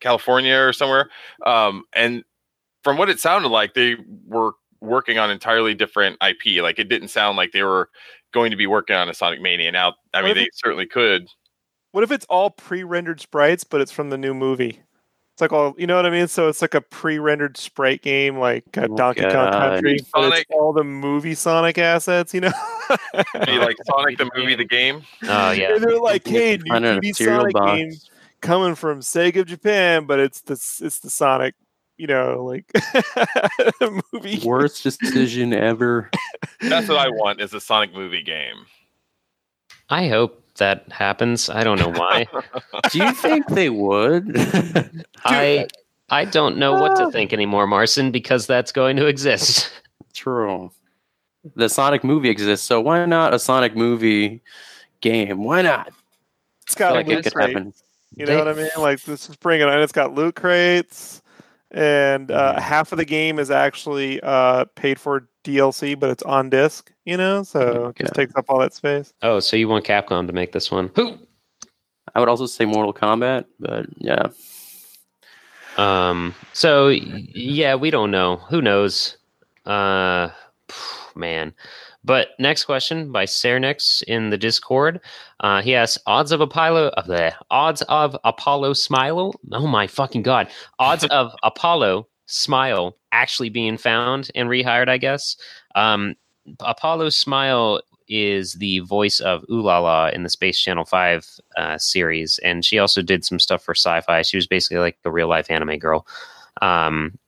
california 0.00 0.56
or 0.58 0.72
somewhere. 0.74 1.08
Um 1.46 1.84
and 1.94 2.22
from 2.84 2.98
what 2.98 3.08
it 3.08 3.18
sounded 3.18 3.48
like 3.48 3.72
they 3.74 3.96
were 4.26 4.52
working 4.80 5.18
on 5.18 5.30
entirely 5.30 5.74
different 5.74 6.16
ip 6.22 6.62
like 6.62 6.78
it 6.78 6.88
didn't 6.88 7.08
sound 7.08 7.36
like 7.36 7.52
they 7.52 7.62
were 7.62 7.88
going 8.32 8.50
to 8.50 8.56
be 8.56 8.66
working 8.66 8.94
on 8.94 9.08
a 9.08 9.14
sonic 9.14 9.40
mania. 9.40 9.72
Now 9.72 9.94
i 10.12 10.20
What 10.20 10.26
mean 10.26 10.34
they 10.36 10.48
certainly 10.52 10.86
could. 10.86 11.26
What 11.92 12.04
if 12.04 12.12
it's 12.12 12.26
all 12.28 12.50
pre-rendered 12.50 13.20
sprites, 13.20 13.64
but 13.64 13.80
it's 13.80 13.90
from 13.90 14.10
the 14.10 14.18
new 14.18 14.34
movie? 14.34 14.82
It's 15.38 15.40
like 15.40 15.52
all 15.52 15.72
you 15.78 15.86
know 15.86 15.94
what 15.94 16.04
I 16.04 16.10
mean. 16.10 16.26
So 16.26 16.48
it's 16.48 16.60
like 16.60 16.74
a 16.74 16.80
pre-rendered 16.80 17.56
sprite 17.56 18.02
game, 18.02 18.38
like 18.38 18.76
uh, 18.76 18.88
Oh, 18.90 18.96
Donkey 18.96 19.20
Kong 19.20 19.52
Country, 19.52 20.00
but 20.12 20.20
Sonic- 20.22 20.40
it's 20.40 20.50
all 20.50 20.72
the 20.72 20.82
movie 20.82 21.36
Sonic 21.36 21.78
assets. 21.78 22.34
You 22.34 22.40
know, 22.40 22.52
be 23.46 23.58
like 23.58 23.76
sonic 23.86 24.18
the 24.18 24.28
movie 24.34 24.56
the 24.56 24.64
game 24.64 25.02
oh 25.22 25.52
yeah. 25.52 25.76
And 25.76 25.84
they're 25.84 26.00
like, 26.00 26.26
"Hey, 26.26 26.56
new 26.56 26.72
3D 26.72 27.14
Sonic 27.14 27.52
box. 27.52 27.76
game 27.76 27.92
coming 28.40 28.74
from 28.74 28.98
Sega 28.98 29.42
of 29.42 29.46
Japan, 29.46 30.06
but 30.06 30.18
it's 30.18 30.40
the 30.40 30.54
it's 30.54 30.98
the 30.98 31.08
Sonic, 31.08 31.54
you 31.98 32.08
know, 32.08 32.42
like 32.44 32.68
movie." 34.12 34.40
Worst 34.44 34.82
decision 34.82 35.52
ever. 35.54 36.10
that's 36.62 36.88
what 36.88 36.98
i 36.98 37.08
want 37.08 37.40
is 37.40 37.54
a 37.54 37.60
sonic 37.60 37.94
movie 37.94 38.24
game 38.24 38.66
I 39.88 40.08
hope 40.08 40.42
that 40.58 40.90
happens. 40.92 41.48
I 41.50 41.64
don't 41.64 41.78
know 41.78 41.90
why. 41.90 42.26
Do 42.90 42.98
you 42.98 43.12
think 43.12 43.46
they 43.48 43.70
would? 43.70 44.36
I 45.24 45.66
I 46.10 46.24
don't 46.24 46.56
know 46.58 46.72
what 46.74 46.96
to 46.98 47.10
think 47.10 47.32
anymore, 47.32 47.66
Marson, 47.66 48.10
because 48.12 48.46
that's 48.46 48.72
going 48.72 48.96
to 48.96 49.06
exist. 49.06 49.70
True. 50.14 50.70
The 51.54 51.68
Sonic 51.68 52.02
movie 52.04 52.28
exists, 52.30 52.66
so 52.66 52.80
why 52.80 53.04
not 53.06 53.32
a 53.34 53.38
Sonic 53.38 53.76
movie 53.76 54.42
game? 55.00 55.44
Why 55.44 55.62
not? 55.62 55.92
It's 56.66 56.74
got 56.74 56.94
like 56.94 57.06
loot 57.06 57.18
it 57.18 57.22
could 57.24 57.34
crate. 57.34 57.48
happen. 57.50 57.72
You 58.16 58.26
know 58.26 58.38
what 58.38 58.48
I 58.48 58.54
mean? 58.54 58.68
Like 58.78 59.02
this 59.02 59.28
is 59.30 59.36
bringing 59.36 59.66
on. 59.68 59.80
It's 59.80 59.92
got 59.92 60.14
loot 60.14 60.34
crates, 60.34 61.22
and 61.70 62.30
uh, 62.30 62.54
Mhm. 62.54 62.58
half 62.60 62.92
of 62.92 62.98
the 62.98 63.04
game 63.04 63.38
is 63.38 63.50
actually 63.50 64.20
uh, 64.22 64.64
paid 64.74 64.98
for 64.98 65.28
DLC, 65.48 65.98
but 65.98 66.10
it's 66.10 66.22
on 66.22 66.50
disc. 66.50 66.92
You 67.04 67.16
know, 67.16 67.42
so 67.42 67.88
it 67.88 67.96
just 67.96 68.14
takes 68.14 68.34
up 68.36 68.46
all 68.48 68.58
that 68.58 68.74
space. 68.74 69.12
Oh, 69.22 69.40
so 69.40 69.56
you 69.56 69.68
want 69.68 69.84
Capcom 69.84 70.26
to 70.26 70.32
make 70.32 70.52
this 70.52 70.70
one? 70.70 70.90
Who? 70.94 71.18
I 72.14 72.20
would 72.20 72.28
also 72.28 72.46
say 72.46 72.64
Mortal 72.64 72.92
Kombat, 72.92 73.44
but 73.60 73.86
yeah. 73.98 74.28
Um. 75.76 76.34
So 76.52 76.88
yeah, 76.88 77.74
we 77.76 77.90
don't 77.90 78.10
know. 78.10 78.36
Who 78.50 78.60
knows? 78.60 79.16
Uh, 79.64 80.30
man. 81.14 81.54
But 82.04 82.28
next 82.38 82.64
question 82.64 83.12
by 83.12 83.26
Cernix 83.26 84.02
in 84.02 84.30
the 84.30 84.38
Discord. 84.38 85.00
Uh, 85.40 85.60
he 85.60 85.74
asks 85.74 86.02
odds 86.06 86.32
of 86.32 86.40
Apollo 86.40 86.88
of 86.96 87.06
the 87.06 87.34
odds 87.50 87.82
of 87.82 88.16
Apollo 88.24 88.74
Smile. 88.74 89.34
Oh 89.52 89.66
my 89.66 89.86
fucking 89.86 90.22
god! 90.22 90.48
Odds 90.78 91.04
of 91.04 91.32
Apollo 91.42 92.07
Smile 92.28 92.96
actually 93.10 93.48
being 93.48 93.76
found 93.76 94.30
and 94.34 94.48
rehired. 94.48 94.88
I 94.88 94.98
guess. 94.98 95.36
Um, 95.74 96.14
Apollo 96.60 97.10
Smile 97.10 97.80
is 98.08 98.54
the 98.54 98.78
voice 98.80 99.20
of 99.20 99.44
Ulala 99.50 100.12
in 100.12 100.22
the 100.22 100.30
Space 100.30 100.60
Channel 100.60 100.84
Five 100.84 101.26
uh, 101.56 101.76
series, 101.78 102.38
and 102.44 102.64
she 102.64 102.78
also 102.78 103.02
did 103.02 103.24
some 103.24 103.38
stuff 103.38 103.62
for 103.62 103.74
Sci-Fi. 103.74 104.22
She 104.22 104.36
was 104.36 104.46
basically 104.46 104.78
like 104.78 104.98
a 105.04 105.10
real 105.10 105.28
life 105.28 105.50
anime 105.50 105.78
girl. 105.78 106.06
Um, 106.62 107.18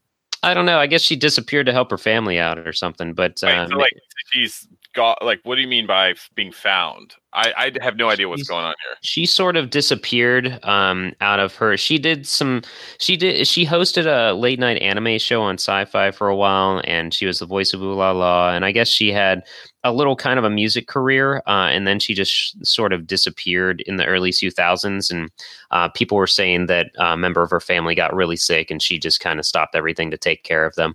I 0.43 0.55
don't 0.55 0.67
know. 0.67 0.79
I 0.79 0.87
guess 0.87 1.03
she 1.03 1.17
disappeared 1.17 1.67
to 1.67 1.73
help 1.73 1.91
her 1.91 1.99
family 1.99 2.39
out 2.39 2.59
or 2.59 2.73
something. 2.73 3.13
But 3.13 3.41
Right, 3.43 3.59
um, 3.59 3.71
so 3.71 3.77
like 3.77 3.93
she's 4.33 4.67
got 4.95 5.25
like 5.25 5.41
what 5.45 5.55
do 5.57 5.61
you 5.63 5.69
mean 5.69 5.87
by 5.87 6.15
being 6.35 6.51
found 6.53 7.15
i 7.33 7.53
i 7.57 7.73
have 7.85 7.97
no 7.97 8.09
idea 8.09 8.29
what's 8.29 8.41
She's- 8.41 8.49
going 8.49 8.65
on 8.65 8.75
here 8.87 8.97
she 9.03 9.25
sort 9.25 9.57
of 9.57 9.71
disappeared 9.71 10.59
um, 10.65 11.13
out 11.21 11.41
of 11.41 11.55
her. 11.55 11.77
She 11.77 11.99
did 11.99 12.27
some. 12.27 12.61
She 12.99 13.17
did. 13.17 13.47
She 13.49 13.65
hosted 13.65 14.05
a 14.07 14.35
late 14.35 14.59
night 14.59 14.81
anime 14.83 15.19
show 15.19 15.41
on 15.41 15.55
Sci-Fi 15.55 16.11
for 16.11 16.29
a 16.29 16.37
while, 16.37 16.83
and 16.85 17.15
she 17.15 17.25
was 17.25 17.39
the 17.39 17.47
voice 17.47 17.73
of 17.73 17.81
Ulala. 17.81 18.55
And 18.55 18.65
I 18.65 18.73
guess 18.73 18.89
she 18.89 19.11
had 19.11 19.43
a 19.85 19.93
little 19.93 20.17
kind 20.17 20.39
of 20.39 20.45
a 20.45 20.51
music 20.51 20.87
career, 20.87 21.39
uh, 21.47 21.69
and 21.73 21.87
then 21.87 21.99
she 21.99 22.13
just 22.13 22.31
sh- 22.31 22.53
sort 22.63 22.93
of 22.93 23.07
disappeared 23.07 23.81
in 23.87 23.97
the 23.97 24.05
early 24.05 24.33
2000s. 24.33 25.11
And 25.11 25.31
uh, 25.71 25.89
people 25.89 26.19
were 26.19 26.27
saying 26.27 26.67
that 26.67 26.91
a 26.99 27.17
member 27.17 27.43
of 27.43 27.51
her 27.51 27.61
family 27.61 27.95
got 27.95 28.15
really 28.15 28.37
sick, 28.37 28.71
and 28.71 28.83
she 28.83 28.99
just 28.99 29.21
kind 29.21 29.39
of 29.39 29.47
stopped 29.47 29.75
everything 29.75 30.11
to 30.11 30.19
take 30.19 30.45
care 30.45 30.67
of 30.67 30.75
them. 30.75 30.95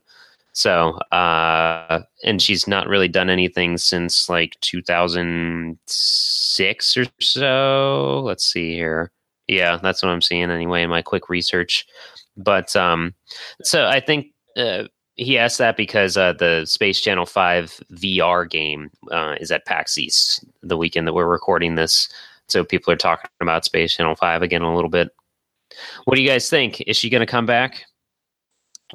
So, 0.55 0.97
uh, 1.11 2.01
and 2.23 2.41
she's 2.41 2.65
not 2.65 2.87
really 2.87 3.09
done 3.09 3.29
anything 3.29 3.77
since 3.77 4.29
like 4.29 4.57
2006 4.61 6.97
or 6.97 7.05
so. 7.19 8.21
Let's 8.23 8.45
see 8.45 8.73
here. 8.73 9.11
Yeah, 9.49 9.77
that's 9.83 10.01
what 10.01 10.09
I'm 10.09 10.21
seeing 10.21 10.49
anyway 10.49 10.83
in 10.83 10.89
my 10.89 11.01
quick 11.01 11.27
research. 11.27 11.85
But 12.37 12.73
um, 12.73 13.13
so 13.63 13.87
I 13.87 13.99
think 13.99 14.27
uh, 14.55 14.85
he 15.15 15.37
asked 15.37 15.57
that 15.57 15.75
because 15.75 16.15
uh, 16.15 16.31
the 16.31 16.63
Space 16.63 17.01
Channel 17.01 17.25
5 17.25 17.81
VR 17.91 18.49
game 18.49 18.89
uh, 19.11 19.35
is 19.41 19.51
at 19.51 19.65
PAX 19.65 19.97
East 19.97 20.45
the 20.63 20.77
weekend 20.77 21.05
that 21.05 21.13
we're 21.13 21.27
recording 21.27 21.75
this. 21.75 22.07
So 22.47 22.63
people 22.63 22.93
are 22.93 22.97
talking 22.97 23.29
about 23.41 23.65
Space 23.65 23.93
Channel 23.93 24.15
5 24.15 24.41
again 24.41 24.61
a 24.61 24.73
little 24.73 24.89
bit. 24.89 25.09
What 26.05 26.15
do 26.15 26.21
you 26.21 26.29
guys 26.29 26.49
think? 26.49 26.79
Is 26.87 26.95
she 26.95 27.09
going 27.09 27.19
to 27.19 27.25
come 27.25 27.45
back? 27.45 27.83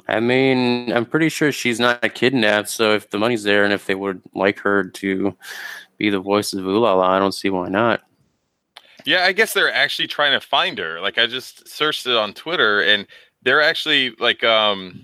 I 0.07 0.19
mean, 0.19 0.91
I'm 0.93 1.05
pretty 1.05 1.29
sure 1.29 1.51
she's 1.51 1.79
not 1.79 2.13
kidnapped. 2.15 2.69
So 2.69 2.93
if 2.93 3.09
the 3.09 3.17
money's 3.17 3.43
there 3.43 3.63
and 3.63 3.73
if 3.73 3.85
they 3.85 3.95
would 3.95 4.21
like 4.33 4.59
her 4.59 4.83
to 4.83 5.35
be 5.97 6.09
the 6.09 6.19
voice 6.19 6.53
of 6.53 6.63
Ulala, 6.65 7.03
I 7.07 7.19
don't 7.19 7.31
see 7.33 7.49
why 7.49 7.69
not. 7.69 8.01
Yeah, 9.05 9.25
I 9.25 9.31
guess 9.31 9.53
they're 9.53 9.73
actually 9.73 10.07
trying 10.07 10.39
to 10.39 10.45
find 10.45 10.77
her. 10.77 10.99
Like 11.01 11.17
I 11.17 11.27
just 11.27 11.67
searched 11.67 12.05
it 12.05 12.15
on 12.15 12.33
Twitter 12.33 12.81
and 12.81 13.07
they're 13.41 13.61
actually 13.61 14.11
like 14.19 14.43
um 14.43 15.03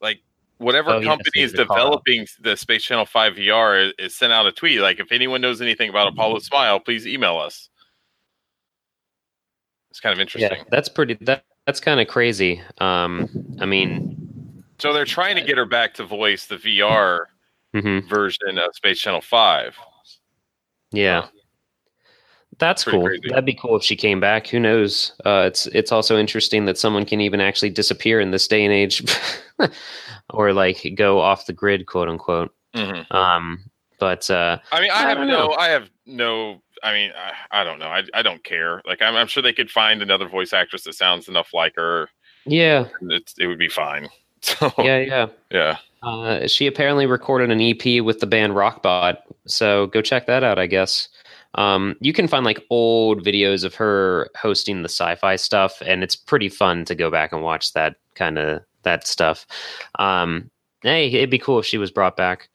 like 0.00 0.20
whatever 0.58 0.90
Oh, 0.90 1.02
company 1.02 1.30
there's 1.34 1.52
is 1.52 1.58
a 1.58 1.64
call 1.64 1.76
out. 1.76 2.04
developing 2.04 2.26
the 2.40 2.56
Space 2.56 2.84
Channel 2.84 3.06
5 3.06 3.34
VR 3.34 3.88
is, 3.88 3.92
is 3.98 4.14
sent 4.16 4.32
out 4.32 4.46
a 4.46 4.52
tweet 4.52 4.80
like 4.80 5.00
if 5.00 5.10
anyone 5.10 5.40
knows 5.40 5.60
anything 5.60 5.90
about 5.90 6.06
Apollo 6.08 6.40
Smile, 6.40 6.78
please 6.78 7.06
email 7.06 7.36
us. 7.38 7.68
It's 9.90 10.00
kind 10.00 10.12
of 10.12 10.20
interesting. 10.20 10.58
Yeah, 10.58 10.64
that's 10.70 10.88
pretty. 10.88 11.14
That 11.20 11.44
that's 11.66 11.80
kind 11.80 12.00
of 12.00 12.08
crazy. 12.08 12.60
Um, 12.78 13.28
I 13.60 13.66
mean, 13.66 14.64
So 14.78 14.92
they're 14.92 15.04
trying 15.04 15.36
to 15.36 15.42
get 15.42 15.56
her 15.58 15.64
back 15.66 15.94
to 15.94 16.04
voice 16.04 16.46
the 16.46 16.56
VR 16.56 17.26
mhm, 17.74 18.08
version 18.08 18.58
of 18.58 18.74
Space 18.74 18.98
Channel 19.00 19.20
5. 19.22 19.78
yeah, 20.92 21.26
that's 22.58 22.84
cool. 22.84 23.04
crazy. 23.04 23.22
That'd 23.28 23.44
be 23.44 23.54
cool 23.54 23.76
if 23.76 23.82
she 23.82 23.96
came 23.96 24.20
back. 24.20 24.46
Who 24.48 24.60
knows? 24.60 25.12
Uh, 25.24 25.44
it's 25.46 25.66
it's 25.68 25.90
also 25.90 26.16
interesting 26.16 26.66
that 26.66 26.78
someone 26.78 27.04
can 27.04 27.20
even 27.20 27.40
actually 27.40 27.70
disappear 27.70 28.20
in 28.20 28.30
this 28.30 28.46
day 28.46 28.64
and 28.64 28.72
age, 28.72 29.02
or 30.30 30.52
like 30.52 30.92
go 30.96 31.18
off 31.20 31.46
the 31.46 31.52
grid, 31.52 31.86
quote 31.86 32.08
unquote. 32.08 32.54
Mhm. 32.74 33.10
Um, 33.12 33.64
but 33.98 34.28
uh, 34.30 34.58
I 34.70 34.80
mean, 34.80 34.90
I, 34.92 35.04
I 35.04 35.08
have 35.08 35.18
no, 35.18 35.26
know. 35.26 35.52
I 35.54 35.68
have 35.68 35.90
no. 36.06 36.60
I 36.84 36.92
mean, 36.92 37.10
I, 37.16 37.62
I 37.62 37.64
don't 37.64 37.78
know. 37.78 37.88
I, 37.88 38.02
I 38.12 38.22
don't 38.22 38.44
care. 38.44 38.82
Like, 38.86 39.02
I'm, 39.02 39.16
I'm 39.16 39.26
sure 39.26 39.42
they 39.42 39.52
could 39.52 39.70
find 39.70 40.02
another 40.02 40.28
voice 40.28 40.52
actress 40.52 40.84
that 40.84 40.94
sounds 40.94 41.28
enough 41.28 41.52
like 41.54 41.74
her. 41.76 42.08
yeah, 42.44 42.86
It's, 43.02 43.34
it 43.38 43.46
would 43.46 43.58
be 43.58 43.68
fine. 43.68 44.08
So, 44.44 44.70
yeah, 44.76 44.98
yeah. 44.98 45.26
yeah. 45.50 45.78
Uh, 46.02 46.46
she 46.46 46.66
apparently 46.66 47.06
recorded 47.06 47.50
an 47.50 47.62
EP 47.62 48.04
with 48.04 48.20
the 48.20 48.26
band 48.26 48.52
Rockbot, 48.52 49.16
so 49.46 49.86
go 49.86 50.02
check 50.02 50.26
that 50.26 50.44
out. 50.44 50.58
I 50.58 50.66
guess 50.66 51.08
um, 51.54 51.96
you 52.00 52.12
can 52.12 52.28
find 52.28 52.44
like 52.44 52.62
old 52.68 53.24
videos 53.24 53.64
of 53.64 53.74
her 53.76 54.28
hosting 54.36 54.82
the 54.82 54.90
sci-fi 54.90 55.36
stuff, 55.36 55.80
and 55.86 56.02
it's 56.02 56.14
pretty 56.14 56.50
fun 56.50 56.84
to 56.84 56.94
go 56.94 57.10
back 57.10 57.32
and 57.32 57.42
watch 57.42 57.72
that 57.72 57.96
kind 58.16 58.38
of 58.38 58.60
that 58.82 59.06
stuff. 59.06 59.46
Um, 59.98 60.50
hey, 60.82 61.08
it'd 61.08 61.30
be 61.30 61.38
cool 61.38 61.58
if 61.58 61.64
she 61.64 61.78
was 61.78 61.90
brought 61.90 62.16
back. 62.18 62.50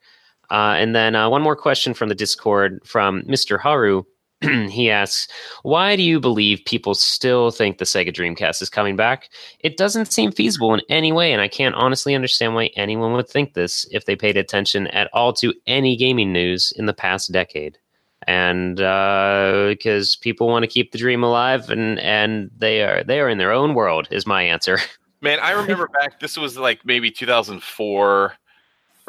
Uh, 0.51 0.75
and 0.77 0.95
then 0.95 1.15
uh, 1.15 1.29
one 1.29 1.41
more 1.41 1.55
question 1.55 1.93
from 1.93 2.09
the 2.09 2.15
Discord 2.15 2.81
from 2.85 3.23
Mr. 3.23 3.59
Haru. 3.59 4.03
he 4.69 4.89
asks, 4.89 5.27
"Why 5.63 5.95
do 5.95 6.03
you 6.03 6.19
believe 6.19 6.61
people 6.65 6.95
still 6.95 7.51
think 7.51 7.77
the 7.77 7.85
Sega 7.85 8.13
Dreamcast 8.13 8.61
is 8.61 8.69
coming 8.69 8.95
back? 8.95 9.29
It 9.59 9.75
doesn't 9.75 10.13
seem 10.13 10.31
feasible 10.31 10.73
in 10.73 10.81
any 10.89 11.11
way, 11.11 11.33
and 11.33 11.41
I 11.41 11.49
can't 11.49 11.75
honestly 11.75 12.15
understand 12.15 12.55
why 12.55 12.69
anyone 12.77 13.13
would 13.13 13.27
think 13.27 13.53
this 13.53 13.85
if 13.91 14.05
they 14.05 14.15
paid 14.15 14.37
attention 14.37 14.87
at 14.87 15.09
all 15.13 15.33
to 15.33 15.53
any 15.67 15.97
gaming 15.97 16.31
news 16.31 16.71
in 16.77 16.85
the 16.85 16.93
past 16.93 17.31
decade. 17.31 17.77
And 18.27 18.79
uh, 18.79 19.65
because 19.67 20.15
people 20.15 20.47
want 20.47 20.63
to 20.63 20.67
keep 20.67 20.91
the 20.91 20.97
dream 20.97 21.23
alive, 21.23 21.69
and 21.69 21.99
and 21.99 22.49
they 22.57 22.83
are 22.83 23.03
they 23.03 23.19
are 23.19 23.27
in 23.27 23.39
their 23.39 23.51
own 23.51 23.73
world, 23.73 24.07
is 24.09 24.25
my 24.25 24.43
answer. 24.43 24.79
Man, 25.21 25.39
I 25.41 25.51
remember 25.51 25.89
back, 25.89 26.21
this 26.21 26.37
was 26.37 26.57
like 26.57 26.85
maybe 26.85 27.11
2004 27.11 28.33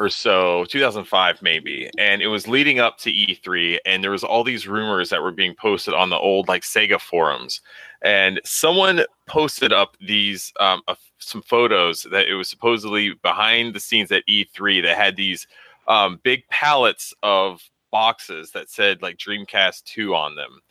or 0.01 0.09
so, 0.09 0.65
2005 0.65 1.43
maybe. 1.43 1.87
And 1.99 2.23
it 2.23 2.27
was 2.27 2.47
leading 2.47 2.79
up 2.79 2.97
to 2.99 3.11
E3. 3.11 3.77
And 3.85 4.03
there 4.03 4.09
was 4.09 4.23
all 4.23 4.43
these 4.43 4.67
rumors 4.67 5.09
that 5.09 5.21
were 5.21 5.31
being 5.31 5.53
posted 5.53 5.93
on 5.93 6.09
the 6.09 6.17
old 6.17 6.47
like 6.47 6.63
Sega 6.63 6.99
forums. 6.99 7.61
And 8.01 8.41
someone 8.43 9.05
posted 9.27 9.71
up 9.71 9.95
these, 10.01 10.51
um, 10.59 10.81
uh, 10.87 10.95
some 11.19 11.43
photos 11.43 12.07
that 12.09 12.27
it 12.27 12.33
was 12.33 12.49
supposedly 12.49 13.13
behind 13.21 13.75
the 13.75 13.79
scenes 13.79 14.11
at 14.11 14.25
E3 14.27 14.81
that 14.81 14.97
had 14.97 15.15
these 15.15 15.45
um, 15.87 16.19
big 16.23 16.47
pallets 16.49 17.13
of 17.21 17.61
boxes 17.91 18.49
that 18.51 18.71
said 18.71 19.03
like 19.03 19.17
Dreamcast 19.17 19.83
2 19.83 20.15
on 20.15 20.33
them. 20.35 20.61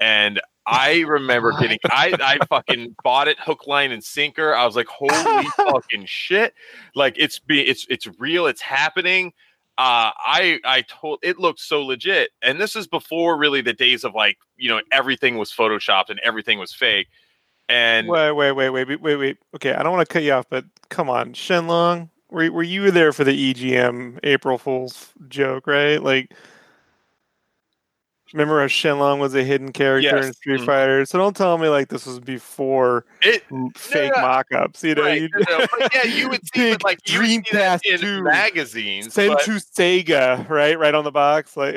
And 0.00 0.38
I 0.66 1.00
remember 1.00 1.52
getting 1.52 1.78
I 1.84 2.12
I 2.20 2.44
fucking 2.46 2.96
bought 3.04 3.28
it 3.28 3.38
hook 3.38 3.66
line 3.66 3.92
and 3.92 4.02
sinker. 4.02 4.54
I 4.54 4.64
was 4.66 4.74
like, 4.74 4.88
holy 4.88 5.46
fucking 5.56 6.06
shit. 6.06 6.54
Like 6.94 7.14
it's 7.16 7.38
be 7.38 7.60
it's 7.60 7.86
it's 7.88 8.08
real, 8.18 8.46
it's 8.46 8.60
happening. 8.60 9.32
Uh 9.78 10.10
I 10.16 10.58
I 10.64 10.82
told 10.88 11.20
it 11.22 11.38
looked 11.38 11.60
so 11.60 11.82
legit. 11.82 12.30
And 12.42 12.60
this 12.60 12.74
is 12.74 12.86
before 12.86 13.38
really 13.38 13.60
the 13.60 13.72
days 13.72 14.04
of 14.04 14.14
like, 14.14 14.38
you 14.56 14.68
know, 14.68 14.80
everything 14.90 15.38
was 15.38 15.52
photoshopped 15.52 16.10
and 16.10 16.18
everything 16.20 16.58
was 16.58 16.72
fake. 16.72 17.08
And 17.68 18.08
Wait, 18.08 18.32
wait, 18.32 18.52
wait, 18.52 18.70
wait, 18.70 18.88
wait, 18.88 19.00
wait, 19.00 19.16
wait. 19.16 19.38
Okay, 19.54 19.72
I 19.72 19.82
don't 19.82 19.92
want 19.92 20.08
to 20.08 20.12
cut 20.12 20.22
you 20.22 20.32
off, 20.32 20.46
but 20.48 20.64
come 20.88 21.10
on, 21.10 21.32
Shenlong, 21.32 22.10
were 22.30 22.50
were 22.50 22.62
you 22.62 22.90
there 22.90 23.12
for 23.12 23.24
the 23.24 23.54
EGM 23.54 24.20
April 24.22 24.58
Fool's 24.58 25.12
joke, 25.28 25.66
right? 25.66 26.02
Like, 26.02 26.32
remember 28.32 28.60
how 28.60 28.66
Sheng 28.66 28.98
Long 28.98 29.18
was 29.20 29.34
a 29.34 29.42
hidden 29.44 29.72
character 29.72 30.16
Yes. 30.16 30.26
in 30.26 30.32
Street 30.34 30.60
Mhm. 30.60 30.66
Fighter? 30.66 31.06
So 31.06 31.18
don't 31.18 31.36
tell 31.36 31.58
me 31.58 31.68
like 31.68 31.88
this 31.88 32.06
was 32.06 32.18
before 32.20 33.04
it 33.22 33.42
fake 33.76 34.12
no. 34.14 34.22
mock-ups. 34.22 34.82
You 34.84 34.94
know, 34.96 35.02
right, 35.02 35.22
you 35.22 35.28
no, 35.48 35.58
no, 35.58 35.88
yeah, 35.94 36.04
you 36.04 36.28
would 36.28 36.40
see 36.54 36.70
it 36.70 36.82
like 36.84 37.00
Dreamcast 37.02 37.80
in 37.86 37.98
2. 38.00 38.22
magazines. 38.22 39.12
send 39.14 39.34
but- 39.34 39.42
to 39.44 39.52
Sega, 39.52 40.48
right? 40.48 40.78
Right 40.78 40.94
on 40.94 41.04
the 41.04 41.12
box, 41.12 41.56
like. 41.56 41.76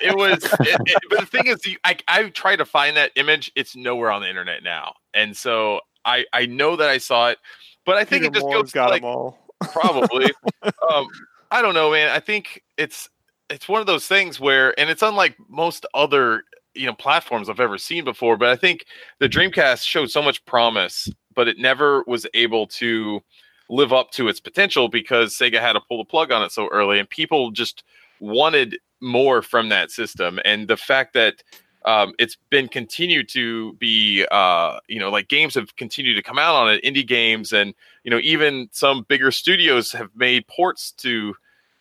it 0.00 0.16
was 0.16 0.42
it, 0.44 0.80
it- 0.86 1.02
but 1.10 1.20
the 1.20 1.26
thing 1.26 1.46
is 1.46 1.60
I, 1.84 1.96
I 2.08 2.28
try 2.30 2.56
to 2.56 2.64
find 2.64 2.96
that 2.96 3.12
image 3.16 3.52
it's 3.54 3.76
nowhere 3.76 4.10
on 4.10 4.22
the 4.22 4.28
internet 4.28 4.62
now 4.62 4.94
and 5.14 5.36
so 5.36 5.80
i 6.04 6.24
i 6.32 6.46
know 6.46 6.76
that 6.76 6.88
i 6.88 6.98
saw 6.98 7.28
it 7.30 7.38
but 7.84 7.96
i 7.96 8.04
think 8.04 8.22
Peter 8.22 8.30
it 8.30 8.34
just 8.34 8.44
Moore's 8.44 8.62
goes 8.62 8.70
to, 8.72 8.74
got 8.74 8.90
like 8.90 9.02
them 9.02 9.10
all. 9.10 9.38
probably 9.72 10.26
um 10.92 11.06
i 11.50 11.60
don't 11.62 11.74
know 11.74 11.90
man 11.90 12.08
i 12.10 12.20
think 12.20 12.62
it's 12.76 13.08
it's 13.50 13.68
one 13.68 13.80
of 13.80 13.86
those 13.86 14.06
things 14.06 14.40
where 14.40 14.78
and 14.78 14.90
it's 14.90 15.02
unlike 15.02 15.36
most 15.48 15.86
other 15.94 16.44
you 16.74 16.86
know 16.86 16.94
platforms 16.94 17.48
i've 17.48 17.60
ever 17.60 17.78
seen 17.78 18.04
before 18.04 18.36
but 18.36 18.48
i 18.48 18.56
think 18.56 18.86
the 19.18 19.28
dreamcast 19.28 19.84
showed 19.84 20.10
so 20.10 20.22
much 20.22 20.44
promise 20.44 21.10
but 21.34 21.48
it 21.48 21.58
never 21.58 22.02
was 22.06 22.26
able 22.34 22.66
to 22.66 23.20
live 23.68 23.92
up 23.92 24.10
to 24.10 24.28
its 24.28 24.40
potential 24.40 24.88
because 24.88 25.36
sega 25.36 25.60
had 25.60 25.72
to 25.72 25.80
pull 25.80 25.98
the 25.98 26.04
plug 26.04 26.30
on 26.32 26.42
it 26.42 26.52
so 26.52 26.68
early 26.68 26.98
and 26.98 27.08
people 27.08 27.50
just 27.50 27.82
wanted 28.20 28.76
more 29.00 29.42
from 29.42 29.68
that 29.68 29.90
system. 29.90 30.38
And 30.44 30.68
the 30.68 30.76
fact 30.76 31.14
that 31.14 31.42
um, 31.84 32.14
it's 32.18 32.36
been 32.50 32.66
continued 32.68 33.28
to 33.30 33.74
be 33.74 34.26
uh, 34.30 34.80
you 34.88 34.98
know 34.98 35.10
like 35.10 35.28
games 35.28 35.54
have 35.54 35.76
continued 35.76 36.16
to 36.16 36.22
come 36.22 36.38
out 36.38 36.56
on 36.56 36.72
it 36.72 36.82
indie 36.82 37.06
games 37.06 37.52
and 37.52 37.74
you 38.02 38.10
know 38.10 38.18
even 38.24 38.68
some 38.72 39.04
bigger 39.08 39.30
studios 39.30 39.92
have 39.92 40.10
made 40.16 40.48
ports 40.48 40.90
to 40.92 41.34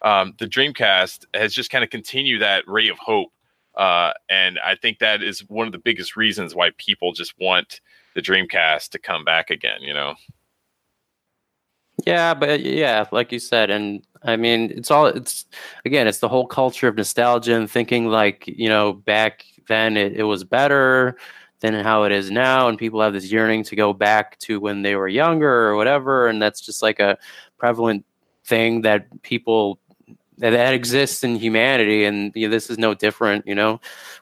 um, 0.05 0.33
the 0.39 0.47
dreamcast 0.47 1.25
has 1.33 1.53
just 1.53 1.69
kind 1.69 1.83
of 1.83 1.89
continued 1.89 2.41
that 2.41 2.63
ray 2.67 2.87
of 2.87 2.97
hope 2.97 3.33
uh, 3.75 4.13
and 4.29 4.57
i 4.59 4.75
think 4.75 4.99
that 4.99 5.21
is 5.21 5.41
one 5.49 5.67
of 5.67 5.73
the 5.73 5.79
biggest 5.79 6.15
reasons 6.15 6.55
why 6.55 6.69
people 6.77 7.11
just 7.11 7.33
want 7.39 7.81
the 8.13 8.21
dreamcast 8.21 8.89
to 8.89 8.99
come 8.99 9.25
back 9.25 9.49
again 9.49 9.81
you 9.81 9.93
know? 9.93 10.15
Yeah, 12.05 12.33
but 12.33 12.61
yeah, 12.61 13.05
like 13.11 13.31
you 13.31 13.39
said, 13.39 13.69
and 13.69 14.05
I 14.23 14.35
mean, 14.35 14.71
it's 14.71 14.91
all 14.91 15.05
it's 15.05 15.45
again, 15.85 16.07
it's 16.07 16.19
the 16.19 16.27
whole 16.27 16.45
culture 16.45 16.87
of 16.87 16.95
nostalgia 16.95 17.55
and 17.55 17.69
thinking 17.71 18.07
like 18.07 18.43
you 18.47 18.67
know 18.67 18.93
back 18.93 19.45
then 19.67 19.97
it, 19.97 20.13
it 20.13 20.23
was 20.23 20.43
better 20.43 21.17
than 21.61 21.73
how 21.73 22.03
it 22.03 22.11
is 22.11 22.29
now, 22.31 22.67
and 22.67 22.77
people 22.77 23.01
have 23.01 23.13
this 23.13 23.31
yearning 23.31 23.63
to 23.63 23.75
go 23.75 23.93
back 23.93 24.37
to 24.39 24.59
when 24.59 24.81
they 24.81 24.95
were 24.95 25.07
younger 25.07 25.67
or 25.67 25.75
whatever, 25.75 26.27
and 26.27 26.41
that's 26.41 26.61
just 26.61 26.81
like 26.81 26.99
a 26.99 27.17
prevalent 27.57 28.05
thing 28.45 28.81
that 28.81 29.07
people 29.23 29.79
that, 30.37 30.73
exists 30.73 31.23
in 31.23 31.35
humanity, 31.35 32.05
and 32.05 32.31
you 32.35 32.47
know, 32.47 32.51
this 32.51 32.69
is 32.69 32.77
no 32.77 32.93
different, 32.93 33.47
you 33.47 33.55
know, 33.55 33.79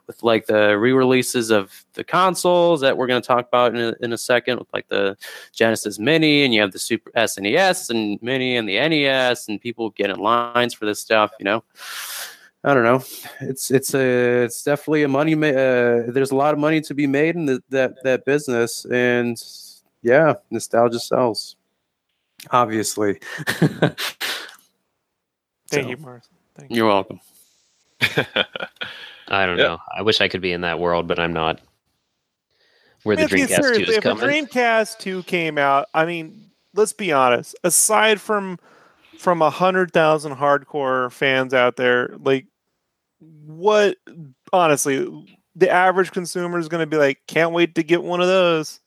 with 0.08 0.22
like 0.24 0.46
the 0.46 0.78
re-releases 0.78 1.50
of 1.50 1.86
the 1.94 2.04
consoles 2.04 2.82
that 2.82 2.98
we're 2.98 3.08
going 3.08 3.22
to 3.22 3.28
talk 3.28 3.48
about 3.48 3.76
in 3.76 3.82
a, 3.82 3.96
in 4.02 4.14
a 4.14 4.18
second, 4.18 4.60
with 4.60 4.72
like 4.74 4.88
the 4.90 5.18
Genesis 5.52 6.00
Mini, 6.00 6.44
and 6.44 6.54
you 6.54 6.62
have 6.62 6.72
the 6.72 6.80
Super 6.80 7.12
SNES 7.12 7.90
and 7.90 8.22
Mini 8.22 8.58
and 8.58 8.68
the 8.68 8.76
NES, 8.76 9.48
and 9.48 9.60
people 9.60 9.90
get 9.92 10.10
in 10.10 10.20
lines 10.20 10.74
for 10.74 10.86
this 10.86 11.00
stuff. 11.00 11.32
You 11.40 11.46
know, 11.46 11.64
I 12.64 12.74
don't 12.74 12.84
know. 12.84 13.04
It's 13.42 13.72
it's 13.72 13.94
a 13.94 14.44
it's 14.44 14.64
definitely 14.64 15.04
a 15.04 15.08
money. 15.08 15.36
Ma- 15.36 15.48
uh, 15.48 16.12
there's 16.12 16.32
a 16.32 16.36
lot 16.36 16.54
of 16.54 16.60
money 16.60 16.80
to 16.82 16.94
be 16.94 17.08
made 17.08 17.36
in 17.36 17.46
the, 17.46 17.64
that 17.70 18.04
that 18.04 18.26
business, 18.26 18.86
and 18.86 19.42
yeah, 20.02 20.36
nostalgia 20.52 21.00
sells. 21.00 21.56
Obviously, 22.52 23.20
Thank 25.74 25.86
So, 25.86 25.90
you, 25.90 25.98
Mars. 25.98 26.30
Thank 26.56 26.70
you. 26.70 26.78
You're 26.78 26.88
welcome. 26.88 27.20
I 29.28 29.46
don't 29.46 29.58
Yeah. 29.58 29.64
know. 29.64 29.82
I 29.96 30.04
wish 30.04 30.22
I 30.22 30.28
could 30.28 30.42
be 30.42 30.52
in 30.52 30.62
that 30.62 30.80
world, 30.80 31.08
but 31.08 31.20
I'm 31.20 31.34
not. 31.34 31.60
Where 33.04 33.16
the 33.16 33.24
Let's 33.24 33.34
Dreamcast 33.34 33.64
serious. 33.64 33.78
2 33.78 33.84
is 33.84 33.90
if 33.90 33.98
a 33.98 34.02
coming. 34.02 34.26
Dreamcast 34.26 35.00
2 35.00 35.24
came 35.24 35.58
out, 35.58 35.88
I 35.94 36.06
mean, 36.06 36.52
let's 36.74 36.94
be 36.94 37.12
honest. 37.12 37.56
Aside 37.64 38.22
from 38.22 38.60
from 39.18 39.42
a 39.42 39.50
hundred 39.50 39.92
thousand 39.92 40.36
hardcore 40.36 41.12
fans 41.12 41.54
out 41.54 41.76
there, 41.76 42.16
like 42.20 42.46
what? 43.20 43.98
Honestly, 44.52 45.26
the 45.56 45.70
average 45.70 46.12
consumer 46.12 46.60
is 46.60 46.68
going 46.68 46.82
to 46.82 46.88
be 46.88 46.98
like, 46.98 47.20
can't 47.28 47.52
wait 47.52 47.76
to 47.76 47.84
get 47.84 48.04
one 48.04 48.22
of 48.22 48.28
those. 48.28 48.80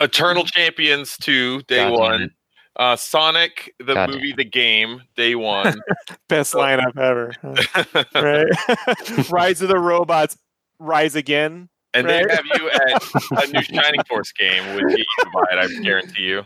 Eternal 0.00 0.44
Champions 0.44 1.16
2, 1.18 1.62
day 1.62 1.76
God 1.76 1.90
damn 1.90 2.00
one. 2.00 2.30
It. 2.76 2.80
Uh, 2.82 2.96
Sonic, 2.96 3.74
the 3.78 3.94
God 3.94 4.10
movie, 4.10 4.32
the 4.36 4.44
game, 4.44 5.02
day 5.16 5.34
one. 5.34 5.74
Best 6.28 6.54
lineup 6.54 6.96
ever. 6.98 7.32
Right? 8.14 9.30
Rise 9.30 9.62
of 9.62 9.68
the 9.68 9.78
Robots, 9.78 10.36
Rise 10.78 11.14
Again. 11.16 11.68
and 11.94 12.08
they 12.08 12.18
have 12.20 12.44
you 12.54 12.70
at 12.70 13.02
a 13.44 13.52
new 13.52 13.62
Shining 13.62 14.02
Force 14.08 14.32
game, 14.32 14.74
which 14.76 14.96
you 14.98 15.04
can 15.20 15.30
buy 15.32 15.44
it, 15.52 15.58
I 15.58 15.82
guarantee 15.82 16.22
you. 16.22 16.44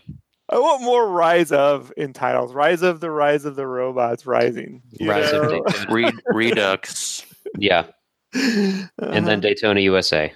I 0.49 0.59
want 0.59 0.83
more 0.83 1.09
Rise 1.09 1.51
of 1.53 1.93
in 1.97 2.13
titles. 2.13 2.55
Rise 2.55 2.83
of 2.83 3.01
the 3.01 3.11
Rise 3.11 3.45
of 3.45 3.57
the 3.57 3.67
Robots 3.67 4.27
Rising. 4.27 4.83
you 4.93 5.11
Rise 5.11 5.33
of 5.33 5.43
know? 5.45 5.63
Daytona. 5.65 5.87
Re- 5.93 6.13
Redux. 6.27 7.25
Yeah, 7.59 7.87
and 8.33 8.89
then 8.99 9.25
Uh-huh. 9.29 9.37
Daytona 9.37 9.81
USA. 9.81 10.33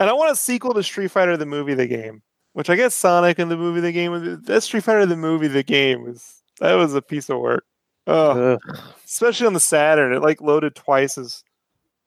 and 0.00 0.10
I 0.10 0.12
want 0.12 0.30
a 0.32 0.36
sequel 0.36 0.74
to 0.74 0.82
Street 0.82 1.10
Fighter 1.10 1.36
the 1.36 1.46
movie 1.46 1.74
the 1.74 1.86
game, 1.86 2.22
which 2.52 2.70
I 2.70 2.76
guess 2.76 2.94
Sonic 2.94 3.38
and 3.38 3.50
the 3.50 3.56
movie 3.56 3.80
the 3.80 3.92
game. 3.92 4.42
That 4.44 4.62
Street 4.62 4.84
Fighter 4.84 5.06
the 5.06 5.16
movie 5.16 5.48
the 5.48 5.62
game 5.62 6.02
was 6.04 6.42
that 6.60 6.74
was 6.74 6.94
a 6.94 7.02
piece 7.02 7.28
of 7.30 7.38
work. 7.40 7.64
Oh, 8.06 8.58
especially 9.04 9.46
on 9.46 9.52
the 9.52 9.60
Saturn, 9.60 10.12
it 10.12 10.22
like 10.22 10.40
loaded 10.40 10.74
twice 10.74 11.16
as 11.18 11.44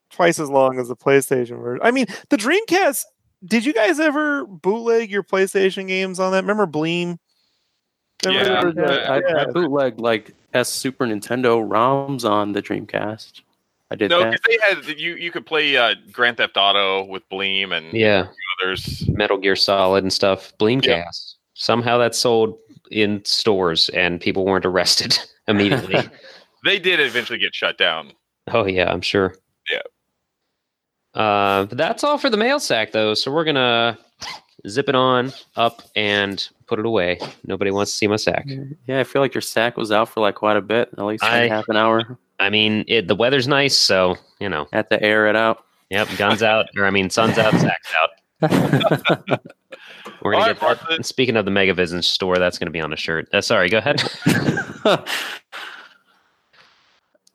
twice 0.09 0.39
as 0.39 0.49
long 0.49 0.79
as 0.79 0.87
the 0.89 0.95
PlayStation 0.95 1.61
version. 1.61 1.79
I 1.83 1.91
mean, 1.91 2.05
the 2.29 2.37
Dreamcast. 2.37 3.03
Did 3.45 3.63
you 3.65 3.73
guys 3.73 3.99
ever 3.99 4.45
bootleg 4.45 5.11
your 5.11 5.23
PlayStation 5.23 5.87
games 5.87 6.19
on 6.19 6.31
that? 6.31 6.43
Remember 6.43 6.65
Bleem? 6.65 7.17
Remember 8.25 8.49
Yeah, 8.49 8.71
there 8.71 8.85
was 8.85 8.91
a- 8.91 9.09
I, 9.11 9.15
I 9.17 9.21
yeah. 9.27 9.45
bootlegged 9.53 9.99
like 9.99 10.31
S 10.53 10.69
Super 10.69 11.05
Nintendo 11.05 11.65
ROMs 11.67 12.27
on 12.29 12.53
the 12.53 12.61
Dreamcast. 12.61 13.41
I 13.91 13.95
did 13.95 14.09
No, 14.09 14.19
that. 14.21 14.31
because 14.31 14.41
they 14.47 14.89
had 14.89 14.99
you. 14.99 15.15
You 15.15 15.31
could 15.31 15.45
play 15.45 15.77
uh, 15.77 15.93
Grand 16.11 16.37
Theft 16.37 16.57
Auto 16.57 17.03
with 17.05 17.27
Bleem 17.29 17.71
and 17.77 17.93
Yeah, 17.93 18.27
others. 18.63 19.07
Metal 19.09 19.37
Gear 19.37 19.55
Solid 19.55 20.03
and 20.03 20.11
stuff. 20.13 20.53
Bleemcast. 20.59 21.35
Somehow 21.53 21.97
that 21.99 22.13
sold 22.15 22.57
in 22.91 23.23
stores 23.25 23.89
and 23.89 24.19
people 24.21 24.45
weren't 24.45 24.65
arrested 24.65 25.17
immediately. 25.47 25.97
They 26.63 26.79
did 26.79 26.99
eventually 26.99 27.37
get 27.37 27.53
shut 27.53 27.77
down. 27.77 28.11
oh 28.51 28.65
yeah, 28.65 28.91
I'm 28.91 29.01
sure. 29.01 29.35
Yeah. 29.71 29.83
Uh, 31.21 31.65
but 31.65 31.77
that's 31.77 32.03
all 32.03 32.17
for 32.17 32.29
the 32.31 32.37
mail 32.37 32.59
sack 32.59 32.91
though. 32.91 33.13
So 33.13 33.31
we're 33.31 33.43
gonna 33.43 33.99
zip 34.67 34.89
it 34.89 34.95
on 34.95 35.31
up 35.55 35.83
and 35.95 36.49
put 36.65 36.79
it 36.79 36.85
away. 36.87 37.19
Nobody 37.45 37.69
wants 37.69 37.91
to 37.91 37.97
see 37.97 38.07
my 38.07 38.15
sack. 38.15 38.47
Yeah, 38.87 38.99
I 38.99 39.03
feel 39.03 39.21
like 39.21 39.35
your 39.35 39.41
sack 39.43 39.77
was 39.77 39.91
out 39.91 40.09
for 40.09 40.21
like 40.21 40.33
quite 40.33 40.57
a 40.57 40.61
bit, 40.61 40.89
at 40.97 41.05
least 41.05 41.21
like 41.21 41.31
I- 41.33 41.47
half 41.47 41.67
an 41.69 41.77
hour. 41.77 42.17
I 42.39 42.49
mean, 42.49 42.83
it, 42.87 43.07
the 43.07 43.15
weather's 43.15 43.47
nice, 43.47 43.77
so 43.77 44.15
you 44.39 44.49
know. 44.49 44.67
Had 44.73 44.89
to 44.89 45.01
air 45.03 45.27
it 45.27 45.35
out. 45.35 45.63
Yep, 45.91 46.07
guns 46.17 46.41
out, 46.41 46.65
or 46.75 46.85
I 46.85 46.89
mean, 46.89 47.11
sun's 47.11 47.37
out, 47.37 47.53
sack's 47.59 47.93
out. 48.01 48.09
We're 48.41 48.49
gonna 50.33 50.43
All 50.43 50.53
get 50.53 50.61
right, 50.61 50.77
that. 50.89 51.05
Speaking 51.05 51.37
of 51.37 51.45
the 51.45 51.51
Megavision 51.51 52.03
store, 52.03 52.37
that's 52.37 52.57
gonna 52.57 52.71
be 52.71 52.81
on 52.81 52.91
a 52.91 52.97
shirt. 52.97 53.27
Uh, 53.33 53.41
sorry, 53.41 53.69
go 53.69 53.77
ahead. 53.77 54.01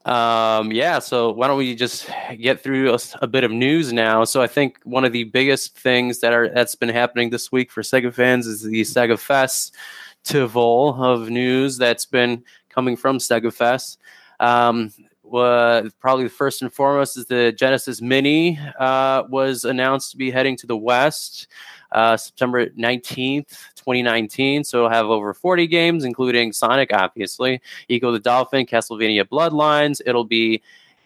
um, 0.04 0.72
yeah, 0.72 0.98
so 0.98 1.30
why 1.32 1.46
don't 1.46 1.56
we 1.58 1.74
just 1.74 2.10
get 2.38 2.62
through 2.62 2.96
a 3.22 3.26
bit 3.26 3.44
of 3.44 3.50
news 3.50 3.92
now? 3.92 4.24
So 4.24 4.42
I 4.42 4.46
think 4.46 4.78
one 4.84 5.04
of 5.04 5.12
the 5.12 5.24
biggest 5.24 5.78
things 5.78 6.20
that 6.20 6.32
are 6.32 6.48
that's 6.48 6.74
been 6.74 6.88
happening 6.88 7.30
this 7.30 7.50
week 7.50 7.70
for 7.70 7.82
Sega 7.82 8.12
fans 8.12 8.46
is 8.46 8.62
the 8.62 8.82
Sega 8.82 9.18
Festival 9.18 11.02
of 11.02 11.30
news 11.30 11.78
that's 11.78 12.04
been 12.04 12.44
coming 12.68 12.96
from 12.96 13.18
Sega 13.18 13.52
Fest. 13.52 13.98
Um, 14.38 14.92
wa- 15.30 15.82
probably 16.00 16.24
the 16.24 16.30
first 16.30 16.62
and 16.62 16.72
foremost 16.72 17.16
is 17.16 17.26
the 17.26 17.52
Genesis 17.52 18.00
Mini 18.00 18.58
uh, 18.78 19.24
was 19.28 19.64
announced 19.64 20.10
to 20.12 20.16
be 20.16 20.30
heading 20.30 20.56
to 20.56 20.66
the 20.66 20.76
West 20.76 21.48
uh, 21.92 22.16
September 22.16 22.66
19th, 22.70 23.48
2019. 23.76 24.64
So 24.64 24.78
it'll 24.78 24.90
have 24.90 25.06
over 25.06 25.34
40 25.34 25.66
games, 25.66 26.04
including 26.04 26.52
Sonic, 26.52 26.92
obviously, 26.92 27.60
Ecco 27.88 28.12
the 28.12 28.20
Dolphin, 28.20 28.66
Castlevania 28.66 29.24
Bloodlines. 29.24 30.00
It'll 30.06 30.24
be 30.24 30.62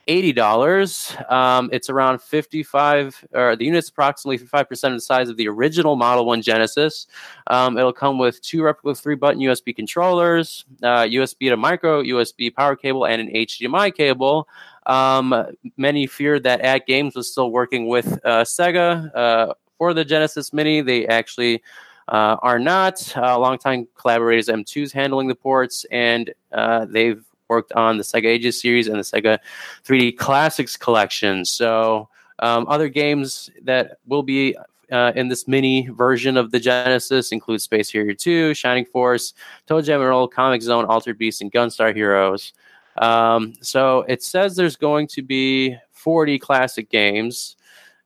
$80. 0.07 1.33
Um, 1.33 1.69
it's 1.73 1.91
around 1.91 2.21
55, 2.21 3.25
or 3.33 3.57
the 3.57 3.65
unit's 3.65 3.89
approximately 3.89 4.39
55% 4.39 4.85
of 4.85 4.93
the 4.93 5.01
size 5.01 5.29
of 5.29 5.37
the 5.37 5.49
original 5.49 5.97
Model 5.97 6.27
1 6.27 6.43
Genesis. 6.43 7.07
Um, 7.49 7.79
it'll 7.79 7.93
come 7.93 8.19
with 8.19 8.41
two 8.43 8.63
replica 8.63 9.01
three 9.01 9.15
button 9.15 9.41
USB 9.41 9.75
controllers, 9.75 10.65
uh, 10.83 11.03
USB 11.03 11.51
to 11.51 11.57
micro 11.57 12.03
USB 12.03 12.55
power 12.55 12.77
cable, 12.77 13.07
and 13.07 13.21
an 13.21 13.29
HDMI 13.29 13.95
cable. 13.95 14.49
Um, 14.87 15.47
many 15.77 16.07
feared 16.07 16.43
that 16.43 16.63
AtGames 16.63 17.17
was 17.17 17.31
still 17.31 17.51
working 17.51 17.89
with 17.89 18.13
uh, 18.25 18.45
Sega 18.45 19.15
uh, 19.15 19.55
for 19.79 19.95
the 19.95 20.05
Genesis 20.05 20.53
Mini. 20.53 20.81
They 20.81 21.07
actually 21.07 21.63
uh, 22.09 22.37
are 22.43 22.59
not. 22.59 23.17
Uh, 23.17 23.39
longtime 23.39 23.89
collaborators 23.95 24.49
M2's 24.49 24.93
handling 24.93 25.29
the 25.29 25.35
ports, 25.35 25.87
and 25.91 26.33
uh, 26.53 26.85
they've 26.87 27.25
worked 27.49 27.73
on 27.73 27.97
the 27.97 28.03
Sega 28.03 28.27
Ages 28.27 28.61
series 28.61 28.89
and 28.89 28.97
the 28.97 29.03
Sega 29.03 29.39
3D 29.85 30.17
Classics 30.17 30.77
collection. 30.77 31.45
So, 31.45 32.09
um, 32.41 32.67
other 32.69 32.89
games 32.89 33.51
that 33.63 33.99
will 34.07 34.23
be 34.23 34.57
uh, 34.91 35.13
in 35.15 35.29
this 35.29 35.49
mini 35.49 35.89
version 35.89 36.37
of 36.37 36.51
the 36.51 36.61
Genesis 36.61 37.33
include 37.33 37.63
Space 37.63 37.91
Harrier 37.91 38.15
2, 38.15 38.55
Shining 38.55 38.85
Force, 38.85 39.35
ToeJam 39.69 40.01
and 40.01 40.31
Comix 40.33 40.63
Zone, 40.63 40.85
Altered 40.85 41.19
Beast, 41.19 41.41
and 41.41 41.53
Gunstar 41.53 41.95
Heroes. 41.95 42.53
Um, 42.99 43.55
so 43.61 44.01
it 44.09 44.23
says 44.23 44.57
there's 44.57 44.77
going 44.77 45.09
to 45.09 45.23
be 45.23 45.77
40 45.93 46.39
classic 46.39 46.91
games. 46.91 47.57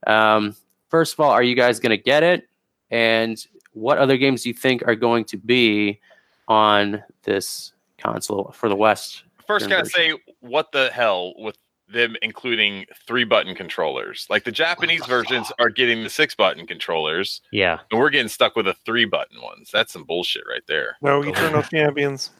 Um, 0.06 0.54
first 0.88 1.14
of 1.14 1.20
all, 1.20 1.30
are 1.30 1.42
you 1.42 1.54
guys 1.54 1.80
going 1.80 1.96
to 1.96 2.02
get 2.02 2.22
it? 2.22 2.48
And 2.90 3.44
what 3.72 3.98
other 3.98 4.16
games 4.16 4.42
do 4.42 4.48
you 4.48 4.54
think 4.54 4.86
are 4.86 4.94
going 4.94 5.24
to 5.26 5.36
be 5.36 6.00
on 6.46 7.02
this 7.22 7.72
console 7.98 8.52
for 8.54 8.68
the 8.68 8.76
West? 8.76 9.24
First, 9.48 9.68
gotta 9.68 9.86
say, 9.86 10.12
what 10.40 10.70
the 10.72 10.90
hell 10.90 11.32
with 11.38 11.56
them 11.90 12.14
including 12.22 12.84
three 13.06 13.24
button 13.24 13.54
controllers? 13.54 14.26
Like 14.30 14.44
the 14.44 14.52
Japanese 14.52 15.04
versions 15.06 15.50
are 15.58 15.70
getting 15.70 16.04
the 16.04 16.10
six 16.10 16.34
button 16.36 16.66
controllers, 16.66 17.40
yeah, 17.50 17.80
and 17.90 17.98
we're 17.98 18.10
getting 18.10 18.28
stuck 18.28 18.54
with 18.56 18.66
the 18.66 18.74
three 18.84 19.06
button 19.06 19.40
ones. 19.42 19.70
That's 19.72 19.92
some 19.92 20.04
bullshit 20.04 20.42
right 20.48 20.62
there. 20.68 20.96
No 21.02 21.22
Eternal 21.22 21.62
Champions. 21.72 22.30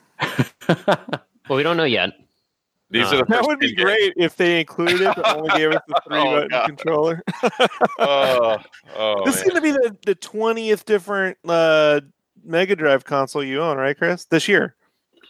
well, 0.69 1.57
we 1.57 1.63
don't 1.63 1.77
know 1.77 1.85
yet. 1.85 2.11
These 2.91 3.07
Uh, 3.13 3.17
are 3.17 3.19
the 3.19 3.25
That 3.27 3.47
would 3.47 3.59
be 3.59 3.75
10 3.75 3.77
games. 3.77 3.85
great 3.85 4.13
if 4.17 4.37
they 4.37 4.61
included 4.61 5.01
it, 5.03 5.13
but 5.17 5.37
only 5.37 5.51
gave 5.59 5.73
us 5.73 5.83
the 5.89 6.01
three 6.09 6.19
Oh, 6.19 6.35
button 6.35 6.49
God. 6.49 6.67
controller. 6.67 7.23
Oh, 7.99 8.59
oh 8.97 9.25
this 9.25 9.37
is 9.37 9.43
going 9.43 9.57
to 9.57 9.61
be 9.61 9.73
the 9.73 9.97
the 10.07 10.15
twentieth 10.15 10.85
different 10.85 11.37
uh, 11.47 12.01
Mega 12.45 12.77
Drive 12.77 13.05
console 13.05 13.43
you 13.45 13.61
own, 13.61 13.77
right, 13.77 13.97
Chris? 13.97 14.25
This 14.27 14.47
year, 14.49 14.75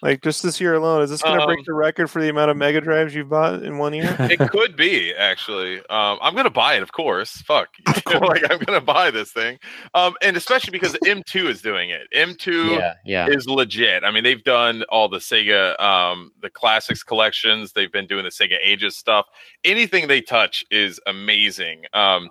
like 0.02 0.22
just 0.22 0.42
this 0.42 0.60
year 0.60 0.74
alone, 0.74 1.02
is 1.02 1.10
this 1.10 1.22
going 1.22 1.38
to 1.38 1.46
break 1.46 1.58
Um, 1.58 1.64
the 1.66 1.74
record 1.74 2.08
for 2.08 2.20
the 2.22 2.28
amount 2.28 2.50
of 2.50 2.56
Mega 2.56 2.80
Drives 2.80 3.14
you've 3.14 3.28
bought 3.28 3.62
in 3.62 3.78
one 3.78 3.94
year? 3.94 4.16
it 4.20 4.38
could 4.50 4.76
be 4.76 5.14
actually. 5.14 5.78
Um, 5.90 6.18
I'm 6.20 6.34
gonna 6.34 6.50
buy 6.50 6.74
it, 6.74 6.82
of 6.82 6.92
course. 6.92 7.30
Fuck, 7.42 7.68
like 8.06 8.50
I'm 8.50 8.58
gonna 8.58 8.80
buy 8.80 9.10
this 9.10 9.32
thing, 9.32 9.58
um, 9.94 10.14
and 10.22 10.36
especially 10.36 10.70
because 10.70 10.94
M2 11.04 11.48
is 11.48 11.62
doing 11.62 11.90
it. 11.90 12.08
M2 12.14 12.78
Yeah, 12.78 12.94
yeah. 13.04 13.26
is 13.28 13.46
legit. 13.48 14.04
I 14.04 14.10
mean, 14.10 14.24
they've 14.24 14.42
done 14.44 14.84
all 14.88 15.08
the 15.08 15.18
Sega, 15.18 15.78
um, 15.80 16.32
the 16.40 16.50
classics 16.50 17.02
collections. 17.02 17.72
They've 17.72 17.92
been 17.92 18.06
doing 18.06 18.24
the 18.24 18.30
Sega 18.30 18.56
Ages 18.62 18.96
stuff. 18.96 19.26
Anything 19.64 20.08
they 20.08 20.20
touch 20.20 20.64
is 20.70 21.00
amazing. 21.06 21.84
Um, 21.92 22.28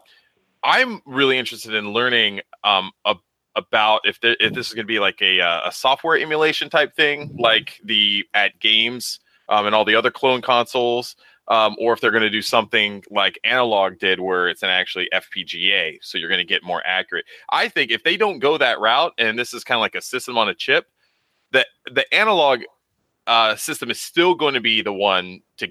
I'm 0.63 1.01
really 1.05 1.38
interested 1.38 1.74
in 1.74 1.93
learning 1.93 2.41
um, 2.63 2.91
a, 3.05 3.15
about 3.58 4.01
if, 4.05 4.22
there, 4.22 4.38
if 4.39 4.53
this 4.53 4.68
is 4.68 4.74
going 4.74 4.86
to 4.86 4.88
be 4.88 4.99
like 4.99 5.22
a, 5.22 5.41
uh, 5.41 5.68
a 5.68 5.72
software 5.72 6.18
emulation 6.18 6.70
type 6.70 6.95
thing, 6.95 7.36
like 7.38 7.82
the 7.84 8.24
AtGames 8.34 9.20
um, 9.49 9.66
and 9.66 9.76
all 9.76 9.84
the 9.84 9.95
other 9.95 10.12
clone 10.12 10.41
consoles. 10.41 11.16
Um, 11.49 11.78
or 11.80 11.93
if 11.93 12.01
they're 12.01 12.12
going 12.12 12.24
to 12.24 12.30
do 12.30 12.41
something 12.41 13.05
like 13.10 13.39
Analogue 13.45 13.99
did, 13.99 14.20
where 14.20 14.49
it's 14.49 14.64
an 14.64 14.70
actually 14.70 15.08
FPGA, 15.14 15.97
so 16.01 16.18
you're 16.18 16.28
going 16.28 16.39
to 16.39 16.45
get 16.45 16.62
more 16.62 16.82
accurate. 16.86 17.24
I 17.49 17.70
think 17.70 17.89
if 17.89 18.03
they 18.03 18.18
don't 18.18 18.39
go 18.39 18.58
that 18.58 18.82
route, 18.82 19.14
and 19.18 19.39
this 19.39 19.53
is 19.53 19.64
kind 19.64 19.78
of 19.78 19.82
like 19.82 19.95
a 19.95 20.01
system 20.01 20.38
on 20.38 20.49
a 20.49 20.53
chip, 20.53 20.88
that 21.53 21.68
the 21.89 22.14
Analogue 22.14 22.64
uh, 23.28 23.55
system 23.55 23.89
is 23.89 24.01
still 24.01 24.36
going 24.36 24.55
to 24.55 24.60
be 24.60 24.82
the 24.82 24.91
one 24.91 25.39
to 25.58 25.70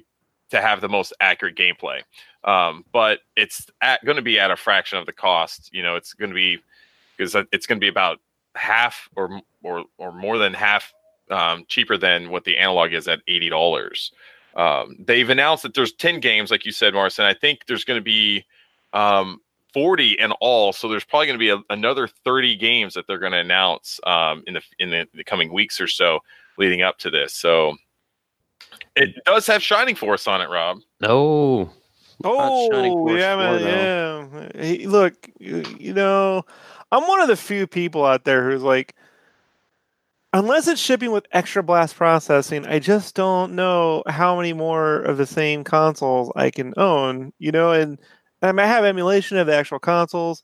to 0.50 0.62
have 0.62 0.80
the 0.80 0.88
most 0.88 1.12
accurate 1.20 1.56
gameplay. 1.56 2.00
Um, 2.44 2.84
but 2.92 3.20
it's 3.36 3.66
going 4.04 4.16
to 4.16 4.22
be 4.22 4.38
at 4.38 4.50
a 4.50 4.56
fraction 4.56 4.98
of 4.98 5.06
the 5.06 5.12
cost. 5.12 5.70
You 5.72 5.82
know, 5.82 5.96
it's 5.96 6.14
going 6.14 6.30
to 6.30 6.34
be 6.34 6.58
because 7.16 7.34
it's 7.52 7.66
going 7.66 7.78
to 7.78 7.84
be 7.84 7.88
about 7.88 8.18
half 8.54 9.08
or 9.16 9.40
or 9.62 9.84
or 9.98 10.12
more 10.12 10.38
than 10.38 10.54
half 10.54 10.92
um, 11.30 11.64
cheaper 11.68 11.96
than 11.96 12.30
what 12.30 12.44
the 12.44 12.56
Analogue 12.56 12.94
is 12.94 13.08
at 13.08 13.20
eighty 13.28 13.48
dollars. 13.48 14.12
Um, 14.56 14.96
they've 14.98 15.28
announced 15.28 15.62
that 15.64 15.74
there's 15.74 15.92
ten 15.92 16.20
games, 16.20 16.50
like 16.50 16.64
you 16.64 16.72
said, 16.72 16.94
Morrison. 16.94 17.24
I 17.24 17.34
think 17.34 17.66
there's 17.66 17.84
going 17.84 17.98
to 17.98 18.04
be 18.04 18.44
um, 18.92 19.40
40 19.76 20.12
in 20.12 20.32
all. 20.40 20.72
So 20.72 20.88
there's 20.88 21.04
probably 21.04 21.26
going 21.26 21.38
to 21.38 21.38
be 21.38 21.50
a, 21.50 21.58
another 21.68 22.08
30 22.08 22.56
games 22.56 22.94
that 22.94 23.06
they're 23.06 23.18
going 23.18 23.32
to 23.32 23.38
announce 23.38 24.00
um, 24.06 24.42
in 24.46 24.54
the 24.54 24.62
in 24.78 24.90
the, 24.90 25.06
the 25.12 25.22
coming 25.22 25.52
weeks 25.52 25.80
or 25.82 25.86
so 25.86 26.20
leading 26.56 26.80
up 26.80 26.96
to 27.00 27.10
this. 27.10 27.34
So 27.34 27.76
it 28.94 29.22
does 29.26 29.46
have 29.46 29.62
Shining 29.62 29.94
Force 29.94 30.26
on 30.26 30.40
it, 30.40 30.48
Rob. 30.48 30.78
No. 31.00 31.70
Oh 32.24 33.14
yeah, 33.14 33.36
man, 33.36 33.60
yeah. 33.60 34.48
Hey, 34.54 34.86
look, 34.86 35.28
you, 35.38 35.62
you 35.78 35.92
know, 35.92 36.46
I'm 36.92 37.06
one 37.06 37.20
of 37.20 37.28
the 37.28 37.36
few 37.36 37.66
people 37.66 38.04
out 38.04 38.24
there 38.24 38.48
who's 38.48 38.62
like, 38.62 38.94
unless 40.32 40.68
it's 40.68 40.80
shipping 40.80 41.10
with 41.12 41.26
extra 41.32 41.62
blast 41.62 41.96
processing, 41.96 42.66
I 42.66 42.78
just 42.78 43.14
don't 43.14 43.54
know 43.54 44.02
how 44.06 44.36
many 44.36 44.52
more 44.52 44.96
of 44.96 45.16
the 45.16 45.26
same 45.26 45.64
consoles 45.64 46.30
I 46.36 46.50
can 46.50 46.74
own. 46.76 47.32
You 47.38 47.52
know, 47.52 47.72
and 47.72 47.98
I 48.42 48.52
might 48.52 48.66
have 48.66 48.84
emulation 48.84 49.38
of 49.38 49.46
the 49.46 49.54
actual 49.56 49.78
consoles. 49.78 50.42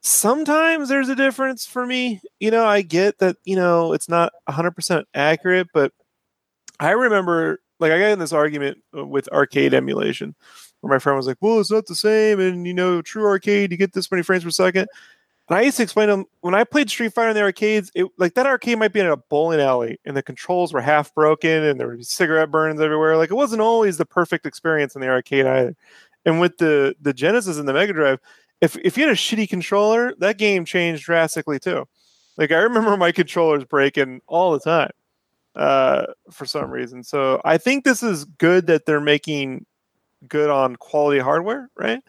Sometimes 0.00 0.88
there's 0.88 1.08
a 1.08 1.16
difference 1.16 1.64
for 1.64 1.86
me. 1.86 2.20
You 2.40 2.50
know, 2.50 2.66
I 2.66 2.82
get 2.82 3.18
that, 3.18 3.36
you 3.44 3.56
know, 3.56 3.92
it's 3.94 4.08
not 4.08 4.32
100% 4.48 5.04
accurate, 5.14 5.68
but 5.72 5.92
I 6.78 6.90
remember, 6.90 7.60
like, 7.80 7.92
I 7.92 7.98
got 7.98 8.10
in 8.10 8.18
this 8.18 8.32
argument 8.32 8.78
uh, 8.96 9.06
with 9.06 9.28
arcade 9.32 9.72
emulation 9.72 10.34
where 10.80 10.92
my 10.92 10.98
friend 10.98 11.16
was 11.16 11.26
like, 11.26 11.38
well, 11.40 11.60
it's 11.60 11.70
not 11.70 11.86
the 11.86 11.94
same. 11.94 12.38
And, 12.38 12.66
you 12.66 12.74
know, 12.74 13.00
true 13.00 13.24
arcade, 13.24 13.70
you 13.70 13.78
get 13.78 13.94
this 13.94 14.10
many 14.10 14.22
frames 14.22 14.44
per 14.44 14.50
second. 14.50 14.88
And 15.48 15.58
I 15.58 15.62
used 15.62 15.76
to 15.76 15.82
explain 15.82 16.08
to 16.08 16.16
them 16.16 16.24
when 16.40 16.54
I 16.54 16.64
played 16.64 16.88
Street 16.88 17.12
Fighter 17.12 17.30
in 17.30 17.34
the 17.34 17.42
arcades, 17.42 17.90
it, 17.94 18.06
like 18.16 18.34
that 18.34 18.46
arcade 18.46 18.78
might 18.78 18.94
be 18.94 19.00
in 19.00 19.06
a 19.06 19.16
bowling 19.16 19.60
alley 19.60 19.98
and 20.04 20.16
the 20.16 20.22
controls 20.22 20.72
were 20.72 20.80
half 20.80 21.14
broken 21.14 21.62
and 21.64 21.78
there 21.78 21.88
were 21.88 22.00
cigarette 22.00 22.50
burns 22.50 22.80
everywhere. 22.80 23.16
Like 23.16 23.30
it 23.30 23.34
wasn't 23.34 23.60
always 23.60 23.98
the 23.98 24.06
perfect 24.06 24.46
experience 24.46 24.94
in 24.94 25.02
the 25.02 25.08
arcade 25.08 25.44
either. 25.44 25.76
And 26.24 26.40
with 26.40 26.56
the 26.56 26.96
the 27.00 27.12
Genesis 27.12 27.58
and 27.58 27.68
the 27.68 27.74
Mega 27.74 27.92
Drive, 27.92 28.20
if 28.62 28.76
if 28.78 28.96
you 28.96 29.04
had 29.04 29.12
a 29.12 29.16
shitty 29.16 29.48
controller, 29.48 30.14
that 30.18 30.38
game 30.38 30.64
changed 30.64 31.04
drastically 31.04 31.58
too. 31.58 31.86
Like 32.38 32.50
I 32.50 32.58
remember 32.58 32.96
my 32.96 33.12
controllers 33.12 33.64
breaking 33.64 34.22
all 34.26 34.52
the 34.52 34.60
time 34.60 34.90
uh, 35.56 36.06
for 36.30 36.46
some 36.46 36.70
reason. 36.70 37.02
So 37.02 37.42
I 37.44 37.58
think 37.58 37.84
this 37.84 38.02
is 38.02 38.24
good 38.24 38.66
that 38.68 38.86
they're 38.86 39.00
making 39.00 39.66
good 40.26 40.48
on 40.48 40.76
quality 40.76 41.20
hardware, 41.20 41.68
right? 41.76 42.00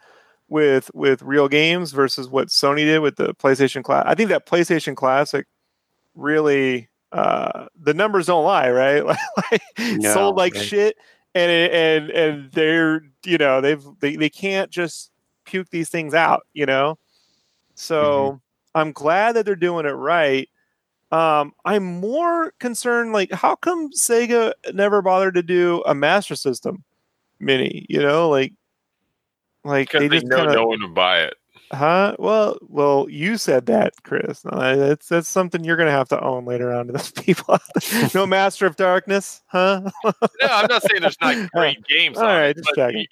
With 0.55 0.89
with 0.93 1.21
real 1.21 1.49
games 1.49 1.91
versus 1.91 2.29
what 2.29 2.47
Sony 2.47 2.85
did 2.85 2.99
with 2.99 3.17
the 3.17 3.35
PlayStation 3.35 3.83
Classic. 3.83 4.07
I 4.07 4.15
think 4.15 4.29
that 4.29 4.45
PlayStation 4.45 4.95
Classic 4.95 5.45
really 6.15 6.87
uh, 7.11 7.65
the 7.77 7.93
numbers 7.93 8.27
don't 8.27 8.45
lie, 8.45 8.69
right? 8.71 9.05
like, 9.51 9.61
no, 9.77 10.13
sold 10.13 10.37
like 10.37 10.55
shit, 10.55 10.95
and 11.33 11.51
and 11.51 12.09
and 12.09 12.51
they're 12.53 13.01
you 13.25 13.37
know 13.37 13.59
they've 13.59 13.83
they, 13.99 14.15
they 14.15 14.29
can't 14.29 14.71
just 14.71 15.11
puke 15.43 15.71
these 15.71 15.89
things 15.89 16.13
out, 16.13 16.47
you 16.53 16.65
know. 16.65 16.97
So 17.73 18.03
mm-hmm. 18.05 18.79
I'm 18.79 18.93
glad 18.93 19.33
that 19.33 19.45
they're 19.45 19.57
doing 19.57 19.85
it 19.85 19.89
right. 19.89 20.47
Um, 21.11 21.51
I'm 21.65 21.99
more 21.99 22.53
concerned, 22.59 23.11
like, 23.11 23.29
how 23.33 23.55
come 23.57 23.91
Sega 23.91 24.53
never 24.73 25.01
bothered 25.01 25.33
to 25.33 25.43
do 25.43 25.83
a 25.85 25.93
Master 25.93 26.37
System 26.37 26.85
Mini? 27.41 27.85
You 27.89 28.01
know, 28.01 28.29
like, 28.29 28.53
like 29.65 29.91
they, 29.91 30.07
they 30.07 30.17
just 30.17 30.27
know 30.27 30.37
kinda, 30.37 30.53
no 30.53 30.67
one 30.67 30.81
would 30.81 30.93
buy 30.93 31.21
it. 31.21 31.35
Huh? 31.73 32.15
Well, 32.19 32.57
well, 32.61 33.07
you 33.09 33.37
said 33.37 33.65
that, 33.65 33.93
Chris. 34.03 34.41
that's 34.43 35.09
that's 35.09 35.27
something 35.27 35.63
you're 35.63 35.77
gonna 35.77 35.91
have 35.91 36.09
to 36.09 36.23
own 36.23 36.45
later 36.45 36.71
on 36.71 36.87
to 36.87 36.93
those 36.93 37.11
people. 37.23 37.57
no 38.13 38.25
Master 38.27 38.65
of 38.65 38.75
Darkness, 38.75 39.41
huh? 39.47 39.89
no, 40.03 40.11
I'm 40.41 40.67
not 40.69 40.83
saying 40.83 41.01
there's 41.01 41.17
not 41.21 41.35
great 41.53 41.83
games. 41.87 42.17
All 42.17 42.25
right, 42.25 42.49
it, 42.49 42.57
just 42.57 42.75
checking. 42.75 43.07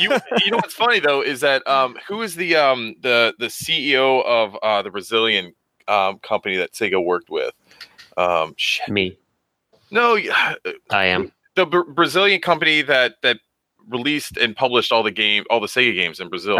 you 0.00 0.10
you 0.44 0.50
know 0.50 0.56
what's 0.56 0.72
funny 0.72 0.98
though 1.00 1.20
is 1.20 1.40
that 1.42 1.66
um 1.68 1.98
who 2.08 2.22
is 2.22 2.34
the 2.34 2.56
um 2.56 2.94
the 3.02 3.34
the 3.38 3.46
CEO 3.46 4.24
of 4.24 4.56
uh 4.62 4.80
the 4.80 4.90
Brazilian 4.90 5.54
um 5.86 6.18
company 6.20 6.56
that 6.56 6.72
Sega 6.72 7.02
worked 7.04 7.28
with? 7.28 7.52
Um 8.16 8.54
shit. 8.56 8.88
me. 8.88 9.18
No, 9.90 10.18
I 10.90 11.04
am. 11.06 11.30
The 11.56 11.66
Br- 11.66 11.90
Brazilian 11.90 12.40
company 12.40 12.82
that 12.82 13.16
that 13.22 13.38
released 13.88 14.36
and 14.36 14.54
published 14.54 14.92
all 14.92 15.02
the 15.02 15.10
game 15.10 15.44
all 15.50 15.60
the 15.60 15.66
Sega 15.66 15.94
games 15.94 16.20
in 16.20 16.28
Brazil. 16.28 16.56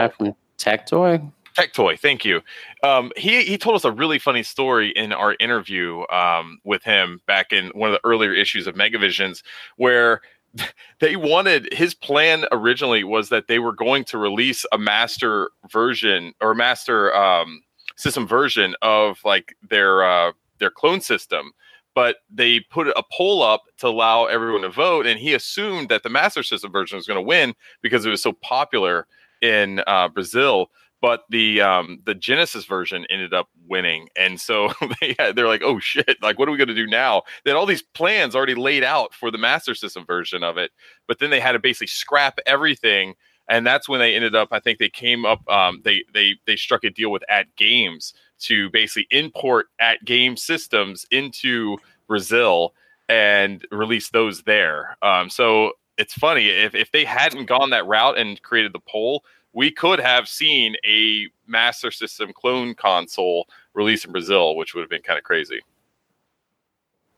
Tectoy. 0.59 1.33
Tectoy, 1.57 1.99
thank 1.99 2.25
you. 2.25 2.43
Um, 2.83 3.13
he 3.17 3.43
he 3.45 3.57
told 3.57 3.77
us 3.77 3.85
a 3.85 3.93
really 3.93 4.19
funny 4.19 4.43
story 4.43 4.91
in 4.91 5.13
our 5.13 5.37
interview 5.41 6.07
um, 6.09 6.59
with 6.65 6.85
him 6.85 7.21
back 7.27 7.53
in 7.53 7.69
one 7.69 7.89
of 7.91 7.95
the 7.95 8.07
earlier 8.07 8.35
issues 8.35 8.67
of 8.67 8.75
Megavisions, 8.75 9.43
where 9.77 10.21
they 11.01 11.17
wanted 11.17 11.73
his 11.73 11.95
plan 11.95 12.45
originally 12.53 13.05
was 13.05 13.31
that 13.31 13.49
they 13.49 13.59
were 13.59 13.73
going 13.73 14.05
to 14.05 14.19
release 14.19 14.67
a 14.71 14.79
master 14.79 15.51
version 15.71 16.35
or 16.41 16.55
master 16.55 17.15
um, 17.15 17.63
system 17.97 18.27
version 18.27 18.75
of 18.83 19.19
like 19.25 19.57
their 19.69 20.05
uh, 20.05 20.33
their 20.59 20.71
clone 20.71 21.01
system 21.01 21.53
but 21.97 22.19
they 22.31 22.61
put 22.61 22.87
a 22.89 23.03
poll 23.11 23.43
up 23.43 23.63
to 23.79 23.89
allow 23.89 24.27
everyone 24.27 24.61
to 24.61 24.69
vote 24.69 25.07
and 25.07 25.19
he 25.19 25.35
assumed 25.35 25.89
that 25.89 26.03
the 26.03 26.11
master 26.11 26.45
system 26.45 26.71
version 26.71 26.97
was 26.97 27.07
going 27.07 27.17
to 27.17 27.23
win 27.23 27.55
because 27.83 28.07
it 28.07 28.11
was 28.11 28.23
so 28.23 28.33
popular 28.33 29.09
in 29.43 29.83
uh, 29.87 30.09
Brazil, 30.09 30.71
but 31.01 31.25
the 31.31 31.61
um, 31.61 32.01
the 32.05 32.15
Genesis 32.15 32.65
version 32.65 33.07
ended 33.11 33.35
up 33.35 33.49
winning, 33.67 34.09
and 34.17 34.41
so 34.41 34.73
they 35.01 35.15
had, 35.19 35.37
they're 35.37 35.47
like, 35.47 35.63
oh 35.63 35.79
shit, 35.79 36.17
like 36.23 36.39
what 36.39 36.49
are 36.49 36.53
we 36.53 36.59
going 36.59 36.69
to 36.69 36.75
do 36.75 36.87
now? 36.87 37.23
They 37.45 37.51
had 37.51 37.57
all 37.57 37.67
these 37.67 37.83
plans 37.83 38.35
already 38.35 38.55
laid 38.55 38.85
out 38.85 39.15
for 39.15 39.31
the 39.31 39.39
Master 39.39 39.75
System 39.75 40.05
version 40.07 40.43
of 40.43 40.57
it, 40.57 40.71
but 41.07 41.19
then 41.19 41.31
they 41.31 41.41
had 41.41 41.53
to 41.53 41.59
basically 41.59 41.89
scrap 41.89 42.39
everything, 42.47 43.15
and 43.49 43.67
that's 43.67 43.89
when 43.89 44.01
they 44.01 44.15
ended 44.15 44.35
up. 44.35 44.49
I 44.53 44.61
think 44.61 44.79
they 44.79 44.89
came 44.89 45.25
up, 45.25 45.47
um, 45.49 45.81
they 45.85 46.03
they 46.13 46.35
they 46.47 46.57
struck 46.57 46.85
a 46.85 46.91
deal 46.91 47.11
with 47.11 47.25
AtGames 47.31 48.13
to 48.41 48.71
basically 48.71 49.07
import 49.11 49.67
at 49.81 50.05
game 50.05 50.37
systems 50.37 51.07
into 51.11 51.77
Brazil 52.07 52.75
and 53.09 53.67
release 53.71 54.11
those 54.11 54.43
there. 54.43 54.97
Um, 55.03 55.31
so 55.31 55.73
it's 55.99 56.15
funny 56.15 56.49
if 56.49 56.75
if 56.75 56.91
they 56.93 57.05
hadn't 57.05 57.47
gone 57.47 57.71
that 57.71 57.87
route 57.87 58.19
and 58.19 58.41
created 58.43 58.73
the 58.73 58.81
poll, 58.81 59.25
we 59.53 59.71
could 59.71 60.01
have 60.01 60.29
seen 60.29 60.77
a 60.87 61.29
Master 61.47 61.91
System 61.91 62.33
clone 62.33 62.75
console 62.75 63.49
released 63.75 64.05
in 64.05 64.13
Brazil, 64.13 64.57
which 64.57 64.75
would 64.75 64.83
have 64.83 64.91
been 64.91 65.03
kind 65.03 65.19
of 65.19 65.25
crazy. 65.25 65.61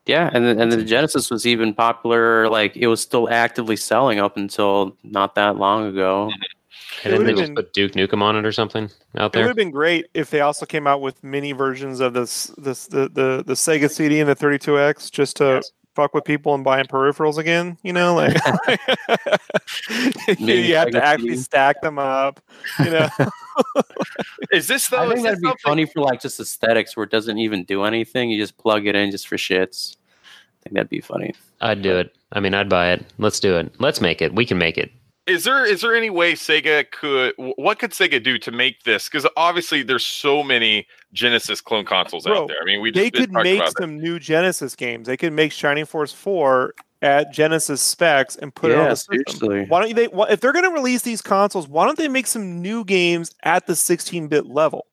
Yeah, 0.05 0.29
and 0.33 0.45
the, 0.45 0.59
and 0.59 0.71
the 0.71 0.83
Genesis 0.83 1.29
was 1.29 1.45
even 1.45 1.73
popular. 1.73 2.49
Like 2.49 2.75
it 2.75 2.87
was 2.87 3.01
still 3.01 3.29
actively 3.29 3.75
selling 3.75 4.19
up 4.19 4.37
until 4.37 4.95
not 5.03 5.35
that 5.35 5.57
long 5.57 5.87
ago. 5.87 6.31
And 7.03 7.13
then 7.13 7.25
they 7.25 7.33
just 7.33 7.55
put 7.55 7.73
Duke 7.73 7.93
Nukem 7.93 8.21
on 8.21 8.35
it 8.35 8.45
or 8.45 8.51
something 8.51 8.89
out 9.17 9.33
there. 9.33 9.41
It 9.41 9.45
would 9.45 9.49
have 9.49 9.55
been 9.55 9.71
great 9.71 10.07
if 10.13 10.29
they 10.29 10.41
also 10.41 10.65
came 10.65 10.87
out 10.87 11.01
with 11.01 11.23
mini 11.23 11.51
versions 11.51 11.99
of 11.99 12.13
this, 12.13 12.47
this 12.57 12.87
the 12.87 13.09
the, 13.09 13.43
the 13.45 13.53
Sega 13.53 13.89
CD 13.89 14.19
and 14.19 14.29
the 14.29 14.35
32X, 14.35 15.11
just 15.11 15.37
to 15.37 15.45
yes 15.45 15.71
fuck 15.99 16.13
with 16.13 16.23
people 16.23 16.55
and 16.55 16.63
buying 16.63 16.85
peripherals 16.85 17.37
again. 17.37 17.77
You 17.83 17.93
know, 17.93 18.15
like 18.15 18.33
you 20.39 20.75
have 20.75 20.91
to 20.91 21.03
actually 21.03 21.37
stack 21.37 21.81
them 21.81 21.99
up. 21.99 22.39
You 22.79 22.91
know, 22.91 23.09
is 24.51 24.67
this 24.67 24.87
though? 24.87 25.09
I 25.09 25.13
think 25.13 25.23
that'd 25.23 25.39
be 25.39 25.47
something? 25.47 25.59
funny 25.63 25.85
for 25.85 26.01
like 26.01 26.21
just 26.21 26.39
aesthetics, 26.39 26.95
where 26.95 27.03
it 27.03 27.11
doesn't 27.11 27.37
even 27.37 27.63
do 27.65 27.83
anything. 27.83 28.29
You 28.29 28.41
just 28.41 28.57
plug 28.57 28.87
it 28.87 28.95
in 28.95 29.11
just 29.11 29.27
for 29.27 29.35
shits. 29.35 29.97
I 30.23 30.63
think 30.63 30.75
that'd 30.75 30.89
be 30.89 31.01
funny. 31.01 31.33
I'd 31.61 31.81
do 31.81 31.97
it. 31.97 32.15
I 32.31 32.39
mean, 32.39 32.53
I'd 32.53 32.69
buy 32.69 32.91
it. 32.91 33.05
Let's 33.17 33.39
do 33.39 33.57
it. 33.57 33.73
Let's 33.79 34.01
make 34.01 34.21
it. 34.21 34.33
We 34.33 34.45
can 34.45 34.57
make 34.57 34.77
it 34.77 34.91
is 35.29 35.43
there 35.43 35.65
is 35.65 35.81
there 35.81 35.95
any 35.95 36.09
way 36.09 36.33
Sega 36.33 36.89
could 36.91 37.33
what 37.37 37.79
could 37.79 37.91
Sega 37.91 38.21
do 38.21 38.37
to 38.39 38.51
make 38.51 38.83
this? 38.83 39.07
Because 39.07 39.27
obviously 39.37 39.83
there's 39.83 40.05
so 40.05 40.43
many 40.43 40.87
Genesis 41.13 41.61
clone 41.61 41.85
consoles 41.85 42.25
Bro, 42.25 42.43
out 42.43 42.47
there. 42.47 42.57
I 42.61 42.65
mean, 42.65 42.81
we 42.81 42.91
they 42.91 43.11
could 43.11 43.31
make 43.31 43.61
some 43.79 43.97
that. 43.97 44.03
new 44.03 44.19
Genesis 44.19 44.75
games. 44.75 45.07
They 45.07 45.17
could 45.17 45.33
make 45.33 45.51
Shining 45.51 45.85
Force 45.85 46.11
Four 46.11 46.73
at 47.01 47.31
Genesis 47.31 47.81
specs 47.81 48.35
and 48.35 48.53
put 48.53 48.71
yeah, 48.71 48.77
it 48.77 48.81
on 48.81 48.89
the 48.89 48.95
system. 48.95 49.23
Seriously. 49.27 49.65
Why 49.69 49.81
don't 49.81 49.95
they? 49.95 50.09
If 50.31 50.41
they're 50.41 50.53
going 50.53 50.65
to 50.65 50.71
release 50.71 51.01
these 51.03 51.21
consoles, 51.21 51.67
why 51.67 51.85
don't 51.85 51.97
they 51.97 52.07
make 52.07 52.27
some 52.27 52.61
new 52.61 52.83
games 52.83 53.33
at 53.43 53.67
the 53.67 53.73
16-bit 53.73 54.45
level? 54.45 54.85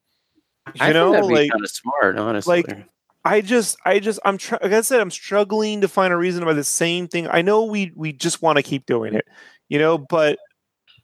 You 0.66 0.72
I 0.80 0.92
know, 0.92 1.10
like 1.12 1.50
kind 1.50 1.64
of 1.64 1.70
smart, 1.70 2.18
honestly. 2.18 2.64
Like 2.66 2.86
I 3.24 3.40
just, 3.40 3.76
I 3.84 3.98
just, 3.98 4.20
I'm, 4.24 4.38
tr- 4.38 4.56
like 4.62 4.72
I 4.72 4.80
said, 4.82 5.00
I'm 5.00 5.10
struggling 5.10 5.80
to 5.80 5.88
find 5.88 6.12
a 6.12 6.16
reason 6.16 6.40
to 6.40 6.46
buy 6.46 6.52
the 6.52 6.64
same 6.64 7.08
thing. 7.08 7.28
I 7.28 7.42
know 7.42 7.64
we, 7.64 7.92
we 7.94 8.12
just 8.12 8.40
want 8.40 8.56
to 8.56 8.62
keep 8.62 8.86
doing 8.86 9.14
it 9.14 9.26
you 9.68 9.78
know, 9.78 9.98
but 9.98 10.38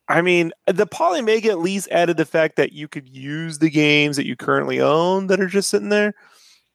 I 0.09 0.21
mean, 0.21 0.53
the 0.67 0.87
Polymega 0.87 1.47
at 1.47 1.61
least 1.61 1.89
added 1.91 2.17
the 2.17 2.25
fact 2.25 2.57
that 2.57 2.73
you 2.73 2.89
could 2.89 3.09
use 3.09 3.59
the 3.59 3.71
games 3.71 4.17
that 4.17 4.27
you 4.27 4.37
currently 4.37 4.81
own 4.81 5.29
that 5.29 5.41
are 5.41 5.47
just 5.47 5.71
sitting 5.71 5.89
there, 5.89 6.15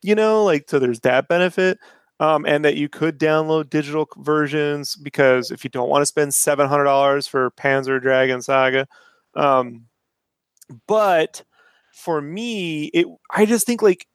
you 0.01 0.15
know, 0.15 0.43
like 0.43 0.69
so 0.69 0.79
there's 0.79 1.01
that 1.01 1.27
benefit. 1.27 1.77
Um, 2.19 2.47
and 2.47 2.65
that 2.65 2.77
you 2.77 2.89
could 2.89 3.19
download 3.19 3.69
digital 3.69 4.07
versions 4.17 4.95
because 4.95 5.51
if 5.51 5.63
you 5.63 5.69
don't 5.69 5.87
want 5.87 6.01
to 6.01 6.07
spend 6.07 6.33
seven 6.33 6.67
hundred 6.67 6.85
dollars 6.85 7.27
for 7.27 7.51
Panzer 7.51 8.01
Dragoon 8.01 8.41
Saga, 8.41 8.87
um, 9.35 9.83
but 10.87 11.43
for 11.91 12.19
me, 12.19 12.85
it 12.85 13.05
I 13.29 13.45
just 13.45 13.67
think 13.67 13.83
like 13.83 14.07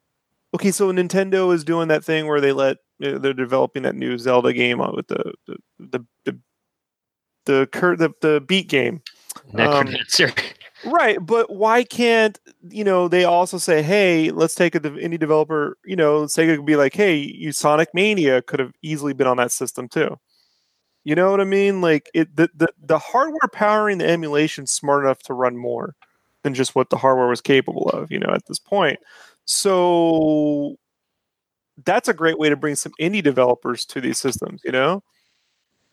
okay, 0.55 0.73
so 0.73 0.93
Nintendo 0.93 1.55
is 1.55 1.63
doing 1.63 1.89
that 1.89 2.05
thing 2.05 2.27
where 2.27 2.41
they 2.41 2.53
let 2.53 2.79
they're 2.99 3.33
developing 3.33 3.83
that 3.85 3.95
new 3.95 4.19
Zelda 4.19 4.53
game 4.53 4.79
with 4.79 5.07
the 5.07 5.33
the, 5.47 5.57
the, 5.79 6.07
the 6.25 6.39
the 7.47 7.69
cur- 7.73 7.97
the 7.97 8.11
the 8.21 8.41
beat 8.41 8.69
game. 8.69 9.03
Necrodancer. 9.53 10.29
Um, 10.29 10.45
Right, 10.85 11.25
but 11.25 11.49
why 11.49 11.85
can't 11.85 12.39
you 12.69 12.83
know 12.83 13.07
they 13.07 13.25
also 13.25 13.57
say, 13.59 13.83
"Hey, 13.83 14.31
let's 14.33 14.55
take 14.57 14.75
a 14.75 14.81
de- 14.81 14.91
indie 14.91 15.19
developer." 15.19 15.79
You 15.85 15.95
know, 15.95 16.23
Sega 16.23 16.57
could 16.57 16.67
be 16.67 16.75
like, 16.75 16.95
"Hey, 16.95 17.17
you 17.19 17.53
Sonic 17.53 17.91
Mania 17.95 18.43
could 18.43 18.59
have 18.59 18.73
easily 18.83 19.13
been 19.13 19.29
on 19.29 19.37
that 19.37 19.53
system 19.53 19.89
too." 19.89 20.17
You 21.05 21.15
know 21.15 21.31
what 21.31 21.41
I 21.41 21.45
mean? 21.45 21.81
Like 21.81 22.11
it, 22.15 22.35
the 22.37 22.49
the, 22.55 22.69
the 22.81 22.99
hardware 22.99 23.49
powering 23.53 23.99
the 23.99 24.09
emulation 24.09 24.67
smart 24.67 25.05
enough 25.05 25.21
to 25.25 25.35
run 25.35 25.57
more 25.57 25.95
than 26.43 26.55
just 26.55 26.75
what 26.75 26.91
the 26.91 26.97
hardware 26.97 27.29
was 27.29 27.41
capable 27.41 27.89
of. 27.91 28.11
You 28.11 28.19
know, 28.19 28.31
at 28.33 28.47
this 28.47 28.59
point, 28.59 28.99
so 29.45 30.77
that's 31.85 32.09
a 32.09 32.15
great 32.15 32.39
way 32.39 32.49
to 32.49 32.57
bring 32.57 32.75
some 32.75 32.93
indie 33.01 33.23
developers 33.23 33.85
to 33.87 34.01
these 34.01 34.19
systems. 34.19 34.61
You 34.65 34.73
know, 34.73 35.03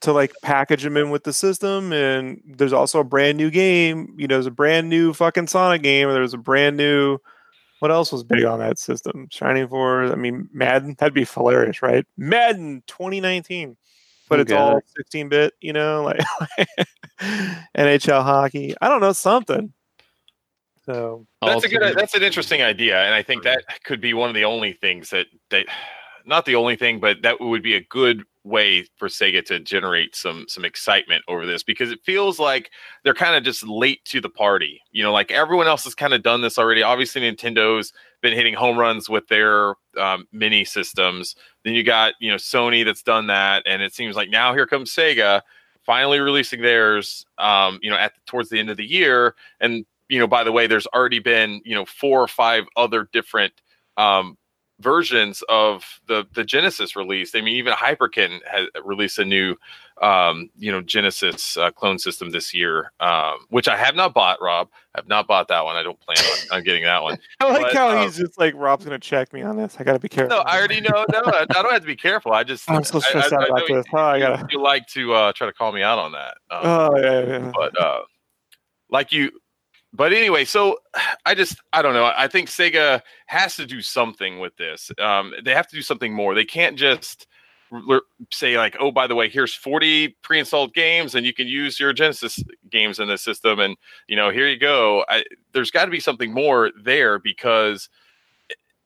to 0.02 0.14
like 0.14 0.34
package 0.42 0.84
them 0.84 0.98
in 0.98 1.10
with 1.10 1.24
the 1.24 1.34
system. 1.34 1.92
And 1.92 2.42
there's 2.46 2.74
also 2.74 3.00
a 3.00 3.04
brand 3.04 3.38
new 3.38 3.50
game. 3.52 4.14
You 4.18 4.28
know, 4.28 4.36
there's 4.36 4.46
a 4.46 4.52
brand 4.52 4.90
new 4.90 5.14
fucking 5.14 5.48
Sonic 5.48 5.82
game. 5.82 6.08
Or 6.08 6.14
there's 6.14 6.34
a 6.34 6.38
brand 6.38 6.78
new. 6.78 7.18
What 7.80 7.92
else 7.92 8.12
was 8.12 8.24
big 8.24 8.44
on 8.44 8.60
that 8.60 8.78
system? 8.78 9.28
Shining 9.32 9.68
Force. 9.68 10.12
I 10.12 10.16
mean, 10.16 10.50
Madden. 10.54 10.96
That'd 11.00 11.14
be 11.14 11.26
hilarious, 11.26 11.82
right? 11.82 12.06
Madden 12.18 12.84
2019, 12.88 13.78
but 14.28 14.40
it's 14.42 14.52
Okay. 14.52 14.60
all 14.62 14.82
16 14.98 15.30
bit. 15.30 15.54
You 15.62 15.74
know, 15.74 16.04
like 16.04 16.20
NHL 17.76 18.24
hockey. 18.24 18.76
I 18.82 18.90
don't 18.90 19.02
know 19.02 19.14
something. 19.14 19.74
So 20.86 21.26
That's 21.42 21.56
All 21.56 21.64
a 21.64 21.68
good. 21.68 21.98
That's 21.98 22.16
an 22.16 22.24
interesting 22.24 22.62
idea, 22.62 23.02
and 23.04 23.14
I 23.14 23.22
think 23.22 23.44
that 23.44 23.64
could 23.84 24.02
be 24.02 24.14
one 24.14 24.28
of 24.30 24.36
the 24.36 24.46
only 24.46 24.74
things 24.74 25.12
that 25.12 25.28
that, 25.52 25.68
not 26.26 26.46
the 26.46 26.56
only 26.56 26.76
thing, 26.76 27.00
but 27.00 27.22
that 27.22 27.40
would 27.40 27.62
be 27.62 27.76
a 27.76 27.82
good 27.82 28.24
way 28.50 28.86
for 28.98 29.08
Sega 29.08 29.46
to 29.46 29.60
generate 29.60 30.16
some 30.16 30.46
some 30.48 30.66
excitement 30.66 31.24
over 31.28 31.46
this 31.46 31.64
because 31.64 31.92
it 31.92 32.04
feels 32.04 32.40
like 32.40 32.72
they're 33.04 33.14
kind 33.14 33.36
of 33.36 33.44
just 33.44 33.64
late 33.64 34.04
to 34.06 34.20
the 34.20 34.30
party. 34.30 34.82
You 34.92 35.04
know, 35.04 35.14
like 35.14 35.32
everyone 35.32 35.68
else 35.68 35.84
has 35.86 35.96
kind 35.96 36.14
of 36.14 36.24
done 36.24 36.42
this 36.42 36.58
already. 36.58 36.84
Obviously, 36.84 37.22
Nintendo's 37.22 37.94
been 38.22 38.34
hitting 38.34 38.54
home 38.54 38.78
runs 38.78 39.10
with 39.10 39.28
their 39.28 39.76
um, 39.98 40.28
mini 40.32 40.66
systems. 40.66 41.36
Then 41.64 41.74
you 41.74 41.84
got 41.84 42.14
you 42.20 42.30
know 42.30 42.38
Sony 42.38 42.84
that's 42.84 43.04
done 43.04 43.28
that, 43.28 43.64
and 43.66 43.82
it 43.82 43.94
seems 43.94 44.16
like 44.16 44.30
now 44.30 44.54
here 44.54 44.68
comes 44.68 44.94
Sega 44.94 45.42
finally 45.86 46.20
releasing 46.20 46.62
theirs. 46.62 47.26
Um, 47.38 47.80
you 47.82 47.90
know, 47.90 47.98
at 47.98 48.14
towards 48.26 48.50
the 48.50 48.60
end 48.60 48.70
of 48.70 48.78
the 48.78 48.86
year, 48.86 49.36
and 49.60 49.86
you 50.10 50.20
know, 50.20 50.28
by 50.28 50.44
the 50.44 50.52
way, 50.52 50.68
there's 50.68 50.88
already 50.88 51.20
been, 51.20 51.62
you 51.64 51.76
know, 51.76 51.86
four 51.86 52.22
or 52.22 52.28
five 52.28 52.66
other 52.76 53.08
different 53.14 53.54
um, 53.96 54.38
versions 54.80 55.44
of 55.50 55.84
the 56.08 56.26
the 56.34 56.44
Genesis 56.44 56.96
release. 56.96 57.36
I 57.36 57.42
mean, 57.42 57.56
even 57.58 57.74
Hyperkin 57.74 58.40
has 58.50 58.68
released 58.86 59.20
a 59.20 59.26
new, 59.26 59.56
um, 60.02 60.50
you 60.58 60.72
know, 60.72 60.82
Genesis 60.82 61.58
uh, 61.58 61.72
clone 61.72 62.00
system 62.00 62.30
this 62.32 62.54
year, 62.54 62.92
um, 63.00 63.40
which 63.50 63.68
I 63.68 63.76
have 63.76 63.96
not 63.96 64.14
bought. 64.14 64.42
Rob, 64.42 64.70
I 64.96 65.00
have 65.00 65.08
not 65.08 65.28
bought 65.28 65.48
that 65.50 65.66
one. 65.66 65.76
I 65.76 65.84
don't 65.84 66.00
plan 66.00 66.18
on, 66.18 66.58
on 66.58 66.64
getting 66.64 66.84
that 66.84 67.04
one. 67.04 67.18
I 67.40 67.52
like 67.52 67.62
But, 67.64 67.74
how 67.74 67.98
um, 67.98 68.04
he's 68.04 68.18
just 68.18 68.40
like 68.40 68.54
Rob's 68.56 68.86
gonna 68.86 69.00
check 69.00 69.34
me 69.34 69.42
on 69.42 69.58
this. 69.58 69.76
I 69.80 69.84
gotta 69.84 70.00
be 70.00 70.10
careful. 70.10 70.38
No, 70.38 70.44
I 70.44 70.58
already 70.58 70.82
know. 70.82 71.06
No, 71.12 71.22
I 71.26 71.46
I 71.50 71.62
don't 71.62 71.72
have 71.72 71.82
to 71.82 71.88
be 71.88 71.96
careful. 71.96 72.32
I 72.32 72.44
just 72.44 72.70
I'm 72.72 72.84
so 72.84 73.00
stressed 73.00 73.34
I- 73.34 73.36
out 73.36 73.44
I 73.44 73.46
about 73.48 73.70
know 73.70 73.76
this. 73.78 73.86
Oh, 73.94 73.98
I 73.98 74.16
you, 74.18 74.24
gotta. 74.24 74.48
you 74.52 74.62
like 74.62 74.88
to 74.88 75.14
uh, 75.14 75.34
try 75.34 75.48
to 75.48 75.54
call 75.54 75.72
me 75.72 75.84
out 75.84 76.00
on 76.00 76.14
that. 76.14 76.38
Um, 76.52 76.62
Oh 76.64 76.98
yeah, 76.98 77.26
yeah. 77.26 77.52
but 77.54 77.80
uh 77.82 78.02
like 78.90 79.12
you 79.12 79.32
but 79.94 80.14
anyway 80.14 80.45
so 80.45 80.78
i 81.26 81.34
just 81.34 81.57
i 81.74 81.82
don't 81.82 81.94
know 81.94 82.11
i 82.16 82.28
think 82.28 82.49
sega 82.49 83.02
has 83.28 83.56
to 83.56 83.66
do 83.66 83.82
something 83.82 84.40
with 84.40 84.56
this. 84.57 84.91
Um 84.99 85.34
they 85.44 85.53
have 85.53 85.68
to 85.68 85.76
do 85.76 85.82
something 85.82 86.14
more. 86.14 86.34
They 86.34 86.45
can't 86.45 86.78
just 86.78 87.28
say 88.32 88.57
like 88.57 88.76
oh 88.80 88.91
by 88.91 89.06
the 89.06 89.14
way 89.14 89.30
here's 89.30 89.53
40 89.53 90.18
pre-installed 90.24 90.74
games 90.74 91.14
and 91.14 91.24
you 91.26 91.34
can 91.34 91.48
use 91.48 91.80
your 91.80 91.94
genesis 91.94 92.44
games 92.72 92.99
in 92.99 93.07
this 93.07 93.22
system 93.22 93.60
and 93.60 93.78
you 94.07 94.16
know 94.16 94.32
here 94.32 94.48
you 94.48 94.57
go. 94.57 95.06
I, 95.07 95.24
there's 95.53 95.72
got 95.72 95.86
to 95.86 95.91
be 95.91 95.99
something 95.99 96.34
more 96.34 96.72
there 96.84 97.20
because 97.20 97.90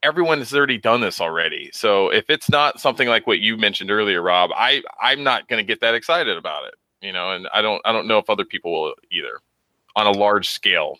everyone 0.02 0.38
has 0.38 0.54
already 0.54 0.76
done 0.76 1.00
this 1.00 1.18
already. 1.18 1.70
So 1.72 2.10
if 2.10 2.28
it's 2.28 2.50
not 2.50 2.78
something 2.78 3.08
like 3.08 3.26
what 3.26 3.40
you 3.40 3.56
mentioned 3.56 3.90
earlier 3.90 4.20
rob 4.20 4.50
i 4.54 4.82
i'm 5.00 5.22
not 5.22 5.48
going 5.48 5.64
to 5.64 5.66
get 5.66 5.80
that 5.80 5.94
excited 5.94 6.36
about 6.36 6.66
it 6.66 6.74
you 7.00 7.12
know 7.12 7.32
and 7.32 7.48
i 7.52 7.62
don't 7.62 7.80
i 7.84 7.92
don't 7.92 8.06
know 8.06 8.18
if 8.18 8.28
other 8.28 8.44
people 8.44 8.72
will 8.72 8.94
either 9.10 9.40
on 9.96 10.06
a 10.06 10.12
large 10.12 10.48
scale 10.48 10.98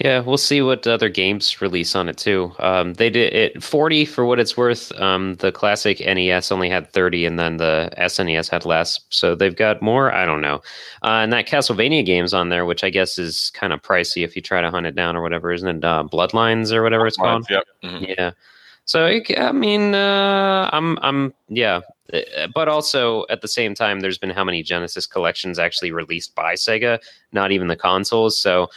Yeah, 0.00 0.20
we'll 0.20 0.38
see 0.38 0.60
what 0.60 0.86
other 0.88 1.08
games 1.08 1.60
release 1.60 1.94
on 1.94 2.08
it 2.08 2.16
too. 2.16 2.52
Um, 2.58 2.94
they 2.94 3.10
did 3.10 3.32
it 3.32 3.62
40 3.62 4.04
for 4.06 4.24
what 4.24 4.40
it's 4.40 4.56
worth. 4.56 4.90
Um, 5.00 5.36
the 5.36 5.52
classic 5.52 6.00
NES 6.00 6.50
only 6.50 6.68
had 6.68 6.90
30, 6.90 7.26
and 7.26 7.38
then 7.38 7.58
the 7.58 7.90
SNES 7.96 8.50
had 8.50 8.64
less. 8.64 8.98
So 9.10 9.36
they've 9.36 9.54
got 9.54 9.82
more. 9.82 10.12
I 10.12 10.26
don't 10.26 10.40
know. 10.40 10.56
Uh, 11.04 11.22
and 11.22 11.32
that 11.32 11.46
Castlevania 11.46 12.04
game's 12.04 12.34
on 12.34 12.48
there, 12.48 12.64
which 12.64 12.82
I 12.82 12.90
guess 12.90 13.18
is 13.18 13.50
kind 13.54 13.72
of 13.72 13.82
pricey 13.82 14.24
if 14.24 14.34
you 14.34 14.42
try 14.42 14.60
to 14.60 14.70
hunt 14.70 14.86
it 14.86 14.96
down 14.96 15.14
or 15.16 15.22
whatever, 15.22 15.52
isn't 15.52 15.68
it? 15.68 15.84
Uh, 15.84 16.02
Bloodlines 16.10 16.72
or 16.72 16.82
whatever 16.82 17.06
it's 17.06 17.16
called. 17.16 17.46
yep 17.48 17.64
mhm. 17.84 18.16
Yeah. 18.18 18.32
So 18.86 19.06
I 19.06 19.52
mean, 19.52 19.94
uh, 19.94 20.68
I'm, 20.72 20.98
I'm, 21.00 21.32
yeah, 21.48 21.80
Uh, 22.12 22.46
but 22.54 22.68
also 22.68 23.24
at 23.30 23.40
the 23.40 23.48
same 23.48 23.74
time, 23.74 24.00
there's 24.00 24.18
been 24.18 24.30
how 24.30 24.44
many 24.44 24.62
Genesis 24.62 25.06
collections 25.06 25.58
actually 25.58 25.90
released 25.90 26.34
by 26.34 26.54
Sega? 26.54 26.98
Not 27.32 27.50
even 27.50 27.68
the 27.68 27.76
consoles. 27.76 28.38
So 28.38 28.68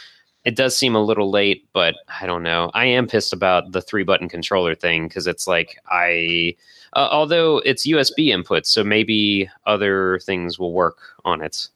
it 0.44 0.56
does 0.56 0.76
seem 0.76 0.94
a 0.94 1.02
little 1.02 1.30
late, 1.30 1.68
but 1.74 1.94
I 2.20 2.26
don't 2.26 2.42
know. 2.42 2.70
I 2.72 2.86
am 2.86 3.06
pissed 3.06 3.34
about 3.34 3.72
the 3.72 3.82
three 3.82 4.02
button 4.02 4.28
controller 4.30 4.74
thing 4.74 5.08
because 5.08 5.26
it's 5.26 5.46
like 5.46 5.76
I, 5.90 6.56
uh, 6.94 7.08
although 7.10 7.58
it's 7.58 7.86
USB 7.86 8.28
input, 8.28 8.66
so 8.66 8.82
maybe 8.82 9.50
other 9.66 10.20
things 10.20 10.58
will 10.58 10.72
work 10.72 10.98
on 11.24 11.42
it. 11.42 11.68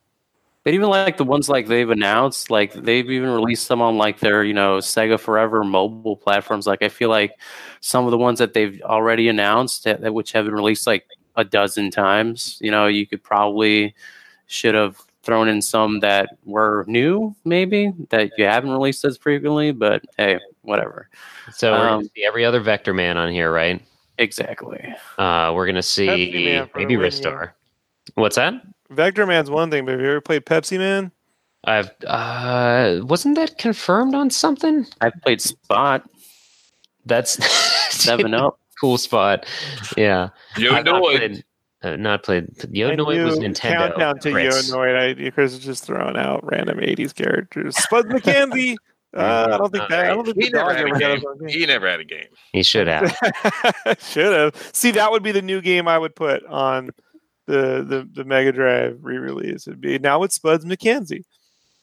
But 0.64 0.74
even 0.74 0.89
like 0.89 1.16
the 1.16 1.24
ones 1.24 1.48
like 1.48 1.66
they've 1.66 1.90
announced, 1.90 2.51
like 2.51 2.72
they've 2.72 3.10
even 3.10 3.30
released 3.30 3.66
some 3.66 3.82
on 3.82 3.98
like 3.98 4.20
their, 4.20 4.44
you 4.44 4.55
know, 4.55 4.78
Sega 4.78 5.18
Forever 5.18 5.64
mobile 5.64 6.16
platforms. 6.16 6.68
Like 6.68 6.82
I 6.82 6.89
feel 6.89 7.10
like 7.10 7.39
some 7.80 8.05
of 8.05 8.12
the 8.12 8.18
ones 8.18 8.39
that 8.39 8.55
they've 8.55 8.80
already 8.82 9.28
announced, 9.28 9.84
that, 9.84 10.01
that 10.02 10.14
which 10.14 10.30
have 10.32 10.44
been 10.44 10.55
released 10.55 10.86
like 10.86 11.05
a 11.34 11.44
dozen 11.44 11.90
times, 11.90 12.59
you 12.60 12.70
know, 12.70 12.86
you 12.86 13.06
could 13.06 13.22
probably 13.24 13.94
should 14.47 14.74
have 14.76 14.98
thrown 15.24 15.48
in 15.48 15.62
some 15.62 15.98
that 16.01 16.36
were 16.44 16.84
new, 16.86 17.34
maybe 17.44 17.93
that 18.10 18.30
you 18.39 18.44
haven't 18.44 18.70
released 18.70 19.05
as 19.05 19.16
frequently. 19.16 19.72
But 19.72 20.05
hey, 20.16 20.39
whatever. 20.60 21.09
So 21.52 21.72
we're 21.72 21.78
gonna 21.78 21.97
Um, 21.97 22.10
see 22.14 22.24
every 22.24 22.44
other 22.44 22.60
Vectorman 22.60 23.16
on 23.16 23.32
here, 23.32 23.51
right? 23.51 23.82
Exactly. 24.18 24.94
Uh, 25.18 25.52
we're 25.55 25.66
gonna 25.66 25.82
see 25.82 26.06
Pepsiman 26.06 26.70
for 26.70 26.78
the 26.78 26.84
maybe 26.84 26.97
win 26.97 27.10
Ristar. 27.10 27.51
What's 28.14 28.36
that? 28.36 28.55
Vectorman's 28.94 29.51
one 29.51 29.70
thing, 29.70 29.85
but 29.85 29.93
have 29.93 30.01
you 30.01 30.09
ever 30.09 30.20
played 30.20 30.44
Pepsiman? 30.47 31.10
I've 31.64 31.90
uh 32.06 33.01
wasn't 33.05 33.36
that 33.36 33.56
confirmed 33.59 34.14
on 34.14 34.31
something? 34.31 34.85
I've 35.01 35.12
played 35.23 35.40
Spot 35.40 36.02
That's 37.06 37.32
Seven 37.94 38.35
Up. 38.35 38.59
cool 38.81 38.98
spot. 38.98 39.47
Yeah. 39.97 40.31
Yo, 40.56 40.73
not 40.73 40.85
Noid. 40.86 41.16
played, 41.19 41.44
uh, 41.85 41.97
not 41.97 42.23
played 42.24 42.44
And 42.64 42.74
Yonoid 42.74 43.24
was 43.24 43.39
you- 43.39 43.43
Nintendo. 43.48 43.89
Countdown 43.90 44.19
to 44.20 44.32
Chris. 44.32 44.70
Yonoid. 44.73 45.27
I, 45.27 45.31
Chris 45.31 45.52
is 45.52 45.60
just 45.60 45.85
throwing 45.85 46.16
out 46.16 46.40
random 46.44 46.78
'80s 46.78 47.14
characters. 47.14 47.77
Spud 47.77 48.06
MacKenzie. 48.06 48.77
Uh, 49.14 49.47
I 49.52 49.59
don't 49.59 49.70
think 49.70 49.86
that. 49.90 50.06
I 50.06 50.14
don't 50.14 50.24
think 50.24 50.43
he 50.43 50.48
the 50.48 50.56
never 50.56 50.73
had 50.74 50.86
a 50.86 50.98
game 50.98 51.14
his 51.16 51.24
own 51.27 51.39
game. 51.40 51.48
he 51.51 51.66
never 51.66 51.86
had 51.86 52.01
a 52.01 52.05
game 52.05 52.28
He 52.55 52.62
should 52.62 52.86
have. 52.86 53.14
Should 54.01 54.32
have. 54.32 54.70
See, 54.73 54.90
that 54.93 55.10
would 55.10 55.23
be 55.23 55.32
the 55.32 55.43
new 55.43 55.60
game 55.60 55.86
I 55.86 55.98
would 55.98 56.16
put 56.16 56.43
on 56.47 56.93
the 57.53 57.85
the, 57.85 58.09
the 58.12 58.24
Mega 58.24 58.53
Drive 58.53 58.99
re-release. 59.03 59.66
It'd 59.66 59.81
be 59.81 59.99
now 59.99 60.23
it's 60.23 60.35
Spuds 60.37 60.65
MacKenzie. 60.65 61.24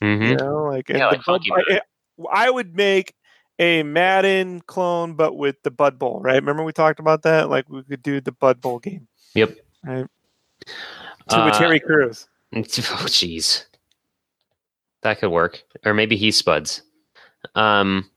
hmm 0.02 0.22
You 0.24 0.36
know, 0.38 0.64
like, 0.66 0.90
Yeah, 0.90 1.10
the 1.12 1.18
like 1.18 1.26
Bud- 1.26 1.42
I, 1.70 1.82
I 2.32 2.50
would 2.50 2.76
make 2.76 3.14
a 3.60 3.84
Madden 3.84 4.62
clone, 4.62 5.14
but 5.14 5.36
with 5.36 5.62
the 5.64 5.72
Bud 5.72 6.00
Bowl. 6.00 6.20
Right? 6.22 6.36
Remember 6.36 6.64
we 6.64 6.72
talked 6.74 7.00
about 7.00 7.24
that? 7.24 7.50
Like 7.50 7.70
we 7.70 7.84
could 7.84 8.02
do 8.04 8.22
the 8.22 8.32
Bud 8.32 8.62
Bowl 8.62 8.80
game. 8.80 9.08
Yep. 9.36 9.56
Right. 9.86 10.08
To 11.30 11.36
Uh, 11.38 11.58
Terry 11.60 11.80
Crews. 11.80 12.28
Oh, 12.56 12.64
jeez. 12.64 13.66
That 15.04 15.20
could 15.20 15.30
work. 15.30 15.62
Or 15.86 15.94
maybe 15.94 16.16
he 16.18 16.32
spuds. 16.32 16.82
Um, 17.56 18.10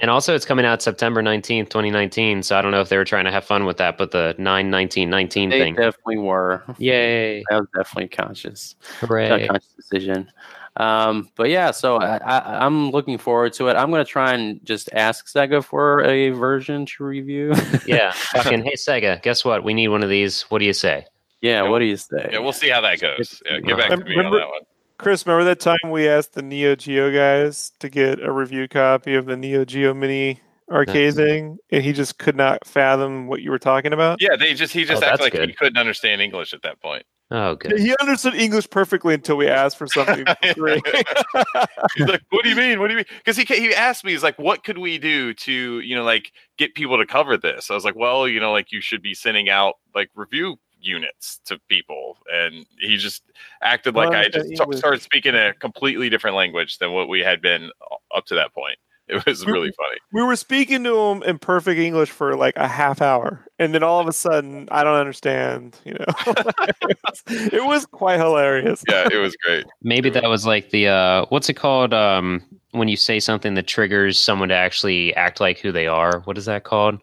and 0.00 0.10
also, 0.10 0.34
it's 0.34 0.44
coming 0.44 0.64
out 0.64 0.82
September 0.82 1.22
19th, 1.22 1.70
2019. 1.70 2.42
So 2.42 2.56
I 2.56 2.62
don't 2.62 2.72
know 2.72 2.80
if 2.80 2.88
they 2.88 2.96
were 2.96 3.04
trying 3.04 3.24
to 3.26 3.30
have 3.30 3.44
fun 3.44 3.64
with 3.64 3.76
that, 3.78 3.96
but 3.98 4.10
the 4.10 4.34
9 4.38 4.70
19 4.70 5.08
19 5.10 5.50
They 5.50 5.58
thing. 5.60 5.74
definitely 5.74 6.18
were. 6.18 6.62
Yay. 6.78 7.44
That 7.50 7.60
was 7.60 7.68
definitely 7.76 8.08
conscious. 8.08 8.74
a 9.02 9.06
Hooray. 9.06 9.46
conscious 9.46 9.72
decision. 9.76 10.30
Um, 10.76 11.28
but 11.36 11.50
yeah, 11.50 11.72
so 11.72 11.96
I, 11.96 12.16
I, 12.18 12.64
I'm 12.64 12.90
looking 12.90 13.18
forward 13.18 13.52
to 13.54 13.68
it. 13.68 13.74
I'm 13.76 13.90
going 13.90 14.04
to 14.04 14.10
try 14.10 14.32
and 14.34 14.64
just 14.64 14.88
ask 14.92 15.26
Sega 15.26 15.64
for 15.64 16.04
a 16.04 16.30
version 16.30 16.86
to 16.86 17.04
review. 17.04 17.52
Yeah. 17.86 18.12
Fucking, 18.14 18.64
hey, 18.64 18.74
Sega, 18.74 19.20
guess 19.22 19.44
what? 19.44 19.64
We 19.64 19.74
need 19.74 19.88
one 19.88 20.02
of 20.02 20.08
these. 20.08 20.42
What 20.42 20.60
do 20.60 20.64
you 20.64 20.72
say? 20.72 21.06
yeah, 21.42 21.62
what 21.62 21.78
do 21.78 21.86
you 21.86 21.96
say? 21.96 22.28
yeah 22.32 22.38
we'll 22.38 22.52
see 22.52 22.68
how 22.68 22.82
that 22.82 23.00
goes 23.00 23.42
yeah, 23.46 23.58
get 23.60 23.78
back 23.78 23.88
to 23.88 23.96
me 24.04 24.14
on 24.16 24.24
that 24.30 24.46
one 24.46 24.60
Chris, 25.00 25.26
remember 25.26 25.44
that 25.44 25.60
time 25.60 25.78
we 25.90 26.06
asked 26.06 26.34
the 26.34 26.42
Neo 26.42 26.76
Geo 26.76 27.10
guys 27.10 27.72
to 27.80 27.88
get 27.88 28.20
a 28.22 28.30
review 28.30 28.68
copy 28.68 29.14
of 29.14 29.24
the 29.24 29.36
Neo 29.36 29.64
Geo 29.64 29.94
Mini 29.94 30.40
arcade 30.70 31.14
thing, 31.14 31.56
and 31.72 31.82
he 31.82 31.92
just 31.94 32.18
could 32.18 32.36
not 32.36 32.66
fathom 32.66 33.26
what 33.26 33.40
you 33.40 33.50
were 33.50 33.58
talking 33.58 33.92
about? 33.94 34.20
yeah 34.20 34.36
they 34.36 34.52
just 34.54 34.72
he 34.74 34.84
just 34.84 35.02
Oh, 35.02 35.06
acted 35.06 35.32
that's 35.32 35.34
like 35.40 35.48
he 35.48 35.54
couldn't 35.54 35.78
understand 35.78 36.20
english 36.20 36.52
at 36.54 36.62
that 36.62 36.80
point 36.80 37.04
Oh, 37.32 37.54
good. 37.54 37.78
He 37.78 37.94
understood 38.00 38.34
English 38.34 38.68
perfectly 38.70 39.14
until 39.14 39.36
we 39.36 39.46
asked 39.46 39.76
for 39.78 39.86
something 39.86 40.24
for 40.26 40.54
free. 40.56 40.82
He's 41.94 42.08
like, 42.08 42.22
"What 42.30 42.42
do 42.42 42.50
you 42.50 42.56
mean? 42.56 42.80
What 42.80 42.88
do 42.88 42.94
you 42.94 42.96
mean?" 42.96 43.06
Because 43.18 43.36
he 43.36 43.44
he 43.44 43.72
asked 43.72 44.02
me, 44.04 44.10
he's 44.10 44.24
like, 44.24 44.36
"What 44.36 44.64
could 44.64 44.78
we 44.78 44.98
do 44.98 45.32
to 45.34 45.78
you 45.78 45.94
know 45.94 46.02
like 46.02 46.32
get 46.58 46.74
people 46.74 46.98
to 46.98 47.06
cover 47.06 47.36
this?" 47.36 47.70
I 47.70 47.74
was 47.74 47.84
like, 47.84 47.94
"Well, 47.94 48.26
you 48.26 48.40
know, 48.40 48.50
like 48.50 48.72
you 48.72 48.80
should 48.80 49.00
be 49.00 49.14
sending 49.14 49.48
out 49.48 49.74
like 49.94 50.10
review 50.16 50.56
units 50.80 51.40
to 51.46 51.58
people," 51.68 52.18
and 52.32 52.66
he 52.78 52.96
just 52.96 53.22
acted 53.62 53.94
like 53.94 54.10
Well, 54.10 54.18
I 54.18 54.22
I 54.24 54.28
just 54.28 54.48
t- 54.48 54.56
English. 54.60 54.78
started 54.78 55.02
speaking 55.02 55.34
a 55.34 55.54
completely 55.54 56.08
different 56.08 56.36
language 56.36 56.78
than 56.78 56.92
what 56.92 57.08
we 57.08 57.20
had 57.20 57.40
been 57.42 57.70
up 58.14 58.26
to 58.26 58.34
that 58.34 58.52
point. 58.54 58.78
It 59.08 59.26
was 59.26 59.44
really 59.44 59.72
funny. 59.72 59.98
we 60.12 60.22
were 60.22 60.36
speaking 60.36 60.84
to 60.84 60.96
him 60.96 61.24
in 61.24 61.40
perfect 61.40 61.80
English 61.80 62.10
for 62.10 62.36
like 62.36 62.56
a 62.56 62.68
half 62.68 63.02
hour, 63.02 63.44
and 63.58 63.74
then 63.74 63.82
all 63.82 63.98
of 63.98 64.06
a 64.06 64.12
sudden, 64.12 64.68
I 64.70 64.84
don't 64.84 64.94
understand. 64.94 65.76
You 65.84 65.94
know, 65.94 66.04
it, 66.08 66.86
was, 67.04 67.22
it 67.52 67.64
was 67.64 67.86
quite 67.86 68.20
hilarious. 68.20 68.84
Yeah, 68.88 69.08
it 69.10 69.18
was 69.18 69.34
great. 69.44 69.66
Maybe 69.82 70.10
that 70.10 70.28
was 70.28 70.46
like 70.46 70.70
the 70.70 70.86
uh, 70.86 71.26
what's 71.30 71.48
it 71.48 71.54
called? 71.54 71.92
Um, 71.92 72.42
when 72.70 72.86
you 72.86 72.96
say 72.96 73.18
something 73.18 73.54
that 73.54 73.66
triggers 73.66 74.16
someone 74.16 74.48
to 74.50 74.54
actually 74.54 75.12
act 75.16 75.40
like 75.40 75.58
who 75.58 75.72
they 75.72 75.88
are. 75.88 76.20
What 76.20 76.38
is 76.38 76.44
that 76.44 76.62
called? 76.62 77.00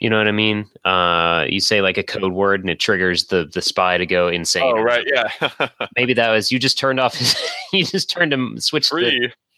You 0.00 0.08
know 0.08 0.16
what 0.16 0.28
I 0.28 0.32
mean? 0.32 0.66
Uh, 0.84 1.44
you 1.48 1.60
say 1.60 1.82
like 1.82 1.98
a 1.98 2.02
code 2.02 2.32
word 2.32 2.60
and 2.60 2.70
it 2.70 2.80
triggers 2.80 3.26
the 3.26 3.44
the 3.44 3.60
spy 3.60 3.98
to 3.98 4.06
go 4.06 4.28
insane. 4.28 4.62
Oh 4.64 4.80
right, 4.80 5.06
yeah, 5.06 5.68
Maybe 5.96 6.14
that 6.14 6.30
was 6.30 6.50
you 6.50 6.58
just 6.58 6.78
turned 6.78 6.98
off 6.98 7.14
his, 7.14 7.36
you 7.72 7.84
just 7.84 8.08
turned 8.08 8.32
him 8.32 8.58
switched 8.58 8.92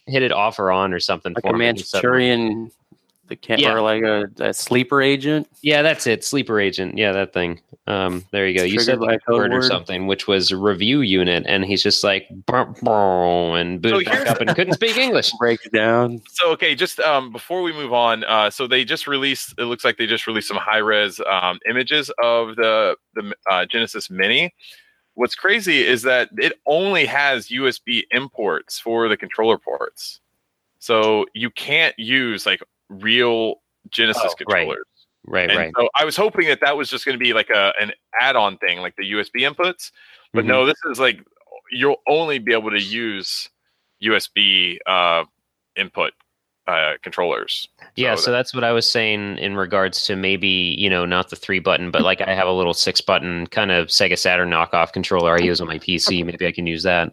hit 0.06 0.22
it 0.22 0.32
off 0.32 0.58
or 0.58 0.72
on 0.72 0.92
or 0.92 0.98
something 0.98 1.32
like 1.34 1.42
for 1.44 1.50
a 1.50 1.54
him 1.54 1.60
and 1.62 1.80
suddenly- 1.80 2.28
Manchurian, 2.28 2.70
the 3.28 3.36
can 3.36 3.58
Yeah. 3.58 3.72
or 3.72 3.80
like 3.80 4.02
a, 4.02 4.28
a 4.38 4.52
sleeper 4.52 5.00
agent. 5.00 5.48
Yeah, 5.62 5.82
that's 5.82 6.06
it. 6.06 6.24
Sleeper 6.24 6.60
agent. 6.60 6.98
Yeah, 6.98 7.12
that 7.12 7.32
thing. 7.32 7.60
Um, 7.86 8.24
there 8.30 8.46
you 8.46 8.56
go. 8.56 8.64
You 8.64 8.80
said 8.80 9.00
like 9.00 9.20
a 9.28 9.32
a 9.32 9.36
word 9.36 9.52
or 9.52 9.62
something, 9.62 10.06
which 10.06 10.26
was 10.26 10.52
review 10.52 11.00
unit, 11.00 11.44
and 11.46 11.64
he's 11.64 11.82
just 11.82 12.04
like 12.04 12.28
"Brr, 12.46 12.66
brr," 12.82 13.60
and 13.60 13.80
booted 13.80 14.04
back 14.06 14.26
up 14.28 14.40
and 14.40 14.54
couldn't 14.54 14.74
speak 14.74 14.96
English. 14.96 15.32
Breaks 15.38 15.68
down. 15.70 16.20
So 16.30 16.50
okay, 16.52 16.74
just 16.74 17.00
um, 17.00 17.32
before 17.32 17.62
we 17.62 17.72
move 17.72 17.92
on, 17.92 18.22
uh, 18.24 18.50
so 18.50 18.66
they 18.66 18.84
just 18.84 19.06
released. 19.06 19.54
It 19.58 19.64
looks 19.64 19.84
like 19.84 19.96
they 19.96 20.06
just 20.06 20.26
released 20.26 20.48
some 20.48 20.58
high 20.58 20.78
res 20.78 21.20
um, 21.28 21.58
images 21.68 22.10
of 22.22 22.56
the 22.56 22.96
the 23.14 23.34
uh, 23.50 23.66
Genesis 23.66 24.10
Mini. 24.10 24.54
What's 25.14 25.34
crazy 25.34 25.84
is 25.84 26.02
that 26.02 26.30
it 26.38 26.54
only 26.66 27.04
has 27.06 27.48
USB 27.48 28.04
imports 28.12 28.78
for 28.78 29.08
the 29.08 29.16
controller 29.16 29.58
ports, 29.58 30.20
so 30.78 31.26
you 31.34 31.50
can't 31.50 31.98
use 31.98 32.46
like 32.46 32.62
real 33.00 33.56
Genesis 33.90 34.22
Oh, 34.24 34.28
right. 34.28 34.36
controllers. 34.38 34.84
Right, 35.24 35.48
And 35.50 35.58
right. 35.58 35.72
so 35.78 35.88
I 35.94 36.04
was 36.04 36.16
hoping 36.16 36.48
that 36.48 36.60
that 36.62 36.76
was 36.76 36.88
just 36.90 37.04
going 37.04 37.16
to 37.16 37.22
be 37.24 37.32
like 37.32 37.48
a 37.50 37.72
an 37.80 37.92
add-on 38.20 38.58
thing, 38.58 38.80
like 38.80 38.96
the 38.96 39.04
USB 39.12 39.42
inputs. 39.42 39.92
But 40.32 40.44
Mhm. 40.44 40.48
no, 40.48 40.66
this 40.66 40.78
is 40.90 40.98
like 40.98 41.20
you'll 41.70 42.02
only 42.08 42.38
be 42.38 42.52
able 42.52 42.70
to 42.70 42.80
use 42.80 43.48
USB 44.02 44.78
uh, 44.86 45.24
input 45.76 46.12
uh, 46.66 46.94
controllers. 47.02 47.66
Yeah, 47.96 48.14
So 48.14 48.22
so 48.22 48.32
that's 48.32 48.54
what 48.54 48.62
I 48.64 48.72
was 48.72 48.88
saying 48.88 49.38
in 49.38 49.56
regards 49.56 50.04
to 50.06 50.16
maybe, 50.16 50.76
you 50.78 50.88
know, 50.88 51.04
not 51.04 51.28
the 51.30 51.36
three 51.36 51.58
button, 51.58 51.90
but 51.90 52.02
like 52.02 52.20
I 52.20 52.34
have 52.34 52.46
a 52.46 52.52
little 52.52 52.74
six 52.74 53.00
button 53.00 53.46
kind 53.48 53.70
of 53.72 53.88
Sega 53.88 54.16
Saturn 54.18 54.48
knockoff 54.50 54.92
controller 54.92 55.34
I 55.36 55.38
use 55.38 55.60
on 55.60 55.66
my 55.66 55.78
PC. 55.78 56.22
Maybe 56.26 56.46
I 56.46 56.52
can 56.52 56.66
use 56.66 56.82
that. 56.84 57.12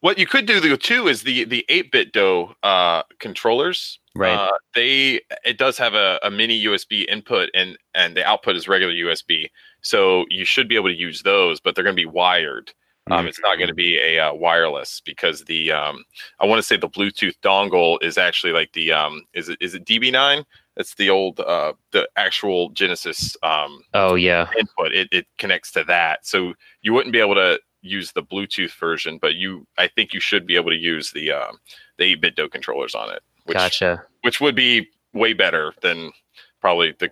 What 0.00 0.18
you 0.18 0.26
could 0.26 0.46
do 0.46 0.60
though 0.60 0.76
too 0.76 1.08
is 1.08 1.22
the 1.22 1.44
the 1.44 1.64
8BitDo 1.68 2.54
uh, 2.62 3.02
controllers. 3.20 3.98
Right. 4.14 4.34
Uh, 4.34 4.52
they 4.74 5.20
it 5.44 5.56
does 5.58 5.78
have 5.78 5.94
a, 5.94 6.18
a 6.22 6.30
mini 6.30 6.64
USB 6.64 7.08
input 7.08 7.48
and 7.54 7.78
and 7.94 8.16
the 8.16 8.24
output 8.24 8.56
is 8.56 8.68
regular 8.68 8.92
USB. 8.92 9.48
So 9.80 10.26
you 10.28 10.44
should 10.44 10.68
be 10.68 10.76
able 10.76 10.88
to 10.88 10.94
use 10.94 11.22
those, 11.22 11.60
but 11.60 11.74
they're 11.74 11.84
going 11.84 11.96
to 11.96 12.02
be 12.02 12.06
wired. 12.06 12.72
Um, 13.10 13.26
It's 13.26 13.40
not 13.40 13.56
going 13.56 13.68
to 13.68 13.74
be 13.74 13.98
a 13.98 14.20
uh, 14.20 14.32
wireless 14.34 15.02
because 15.04 15.44
the 15.44 15.72
um, 15.72 16.04
I 16.38 16.46
want 16.46 16.60
to 16.60 16.62
say 16.62 16.76
the 16.76 16.88
Bluetooth 16.88 17.34
dongle 17.42 17.98
is 18.02 18.16
actually 18.16 18.52
like 18.52 18.72
the 18.74 18.92
um, 18.92 19.22
is 19.34 19.48
it 19.48 19.58
is 19.60 19.74
it 19.74 19.84
DB9? 19.84 20.44
That's 20.76 20.94
the 20.94 21.10
old 21.10 21.40
uh, 21.40 21.72
the 21.90 22.08
actual 22.16 22.70
Genesis 22.70 23.36
um, 23.42 23.82
Oh 23.92 24.14
yeah. 24.14 24.48
input. 24.58 24.92
It 24.92 25.08
it 25.10 25.26
connects 25.38 25.72
to 25.72 25.84
that, 25.84 26.24
so 26.26 26.54
you 26.82 26.92
wouldn't 26.92 27.12
be 27.12 27.18
able 27.20 27.34
to 27.34 27.58
use 27.82 28.12
the 28.12 28.22
Bluetooth 28.22 28.72
version, 28.78 29.18
but 29.20 29.34
you 29.34 29.66
I 29.78 29.88
think 29.88 30.14
you 30.14 30.20
should 30.20 30.46
be 30.46 30.54
able 30.54 30.70
to 30.70 30.76
use 30.76 31.10
the 31.10 31.32
um, 31.32 31.58
the 31.98 32.16
8BitDo 32.16 32.50
controllers 32.52 32.94
on 32.94 33.12
it, 33.12 33.22
which 33.44 33.56
Gotcha. 33.56 34.04
which 34.22 34.40
would 34.40 34.54
be 34.54 34.88
way 35.12 35.32
better 35.32 35.74
than 35.82 36.12
probably 36.60 36.94
the 36.98 37.10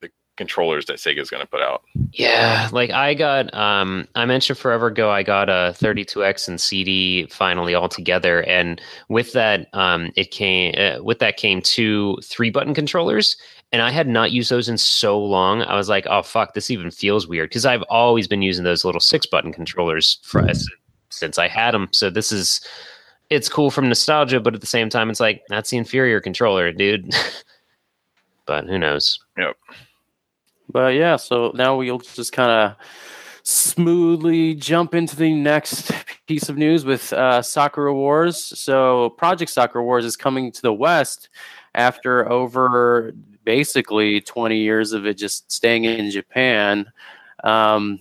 the 0.00 0.10
controllers 0.36 0.86
that 0.86 0.96
Sega's 0.98 1.30
going 1.30 1.42
to 1.42 1.48
put 1.48 1.62
out. 1.62 1.82
Yeah, 2.12 2.68
like 2.72 2.90
I 2.90 3.14
got 3.14 3.52
um 3.54 4.06
I 4.14 4.24
mentioned 4.24 4.58
forever 4.58 4.88
ago 4.88 5.10
I 5.10 5.22
got 5.22 5.48
a 5.48 5.74
32X 5.78 6.48
and 6.48 6.60
CD 6.60 7.26
finally 7.26 7.74
all 7.74 7.88
together 7.88 8.42
and 8.44 8.80
with 9.08 9.32
that 9.32 9.68
um 9.72 10.12
it 10.16 10.30
came 10.30 10.74
uh, 10.76 11.02
with 11.02 11.18
that 11.20 11.36
came 11.36 11.62
two 11.62 12.18
three 12.22 12.50
button 12.50 12.74
controllers 12.74 13.36
and 13.72 13.82
I 13.82 13.90
had 13.90 14.06
not 14.06 14.30
used 14.30 14.50
those 14.50 14.68
in 14.68 14.78
so 14.78 15.18
long. 15.18 15.62
I 15.62 15.74
was 15.74 15.88
like, 15.88 16.06
"Oh 16.08 16.22
fuck, 16.22 16.54
this 16.54 16.70
even 16.70 16.90
feels 16.90 17.26
weird" 17.26 17.50
cuz 17.50 17.66
I've 17.66 17.82
always 17.90 18.28
been 18.28 18.42
using 18.42 18.64
those 18.64 18.84
little 18.84 19.00
six 19.00 19.26
button 19.26 19.52
controllers 19.52 20.18
for 20.22 20.46
since 21.10 21.38
I 21.38 21.48
had 21.48 21.72
them. 21.72 21.88
So 21.92 22.10
this 22.10 22.30
is 22.30 22.60
it's 23.30 23.48
cool 23.48 23.70
from 23.70 23.88
nostalgia, 23.88 24.40
but 24.40 24.54
at 24.54 24.60
the 24.60 24.66
same 24.66 24.88
time 24.88 25.10
it's 25.10 25.20
like 25.20 25.42
that's 25.48 25.70
the 25.70 25.76
inferior 25.76 26.20
controller, 26.20 26.72
dude. 26.72 27.14
but 28.46 28.66
who 28.66 28.78
knows? 28.78 29.18
Yep. 29.36 29.56
But 30.70 30.94
yeah, 30.94 31.16
so 31.16 31.52
now 31.54 31.76
we'll 31.76 31.98
just 31.98 32.32
kind 32.32 32.50
of 32.50 32.76
smoothly 33.42 34.54
jump 34.54 34.94
into 34.94 35.14
the 35.14 35.32
next 35.32 35.92
piece 36.26 36.48
of 36.48 36.56
news 36.56 36.84
with 36.84 37.12
uh, 37.12 37.40
Sakura 37.42 37.94
Wars. 37.94 38.36
So 38.58 39.10
Project 39.10 39.50
Sakura 39.50 39.84
Wars 39.84 40.04
is 40.04 40.16
coming 40.16 40.50
to 40.50 40.62
the 40.62 40.72
West 40.72 41.28
after 41.74 42.28
over 42.30 43.12
basically 43.44 44.20
20 44.20 44.56
years 44.56 44.92
of 44.92 45.06
it 45.06 45.16
just 45.16 45.50
staying 45.50 45.84
in 45.84 46.10
Japan. 46.10 46.86
Um, 47.44 48.00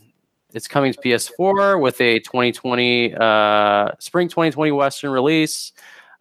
it's 0.55 0.69
coming 0.69 0.93
to 0.93 0.99
PS4 0.99 1.81
with 1.81 1.99
a 1.99 2.19
2020 2.19 3.13
uh, 3.13 3.91
spring 3.99 4.29
2020 4.29 4.71
Western 4.71 5.11
release. 5.11 5.73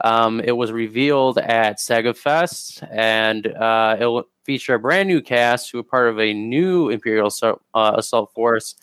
Um, 0.03 0.41
it 0.41 0.51
was 0.51 0.73
revealed 0.73 1.39
at 1.39 1.79
Sega 1.79 2.17
Fest, 2.17 2.83
and 2.91 3.47
uh, 3.47 3.97
it 3.99 4.05
will 4.07 4.25
feature 4.43 4.75
a 4.75 4.79
brand 4.79 5.09
new 5.09 5.23
cast 5.23 5.71
who 5.71 5.79
are 5.79 5.85
part 5.85 6.09
of 6.09 6.19
a 6.19 6.35
new 6.35 6.91
Imperial 6.91 7.33
uh, 7.43 7.95
Assault 7.97 8.33
Force 8.35 8.75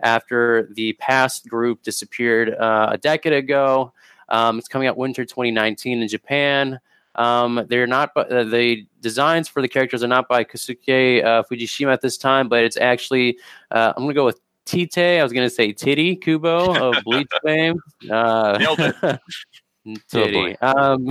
after 0.00 0.68
the 0.74 0.92
past 0.94 1.48
group 1.48 1.82
disappeared 1.82 2.54
uh, 2.54 2.90
a 2.92 2.98
decade 2.98 3.32
ago. 3.32 3.94
Um, 4.28 4.58
it's 4.58 4.68
coming 4.68 4.88
out 4.88 4.98
winter 4.98 5.24
2019 5.24 6.02
in 6.02 6.08
Japan. 6.08 6.78
Um, 7.14 7.64
they're 7.68 7.86
not 7.86 8.10
uh, 8.14 8.44
the 8.44 8.86
designs 9.00 9.48
for 9.48 9.62
the 9.62 9.68
characters 9.68 10.04
are 10.04 10.08
not 10.08 10.28
by 10.28 10.44
Kosuke 10.44 11.24
uh, 11.24 11.42
Fujishima 11.50 11.92
at 11.92 12.02
this 12.02 12.18
time, 12.18 12.48
but 12.48 12.62
it's 12.62 12.76
actually 12.76 13.38
uh, 13.70 13.94
I'm 13.96 14.04
gonna 14.04 14.14
go 14.14 14.26
with 14.26 14.38
Tite. 14.68 14.98
I 15.18 15.22
was 15.22 15.32
gonna 15.32 15.48
say 15.50 15.72
Titty 15.72 16.16
Kubo 16.16 16.74
of 16.76 17.04
Bleach 17.04 17.28
fame. 17.42 17.80
Uh, 18.10 18.58
Nailed 18.58 18.78
Oh, 18.80 19.18
Titty. 20.10 20.56
um, 20.60 21.08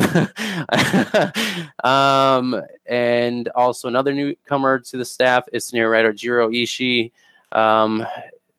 um, 1.84 2.62
and 2.86 3.50
also 3.50 3.88
another 3.88 4.14
newcomer 4.14 4.80
to 4.80 4.98
the 4.98 5.06
staff 5.06 5.46
is 5.52 5.66
scenario 5.66 5.90
writer 5.90 6.14
Jiro 6.14 6.50
Ishii. 6.50 7.12
Um, 7.52 8.06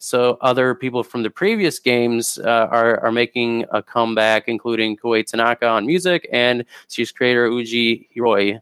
so 0.01 0.39
other 0.41 0.75
people 0.75 1.05
from 1.05 1.23
the 1.23 1.31
previous 1.31 1.79
games 1.79 2.39
uh, 2.39 2.69
are 2.70 3.01
are 3.01 3.12
making 3.12 3.65
a 3.70 3.83
comeback, 3.83 4.49
including 4.49 4.97
Kohei 4.97 5.25
Tanaka 5.25 5.66
on 5.69 5.87
music 5.87 6.29
and 6.33 6.65
series 6.89 7.12
creator 7.12 7.49
Oji 7.49 8.09
Hiroi. 8.16 8.61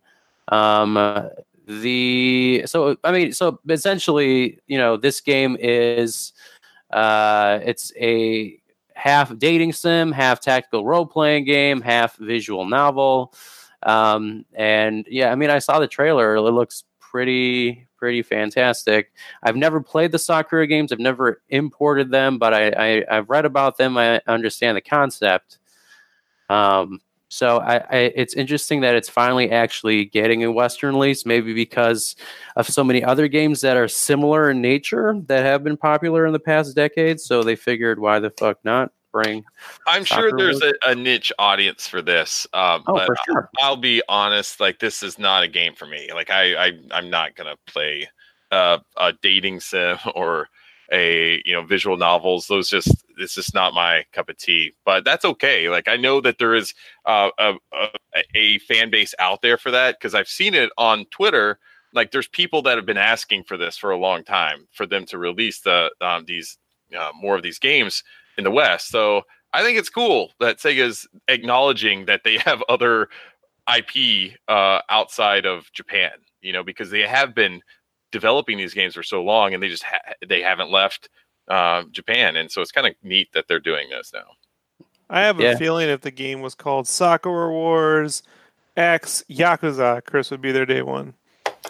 Um, 0.49 0.97
uh, 0.97 1.29
the 1.67 2.63
so 2.67 2.97
I 3.03 3.13
mean 3.13 3.33
so 3.33 3.61
essentially 3.69 4.61
you 4.67 4.79
know 4.79 4.97
this 4.97 5.21
game 5.21 5.57
is 5.59 6.33
uh, 6.93 7.59
it's 7.63 7.93
a 8.01 8.59
half 8.95 9.37
dating 9.39 9.73
sim, 9.73 10.11
half 10.13 10.41
tactical 10.41 10.85
role 10.85 11.07
playing 11.07 11.45
game, 11.45 11.81
half 11.81 12.17
visual 12.17 12.65
novel. 12.65 13.35
Um, 13.83 14.45
and 14.55 15.07
yeah, 15.09 15.31
I 15.31 15.35
mean, 15.35 15.51
I 15.51 15.59
saw 15.59 15.79
the 15.79 15.87
trailer. 15.87 16.37
It 16.37 16.41
looks 16.41 16.85
pretty, 16.99 17.87
pretty 17.97 18.23
fantastic. 18.23 19.13
I've 19.43 19.57
never 19.57 19.81
played 19.81 20.13
the 20.13 20.19
Sakura 20.19 20.67
games. 20.67 20.93
I've 20.93 20.99
never 20.99 21.43
imported 21.51 22.11
them, 22.11 22.39
but 22.39 22.55
I, 22.55 22.69
I 22.71 23.05
I've 23.11 23.31
read 23.31 23.45
about 23.45 23.77
them. 23.77 23.97
I 23.97 24.21
understand 24.27 24.77
the 24.77 24.81
concept. 24.81 25.59
Um, 26.49 27.01
so 27.37 27.59
I, 27.59 27.77
I, 27.77 27.97
it's 28.15 28.33
interesting 28.33 28.81
that 28.81 28.95
it's 28.95 29.11
finally 29.11 29.51
actually 29.51 30.07
getting 30.07 30.43
a 30.43 30.51
Western 30.51 30.95
release. 30.95 31.27
Maybe 31.27 31.53
because 31.53 32.17
of 32.57 32.67
so 32.67 32.83
many 32.83 33.05
other 33.05 33.29
games 33.29 33.61
that 33.61 33.77
are 33.77 33.89
similar 33.89 34.51
in 34.51 34.63
nature 34.63 35.21
that 35.27 35.45
have 35.45 35.63
been 35.63 35.77
popular 35.77 36.25
in 36.25 36.33
the 36.33 36.41
past 36.41 36.75
decades. 36.75 37.27
So 37.27 37.43
they 37.43 37.55
figured, 37.55 37.99
why 37.99 38.21
the 38.21 38.31
fuck 38.31 38.57
not 38.65 38.91
bring? 39.13 39.45
I'm 39.87 40.03
sure 40.03 40.33
there's 40.35 40.63
a, 40.63 40.73
a 40.87 40.95
niche 40.95 41.31
audience 41.39 41.87
for 41.87 42.01
this, 42.01 42.47
um, 42.55 42.85
Oh, 42.87 42.95
but 42.95 43.07
for 43.07 43.17
sure. 43.27 43.51
I'll 43.61 43.77
be 43.77 44.03
honest. 44.09 44.59
Like 44.59 44.79
this 44.79 45.03
is 45.03 45.19
not 45.19 45.43
a 45.43 45.49
game 45.49 45.75
for 45.75 45.85
me. 45.85 46.09
Like 46.15 46.31
I, 46.31 46.69
I 46.69 46.73
I'm 46.91 47.11
not 47.11 47.37
gonna 47.37 47.57
play 47.67 48.09
uh, 48.51 48.79
a 48.97 49.13
dating 49.21 49.61
sim 49.61 49.99
or 50.15 50.49
a 50.93 51.43
you 51.45 51.53
know 51.53 51.63
visual 51.63 51.97
novels. 51.97 52.47
Those 52.47 52.69
just 52.69 53.05
it's 53.19 53.35
just 53.35 53.55
not 53.55 53.75
my 53.75 54.05
cup 54.13 54.29
of 54.29 54.37
tea. 54.37 54.73
But 54.85 55.05
that's 55.05 55.25
okay. 55.25 55.69
Like 55.69 55.89
I 55.89 55.97
know 55.97 56.21
that 56.21 56.39
there 56.39 56.55
is 56.55 56.75
uh, 57.05 57.31
a, 57.39 57.55
a 57.73 57.89
a 58.35 58.59
fan 58.61 58.91
base 58.91 59.15
out 59.19 59.43
there 59.43 59.59
for 59.59 59.71
that 59.71 59.99
because 59.99 60.15
I've 60.15 60.29
seen 60.29 60.55
it 60.55 60.71
on 60.79 61.07
Twitter. 61.07 61.59
Like 61.93 62.11
there's 62.11 62.29
people 62.29 62.63
that 62.63 62.77
have 62.77 62.87
been 62.87 62.97
asking 62.97 63.45
for 63.45 63.57
this 63.57 63.77
for 63.77 63.91
a 63.91 63.99
long 63.99 64.25
time 64.25 64.67
for 64.73 64.87
them 64.87 65.07
to 65.07 65.19
release 65.19 65.61
the 65.61 65.91
um, 66.01 66.25
these 66.27 66.59
uh, 66.97 67.11
more 67.21 67.37
of 67.37 67.43
these 67.43 67.59
games 67.59 68.03
in 68.39 68.45
the 68.45 68.51
West. 68.51 68.89
So 68.89 69.23
I 69.53 69.63
think 69.63 69.79
it's 69.79 69.89
cool 69.89 70.33
that 70.41 70.59
Sega's 70.59 71.09
acknowledging 71.29 72.07
that 72.07 72.23
they 72.25 72.39
have 72.39 72.63
other 72.69 73.09
IP 73.75 74.33
uh, 74.49 74.81
outside 74.89 75.47
of 75.47 75.73
Japan. 75.73 76.13
You 76.43 76.53
know, 76.53 76.63
because 76.63 76.91
they 76.91 77.01
have 77.01 77.35
been 77.35 77.61
developing 78.21 78.57
these 78.59 78.73
games 78.75 78.95
for 78.95 79.03
so 79.03 79.23
long, 79.23 79.53
and 79.53 79.63
they 79.63 79.69
just 79.69 79.83
ha- 79.83 80.15
they 80.27 80.41
haven't 80.41 80.71
left 80.71 81.09
uh, 81.49 81.83
Japan, 81.93 82.37
and 82.37 82.51
so 82.51 82.63
it's 82.63 82.73
kind 82.73 82.87
of 82.87 82.95
neat 83.03 83.29
that 83.35 83.45
they're 83.49 83.61
doing 83.61 83.89
this 83.91 84.13
now. 84.13 84.25
I 85.11 85.21
have 85.21 85.39
Yeah. 85.41 85.53
a 85.53 85.57
feeling 85.57 85.89
if 85.89 86.01
the 86.01 86.11
game 86.11 86.41
was 86.41 86.55
called 86.55 86.89
Sakura 86.89 87.51
Wars 87.53 88.23
X 88.77 89.23
Yakuza, 89.31 90.03
Chris 90.05 90.31
would 90.31 90.41
be 90.41 90.53
there 90.53 90.67
day 90.67 90.83
one. 90.83 91.15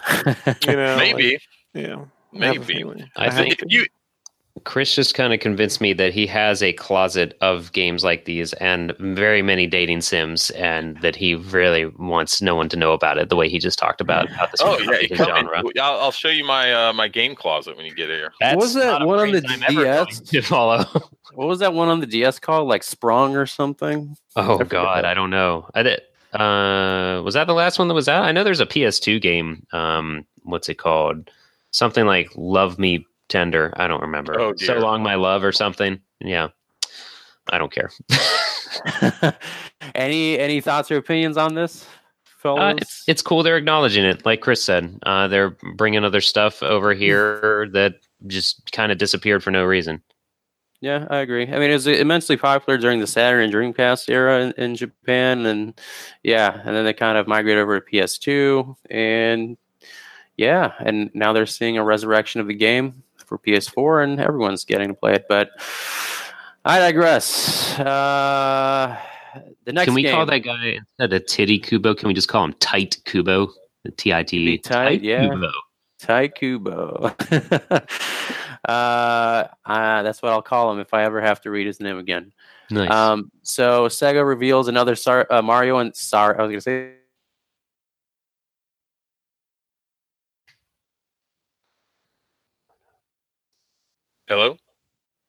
You 0.67 0.77
know, 0.77 0.97
Maybe, 0.97 1.33
like, 1.33 1.43
yeah, 1.75 1.83
I 2.41 2.47
have 2.47 2.57
a 2.57 2.61
maybe. 2.61 2.65
feeling. 2.65 3.11
I 3.17 3.31
think- 3.31 3.55
If 3.55 3.61
you 3.69 3.87
Chris 4.65 4.95
just 4.95 5.15
kind 5.15 5.33
of 5.33 5.41
convinced 5.41 5.81
me 5.81 5.93
that 5.93 6.13
he 6.13 6.27
has 6.27 6.63
a 6.63 6.73
closet 6.73 7.37
of 7.41 7.71
games 7.73 8.03
like 8.03 8.25
these 8.25 8.53
and 8.55 8.95
very 8.99 9.43
many 9.43 9.67
dating 9.67 10.01
sims, 10.01 10.51
and 10.51 10.97
that 11.03 11.15
he 11.17 11.35
really 11.35 11.87
wants 11.99 12.41
no 12.41 12.55
one 12.55 12.69
to 12.71 12.77
know 12.77 12.93
about 12.93 13.19
it. 13.19 13.29
The 13.29 13.37
way 13.37 13.49
he 13.49 13.59
just 13.59 13.79
talked 13.79 14.01
about 14.01 14.29
how 14.31 14.47
this 14.47 14.61
Oh 14.63 14.79
yeah, 14.79 14.99
his 15.07 15.19
come 15.19 15.29
genre. 15.29 15.61
in. 15.61 15.67
I'll, 15.81 16.01
I'll 16.01 16.11
show 16.13 16.29
you 16.29 16.45
my 16.45 16.73
uh, 16.73 16.93
my 16.93 17.09
game 17.09 17.35
closet 17.35 17.77
when 17.77 17.87
you 17.87 17.95
get 17.95 18.09
here. 18.09 18.33
That's 18.41 18.57
Was 18.57 18.75
that 18.75 19.07
one 19.07 19.19
on 19.19 19.33
the 19.33 19.45
I'm 19.49 19.75
DS? 19.75 20.21
to 20.21 20.43
follow. 20.43 20.85
what 21.35 21.49
was 21.49 21.59
that 21.61 21.75
one 21.75 21.89
on 21.89 22.01
the 22.01 22.07
DS 22.07 22.39
called? 22.39 22.69
Like 22.69 22.83
Sprung 22.83 23.37
or 23.37 23.47
something? 23.47 24.17
Oh 24.37 24.59
forget 24.59 24.71
God, 24.71 24.97
that. 24.99 25.05
I 25.05 25.15
don't 25.15 25.31
know. 25.31 25.69
I 25.75 25.83
did. 25.83 26.01
Uh, 26.33 27.23
was 27.23 27.35
that 27.35 27.47
the 27.47 27.55
last 27.55 27.79
one 27.79 27.89
that 27.89 27.95
was 27.95 28.09
out? 28.09 28.25
I 28.25 28.33
know 28.33 28.45
there's 28.45 28.61
a 28.61 28.67
PS2 28.67 29.21
game. 29.23 29.67
Um, 29.73 30.27
what's 30.43 30.69
it 30.69 30.75
called? 30.77 31.31
Something 31.71 32.07
like 32.07 32.31
Love 32.37 32.79
Me 32.79 33.07
Tender. 33.29 33.73
I 33.77 33.87
don't 33.87 34.03
remember. 34.03 34.39
Oh, 34.39 34.55
so 34.57 34.79
long, 34.79 35.03
my 35.03 35.15
love, 35.15 35.45
or 35.45 35.53
something. 35.53 36.01
Yeah, 36.21 36.49
I 37.51 37.59
don't 37.59 37.73
care. 37.73 37.91
any 39.95 40.39
any 40.39 40.61
thoughts 40.61 40.91
or 40.91 40.97
opinions 40.97 41.37
on 41.37 41.55
this, 41.55 41.87
fellas? 42.25 42.61
Uh, 42.61 42.77
it's 42.77 43.05
it's 43.07 43.23
cool 43.23 43.43
they're 43.43 43.57
acknowledging 43.57 44.05
it. 44.05 44.25
Like 44.25 44.41
Chris 44.41 44.63
said, 44.63 44.99
uh, 45.05 45.29
they're 45.29 45.57
bringing 45.77 46.05
other 46.05 46.21
stuff 46.21 46.63
over 46.63 46.95
here 46.95 47.69
that 47.73 47.95
just 48.27 48.73
kind 48.73 48.93
of 48.93 48.99
disappeared 48.99 49.43
for 49.43 49.51
no 49.51 49.65
reason. 49.65 50.03
Yeah, 50.81 51.07
I 51.09 51.19
agree. 51.19 51.47
I 51.47 51.59
mean, 51.59 51.71
it 51.71 51.75
was 51.75 51.87
immensely 51.87 52.37
popular 52.37 52.79
during 52.79 53.01
the 53.01 53.07
Saturn 53.07 53.43
and 53.45 53.53
Dreamcast 53.53 54.11
era 54.11 54.41
in, 54.43 54.53
in 54.53 54.77
Japan, 54.77 55.47
and 55.47 55.79
yeah, 56.23 56.61
and 56.65 56.77
then 56.77 56.85
they 56.85 56.93
kind 56.93 57.17
of 57.17 57.27
migrated 57.27 57.63
over 57.63 57.81
to 57.81 57.91
PS2, 57.91 58.77
and 58.91 59.57
yeah, 60.37 60.73
and 60.81 61.11
now 61.15 61.33
they're 61.33 61.47
seeing 61.47 61.79
a 61.79 61.85
resurrection 61.85 62.41
of 62.41 62.47
the 62.47 62.55
game 62.55 63.03
for 63.27 63.39
PS4, 63.39 64.05
and 64.05 64.21
everyone's 64.21 64.65
getting 64.65 64.89
to 64.89 64.95
play 64.95 65.15
it. 65.15 65.27
But 65.29 65.51
I 66.65 66.79
digress. 66.79 67.79
Uh, 67.79 68.97
the 69.65 69.73
next 69.73 69.87
Can 69.87 69.95
we 69.95 70.03
game, 70.03 70.15
call 70.15 70.27
that 70.27 70.39
guy 70.39 70.79
instead 70.79 71.13
of 71.13 71.27
Titty 71.27 71.59
Kubo? 71.59 71.95
Can 71.95 72.09
we 72.09 72.15
just 72.15 72.29
call 72.29 72.45
him 72.45 72.55
Tight 72.55 72.99
Kubo? 73.05 73.53
The 73.85 73.91
T 73.93 74.13
I 74.13 74.23
T. 74.23 74.59
Tight, 74.59 75.03
yeah. 75.03 75.29
Kubo. 75.29 75.51
Tai 75.99 76.29
Kubo? 76.29 77.15
uh, 78.69 78.69
uh, 78.69 80.03
that's 80.03 80.23
what 80.23 80.33
I'll 80.33 80.43
call 80.43 80.73
him 80.73 80.79
if 80.79 80.93
I 80.93 81.05
ever 81.05 81.21
have 81.21 81.41
to 81.43 81.51
read 81.51 81.67
his 81.67 81.81
name 81.81 81.99
again. 81.99 82.33
Nice. 82.71 82.91
Um, 82.91 83.31
so 83.43 83.87
Sega 83.87 84.27
reveals 84.27 84.69
another 84.69 84.95
Sar- 84.97 85.27
uh, 85.31 85.43
Mario 85.43 85.79
and 85.79 85.95
Sar. 85.95 86.39
I 86.39 86.43
was 86.43 86.51
gonna 86.51 86.61
say 86.61 86.93
Hello. 94.29 94.57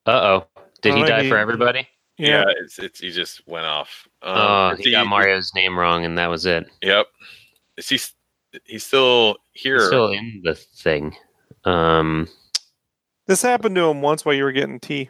uh 0.05 0.11
oh. 0.11 0.47
Did 0.81 0.95
he 0.95 1.03
Oh, 1.03 1.07
die 1.07 1.27
for 1.29 1.37
everybody? 1.37 1.87
Yeah, 2.17 2.45
it's 2.47 2.79
it's 2.79 2.99
he 2.99 3.11
just 3.11 3.47
went 3.47 3.65
off. 3.65 4.07
Um, 4.23 4.35
oh, 4.37 4.69
is 4.71 4.79
he 4.79 4.91
got 4.91 5.05
Mario's 5.07 5.51
name 5.53 5.77
wrong, 5.77 6.03
and 6.05 6.17
that 6.17 6.27
was 6.27 6.45
it. 6.45 6.65
Yep. 6.81 7.05
Is 7.77 7.89
he? 7.89 7.99
He's 8.65 8.83
still 8.83 9.37
here. 9.53 9.77
He's 9.77 9.87
still 9.87 10.11
in 10.11 10.41
the 10.43 10.55
thing. 10.55 11.15
Um. 11.63 12.27
this 13.27 13.41
happened 13.43 13.75
to 13.75 13.83
him 13.83 14.01
once 14.01 14.25
while 14.25 14.33
you 14.33 14.43
were 14.43 14.51
getting 14.51 14.79
tea. 14.79 15.09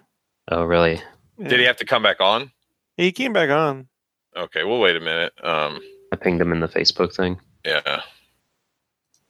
Oh, 0.50 0.64
really? 0.64 1.02
Yeah. 1.38 1.48
Did 1.50 1.60
he 1.60 1.66
have 1.66 1.78
to 1.78 1.86
come 1.86 2.04
back 2.04 2.20
on? 2.20 2.52
He 2.98 3.12
came 3.12 3.32
back 3.32 3.50
on. 3.50 3.88
Okay, 4.36 4.64
we'll 4.64 4.80
wait 4.80 4.96
a 4.96 5.00
minute. 5.00 5.34
Um, 5.44 5.80
I 6.12 6.16
pinged 6.16 6.42
him 6.42 6.52
in 6.52 6.60
the 6.60 6.68
Facebook 6.68 7.14
thing. 7.16 7.40
yeah. 7.66 8.02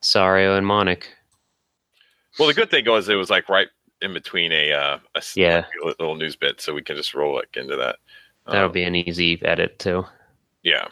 Sario 0.02 0.58
and 0.58 0.66
Monic. 0.66 1.10
Well, 2.40 2.48
the 2.48 2.54
good 2.54 2.70
thing 2.72 2.86
was 2.88 3.10
it 3.10 3.16
was 3.16 3.30
like 3.30 3.50
right 3.50 3.68
in 4.02 4.14
between 4.14 4.52
a 4.52 4.72
uh, 4.74 5.00
a 5.16 5.22
Yeah. 5.36 5.66
little 5.84 6.16
news 6.16 6.36
bit, 6.36 6.62
so 6.62 6.74
we 6.74 6.82
can 6.84 6.96
just 6.96 7.14
roll 7.14 7.36
like 7.36 7.56
into 7.58 7.76
that. 7.76 7.98
That'll 8.46 8.66
Um, 8.66 8.72
be 8.72 8.84
an 8.84 8.96
easy 8.96 9.42
edit 9.44 9.80
too, 9.80 10.06
yeah. 10.64 10.88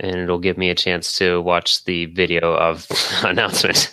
and 0.00 0.14
it'll 0.16 0.38
give 0.38 0.56
me 0.56 0.70
a 0.70 0.74
chance 0.74 1.16
to 1.18 1.40
watch 1.42 1.84
the 1.84 2.06
video 2.06 2.54
of 2.54 2.86
announcement. 3.24 3.92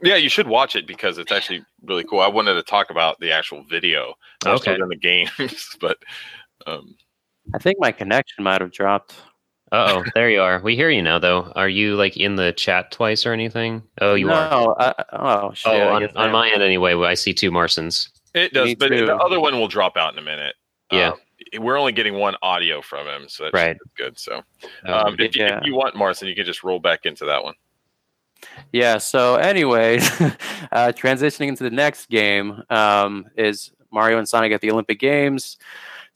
Yeah, 0.00 0.14
you 0.14 0.28
should 0.28 0.46
watch 0.46 0.76
it 0.76 0.86
because 0.86 1.18
it's 1.18 1.32
actually 1.32 1.64
really 1.84 2.04
cool. 2.04 2.20
I 2.20 2.28
wanted 2.28 2.54
to 2.54 2.62
talk 2.62 2.90
about 2.90 3.18
the 3.18 3.32
actual 3.32 3.64
video 3.64 4.14
more 4.44 4.56
so 4.58 4.70
Okay. 4.70 4.78
than 4.78 4.88
the 4.88 4.96
games, 5.38 5.76
but 5.80 5.98
um, 6.66 6.96
I 7.54 7.58
think 7.58 7.78
my 7.80 7.90
connection 7.90 8.44
might 8.44 8.60
have 8.60 8.70
dropped. 8.72 9.14
Oh, 9.72 10.04
there 10.14 10.30
you 10.30 10.40
are. 10.40 10.60
We 10.60 10.76
hear 10.76 10.90
you 10.90 11.02
now, 11.02 11.18
though. 11.18 11.52
Are 11.56 11.68
you 11.68 11.96
like 11.96 12.16
in 12.16 12.36
the 12.36 12.52
chat 12.52 12.90
twice 12.90 13.24
or 13.26 13.32
anything? 13.32 13.82
Oh, 14.00 14.14
you 14.14 14.26
no, 14.26 14.32
are. 14.34 14.80
I, 14.80 15.04
oh 15.12 15.52
shit! 15.54 15.72
Oh, 15.72 15.88
on, 15.88 16.04
on 16.16 16.32
my 16.32 16.50
end 16.50 16.62
anyway. 16.62 16.94
I 16.94 17.14
see 17.14 17.32
two 17.34 17.50
Marsons. 17.50 18.10
it 18.34 18.52
does. 18.52 18.66
Me 18.66 18.74
But 18.74 18.88
too. 18.88 19.06
the 19.06 19.16
other 19.16 19.40
one 19.40 19.54
will 19.58 19.68
drop 19.68 19.96
out 19.96 20.12
in 20.12 20.18
a 20.18 20.22
minute. 20.22 20.54
Yeah. 20.92 21.10
Um, 21.10 21.18
we're 21.60 21.78
only 21.78 21.92
getting 21.92 22.14
one 22.14 22.34
audio 22.42 22.82
from 22.82 23.06
him, 23.06 23.28
so 23.28 23.44
that's 23.44 23.54
Right. 23.54 23.76
good. 23.96 24.18
So, 24.18 24.42
Oh, 24.86 24.92
um, 24.92 25.16
if, 25.18 25.34
you, 25.36 25.44
yeah. 25.44 25.58
if 25.58 25.64
you 25.66 25.74
want 25.74 25.94
Marson, 25.96 26.28
you 26.28 26.34
can 26.34 26.44
just 26.44 26.62
roll 26.64 26.78
back 26.78 27.06
into 27.06 27.24
that 27.26 27.42
one. 27.42 27.54
Yeah. 28.72 28.98
So, 28.98 29.36
anyway, 29.36 29.96
uh, 30.72 30.92
transitioning 30.94 31.48
into 31.48 31.64
the 31.64 31.70
next 31.70 32.08
game 32.10 32.62
um, 32.70 33.26
is 33.36 33.70
Mario 33.90 34.18
and 34.18 34.28
Sonic 34.28 34.52
at 34.52 34.60
the 34.60 34.70
Olympic 34.70 34.98
Games, 34.98 35.58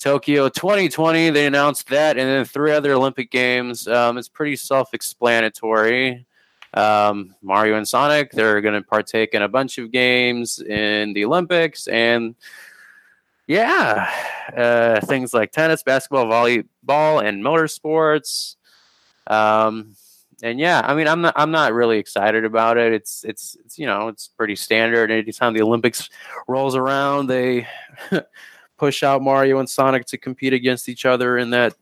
Tokyo 0.02 0.48
2020. 0.48 1.30
They 1.30 1.46
announced 1.46 1.88
that, 1.90 2.18
and 2.18 2.28
then 2.28 2.44
three 2.44 2.72
other 2.72 2.92
Olympic 2.92 3.30
games. 3.30 3.86
Um, 3.86 4.18
it's 4.18 4.28
pretty 4.28 4.56
self-explanatory. 4.56 6.26
Um, 6.74 7.36
Mario 7.40 7.76
and 7.76 7.86
Sonic, 7.86 8.32
they're 8.32 8.60
going 8.60 8.74
to 8.74 8.82
partake 8.82 9.32
in 9.32 9.42
a 9.42 9.48
bunch 9.48 9.78
of 9.78 9.92
games 9.92 10.58
in 10.58 11.12
the 11.12 11.24
Olympics, 11.24 11.86
and 11.86 12.34
yeah, 13.46 14.10
uh, 14.56 15.00
things 15.06 15.32
like 15.32 15.52
tennis, 15.52 15.84
basketball, 15.84 16.26
volleyball, 16.26 17.22
and 17.22 17.44
motorsports. 17.44 18.56
Um, 19.28 19.94
and 20.42 20.58
yeah, 20.58 20.82
I 20.84 20.96
mean, 20.96 21.06
I'm 21.06 21.20
not, 21.20 21.34
I'm 21.36 21.52
not 21.52 21.74
really 21.74 21.98
excited 21.98 22.44
about 22.44 22.76
it. 22.76 22.92
It's, 22.92 23.22
it's, 23.22 23.56
it's, 23.64 23.78
you 23.78 23.86
know, 23.86 24.08
it's 24.08 24.26
pretty 24.26 24.56
standard. 24.56 25.12
Anytime 25.12 25.52
the 25.52 25.62
Olympics 25.62 26.10
rolls 26.48 26.74
around, 26.74 27.28
they 27.28 27.68
push 28.82 29.04
out 29.04 29.22
Mario 29.22 29.60
and 29.60 29.70
Sonic 29.70 30.06
to 30.06 30.18
compete 30.18 30.52
against 30.52 30.88
each 30.88 31.06
other 31.06 31.38
in 31.38 31.50
that 31.50 31.72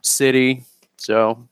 city. 0.00 0.64
So 0.96 1.46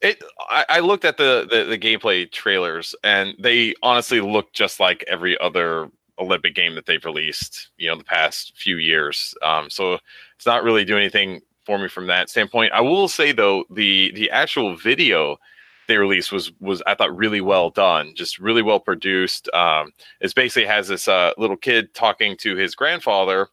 It. 0.00 0.20
I, 0.50 0.64
I 0.68 0.80
looked 0.80 1.04
at 1.04 1.16
the, 1.16 1.46
the 1.48 1.62
the 1.62 1.78
gameplay 1.78 2.28
trailers, 2.28 2.92
and 3.04 3.36
they 3.38 3.72
honestly 3.84 4.20
look 4.20 4.52
just 4.52 4.80
like 4.80 5.04
every 5.06 5.38
other 5.38 5.88
Olympic 6.18 6.56
game 6.56 6.74
that 6.74 6.86
they've 6.86 7.04
released. 7.04 7.68
You 7.76 7.88
know, 7.88 7.96
the 7.96 8.02
past 8.02 8.52
few 8.56 8.78
years. 8.78 9.32
Um, 9.42 9.70
so 9.70 9.98
it's 10.34 10.46
not 10.46 10.64
really 10.64 10.84
doing 10.84 11.02
anything 11.02 11.40
for 11.64 11.78
me 11.78 11.86
from 11.86 12.08
that 12.08 12.28
standpoint. 12.30 12.72
I 12.72 12.80
will 12.80 13.06
say 13.06 13.30
though, 13.30 13.62
the 13.70 14.10
the 14.16 14.28
actual 14.32 14.74
video 14.74 15.38
they 15.86 15.98
released 15.98 16.32
was 16.32 16.50
was 16.58 16.82
I 16.84 16.96
thought 16.96 17.16
really 17.16 17.40
well 17.40 17.70
done, 17.70 18.14
just 18.16 18.40
really 18.40 18.62
well 18.62 18.80
produced. 18.80 19.48
Um, 19.54 19.92
it 20.20 20.34
basically 20.34 20.66
has 20.66 20.88
this 20.88 21.06
uh, 21.06 21.30
little 21.38 21.56
kid 21.56 21.94
talking 21.94 22.36
to 22.38 22.56
his 22.56 22.74
grandfather, 22.74 23.46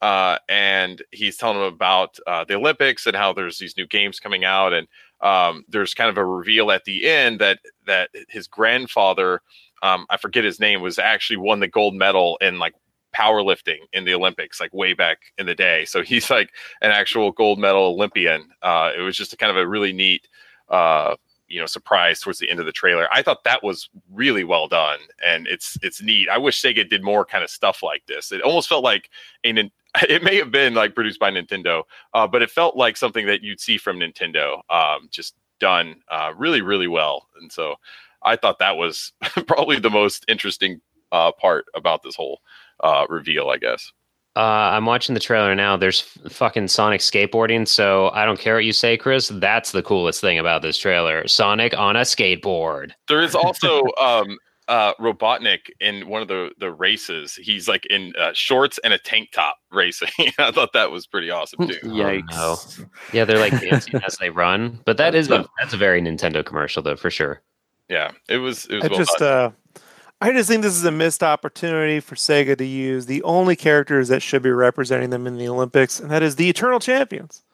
uh, 0.00 0.38
and 0.48 1.02
he's 1.10 1.36
telling 1.36 1.58
him 1.58 1.64
about 1.64 2.18
uh, 2.26 2.44
the 2.44 2.54
Olympics 2.54 3.06
and 3.06 3.16
how 3.16 3.32
there's 3.32 3.58
these 3.58 3.76
new 3.76 3.86
games 3.86 4.20
coming 4.20 4.44
out, 4.44 4.72
and 4.72 4.86
um, 5.20 5.64
there's 5.68 5.94
kind 5.94 6.10
of 6.10 6.16
a 6.16 6.24
reveal 6.24 6.70
at 6.70 6.84
the 6.84 7.08
end 7.08 7.40
that 7.40 7.58
that 7.86 8.10
his 8.28 8.46
grandfather, 8.46 9.40
um, 9.82 10.06
I 10.10 10.16
forget 10.16 10.44
his 10.44 10.60
name, 10.60 10.80
was 10.82 10.98
actually 10.98 11.38
won 11.38 11.60
the 11.60 11.68
gold 11.68 11.94
medal 11.94 12.38
in 12.40 12.58
like 12.58 12.74
powerlifting 13.14 13.78
in 13.92 14.04
the 14.04 14.14
Olympics, 14.14 14.60
like 14.60 14.72
way 14.72 14.94
back 14.94 15.18
in 15.38 15.46
the 15.46 15.54
day. 15.54 15.84
So 15.84 16.02
he's 16.02 16.30
like 16.30 16.50
an 16.82 16.90
actual 16.90 17.32
gold 17.32 17.58
medal 17.58 17.86
Olympian. 17.86 18.50
Uh, 18.62 18.92
it 18.96 19.00
was 19.00 19.16
just 19.16 19.32
a 19.32 19.36
kind 19.36 19.50
of 19.50 19.56
a 19.56 19.66
really 19.66 19.92
neat 19.92 20.28
uh, 20.68 21.16
you 21.48 21.58
know 21.58 21.66
surprise 21.66 22.20
towards 22.20 22.38
the 22.38 22.50
end 22.50 22.60
of 22.60 22.66
the 22.66 22.72
trailer. 22.72 23.08
I 23.12 23.22
thought 23.22 23.44
that 23.44 23.64
was 23.64 23.88
really 24.12 24.44
well 24.44 24.68
done, 24.68 24.98
and 25.24 25.46
it's 25.48 25.76
it's 25.82 26.02
neat. 26.02 26.28
I 26.28 26.38
wish 26.38 26.62
Sega 26.62 26.88
did 26.88 27.02
more 27.02 27.24
kind 27.24 27.42
of 27.42 27.50
stuff 27.50 27.82
like 27.82 28.06
this. 28.06 28.30
It 28.30 28.42
almost 28.42 28.68
felt 28.68 28.84
like 28.84 29.10
a 29.44 29.52
it 30.08 30.22
may 30.22 30.36
have 30.36 30.50
been 30.50 30.74
like 30.74 30.94
produced 30.94 31.20
by 31.20 31.30
Nintendo, 31.30 31.82
uh, 32.14 32.26
but 32.26 32.42
it 32.42 32.50
felt 32.50 32.76
like 32.76 32.96
something 32.96 33.26
that 33.26 33.42
you'd 33.42 33.60
see 33.60 33.78
from 33.78 33.98
Nintendo, 33.98 34.60
um, 34.70 35.08
just 35.10 35.34
done 35.60 35.96
uh, 36.10 36.32
really 36.36 36.62
really 36.62 36.88
well. 36.88 37.28
And 37.40 37.50
so 37.50 37.76
I 38.22 38.36
thought 38.36 38.58
that 38.58 38.76
was 38.76 39.12
probably 39.46 39.78
the 39.78 39.90
most 39.90 40.24
interesting 40.28 40.80
uh, 41.12 41.32
part 41.32 41.66
about 41.74 42.02
this 42.02 42.14
whole 42.14 42.40
uh, 42.80 43.06
reveal, 43.08 43.48
I 43.48 43.56
guess. 43.58 43.92
Uh, 44.36 44.70
I'm 44.72 44.86
watching 44.86 45.14
the 45.14 45.20
trailer 45.20 45.54
now. 45.56 45.76
There's 45.76 46.16
f- 46.24 46.32
fucking 46.32 46.68
Sonic 46.68 47.00
skateboarding, 47.00 47.66
so 47.66 48.10
I 48.10 48.24
don't 48.24 48.38
care 48.38 48.54
what 48.54 48.64
you 48.64 48.72
say, 48.72 48.96
Chris. 48.96 49.32
That's 49.34 49.72
the 49.72 49.82
coolest 49.82 50.20
thing 50.20 50.38
about 50.38 50.62
this 50.62 50.78
trailer. 50.78 51.26
Sonic 51.26 51.76
on 51.76 51.96
a 51.96 52.02
skateboard. 52.02 52.92
There 53.08 53.20
is 53.20 53.34
also 53.34 53.82
um, 54.00 54.38
uh, 54.68 54.94
Robotnik 55.00 55.70
in 55.80 56.08
one 56.08 56.22
of 56.22 56.28
the 56.28 56.50
the 56.58 56.70
races. 56.70 57.34
He's 57.34 57.66
like 57.68 57.86
in 57.86 58.12
uh, 58.18 58.32
shorts 58.34 58.78
and 58.84 58.92
a 58.92 58.98
tank 58.98 59.30
top 59.32 59.56
racing. 59.72 60.08
I 60.38 60.50
thought 60.52 60.72
that 60.74 60.90
was 60.90 61.06
pretty 61.06 61.30
awesome 61.30 61.66
too. 61.66 61.74
Yikes. 61.82 62.78
no. 62.78 62.86
Yeah, 63.12 63.24
they're 63.24 63.38
like 63.38 63.58
dancing 63.60 63.96
as 64.06 64.16
they 64.18 64.30
run. 64.30 64.78
But 64.84 64.98
that 64.98 65.14
is 65.14 65.30
a 65.30 65.46
that's 65.58 65.74
a 65.74 65.78
very 65.78 66.00
Nintendo 66.00 66.44
commercial 66.44 66.82
though, 66.82 66.96
for 66.96 67.10
sure. 67.10 67.42
Yeah, 67.88 68.12
it 68.28 68.38
was. 68.38 68.66
It 68.66 68.76
was 68.76 68.84
I 68.84 68.88
well 68.88 68.98
just 68.98 69.18
done. 69.18 69.52
uh 69.76 69.80
I 70.20 70.32
just 70.32 70.48
think 70.48 70.62
this 70.62 70.74
is 70.74 70.84
a 70.84 70.90
missed 70.90 71.22
opportunity 71.22 72.00
for 72.00 72.16
Sega 72.16 72.58
to 72.58 72.64
use 72.64 73.06
the 73.06 73.22
only 73.22 73.54
characters 73.54 74.08
that 74.08 74.20
should 74.20 74.42
be 74.42 74.50
representing 74.50 75.10
them 75.10 75.28
in 75.28 75.38
the 75.38 75.46
Olympics, 75.48 76.00
and 76.00 76.10
that 76.10 76.24
is 76.24 76.34
the 76.34 76.48
Eternal 76.48 76.80
Champions. 76.80 77.44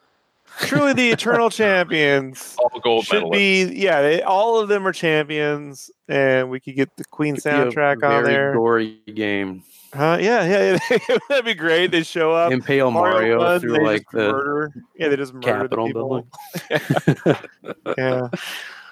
Truly, 0.60 0.92
the 0.92 1.10
Eternal 1.10 1.50
Champions 1.50 2.54
all 2.58 2.80
gold 2.80 3.04
should 3.06 3.24
medalists. 3.24 3.32
be. 3.32 3.64
Yeah, 3.76 4.02
they, 4.02 4.22
all 4.22 4.58
of 4.58 4.68
them 4.68 4.86
are 4.86 4.92
champions, 4.92 5.90
and 6.08 6.50
we 6.50 6.60
could 6.60 6.76
get 6.76 6.96
the 6.96 7.04
Queen 7.04 7.34
Could 7.36 7.44
be 7.44 7.50
a 7.50 7.52
soundtrack 7.52 7.94
on 8.04 8.22
very 8.22 8.24
there. 8.24 8.52
Gory 8.54 9.00
game. 9.12 9.62
Huh? 9.92 10.18
Yeah, 10.20 10.44
yeah, 10.44 10.78
yeah. 10.90 11.16
that'd 11.28 11.44
be 11.44 11.54
great. 11.54 11.92
They 11.92 12.02
show 12.02 12.32
up. 12.32 12.50
Impale 12.52 12.90
Mario, 12.90 13.36
runs, 13.36 13.62
through 13.62 13.74
they 13.74 13.84
like 13.84 14.00
just 14.02 14.12
the 14.12 14.32
murder. 14.32 14.72
Yeah, 14.96 15.08
they 15.08 15.16
just 15.16 15.32
murder 15.34 15.68
the 15.68 15.76
Capitol 15.76 15.86
people. 15.86 16.26
building. 16.70 17.36
Yeah, 17.98 18.28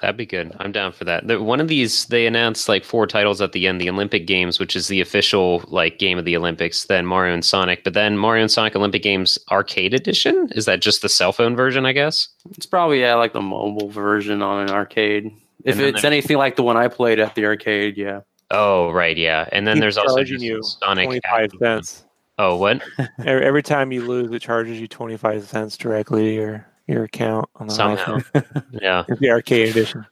That'd 0.03 0.17
be 0.17 0.27
good. 0.27 0.53
I'm 0.59 0.73
down 0.73 0.91
for 0.91 1.05
that. 1.05 1.29
The, 1.29 1.41
one 1.41 1.61
of 1.61 1.69
these, 1.69 2.07
they 2.07 2.27
announced 2.27 2.69
like 2.69 2.85
four 2.85 3.07
titles 3.07 3.41
at 3.41 3.53
the 3.53 3.69
end: 3.69 3.81
the 3.81 3.89
Olympic 3.89 4.27
Games, 4.27 4.59
which 4.59 4.75
is 4.75 4.89
the 4.89 5.01
official 5.01 5.63
like 5.69 6.01
game 6.01 6.19
of 6.19 6.25
the 6.25 6.37
Olympics, 6.37 6.87
then 6.87 7.07
Mario 7.07 7.33
and 7.33 7.45
Sonic, 7.45 7.85
but 7.85 7.95
then 7.95 8.19
Mario 8.19 8.43
and 8.43 8.51
Sonic 8.51 8.75
Olympic 8.75 9.05
Games 9.05 9.39
Arcade 9.53 9.95
Edition. 9.95 10.49
Is 10.57 10.65
that 10.65 10.81
just 10.81 11.03
the 11.03 11.09
cell 11.09 11.33
phone 11.33 11.55
version? 11.55 11.87
I 11.87 11.93
guess. 11.93 12.27
It's 12.51 12.67
probably 12.67 13.01
yeah, 13.01 13.15
like 13.15 13.33
the 13.33 13.41
mobile 13.41 13.91
version 13.91 14.43
on 14.43 14.65
an 14.65 14.71
arcade. 14.75 15.31
If 15.65 15.79
it's 15.79 16.03
anything 16.03 16.37
like 16.37 16.57
the 16.57 16.65
one 16.65 16.77
I 16.77 16.89
played 16.89 17.21
at 17.21 17.37
the 17.37 17.47
arcade, 17.47 17.97
yeah. 17.97 18.23
Oh 18.51 18.91
right, 18.91 19.17
yeah. 19.17 19.49
And 19.53 19.69
then 19.69 19.77
Keep 19.77 19.83
there's 19.83 19.99
also 19.99 20.17
charging 20.17 20.39
just 20.39 20.45
you 20.45 20.63
Sonic. 20.65 21.07
twenty 21.07 21.21
at 21.25 21.31
five 21.31 21.51
cents. 21.61 22.05
Oh 22.39 22.57
what? 22.57 22.83
Every, 23.25 23.45
every 23.45 23.63
time 23.63 23.93
you 23.93 24.05
lose, 24.05 24.33
it 24.33 24.43
charges 24.43 24.81
you 24.81 24.89
twenty 24.89 25.17
five 25.17 25.45
cents 25.47 25.77
directly 25.77 26.25
to 26.25 26.35
your 26.35 26.72
your 26.87 27.05
account 27.05 27.49
on 27.57 27.67
the 27.69 27.75
Somehow. 27.75 28.19
iPhone. 28.19 28.65
Yeah. 28.83 29.05
It's 29.09 29.21
the 29.21 29.31
arcade 29.31 29.69
edition. 29.71 30.07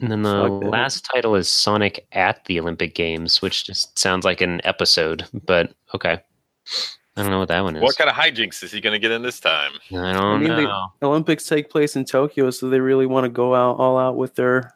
And 0.00 0.10
then 0.12 0.22
the 0.22 0.48
Fuck 0.48 0.60
that. 0.60 0.68
last 0.68 1.08
title 1.14 1.34
is 1.36 1.48
Sonic 1.50 2.06
at 2.12 2.44
the 2.44 2.60
Olympic 2.60 2.94
Games, 2.94 3.40
which 3.40 3.64
just 3.64 3.98
sounds 3.98 4.24
like 4.26 4.40
an 4.42 4.60
episode, 4.64 5.24
but 5.46 5.72
okay. 5.94 6.20
I 7.16 7.22
don't 7.22 7.30
know 7.30 7.38
what 7.38 7.48
that 7.48 7.62
one 7.62 7.76
is. 7.76 7.82
What 7.82 7.96
kind 7.96 8.10
of 8.10 8.16
hijinks 8.16 8.62
is 8.62 8.70
he 8.72 8.80
going 8.82 8.92
to 8.92 8.98
get 8.98 9.10
in 9.10 9.22
this 9.22 9.40
time? 9.40 9.72
I 9.92 10.12
don't 10.12 10.42
mean, 10.42 10.54
they- 10.54 10.64
know. 10.64 10.88
Olympics 11.02 11.46
take 11.46 11.70
place 11.70 11.96
in 11.96 12.04
Tokyo, 12.04 12.50
so 12.50 12.68
they 12.68 12.78
really 12.80 13.06
want 13.06 13.24
to 13.24 13.30
go 13.30 13.54
out 13.54 13.78
all 13.78 13.96
out 13.96 14.16
with 14.16 14.34
their, 14.34 14.74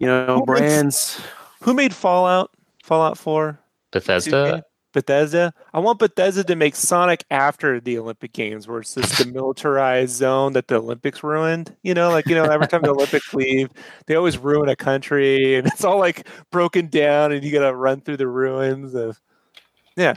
you 0.00 0.08
know, 0.08 0.26
Who 0.26 0.52
makes- 0.52 0.60
brands. 0.60 1.20
Who 1.62 1.72
made 1.74 1.94
Fallout? 1.94 2.50
Fallout 2.82 3.16
Four. 3.16 3.60
Bethesda. 3.92 4.64
Bethesda. 4.94 5.52
I 5.74 5.80
want 5.80 5.98
Bethesda 5.98 6.44
to 6.44 6.56
make 6.56 6.74
Sonic 6.74 7.24
after 7.30 7.78
the 7.80 7.98
Olympic 7.98 8.32
Games, 8.32 8.66
where 8.66 8.80
it's 8.80 8.94
just 8.94 9.18
the 9.18 9.26
militarized 9.26 10.14
zone 10.14 10.54
that 10.54 10.68
the 10.68 10.76
Olympics 10.76 11.22
ruined. 11.22 11.76
You 11.82 11.92
know, 11.92 12.08
like 12.08 12.26
you 12.26 12.34
know, 12.34 12.44
every 12.44 12.66
time 12.66 12.80
the 12.80 12.90
Olympics 12.92 13.34
leave, 13.34 13.68
they 14.06 14.14
always 14.14 14.38
ruin 14.38 14.70
a 14.70 14.76
country, 14.76 15.54
and 15.56 15.66
it's 15.66 15.84
all 15.84 15.98
like 15.98 16.26
broken 16.50 16.86
down, 16.86 17.32
and 17.32 17.44
you 17.44 17.52
got 17.52 17.68
to 17.68 17.76
run 17.76 18.00
through 18.00 18.16
the 18.16 18.28
ruins 18.28 18.94
of. 18.94 19.20
Yeah, 19.96 20.14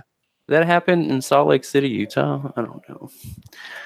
that 0.47 0.65
happened 0.65 1.11
in 1.11 1.21
Salt 1.21 1.49
Lake 1.49 1.65
City, 1.65 1.89
Utah? 1.89 2.51
I 2.55 2.61
don't 2.61 2.87
know. 2.87 3.09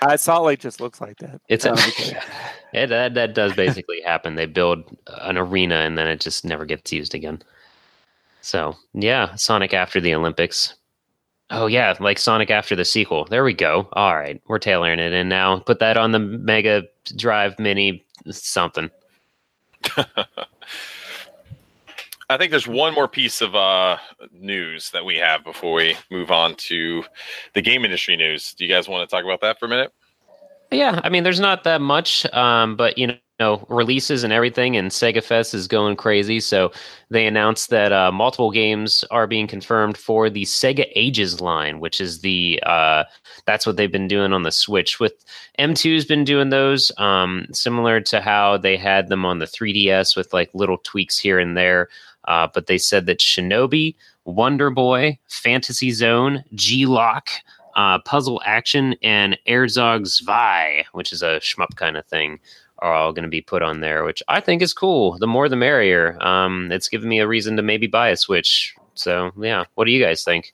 Uh, 0.02 0.16
Salt 0.16 0.46
Lake 0.46 0.60
just 0.60 0.80
looks 0.80 1.02
like 1.02 1.18
that. 1.18 1.42
It's 1.50 1.66
a, 1.66 1.72
okay. 1.72 2.20
yeah, 2.74 2.86
that 2.86 3.16
that 3.16 3.34
does 3.34 3.54
basically 3.54 4.02
happen. 4.06 4.36
They 4.36 4.46
build 4.46 4.84
an 5.08 5.38
arena 5.38 5.76
and 5.76 5.98
then 5.98 6.08
it 6.08 6.22
just 6.22 6.46
never 6.46 6.66
gets 6.66 6.92
used 6.92 7.16
again. 7.16 7.42
So 8.42 8.76
yeah, 8.94 9.34
Sonic 9.36 9.74
after 9.74 10.00
the 10.00 10.14
Olympics. 10.14 10.76
Oh 11.52 11.68
yeah, 11.68 11.94
like 12.00 12.18
Sonic 12.18 12.50
after 12.50 12.76
the 12.76 12.86
sequel. 12.86 13.26
There 13.26 13.44
we 13.44 13.54
go. 13.54 13.90
All 13.94 14.16
right, 14.16 14.42
we're 14.48 14.58
tailoring 14.58 15.00
it 15.00 15.12
in 15.12 15.28
now. 15.28 15.60
Put 15.60 15.80
that 15.80 15.98
on 15.98 16.12
the 16.12 16.20
Mega 16.20 16.84
Drive 17.16 17.60
Mini 17.60 18.06
something. 18.30 18.90
I 22.30 22.38
think 22.38 22.52
there's 22.52 22.68
one 22.68 22.94
more 22.94 23.10
piece 23.10 23.42
of 23.42 23.54
uh, 23.56 23.98
news 24.32 24.92
that 24.92 25.04
we 25.04 25.18
have 25.18 25.44
before 25.44 25.74
we 25.74 25.98
move 26.10 26.32
on 26.32 26.56
to 26.56 27.04
the 27.54 27.62
game 27.62 27.84
industry 27.84 28.16
news. 28.16 28.54
Do 28.54 28.64
you 28.64 28.74
guys 28.74 28.88
want 28.88 29.08
to 29.08 29.14
talk 29.14 29.26
about 29.26 29.42
that 29.42 29.60
for 29.60 29.66
a 29.66 29.70
minute? 29.70 29.92
Yeah, 30.72 31.02
I 31.04 31.10
mean, 31.10 31.24
there's 31.24 31.42
not 31.42 31.66
that 31.66 31.82
much, 31.82 32.26
um, 32.34 32.78
but 32.78 32.98
you 32.98 33.08
know, 33.08 33.16
releases 33.70 34.24
and 34.24 34.32
everything, 34.32 34.76
and 34.78 34.92
Sega 34.92 35.24
Fest 35.24 35.54
is 35.54 35.68
going 35.68 35.96
crazy. 35.96 36.40
So 36.40 36.72
they 37.10 37.26
announced 37.26 37.70
that 37.70 37.92
uh, 37.92 38.12
multiple 38.12 38.52
games 38.52 39.04
are 39.12 39.28
being 39.28 39.48
confirmed 39.48 39.98
for 39.98 40.30
the 40.30 40.44
Sega 40.44 40.86
Ages 40.96 41.42
line, 41.42 41.80
which 41.80 42.00
is 42.00 42.22
the 42.22 42.62
uh, 42.66 43.04
that's 43.46 43.66
what 43.66 43.78
they've 43.78 43.92
been 43.92 44.08
doing 44.08 44.34
on 44.34 44.44
the 44.44 44.52
Switch. 44.52 45.00
With 45.00 45.26
M2's 45.60 46.06
been 46.06 46.24
doing 46.24 46.50
those, 46.50 46.92
um, 46.98 47.48
similar 47.52 48.02
to 48.02 48.22
how 48.22 48.58
they 48.58 48.78
had 48.78 49.10
them 49.10 49.26
on 49.26 49.40
the 49.40 49.46
3DS 49.46 50.16
with 50.16 50.34
like 50.34 50.50
little 50.54 50.78
tweaks 50.78 51.18
here 51.18 51.40
and 51.40 51.58
there. 51.58 51.90
Uh, 52.26 52.48
but 52.54 52.68
they 52.68 52.78
said 52.78 53.08
that 53.08 53.20
Shinobi, 53.20 53.96
Wonder 54.26 54.70
Boy, 54.70 55.18
Fantasy 55.28 55.92
Zone, 55.92 56.44
G-LOC, 56.54 57.30
uh, 57.76 58.00
Puzzle 58.00 58.42
Action, 58.46 58.96
and 59.02 59.38
Herzog 59.48 60.08
Zwei, 60.08 60.86
which 60.94 61.12
is 61.12 61.24
a 61.24 61.40
shmup 61.40 61.76
kind 61.76 61.98
of 61.98 62.06
thing, 62.06 62.40
are 62.82 62.94
all 62.94 63.14
going 63.14 63.24
to 63.24 63.30
be 63.30 63.42
put 63.42 63.62
on 63.62 63.80
there, 63.82 64.04
which 64.04 64.24
I 64.28 64.40
think 64.40 64.62
is 64.62 64.74
cool. 64.74 65.18
The 65.20 65.28
more 65.28 65.48
the 65.48 65.56
merrier. 65.56 66.18
Um, 66.26 66.72
it's 66.72 66.90
given 66.90 67.08
me 67.10 67.20
a 67.20 67.28
reason 67.28 67.56
to 67.58 67.62
maybe 67.62 67.88
buy 67.88 68.10
a 68.10 68.18
Switch. 68.18 68.76
So 68.96 69.32
yeah, 69.40 69.66
what 69.76 69.86
do 69.86 69.92
you 69.92 70.04
guys 70.04 70.24
think? 70.24 70.54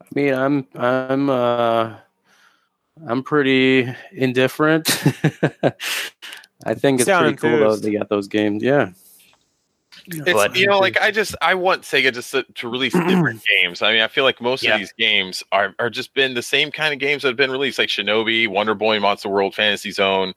I 0.00 0.06
mean, 0.14 0.34
I'm 0.34 0.66
I'm 0.74 1.30
uh 1.30 1.94
I'm 3.06 3.22
pretty 3.22 3.92
indifferent. 4.12 4.88
I 6.64 6.74
think 6.74 7.00
it's 7.00 7.06
Sound 7.06 7.24
pretty 7.24 7.36
cool 7.36 7.58
though 7.58 7.64
enthused. 7.74 7.84
they 7.84 7.92
got 7.98 8.08
those 8.08 8.28
games. 8.28 8.62
Yeah. 8.62 8.90
It's 10.06 10.32
But- 10.32 10.56
you 10.56 10.66
know, 10.66 10.78
like 10.80 11.00
I 11.00 11.10
just 11.12 11.34
I 11.40 11.54
want 11.54 11.82
Sega 11.82 12.12
just 12.12 12.32
to, 12.32 12.42
to 12.42 12.68
release 12.68 12.92
different 13.08 13.42
games. 13.44 13.82
I 13.82 13.92
mean, 13.92 14.02
I 14.02 14.08
feel 14.08 14.24
like 14.24 14.40
most 14.40 14.62
Yeah. 14.62 14.74
of 14.74 14.80
these 14.80 14.92
games 14.92 15.42
are 15.52 15.74
are 15.78 15.90
just 15.90 16.12
been 16.14 16.34
the 16.34 16.42
same 16.42 16.70
kind 16.70 16.92
of 16.92 16.98
games 17.00 17.22
that 17.22 17.28
have 17.28 17.36
been 17.36 17.50
released, 17.52 17.78
like 17.78 17.88
Shinobi, 17.88 18.48
Wonder 18.48 18.74
Boy, 18.74 18.98
Monster 19.00 19.28
World, 19.28 19.54
Fantasy 19.54 19.92
Zone. 19.92 20.34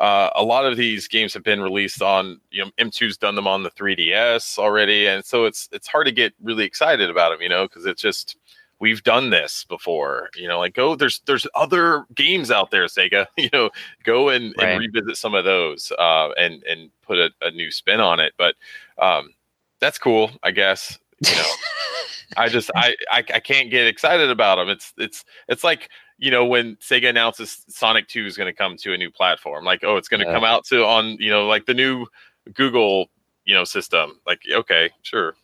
Uh, 0.00 0.30
a 0.34 0.42
lot 0.42 0.64
of 0.64 0.76
these 0.78 1.06
games 1.06 1.34
have 1.34 1.42
been 1.44 1.60
released 1.60 2.00
on 2.02 2.40
you 2.50 2.64
know 2.64 2.70
M2's 2.78 3.18
done 3.18 3.34
them 3.34 3.46
on 3.46 3.62
the 3.62 3.70
3DS 3.70 4.58
already, 4.58 5.06
and 5.06 5.24
so 5.24 5.44
it's 5.44 5.68
it's 5.72 5.86
hard 5.86 6.06
to 6.06 6.12
get 6.12 6.32
really 6.42 6.64
excited 6.64 7.10
about 7.10 7.30
them, 7.30 7.42
you 7.42 7.48
know, 7.50 7.68
because 7.68 7.84
it's 7.86 8.00
just 8.00 8.36
we've 8.78 9.02
done 9.02 9.28
this 9.28 9.64
before, 9.68 10.30
you 10.34 10.48
know. 10.48 10.58
Like 10.58 10.72
go, 10.74 10.94
there's 10.96 11.20
there's 11.26 11.46
other 11.54 12.06
games 12.14 12.50
out 12.50 12.70
there, 12.70 12.86
Sega, 12.86 13.26
you 13.36 13.50
know, 13.52 13.68
go 14.02 14.30
and, 14.30 14.54
Right. 14.58 14.70
and 14.70 14.80
revisit 14.80 15.18
some 15.18 15.34
of 15.34 15.44
those 15.44 15.92
uh, 15.98 16.30
and 16.38 16.62
and 16.64 16.90
put 17.02 17.18
a, 17.18 17.30
a 17.42 17.50
new 17.50 17.70
spin 17.70 18.00
on 18.00 18.20
it. 18.20 18.32
But 18.38 18.54
um, 18.98 19.34
that's 19.80 19.98
cool, 19.98 20.30
I 20.42 20.50
guess. 20.52 20.98
You 21.26 21.36
know, 21.36 21.50
I 22.38 22.48
just 22.48 22.70
I, 22.74 22.94
I 23.12 23.18
I 23.18 23.40
can't 23.40 23.70
get 23.70 23.86
excited 23.86 24.30
about 24.30 24.56
them. 24.56 24.70
It's 24.70 24.94
it's 24.96 25.26
it's 25.48 25.62
like 25.62 25.90
you 26.20 26.30
know 26.30 26.44
when 26.46 26.76
Sega 26.76 27.08
announces 27.08 27.64
Sonic 27.68 28.06
Two 28.06 28.24
is 28.26 28.36
going 28.36 28.46
to 28.46 28.56
come 28.56 28.76
to 28.76 28.92
a 28.92 28.96
new 28.98 29.10
platform, 29.10 29.64
like 29.64 29.82
oh 29.82 29.96
it's 29.96 30.06
going 30.08 30.20
to 30.20 30.26
Yeah. 30.26 30.32
come 30.34 30.44
out 30.44 30.64
to 30.66 30.84
on 30.84 31.16
you 31.18 31.30
know 31.30 31.46
like 31.48 31.66
the 31.66 31.74
new 31.74 32.06
Google 32.54 33.10
you 33.44 33.54
know 33.54 33.64
system. 33.64 34.20
Like 34.26 34.42
okay, 34.52 34.90
sure, 35.02 35.34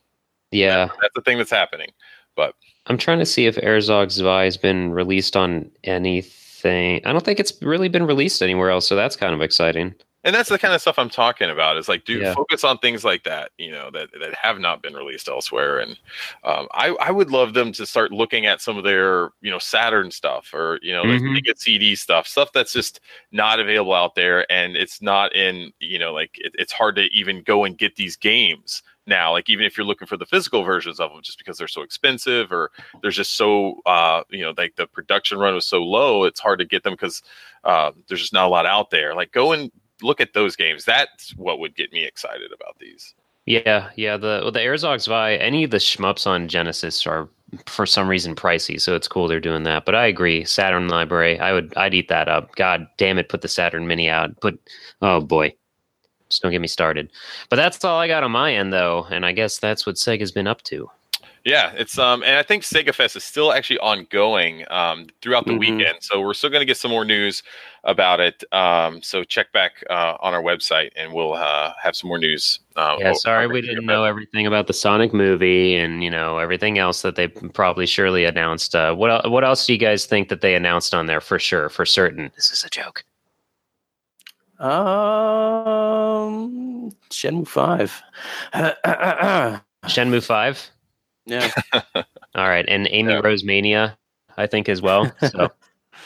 Yeah, 0.53 0.87
that's 1.01 1.15
the 1.15 1.23
thing 1.23 1.39
that's 1.39 1.51
happening. 1.51 1.91
But 2.37 2.55
I'm 2.87 2.99
trying 2.99 3.19
to 3.19 3.27
see 3.27 3.47
if 3.47 3.57
Herzog 3.57 4.11
Zwei 4.11 4.45
has 4.45 4.57
been 4.57 4.93
released 4.93 5.37
on 5.37 5.71
anything. 5.85 7.01
I 7.07 7.13
don't 7.13 7.25
think 7.25 7.41
it's 7.41 7.55
really 7.63 7.89
been 7.89 8.07
released 8.07 8.43
anywhere 8.43 8.71
else, 8.71 8.87
so 8.87 8.95
that's 8.95 9.17
kind 9.17 9.35
of 9.35 9.41
exciting. 9.41 9.95
And 10.27 10.35
that's 10.35 10.51
the 10.51 10.59
kind 10.59 10.75
of 10.75 10.83
stuff 10.83 10.99
I'm 10.99 11.09
talking 11.11 11.49
about. 11.51 11.79
Is 11.79 11.89
like, 11.89 12.05
do 12.05 12.23
Yeah. 12.23 12.35
focus 12.35 12.65
on 12.65 12.79
things 12.79 13.05
like 13.05 13.25
that, 13.25 13.53
you 13.59 13.71
know, 13.73 13.91
that 13.93 14.11
that 14.21 14.35
have 14.35 14.59
not 14.61 14.83
been 14.83 14.95
released 14.95 15.29
elsewhere. 15.29 15.79
And 15.81 15.99
um, 16.45 16.69
I 16.75 16.89
I 17.01 17.11
would 17.13 17.31
love 17.31 17.55
them 17.55 17.73
to 17.73 17.87
start 17.87 18.13
looking 18.13 18.47
at 18.47 18.61
some 18.61 18.77
of 18.77 18.85
their 18.85 19.31
you 19.41 19.51
know 19.51 19.59
Saturn 19.59 20.11
stuff 20.11 20.53
or 20.55 20.79
you 20.83 20.93
know 20.93 21.07
like 21.07 21.23
Mhm. 21.23 21.35
they 21.35 21.41
get 21.41 21.61
CD 21.61 21.97
stuff, 21.97 22.27
stuff 22.27 22.51
that's 22.53 22.75
just 22.75 23.01
not 23.33 23.61
available 23.61 23.95
out 23.95 24.15
there, 24.17 24.51
and 24.53 24.77
it's 24.77 25.01
not 25.01 25.35
in 25.35 25.73
you 25.81 25.99
know 25.99 26.13
like 26.13 26.33
it, 26.39 26.55
it's 26.59 26.73
hard 26.73 26.97
to 26.97 27.05
even 27.13 27.43
go 27.43 27.65
and 27.65 27.79
get 27.79 27.97
these 27.97 28.17
games 28.17 28.83
now. 29.07 29.33
Like 29.33 29.49
even 29.49 29.65
if 29.65 29.77
you're 29.79 29.87
looking 29.87 30.09
for 30.09 30.17
the 30.17 30.27
physical 30.27 30.63
versions 30.65 31.01
of 31.01 31.13
them, 31.13 31.23
just 31.23 31.39
because 31.39 31.59
they're 31.59 31.69
so 31.69 31.83
expensive 31.83 32.53
or 32.53 32.71
there's 33.03 33.17
just 33.17 33.37
so 33.37 33.81
uh, 33.87 34.23
you 34.31 34.43
know 34.45 34.55
like 34.57 34.77
the 34.77 34.87
production 34.87 35.39
run 35.39 35.55
was 35.55 35.67
so 35.67 35.83
low, 35.83 36.25
it's 36.25 36.41
hard 36.41 36.59
to 36.59 36.65
get 36.65 36.83
them 36.83 36.95
because 36.95 37.23
uh, 37.65 37.93
there's 38.09 38.21
just 38.21 38.33
not 38.33 38.47
a 38.47 38.51
lot 38.51 38.67
out 38.67 38.91
there. 38.91 39.15
Like 39.15 39.33
go 39.33 39.53
and 39.53 39.71
look 40.03 40.21
at 40.21 40.35
those 40.35 40.57
games. 40.57 40.85
That's 40.85 41.31
what 41.37 41.59
would 41.59 41.77
get 41.77 41.93
me 41.93 42.05
excited 42.05 42.53
about 42.53 42.79
these. 42.79 43.15
Yeah, 43.47 43.91
yeah. 43.97 44.17
The 44.17 44.51
the 44.51 44.63
Herzog 44.63 45.01
Zwei, 45.01 45.37
any 45.37 45.65
of 45.65 45.71
the 45.71 45.77
shmups 45.77 46.27
on 46.27 46.49
Genesis 46.49 47.07
are 47.07 47.29
for 47.67 47.87
some 47.87 48.09
reason 48.09 48.35
pricey, 48.35 48.81
so 48.81 48.97
it's 48.97 49.07
cool 49.07 49.29
they're 49.29 49.41
doing 49.41 49.63
that. 49.63 49.85
But 49.85 49.95
I 49.95 50.07
agree, 50.07 50.45
Saturn 50.45 50.89
Library, 50.89 51.39
I 51.39 51.53
would 51.53 51.73
I'd 51.77 51.95
eat 51.95 52.09
that 52.09 52.29
up. 52.29 52.55
God 52.57 52.89
damn 52.97 53.19
it, 53.19 53.29
put 53.29 53.43
the 53.43 53.49
Saturn 53.49 53.87
Mini 53.87 54.09
out. 54.09 54.41
Put 54.41 54.61
oh 55.01 55.21
boy, 55.21 55.55
just 56.29 56.43
don't 56.43 56.51
get 56.51 56.61
me 56.61 56.67
started. 56.67 57.11
But 57.49 57.57
that's 57.57 57.85
all 57.85 58.01
I 58.01 58.09
got 58.09 58.25
on 58.25 58.33
my 58.33 58.53
end 58.55 58.73
though, 58.73 59.07
and 59.11 59.25
I 59.25 59.31
guess 59.31 59.59
that's 59.59 59.87
what 59.87 59.95
Sega's 59.95 60.33
been 60.33 60.49
up 60.49 60.63
to. 60.63 60.91
Yeah, 61.47 61.71
it's 61.77 61.97
um, 61.97 62.25
and 62.25 62.37
I 62.37 62.43
think 62.43 62.65
Sega 62.65 62.93
Fest 62.93 63.15
is 63.15 63.23
still 63.23 63.53
actually 63.53 63.79
ongoing 63.79 64.65
um 64.69 65.07
throughout 65.23 65.47
the 65.47 65.53
Mhm. 65.53 65.59
weekend. 65.61 65.99
So 66.01 66.21
we're 66.21 66.35
still 66.35 66.51
going 66.51 66.61
to 66.61 66.67
get 66.67 66.77
some 66.77 66.91
more 66.91 67.05
news 67.05 67.45
about 67.85 68.19
it. 68.19 68.43
Um, 68.53 69.01
so 69.01 69.23
check 69.23 69.53
back 69.53 69.85
uh, 69.89 70.17
on 70.21 70.35
our 70.35 70.43
website, 70.43 70.91
and 70.97 71.13
we'll 71.13 71.35
uh, 71.35 71.73
have 71.81 71.95
some 71.95 72.09
more 72.09 72.19
news. 72.19 72.59
Uh, 72.75 72.97
Yeah, 72.99 73.13
sorry 73.13 73.47
we 73.47 73.61
didn't 73.61 73.77
Fest. 73.77 73.87
know 73.87 74.03
everything 74.03 74.49
about 74.49 74.67
the 74.67 74.73
Sonic 74.73 75.15
movie 75.15 75.77
and 75.77 76.03
you 76.03 76.11
know 76.11 76.39
everything 76.39 76.79
else 76.79 77.03
that 77.03 77.15
they 77.15 77.29
probably 77.29 77.87
surely 77.87 78.25
announced. 78.25 78.75
Uh, 78.75 78.93
what 78.97 79.31
what 79.31 79.45
else 79.45 79.65
do 79.67 79.73
you 79.73 79.79
guys 79.79 80.05
think 80.05 80.29
that 80.31 80.41
they 80.41 80.57
announced 80.57 80.95
on 80.97 81.07
there 81.07 81.21
for 81.21 81.39
sure, 81.39 81.69
for 81.69 81.87
certain? 81.87 82.33
This 82.35 82.51
is 82.51 82.65
a 82.65 82.69
joke. 82.69 83.05
Um, 85.57 86.91
Shenmue 87.11 87.47
Five. 87.47 88.03
Shenmue 89.87 90.25
Five. 90.25 90.71
Yeah. 91.27 91.51
All 92.35 92.49
right, 92.49 92.65
and 92.69 92.89
Amy 92.91 93.13
Yeah. 93.13 93.21
Rose 93.23 93.45
Mania, 93.45 93.99
I 94.37 94.47
think 94.47 94.69
as 94.69 94.83
well. 94.83 95.13
So 95.31 95.51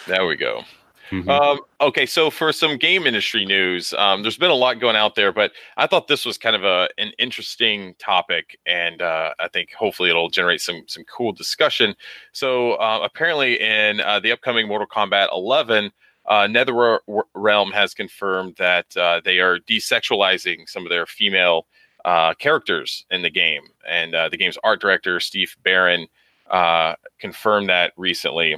There 0.06 0.26
we 0.26 0.36
go. 0.36 0.62
mhm. 1.10 1.28
Um, 1.28 1.60
okay, 1.80 2.06
so 2.06 2.30
for 2.30 2.52
some 2.52 2.76
game 2.78 3.06
industry 3.06 3.44
news, 3.44 3.92
um, 3.94 4.22
there's 4.22 4.38
been 4.38 4.50
a 4.50 4.54
lot 4.54 4.80
going 4.80 4.96
out 4.96 5.14
there, 5.16 5.32
but 5.32 5.52
I 5.76 5.86
thought 5.86 6.06
this 6.08 6.24
was 6.24 6.38
kind 6.38 6.54
of 6.56 6.64
a 6.64 6.88
an 6.98 7.12
interesting 7.18 7.94
topic, 7.98 8.58
and 8.66 9.02
uh, 9.02 9.34
I 9.40 9.48
think 9.48 9.72
hopefully 9.74 10.08
it'll 10.10 10.28
generate 10.30 10.60
some 10.60 10.84
some 10.86 11.04
cool 11.04 11.32
discussion. 11.32 11.94
So 12.32 12.72
uh, 12.74 13.00
apparently, 13.02 13.60
in 13.60 14.00
uh, 14.00 14.20
the 14.20 14.32
upcoming 14.32 14.68
Mortal 14.68 14.86
Kombat 14.86 15.28
11, 15.32 15.90
uh, 16.26 16.46
NetherRealm 16.46 17.72
has 17.72 17.92
confirmed 17.94 18.54
that 18.58 18.96
uh, 18.96 19.20
they 19.24 19.40
are 19.40 19.58
desexualizing 19.60 20.68
some 20.68 20.84
of 20.86 20.90
their 20.90 21.06
female 21.06 21.66
uh, 22.04 22.34
characters 22.34 23.04
in 23.10 23.22
the 23.22 23.30
game, 23.30 23.62
and 23.88 24.14
uh, 24.14 24.28
the 24.28 24.36
game's 24.36 24.58
art 24.64 24.80
director 24.80 25.20
Steve 25.20 25.56
Beran 25.64 26.06
uh, 26.50 26.94
confirmed 27.18 27.68
that 27.68 27.92
recently 27.96 28.56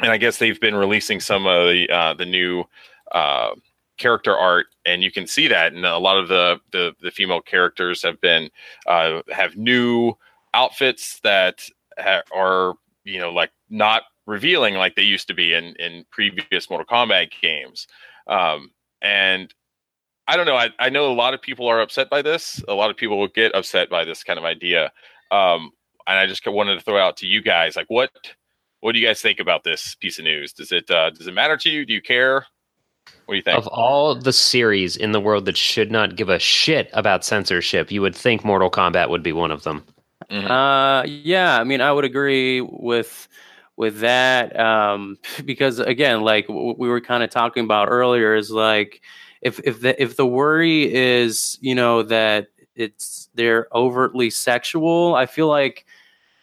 and 0.00 0.12
I 0.12 0.16
guess 0.16 0.38
they've 0.38 0.60
been 0.60 0.76
releasing 0.76 1.20
some 1.20 1.46
of 1.46 1.68
the 1.68 1.88
uh, 1.90 2.14
the 2.14 2.24
new 2.24 2.64
uh, 3.12 3.50
character 3.96 4.36
art, 4.36 4.66
and 4.84 5.02
you 5.02 5.10
can 5.10 5.26
see 5.26 5.48
that. 5.48 5.72
And 5.72 5.84
a 5.84 5.98
lot 5.98 6.18
of 6.18 6.28
the 6.28 6.60
the, 6.72 6.94
the 7.02 7.10
female 7.10 7.40
characters 7.40 8.02
have 8.02 8.20
been 8.20 8.50
uh, 8.86 9.22
have 9.30 9.56
new 9.56 10.14
outfits 10.54 11.20
that 11.20 11.68
ha- 11.98 12.22
are 12.34 12.74
you 13.04 13.18
know 13.18 13.30
like 13.30 13.50
not 13.68 14.04
revealing 14.26 14.74
like 14.74 14.94
they 14.94 15.02
used 15.02 15.28
to 15.28 15.34
be 15.34 15.52
in 15.52 15.74
in 15.76 16.04
previous 16.10 16.70
Mortal 16.70 16.86
Kombat 16.86 17.30
games. 17.40 17.86
Um, 18.26 18.70
and 19.02 19.52
I 20.28 20.36
don't 20.36 20.46
know. 20.46 20.56
I, 20.56 20.68
I 20.78 20.90
know 20.90 21.10
a 21.10 21.14
lot 21.14 21.34
of 21.34 21.42
people 21.42 21.66
are 21.66 21.80
upset 21.80 22.10
by 22.10 22.22
this. 22.22 22.62
A 22.68 22.74
lot 22.74 22.90
of 22.90 22.96
people 22.96 23.18
will 23.18 23.28
get 23.28 23.54
upset 23.54 23.88
by 23.88 24.04
this 24.04 24.22
kind 24.22 24.38
of 24.38 24.44
idea. 24.44 24.92
Um, 25.30 25.72
and 26.06 26.18
I 26.18 26.26
just 26.26 26.46
wanted 26.46 26.74
to 26.74 26.80
throw 26.80 26.98
out 26.98 27.16
to 27.18 27.26
you 27.26 27.42
guys 27.42 27.76
like 27.76 27.86
what 27.88 28.10
what 28.80 28.92
do 28.92 28.98
you 29.00 29.06
guys 29.06 29.20
think 29.20 29.40
about 29.40 29.64
this 29.64 29.96
piece 29.96 30.18
of 30.18 30.24
news? 30.24 30.52
Does 30.52 30.70
it 30.70 30.90
uh, 30.90 31.10
does 31.10 31.26
it 31.26 31.34
matter 31.34 31.56
to 31.56 31.70
you? 31.70 31.84
Do 31.84 31.92
you 31.92 32.02
care? 32.02 32.46
What 33.24 33.34
do 33.34 33.36
you 33.36 33.42
think? 33.42 33.58
of 33.58 33.66
all 33.68 34.14
the 34.14 34.32
series 34.32 34.96
in 34.96 35.12
the 35.12 35.20
world 35.20 35.46
that 35.46 35.56
should 35.56 35.90
not 35.90 36.16
give 36.16 36.28
a 36.28 36.38
shit 36.38 36.90
about 36.92 37.24
censorship, 37.24 37.90
you 37.90 38.02
would 38.02 38.14
think 38.14 38.44
Mortal 38.44 38.70
Kombat 38.70 39.08
would 39.08 39.22
be 39.22 39.32
one 39.32 39.50
of 39.50 39.62
them. 39.62 39.84
Mhm. 40.30 40.50
Uh, 40.50 41.06
yeah, 41.06 41.58
I 41.58 41.64
mean, 41.64 41.80
I 41.80 41.90
would 41.90 42.04
agree 42.04 42.60
with 42.60 43.28
with 43.76 44.00
that 44.00 44.58
um, 44.58 45.18
because 45.44 45.78
again, 45.78 46.20
like 46.22 46.46
w- 46.48 46.74
we 46.78 46.88
were 46.88 47.00
kind 47.00 47.22
of 47.22 47.30
talking 47.30 47.64
about 47.64 47.88
earlier, 47.90 48.34
is 48.34 48.50
like 48.50 49.00
if 49.42 49.60
if 49.64 49.80
the 49.80 50.00
if 50.00 50.16
the 50.16 50.26
worry 50.26 50.92
is 50.92 51.58
you 51.60 51.74
know 51.74 52.02
that 52.04 52.48
it's 52.74 53.28
they're 53.34 53.66
overtly 53.74 54.30
sexual, 54.30 55.14
I 55.14 55.26
feel 55.26 55.48
like 55.48 55.84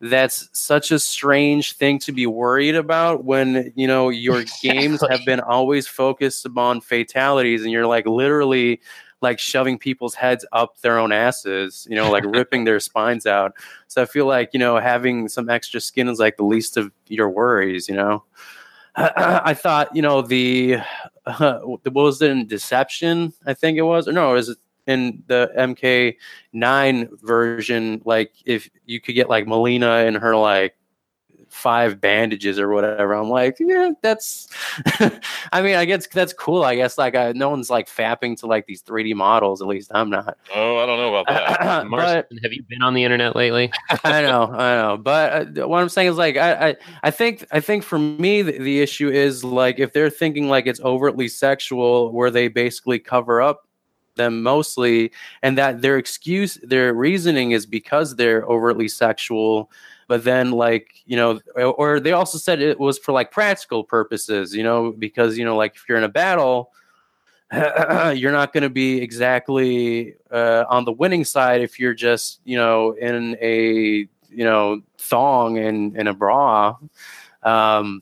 that's 0.02 0.50
such 0.52 0.92
a 0.92 1.00
strange 1.00 1.74
thing 1.74 1.98
to 2.00 2.12
be 2.12 2.28
worried 2.28 2.76
about 2.76 3.24
when 3.24 3.72
you 3.76 3.88
know 3.88 4.10
your 4.10 4.44
games 4.62 5.02
have 5.10 5.26
been 5.26 5.40
always 5.40 5.88
focused 5.88 6.46
upon 6.46 6.82
fatalities 6.82 7.64
and 7.64 7.72
you're 7.72 7.88
like 7.88 8.06
literally 8.06 8.82
like 9.22 9.40
shoving 9.40 9.80
people's 9.80 10.14
heads 10.14 10.46
up 10.52 10.78
their 10.82 11.00
own 11.00 11.12
asses 11.12 11.88
you 11.90 11.96
know 11.96 12.12
like 12.12 12.26
ripping 12.26 12.66
their 12.66 12.80
spines 12.82 13.26
out. 13.26 13.54
So 13.88 14.02
i 14.02 14.06
feel 14.06 14.26
like 14.26 14.50
you 14.54 14.60
know 14.60 14.78
having 14.78 15.30
some 15.30 15.50
extra 15.50 15.80
skin 15.80 16.10
is 16.10 16.20
like 16.20 16.38
the 16.38 16.46
least 16.46 16.78
of 16.78 16.92
your 17.08 17.30
worries 17.30 17.88
you 17.88 17.96
know? 17.96 18.24
I 18.96 19.54
thought 19.54 19.96
you 19.96 20.02
know 20.02 20.22
the 20.22 20.78
uh, 21.26 21.60
what 21.64 21.94
was 21.94 22.22
it 22.22 22.32
in 22.32 22.48
deception 22.48 23.34
i 23.46 23.54
think 23.54 23.78
it 23.78 23.84
was? 23.84 24.08
Or 24.08 24.12
no 24.12 24.32
it 24.32 24.36
was 24.36 24.58
in 24.88 25.24
the 25.28 25.52
mk9 25.58 27.22
version 27.22 28.02
like 28.06 28.34
if 28.46 28.70
you 28.86 29.02
could 29.02 29.16
get 29.16 29.30
like 29.30 29.46
Mileena 29.46 30.08
and 30.08 30.16
her 30.18 30.36
like 30.36 30.76
five 31.56 32.02
bandages 32.02 32.60
or 32.60 32.70
whatever 32.70 33.14
i'm 33.14 33.30
like 33.30 33.56
yeah 33.60 33.92
that's 34.02 34.48
i 35.52 35.62
mean 35.62 35.76
i 35.76 35.86
guess 35.86 36.06
that's 36.08 36.34
cool 36.34 36.64
i 36.64 36.76
guess 36.76 36.98
like 36.98 37.16
I, 37.16 37.32
no 37.32 37.50
one's 37.50 37.70
like 37.70 37.88
fapping 37.88 38.38
to 38.40 38.46
like 38.46 38.66
these 38.66 38.84
3d 38.84 39.16
models 39.16 39.62
at 39.62 39.68
least 39.68 39.92
i'm 39.94 40.10
not 40.10 40.38
oh, 40.54 40.78
I 40.78 40.86
don't 40.86 40.98
know 40.98 41.16
about 41.16 41.28
that. 41.28 41.90
but 41.92 42.28
have 42.42 42.54
you 42.54 42.64
been 42.64 42.82
on 42.82 42.94
the 42.94 43.04
internet 43.04 43.36
lately? 43.36 43.72
I 44.04 44.22
know, 44.22 44.52
I 44.52 44.76
know, 44.76 44.98
but 44.98 45.58
uh, 45.58 45.68
what 45.68 45.82
I'm 45.82 45.90
saying 45.90 46.10
is 46.10 46.18
like 46.18 46.38
I, 46.38 46.70
I, 46.70 46.76
I 47.04 47.12
think, 47.12 47.46
I 47.52 47.60
think 47.60 47.84
for 47.84 48.00
me 48.00 48.42
the, 48.42 48.58
the 48.58 48.82
issue 48.82 49.10
is 49.10 49.44
like 49.44 49.80
if 49.80 49.94
they're 49.94 50.10
thinking 50.10 50.50
like 50.50 50.68
it's 50.68 50.82
overtly 50.82 51.28
sexual, 51.28 52.12
where 52.12 52.32
they 52.32 52.48
basically 52.48 53.00
cover 53.00 53.42
up 53.42 53.68
them 54.16 54.44
mostly, 54.44 55.12
and 55.42 55.58
that 55.58 55.82
their 55.82 55.98
excuse, 55.98 56.56
their 56.64 56.94
reasoning 56.94 57.52
is 57.52 57.66
because 57.66 58.16
they're 58.16 58.44
overtly 58.44 58.88
sexual, 58.88 59.72
but 60.08 60.24
then 60.24 60.52
like 60.52 61.02
you 61.06 61.16
know, 61.16 61.40
or, 61.56 62.00
they 62.00 62.12
also 62.12 62.38
said 62.38 62.62
it 62.62 62.80
was 62.80 62.98
for 62.98 63.12
like 63.12 63.32
practical 63.32 63.84
purposes, 63.84 64.56
you 64.56 64.64
know, 64.64 64.92
because 64.92 65.38
you 65.38 65.46
know, 65.46 65.56
like 65.56 65.76
if 65.76 65.86
you're 65.88 65.98
in 65.98 66.04
a 66.04 66.10
battle. 66.10 66.72
you're 67.54 68.32
not 68.32 68.52
going 68.54 68.64
to 68.64 68.72
be 68.72 69.00
exactly 69.00 70.16
uh, 70.32 70.66
on 70.68 70.84
the 70.84 70.92
winning 70.92 71.24
side 71.24 71.62
if 71.62 71.80
you're 71.80 71.94
just 71.94 72.42
you 72.44 72.58
know 72.58 72.94
in 72.94 73.38
a 73.40 74.08
you 74.30 74.44
know 74.44 74.82
thong 74.98 75.60
and, 75.60 75.96
and 75.96 76.10
a 76.10 76.14
bra 76.14 76.76
um 77.44 78.02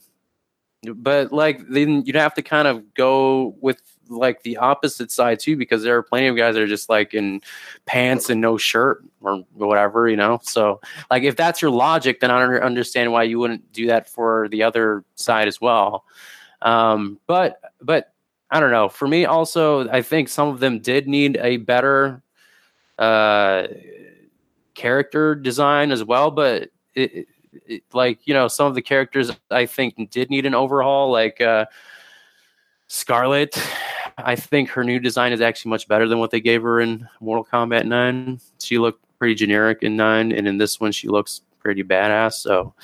but 0.94 1.30
like 1.30 1.60
then 1.68 2.02
you'd 2.06 2.16
have 2.16 2.34
to 2.34 2.42
kind 2.42 2.66
of 2.66 2.94
go 2.94 3.54
with 3.60 3.80
like 4.08 4.42
the 4.42 4.56
opposite 4.56 5.10
side 5.10 5.38
too 5.40 5.56
because 5.56 5.82
there 5.82 5.96
are 5.96 6.02
plenty 6.02 6.26
of 6.26 6.36
guys 6.36 6.54
that 6.54 6.62
are 6.62 6.66
just 6.66 6.88
like 6.88 7.14
in 7.14 7.40
pants 7.86 8.30
and 8.30 8.40
no 8.40 8.56
shirt 8.56 9.04
or 9.22 9.44
whatever 9.54 10.08
you 10.08 10.16
know 10.16 10.38
so 10.42 10.80
like 11.10 11.22
if 11.22 11.36
that's 11.36 11.62
your 11.62 11.70
logic 11.70 12.20
then 12.20 12.30
i 12.30 12.38
don't 12.38 12.62
understand 12.62 13.10
why 13.10 13.22
you 13.22 13.38
wouldn't 13.38 13.72
do 13.72 13.86
that 13.86 14.08
for 14.08 14.48
the 14.50 14.62
other 14.62 15.04
side 15.14 15.48
as 15.48 15.60
well 15.60 16.04
um 16.62 17.18
but 17.26 17.60
but 17.80 18.14
I 18.54 18.60
don't 18.60 18.70
know. 18.70 18.88
For 18.88 19.08
me, 19.08 19.24
also, 19.24 19.88
I 19.88 20.00
think 20.00 20.28
some 20.28 20.46
of 20.46 20.60
them 20.60 20.78
did 20.78 21.08
need 21.08 21.38
a 21.38 21.56
better 21.56 22.22
uh, 23.00 23.66
character 24.74 25.34
design 25.34 25.90
as 25.90 26.04
well. 26.04 26.30
But 26.30 26.70
it, 26.94 27.26
it, 27.66 27.82
like 27.92 28.20
you 28.28 28.32
know, 28.32 28.46
some 28.46 28.68
of 28.68 28.76
the 28.76 28.82
characters 28.82 29.32
I 29.50 29.66
think 29.66 30.08
did 30.10 30.30
need 30.30 30.46
an 30.46 30.54
overhaul. 30.54 31.10
Like 31.10 31.40
uh, 31.40 31.66
Skarlet, 32.88 33.60
I 34.18 34.36
think 34.36 34.70
her 34.70 34.84
new 34.84 34.98
design 34.98 35.32
is 35.32 35.40
actually 35.40 35.70
much 35.70 35.88
better 35.88 36.08
than 36.08 36.18
what 36.18 36.30
they 36.30 36.40
gave 36.40 36.62
her 36.62 36.80
in 36.80 37.08
Mortal 37.20 37.44
Kombat 37.44 37.86
Nine. 37.86 38.40
She 38.60 38.78
looked 38.78 39.04
pretty 39.18 39.34
generic 39.34 39.82
in 39.82 39.96
Nine, 39.96 40.32
and 40.32 40.46
in 40.46 40.58
this 40.58 40.80
one, 40.80 40.92
she 40.92 41.08
looks 41.08 41.42
pretty 41.60 41.82
badass. 41.82 42.34
So. 42.34 42.74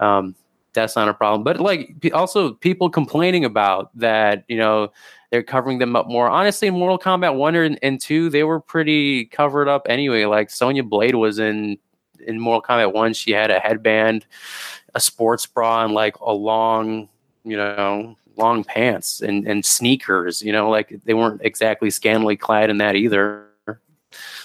Um, 0.00 0.34
that's 0.78 0.96
not 0.96 1.08
a 1.08 1.14
problem. 1.14 1.42
But 1.42 1.60
like 1.60 1.94
also 2.12 2.54
people 2.54 2.90
complaining 2.90 3.44
about 3.44 3.90
that, 3.98 4.44
you 4.48 4.56
know, 4.56 4.92
they're 5.30 5.42
covering 5.42 5.78
them 5.78 5.96
up 5.96 6.06
more. 6.06 6.28
Honestly, 6.28 6.70
Mortal 6.70 6.98
Kombat 6.98 7.36
one 7.36 7.54
and, 7.54 7.78
and 7.82 8.00
two, 8.00 8.30
they 8.30 8.44
were 8.44 8.60
pretty 8.60 9.26
covered 9.26 9.68
up 9.68 9.86
anyway. 9.88 10.24
Like 10.24 10.50
Sonya 10.50 10.84
Blade 10.84 11.14
was 11.14 11.38
in 11.38 11.78
in 12.26 12.40
Mortal 12.40 12.62
Kombat 12.62 12.92
one, 12.92 13.12
she 13.14 13.30
had 13.30 13.50
a 13.50 13.60
headband, 13.60 14.26
a 14.94 15.00
sports 15.00 15.46
bra, 15.46 15.84
and 15.84 15.94
like 15.94 16.18
a 16.20 16.32
long, 16.32 17.08
you 17.44 17.56
know, 17.56 18.16
long 18.38 18.64
pants 18.64 19.20
and 19.20 19.46
and 19.46 19.64
sneakers. 19.64 20.42
You 20.42 20.52
know, 20.52 20.70
like 20.70 21.00
they 21.04 21.14
weren't 21.14 21.40
exactly 21.44 21.90
scantily 21.90 22.36
clad 22.36 22.70
in 22.70 22.78
that 22.78 22.96
either. 22.96 23.46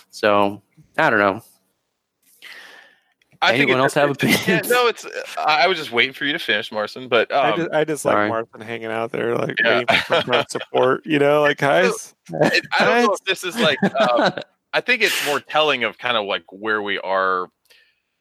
So 0.10 0.62
I 0.98 1.10
don't 1.10 1.20
know. 1.20 1.42
I 3.42 3.56
Anyone 3.56 3.80
it- 3.80 3.82
else 3.82 3.94
have 3.96 4.12
it- 4.12 4.16
opinions? 4.24 4.48
Yeah, 4.48 4.62
no, 4.70 4.88
it's. 4.88 5.06
I 5.38 5.64
I 5.66 5.68
was 5.68 5.78
just 5.78 5.92
waiting 5.92 6.14
for 6.14 6.24
you 6.26 6.32
to 6.34 6.40
finish, 6.40 6.72
Marson. 6.72 7.10
But 7.10 7.32
I 7.34 7.52
um, 7.52 7.60
just, 7.60 7.72
I 7.74 7.84
just 7.84 8.06
like 8.06 8.30
Martha 8.30 8.64
hanging 8.64 8.88
out 8.88 9.12
there, 9.12 9.36
like 9.36 9.56
Yeah. 9.62 9.80
waiting 9.80 9.88
for 9.98 10.04
some 10.16 10.24
kind 10.24 10.36
of 10.36 10.46
support. 10.50 11.06
You 11.06 11.20
know, 11.20 11.42
like 11.42 11.58
guys. 11.60 12.16
I 12.42 12.62
don't 12.80 13.04
know 13.06 13.14
if 13.14 13.24
this 13.26 13.44
is 13.44 13.60
like. 13.60 13.78
Um, 13.84 14.34
I 14.76 14.82
think 14.82 15.02
it's 15.04 15.26
more 15.28 15.40
telling 15.42 15.84
of 15.84 15.98
kind 15.98 16.16
of 16.18 16.26
like 16.26 16.44
where 16.52 16.82
we 16.82 16.98
are, 17.00 17.48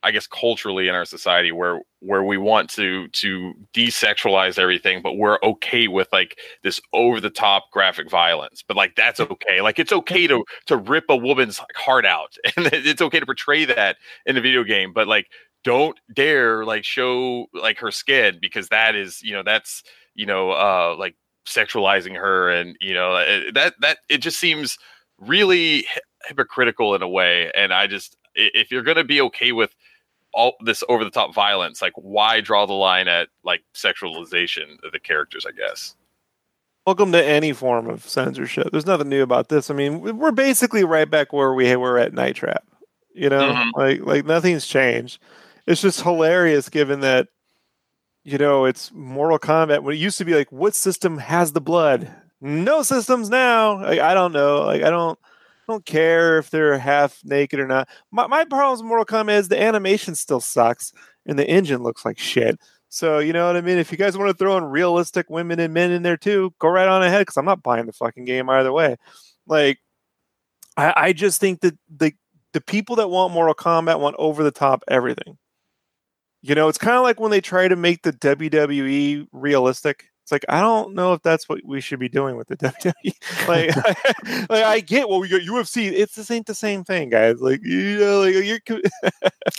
I 0.03 0.11
guess, 0.11 0.27
culturally 0.27 0.89
in 0.89 0.95
our 0.95 1.05
society, 1.05 1.53
where 1.53 1.81
where 2.01 2.25
we 2.25 2.37
want 2.37 2.69
to 2.71 3.09
to 3.09 3.55
desexualize 3.73 4.59
everything, 4.59 5.03
but 5.03 5.15
we're 5.15 5.39
okay 5.43 5.89
with 5.89 6.09
like 6.13 6.39
this 6.63 6.81
over 6.93 7.21
the 7.21 7.31
top 7.31 7.71
graphic 7.73 8.11
violence. 8.11 8.63
But 8.67 8.77
like 8.77 8.97
that's 8.97 9.21
mm. 9.21 9.31
okay. 9.31 9.61
Like 9.61 9.79
it's 9.79 9.93
okay 9.93 10.27
to 10.27 10.45
to 10.67 10.77
rip 10.77 11.05
a 11.09 11.17
woman's 11.17 11.61
heart 11.77 12.05
out, 12.05 12.37
and 12.57 12.67
it's 12.67 13.03
okay 13.03 13.21
to 13.21 13.27
portray 13.27 13.65
that 13.65 13.97
in 14.27 14.37
a 14.37 14.41
video 14.41 14.65
game. 14.65 14.93
But 14.93 15.09
like, 15.09 15.29
don't 15.65 15.99
dare 16.13 16.65
like 16.65 16.85
show 16.85 17.47
like 17.55 17.79
her 17.79 17.91
skin 17.91 18.39
because 18.41 18.69
that 18.69 18.95
is 18.95 19.23
you 19.23 19.33
know 19.33 19.43
that's 19.43 19.83
you 20.15 20.27
know 20.27 20.51
uh 20.51 20.97
like 20.99 21.15
sexualizing 21.47 22.17
her 22.17 22.51
and 22.51 22.77
you 22.81 22.95
know 22.95 23.17
it- 23.17 23.55
that 23.55 23.75
that 23.81 23.99
it 24.09 24.19
just 24.19 24.39
seems 24.39 24.79
really 25.19 25.87
hypocritical 26.25 26.95
in 26.95 27.03
a 27.03 27.09
way 27.09 27.51
and 27.55 27.73
i 27.73 27.87
just 27.87 28.17
if 28.35 28.71
you're 28.71 28.83
going 28.83 28.97
to 28.97 29.05
be 29.05 29.21
okay 29.21 29.53
with 29.53 29.75
all 30.35 30.55
this 30.65 30.83
over 30.89 31.05
the 31.05 31.11
top 31.11 31.35
violence 31.35 31.83
like 31.83 31.93
why 31.97 32.41
draw 32.41 32.65
the 32.67 32.73
line 32.73 33.09
at 33.09 33.29
like 33.45 33.63
sexualization 33.75 34.83
of 34.85 34.93
the 34.93 34.99
characters 35.01 35.45
i 35.47 35.53
guess 35.53 35.95
Welcome 36.85 37.13
to 37.13 37.25
any 37.25 37.53
form 37.53 37.89
of 37.89 38.03
censorship. 38.09 38.71
There's 38.73 38.87
nothing 38.87 39.09
new 39.09 39.23
about 39.23 39.49
this. 39.49 39.71
I 39.71 39.75
mean, 39.75 40.01
we- 40.01 40.11
we're 40.11 40.33
basically 40.33 40.83
right 40.83 41.09
back 41.09 41.33
where 41.33 41.55
we 41.55 41.77
were 41.77 41.97
at 41.97 42.13
Night 42.13 42.35
Trap. 42.35 42.65
You 43.15 43.29
know, 43.29 43.53
Mhm. 43.53 43.71
like 43.77 44.01
like 44.01 44.25
nothing's 44.27 44.67
changed. 44.67 45.21
It's 45.65 45.81
just 45.81 46.01
hilarious 46.03 46.69
given 46.69 46.99
that 46.99 47.29
you 48.25 48.37
know 48.37 48.65
it's 48.65 48.91
Mortal 48.93 49.39
Kombat. 49.39 49.85
When 49.85 49.95
it 49.95 49.99
used 50.01 50.19
to 50.19 50.25
be 50.25 50.35
like, 50.35 50.51
what 50.51 50.75
system 50.75 51.19
has 51.19 51.53
the 51.53 51.61
blood? 51.61 52.11
No 52.41 52.83
systems 52.83 53.31
now. 53.31 53.81
Like 53.81 54.01
I 54.01 54.13
don't 54.13 54.33
know. 54.33 54.63
Like 54.63 54.83
I 54.83 54.91
don't 54.91 55.17
don't 55.69 55.85
care 55.85 56.39
if 56.39 56.51
they're 56.51 56.79
half 56.79 57.21
naked 57.25 57.61
or 57.61 57.67
not. 57.67 57.89
My 58.11 58.27
my 58.27 58.45
problem 58.45 58.79
with 58.79 58.87
Mortal 58.87 59.05
Kombat 59.05 59.39
is 59.39 59.49
the 59.49 59.61
animation 59.61 60.15
still 60.15 60.41
sucks 60.41 60.93
and 61.27 61.39
the 61.39 61.49
engine 61.49 61.83
looks 61.83 62.05
like 62.05 62.19
shit. 62.19 62.59
So 62.89 63.21
you 63.21 63.33
know 63.33 63.47
what 63.47 63.57
I 63.57 63.63
mean. 63.63 63.79
If 63.79 63.91
you 63.91 63.99
guys 63.99 64.19
want 64.19 64.31
to 64.31 64.37
throw 64.37 64.57
in 64.59 64.65
realistic 64.65 65.31
women 65.31 65.59
and 65.61 65.73
men 65.73 65.93
in 65.93 66.03
there 66.03 66.17
too, 66.17 66.53
go 66.59 66.69
right 66.69 66.89
on 66.89 67.03
ahead 67.03 67.23
because 67.23 67.37
I'm 67.37 67.45
not 67.45 67.63
buying 67.63 67.87
the 67.87 67.93
fucking 67.93 68.25
game 68.25 68.51
either 68.51 68.73
way. 68.73 68.97
Like, 69.47 69.79
I, 70.77 70.93
I 70.97 71.13
just 71.13 71.41
think 71.41 71.61
that 71.61 71.79
the 71.89 72.13
the 72.53 72.61
people 72.61 72.97
that 72.97 73.09
want 73.09 73.33
Mortal 73.33 73.55
Kombat 73.55 74.01
want 74.01 74.17
over 74.19 74.43
the 74.43 74.51
top 74.51 74.85
everything. 74.89 75.39
You 76.43 76.55
know, 76.55 76.69
it's 76.69 76.79
kind 76.79 76.97
of 76.97 77.03
like 77.03 77.21
when 77.21 77.31
they 77.31 77.41
try 77.41 77.69
to 77.69 77.77
make 77.77 78.03
the 78.03 78.13
WWE 78.13 79.27
realistic. 79.33 80.07
It's 80.23 80.31
like 80.31 80.45
I 80.49 80.61
don't 80.61 80.95
know 80.95 81.13
if 81.15 81.23
that's 81.23 81.49
what 81.49 81.61
we 81.65 81.81
should 81.81 81.99
be 81.99 82.09
doing 82.09 82.37
with 82.37 82.47
the 82.47 82.57
WWE. 82.57 83.49
like, 83.49 83.77
like 84.51 84.65
I 84.65 84.81
get 84.81 85.09
well, 85.09 85.21
we 85.21 85.29
got 85.29 85.41
UFC. 85.41 85.91
It's 85.91 86.15
this 86.15 86.31
ain't 86.31 86.47
the 86.47 86.55
same 86.55 86.85
thing, 86.85 87.11
guys. 87.11 87.41
Like 87.41 87.61
you 87.65 87.99
know, 87.99 88.21
like 88.21 88.35
you're. 88.35 88.81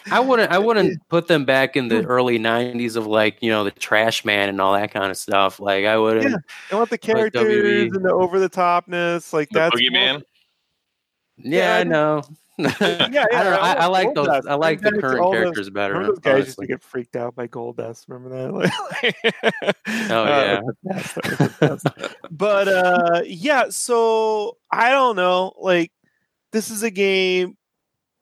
I 0.10 0.20
wouldn't 0.22 0.52
I 0.52 0.60
wouldn't 0.60 1.08
put 1.10 1.28
them 1.28 1.44
back 1.44 1.76
in 1.76 1.90
the 1.90 2.02
hmm. 2.02 2.08
early 2.08 2.40
'90s 2.40 2.96
of 2.96 3.08
like 3.08 3.38
you 3.42 3.52
know 3.52 3.66
the 3.66 3.72
Trash 3.72 4.24
Man 4.24 4.48
and 4.48 4.62
all 4.62 4.74
that 4.74 4.92
kind 4.92 5.12
of 5.12 5.18
stuff. 5.18 5.60
Like 5.60 5.86
I 5.86 5.98
wouldn't. 5.98 6.30
Yeah. 6.30 6.38
I 6.72 6.76
want 6.76 6.90
the 6.90 6.98
characters 6.98 7.44
WWE. 7.44 7.96
and 7.96 8.06
the 8.06 8.14
over 8.14 8.40
the 8.40 8.50
topness. 8.50 9.34
Like 9.34 9.50
the 9.50 9.60
that's 9.60 9.76
boogeyman 9.76 10.24
Yeah, 11.38 11.60
Yeah, 11.60 11.76
I 11.76 11.80
I 11.80 11.84
know. 11.84 12.24
Yeah, 12.58 12.76
I, 12.80 13.44
don't 13.44 13.54
know. 13.54 13.60
I, 13.60 13.74
I 13.74 13.86
like 13.88 14.14
those. 14.14 14.28
Goldust. 14.28 14.50
I 14.50 14.54
like 14.56 14.82
the 14.82 14.92
current 14.92 15.20
all 15.20 15.32
those- 15.32 15.42
characters 15.42 15.70
better. 15.70 16.06
Those 16.06 16.20
guys 16.20 16.46
used 16.46 16.60
to 16.60 16.68
get 16.68 16.84
freaked 16.84 17.16
out 17.16 17.36
by 17.36 17.48
Goldust? 17.48 18.06
Remember 18.08 18.62
that? 18.62 19.76
Oh, 20.10 20.26
yeah. 20.26 20.62
yeah. 21.62 21.78
but 22.32 22.68
uh, 22.68 23.22
yeah. 23.26 23.66
So 23.70 24.58
I 24.72 24.92
don't 24.92 25.16
know. 25.16 25.54
Like, 25.60 25.92
this 26.52 26.70
is 26.70 26.84
a 26.84 26.92
game. 26.92 27.58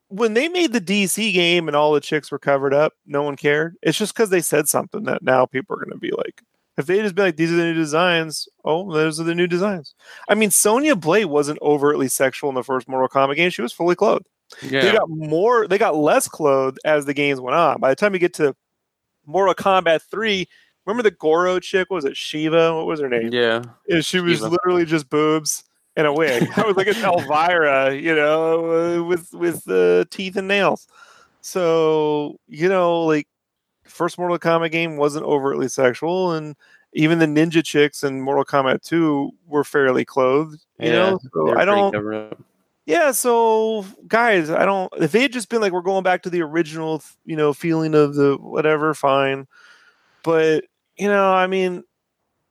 When 0.08 0.34
they 0.34 0.49
made 0.49 0.74
the 0.74 0.82
DC 0.82 1.34
game 1.34 1.68
and 1.68 1.76
all 1.76 1.94
the 1.94 2.02
chicks 2.02 2.32
were 2.32 2.40
covered 2.40 2.74
up, 2.74 2.94
no 3.06 3.24
one 3.24 3.38
cared. 3.38 3.76
It's 3.82 3.98
just 3.98 4.14
because 4.14 4.30
they 4.30 4.41
said 4.41 4.68
something 4.68 5.03
that 5.03 5.24
now 5.24 5.45
people 5.45 5.76
are 5.76 5.80
going 5.86 5.91
to 5.91 5.98
be 5.98 6.12
like, 6.12 6.41
if 6.82 6.86
they 6.88 7.02
just 7.02 7.16
be 7.16 7.22
like, 7.22 7.38
these 7.38 7.52
are 7.52 7.56
the 7.56 7.64
new 7.64 7.74
designs, 7.74 8.48
oh, 8.66 8.91
those 8.94 9.20
are 9.20 9.24
the 9.24 9.34
new 9.36 9.48
designs. 9.48 9.95
I 10.28 10.36
mean, 10.36 10.52
Sonya 10.52 10.95
Blade 10.95 11.26
wasn't 11.26 11.60
overtly 11.62 12.08
sexual 12.10 12.49
in 12.49 12.56
the 12.56 12.64
first 12.64 12.88
Mortal 12.90 13.08
Kombat 13.10 13.36
game. 13.38 13.49
She 13.49 13.62
was 13.62 13.74
fully 13.74 13.95
clothed 13.95 14.26
Yeah. 14.64 14.82
they 14.82 14.91
got 14.91 15.10
more 15.10 15.68
they 15.68 15.78
got 15.78 15.95
less 15.95 16.28
clothed 16.28 16.78
as 16.84 17.06
the 17.06 17.14
games 17.14 17.40
went 17.40 17.56
on 17.56 17.80
by 17.80 17.90
the 17.90 17.95
time 17.95 18.14
you 18.14 18.20
get 18.20 18.34
to 18.34 18.53
mortal 19.26 19.53
kombat 19.56 20.02
3 20.12 20.45
remember 20.86 21.03
the 21.03 21.16
goro 21.16 21.58
chick 21.60 21.90
what 21.90 21.95
was 21.95 22.06
it 22.06 22.14
sheeva 22.16 22.76
what 22.76 22.86
was 22.86 22.99
her 22.99 23.08
name 23.08 23.30
Yeah. 23.32 23.62
and 23.88 24.03
she 24.03 24.20
was 24.20 24.41
Sheeva. 24.41 24.52
literally 24.52 24.84
just 24.84 25.10
boobs 25.10 25.64
and 25.95 26.06
a 26.06 26.12
wig 26.12 26.49
i 26.58 26.64
was 26.66 26.76
like 26.76 26.88
it's 26.88 26.99
elvira 27.02 27.94
you 27.95 28.14
know 28.14 28.99
uh, 28.99 29.03
with 29.03 29.32
with 29.34 29.70
uh, 29.70 30.03
teeth 30.10 30.36
and 30.36 30.48
nails 30.49 30.86
so 31.41 32.38
you 32.48 32.68
know 32.68 33.03
like 33.03 33.28
first 33.92 34.18
mortal 34.18 34.40
kombat 34.40 34.72
game 34.72 34.98
wasn't 34.98 35.26
overtly 35.26 35.68
sexual 35.68 36.32
and 36.34 36.56
even 36.94 37.20
the 37.20 37.26
ninja 37.26 37.64
chicks 37.64 38.04
in 38.04 38.22
mortal 38.22 38.46
kombat 38.46 38.82
2 38.84 39.32
were 39.48 39.64
fairly 39.64 40.04
clothed 40.06 40.64
you 40.80 40.90
Yeah, 40.90 41.12
know 41.12 41.20
so 41.34 41.58
i 41.58 41.66
don't 41.66 41.94
yeah, 42.86 43.12
so 43.12 43.86
guys, 44.08 44.50
I 44.50 44.66
don't. 44.66 44.92
If 44.98 45.12
they 45.12 45.22
had 45.22 45.32
just 45.32 45.50
been 45.50 45.62
like, 45.62 45.72
we're 45.72 45.82
going 45.82 46.04
back 46.04 46.24
to 46.24 46.30
the 46.30 46.42
original, 46.42 47.04
you 47.26 47.36
know, 47.36 47.54
feeling 47.54 47.94
of 47.94 48.16
the 48.16 48.38
whatever, 48.38 48.94
fine. 48.94 49.48
But 50.24 50.66
you 50.98 51.08
know, 51.08 51.32
I 51.32 51.48
mean, 51.48 51.84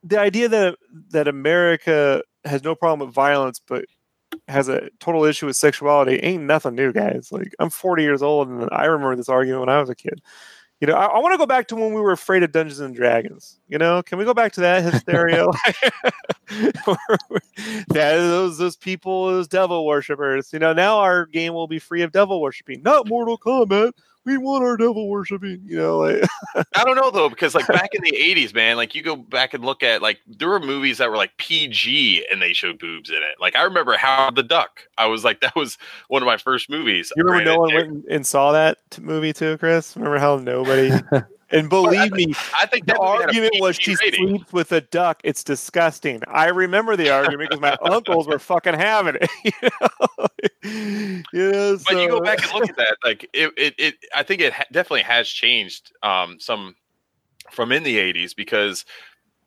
the 0.03 0.19
idea 0.19 0.47
that 0.49 0.77
that 1.09 1.27
America 1.27 2.23
has 2.45 2.63
no 2.63 2.75
problem 2.75 3.05
with 3.05 3.13
violence, 3.13 3.59
but 3.59 3.85
has 4.47 4.69
a 4.69 4.89
total 4.99 5.25
issue 5.25 5.45
with 5.45 5.57
sexuality 5.57 6.15
ain't 6.23 6.43
nothing 6.43 6.75
new, 6.75 6.93
guys. 6.93 7.31
Like 7.31 7.53
I'm 7.59 7.69
40 7.69 8.01
years 8.01 8.21
old, 8.21 8.47
and 8.47 8.69
I 8.71 8.85
remember 8.85 9.15
this 9.17 9.29
argument 9.29 9.59
when 9.59 9.69
I 9.69 9.79
was 9.79 9.89
a 9.89 9.95
kid. 9.95 10.21
You 10.81 10.87
know, 10.87 10.95
I, 10.95 11.05
I 11.05 11.19
want 11.19 11.33
to 11.33 11.37
go 11.37 11.45
back 11.45 11.67
to 11.67 11.75
when 11.75 11.93
we 11.93 12.01
were 12.01 12.11
afraid 12.11 12.41
of 12.41 12.51
Dungeons 12.51 12.79
and 12.79 12.95
Dragons. 12.95 13.59
You 13.67 13.77
know, 13.77 14.01
can 14.01 14.17
we 14.17 14.25
go 14.25 14.33
back 14.33 14.51
to 14.53 14.61
that 14.61 14.83
hysteria? 14.91 15.45
that 16.49 17.85
those 17.87 18.57
those 18.57 18.75
people, 18.75 19.27
those 19.27 19.47
devil 19.47 19.85
worshippers. 19.85 20.51
You 20.51 20.57
know, 20.57 20.73
now 20.73 20.97
our 20.97 21.27
game 21.27 21.53
will 21.53 21.67
be 21.67 21.77
free 21.77 22.01
of 22.01 22.11
devil 22.11 22.41
worshiping, 22.41 22.81
not 22.81 23.07
Mortal 23.07 23.37
Kombat. 23.37 23.93
We 24.25 24.37
want 24.37 24.63
our 24.63 24.77
devil 24.77 25.09
worshiping. 25.09 25.61
You 25.65 25.77
know, 25.77 25.97
like 25.99 26.23
I 26.75 26.83
don't 26.83 26.95
know 26.95 27.09
though, 27.09 27.29
because 27.29 27.55
like 27.55 27.67
back 27.67 27.89
in 27.93 28.03
the 28.03 28.11
'80s, 28.11 28.53
man, 28.53 28.77
like 28.77 28.93
you 28.93 29.01
go 29.01 29.15
back 29.15 29.53
and 29.53 29.65
look 29.65 29.81
at 29.83 30.01
like 30.01 30.19
there 30.27 30.49
were 30.49 30.59
movies 30.59 30.99
that 30.99 31.09
were 31.09 31.17
like 31.17 31.35
PG 31.37 32.27
and 32.31 32.41
they 32.41 32.53
showed 32.53 32.79
boobs 32.79 33.09
in 33.09 33.17
it. 33.17 33.35
Like 33.39 33.55
I 33.55 33.63
remember 33.63 33.97
Howard 33.97 34.35
the 34.35 34.43
Duck. 34.43 34.81
I 34.97 35.07
was 35.07 35.23
like, 35.23 35.41
that 35.41 35.55
was 35.55 35.77
one 36.07 36.21
of 36.21 36.27
my 36.27 36.37
first 36.37 36.69
movies. 36.69 37.11
you 37.15 37.23
remember 37.23 37.45
no 37.45 37.59
one 37.59 37.73
went 37.73 38.05
and 38.09 38.25
saw 38.25 38.51
that 38.51 38.77
t- 38.91 39.01
movie 39.01 39.33
too, 39.33 39.57
Chris. 39.57 39.95
Remember 39.95 40.19
how 40.19 40.37
nobody? 40.37 40.91
And 41.51 41.69
believe 41.69 42.11
me, 42.13 42.33
I 42.57 42.65
think 42.65 42.85
the 42.85 42.93
that 42.93 42.99
movie 43.01 43.11
had 43.11 43.19
a 43.21 43.25
argument 43.27 43.53
was 43.59 43.75
she 43.75 43.95
rating. 43.95 44.27
sleeps 44.29 44.53
with 44.53 44.71
a 44.71 44.81
duck. 44.81 45.21
It's 45.23 45.43
disgusting. 45.43 46.21
I 46.27 46.47
remember 46.47 46.95
the 46.95 47.09
argument 47.09 47.49
because 47.49 47.61
my 47.61 47.77
uncles 47.83 48.27
were 48.27 48.39
fucking 48.39 48.73
having 48.75 49.17
it. 49.21 49.29
You 50.63 50.71
know, 50.71 51.17
you 51.33 51.51
know, 51.51 51.77
But 51.85 51.97
you 51.97 52.07
go 52.09 52.21
back 52.21 52.43
and 52.43 52.53
look 52.53 52.69
at 52.69 52.77
that, 52.77 52.97
like 53.03 53.23
it, 53.33 53.51
it, 53.57 53.73
it 53.77 53.95
I 54.15 54.23
think 54.23 54.41
it 54.41 54.53
ha- 54.53 54.65
definitely 54.71 55.01
has 55.03 55.27
changed 55.27 55.91
um, 56.03 56.39
some 56.39 56.75
from 57.51 57.71
in 57.71 57.83
the 57.83 57.97
'80s 57.97 58.35
because 58.35 58.85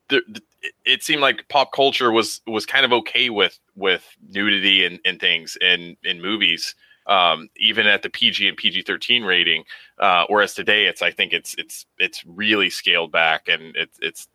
the, 0.09 0.23
the, 0.29 0.41
it- 0.63 0.75
it 0.85 1.03
seemed 1.03 1.23
like 1.23 1.49
pop 1.49 1.73
culture 1.73 2.11
was 2.11 2.41
was 2.47 2.67
kind 2.67 2.85
of 2.85 2.93
okay 2.93 3.31
with 3.31 3.59
with 3.77 4.05
nudity 4.31 4.85
and, 4.85 4.99
and 5.05 5.21
things 5.21 5.57
in 5.61 5.97
in 6.05 6.21
movies, 6.21 6.75
um, 7.07 7.49
even 7.57 7.87
at 7.87 8.03
the 8.03 8.11
PG 8.11 8.49
and 8.49 8.57
PG 8.57 8.83
thirteen 8.83 9.25
rating. 9.25 9.65
Uh, 9.99 10.25
whereas 10.29 10.55
today, 10.55 10.87
it's 10.87 11.03
I 11.03 11.11
think 11.11 11.33
it's 11.33 11.55
it's 11.59 11.87
it's 11.99 12.25
really 12.27 12.71
scaled 12.71 13.13
back 13.13 13.49
and 13.49 13.75
it's 13.77 13.99
it's 14.01 14.29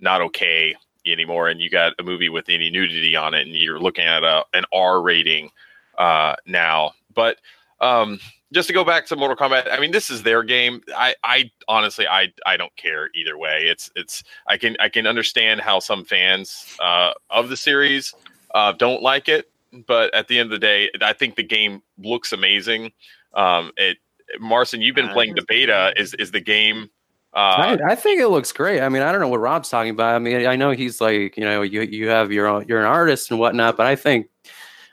not 0.00 0.20
okay 0.20 0.74
anymore. 1.06 1.48
And 1.48 1.60
you 1.60 1.70
got 1.70 1.94
a 1.98 2.02
movie 2.02 2.28
with 2.28 2.48
any 2.48 2.70
nudity 2.70 3.16
on 3.16 3.34
it, 3.34 3.46
and 3.46 3.54
you're 3.54 3.80
looking 3.80 4.04
at 4.04 4.22
a 4.22 4.44
an 4.54 4.64
R 4.72 5.00
rating 5.00 5.50
uh, 5.98 6.36
now. 6.46 6.92
But 7.14 7.38
um, 7.80 8.18
just 8.54 8.68
to 8.68 8.72
go 8.72 8.84
back 8.84 9.06
to 9.06 9.16
Mortal 9.16 9.36
Kombat, 9.36 9.70
I 9.70 9.80
mean, 9.80 9.90
this 9.90 10.10
is 10.10 10.22
their 10.22 10.42
game. 10.42 10.80
I, 10.96 11.14
I 11.24 11.50
honestly, 11.68 12.06
I, 12.06 12.32
I 12.46 12.56
don't 12.56 12.74
care 12.76 13.10
either 13.14 13.36
way. 13.36 13.62
It's, 13.64 13.90
it's, 13.96 14.22
I 14.46 14.56
can, 14.56 14.76
I 14.80 14.88
can 14.88 15.06
understand 15.06 15.60
how 15.60 15.80
some 15.80 16.04
fans 16.04 16.76
uh, 16.80 17.12
of 17.30 17.48
the 17.48 17.56
series 17.56 18.14
uh, 18.54 18.72
don't 18.72 19.02
like 19.02 19.28
it, 19.28 19.50
but 19.86 20.14
at 20.14 20.28
the 20.28 20.38
end 20.38 20.46
of 20.46 20.60
the 20.60 20.64
day, 20.66 20.90
I 21.02 21.12
think 21.12 21.36
the 21.36 21.42
game 21.42 21.82
looks 21.98 22.32
amazing. 22.32 22.92
Um, 23.34 23.72
it, 23.76 23.98
Marson, 24.40 24.80
you've 24.80 24.94
been 24.94 25.08
playing 25.08 25.34
the 25.34 25.44
beta. 25.46 25.92
Is, 25.96 26.14
is 26.14 26.30
the 26.30 26.40
game? 26.40 26.90
Uh, 27.34 27.76
I, 27.86 27.92
I 27.92 27.94
think 27.96 28.20
it 28.20 28.28
looks 28.28 28.52
great. 28.52 28.80
I 28.80 28.88
mean, 28.88 29.02
I 29.02 29.10
don't 29.10 29.20
know 29.20 29.28
what 29.28 29.40
Rob's 29.40 29.68
talking 29.68 29.90
about. 29.90 30.14
I 30.14 30.18
mean, 30.20 30.46
I 30.46 30.54
know 30.56 30.70
he's 30.70 31.00
like, 31.00 31.36
you 31.36 31.42
know, 31.44 31.62
you 31.62 31.82
you 31.82 32.08
have 32.08 32.30
your 32.30 32.46
own, 32.46 32.64
you're 32.68 32.78
an 32.78 32.86
artist 32.86 33.30
and 33.30 33.40
whatnot, 33.40 33.76
but 33.76 33.86
I 33.86 33.96
think 33.96 34.28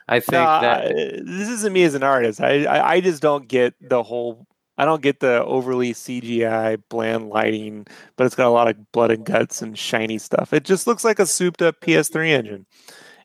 I 0.08 0.18
think 0.18 0.32
No, 0.32 0.60
that 0.60 0.86
I- 0.86 0.92
this 1.22 1.48
isn't 1.48 1.72
me 1.72 1.84
as 1.84 1.94
an 1.94 2.02
artist. 2.02 2.40
I, 2.40 2.64
I 2.64 2.90
I 2.94 3.00
just 3.00 3.22
don't 3.22 3.46
get 3.46 3.74
the 3.80 4.02
whole. 4.02 4.46
I 4.76 4.84
don't 4.86 5.02
get 5.02 5.20
the 5.20 5.44
overly 5.44 5.92
CGI 5.92 6.82
bland 6.88 7.28
lighting, 7.28 7.86
but 8.16 8.24
it's 8.24 8.34
got 8.34 8.48
a 8.48 8.50
lot 8.50 8.68
of 8.68 8.90
blood 8.90 9.12
and 9.12 9.24
guts 9.24 9.62
and 9.62 9.78
shiny 9.78 10.18
stuff. 10.18 10.52
It 10.52 10.64
just 10.64 10.86
looks 10.88 11.04
like 11.04 11.20
a 11.20 11.26
souped 11.26 11.62
up 11.62 11.80
PS3 11.80 12.30
engine. 12.30 12.66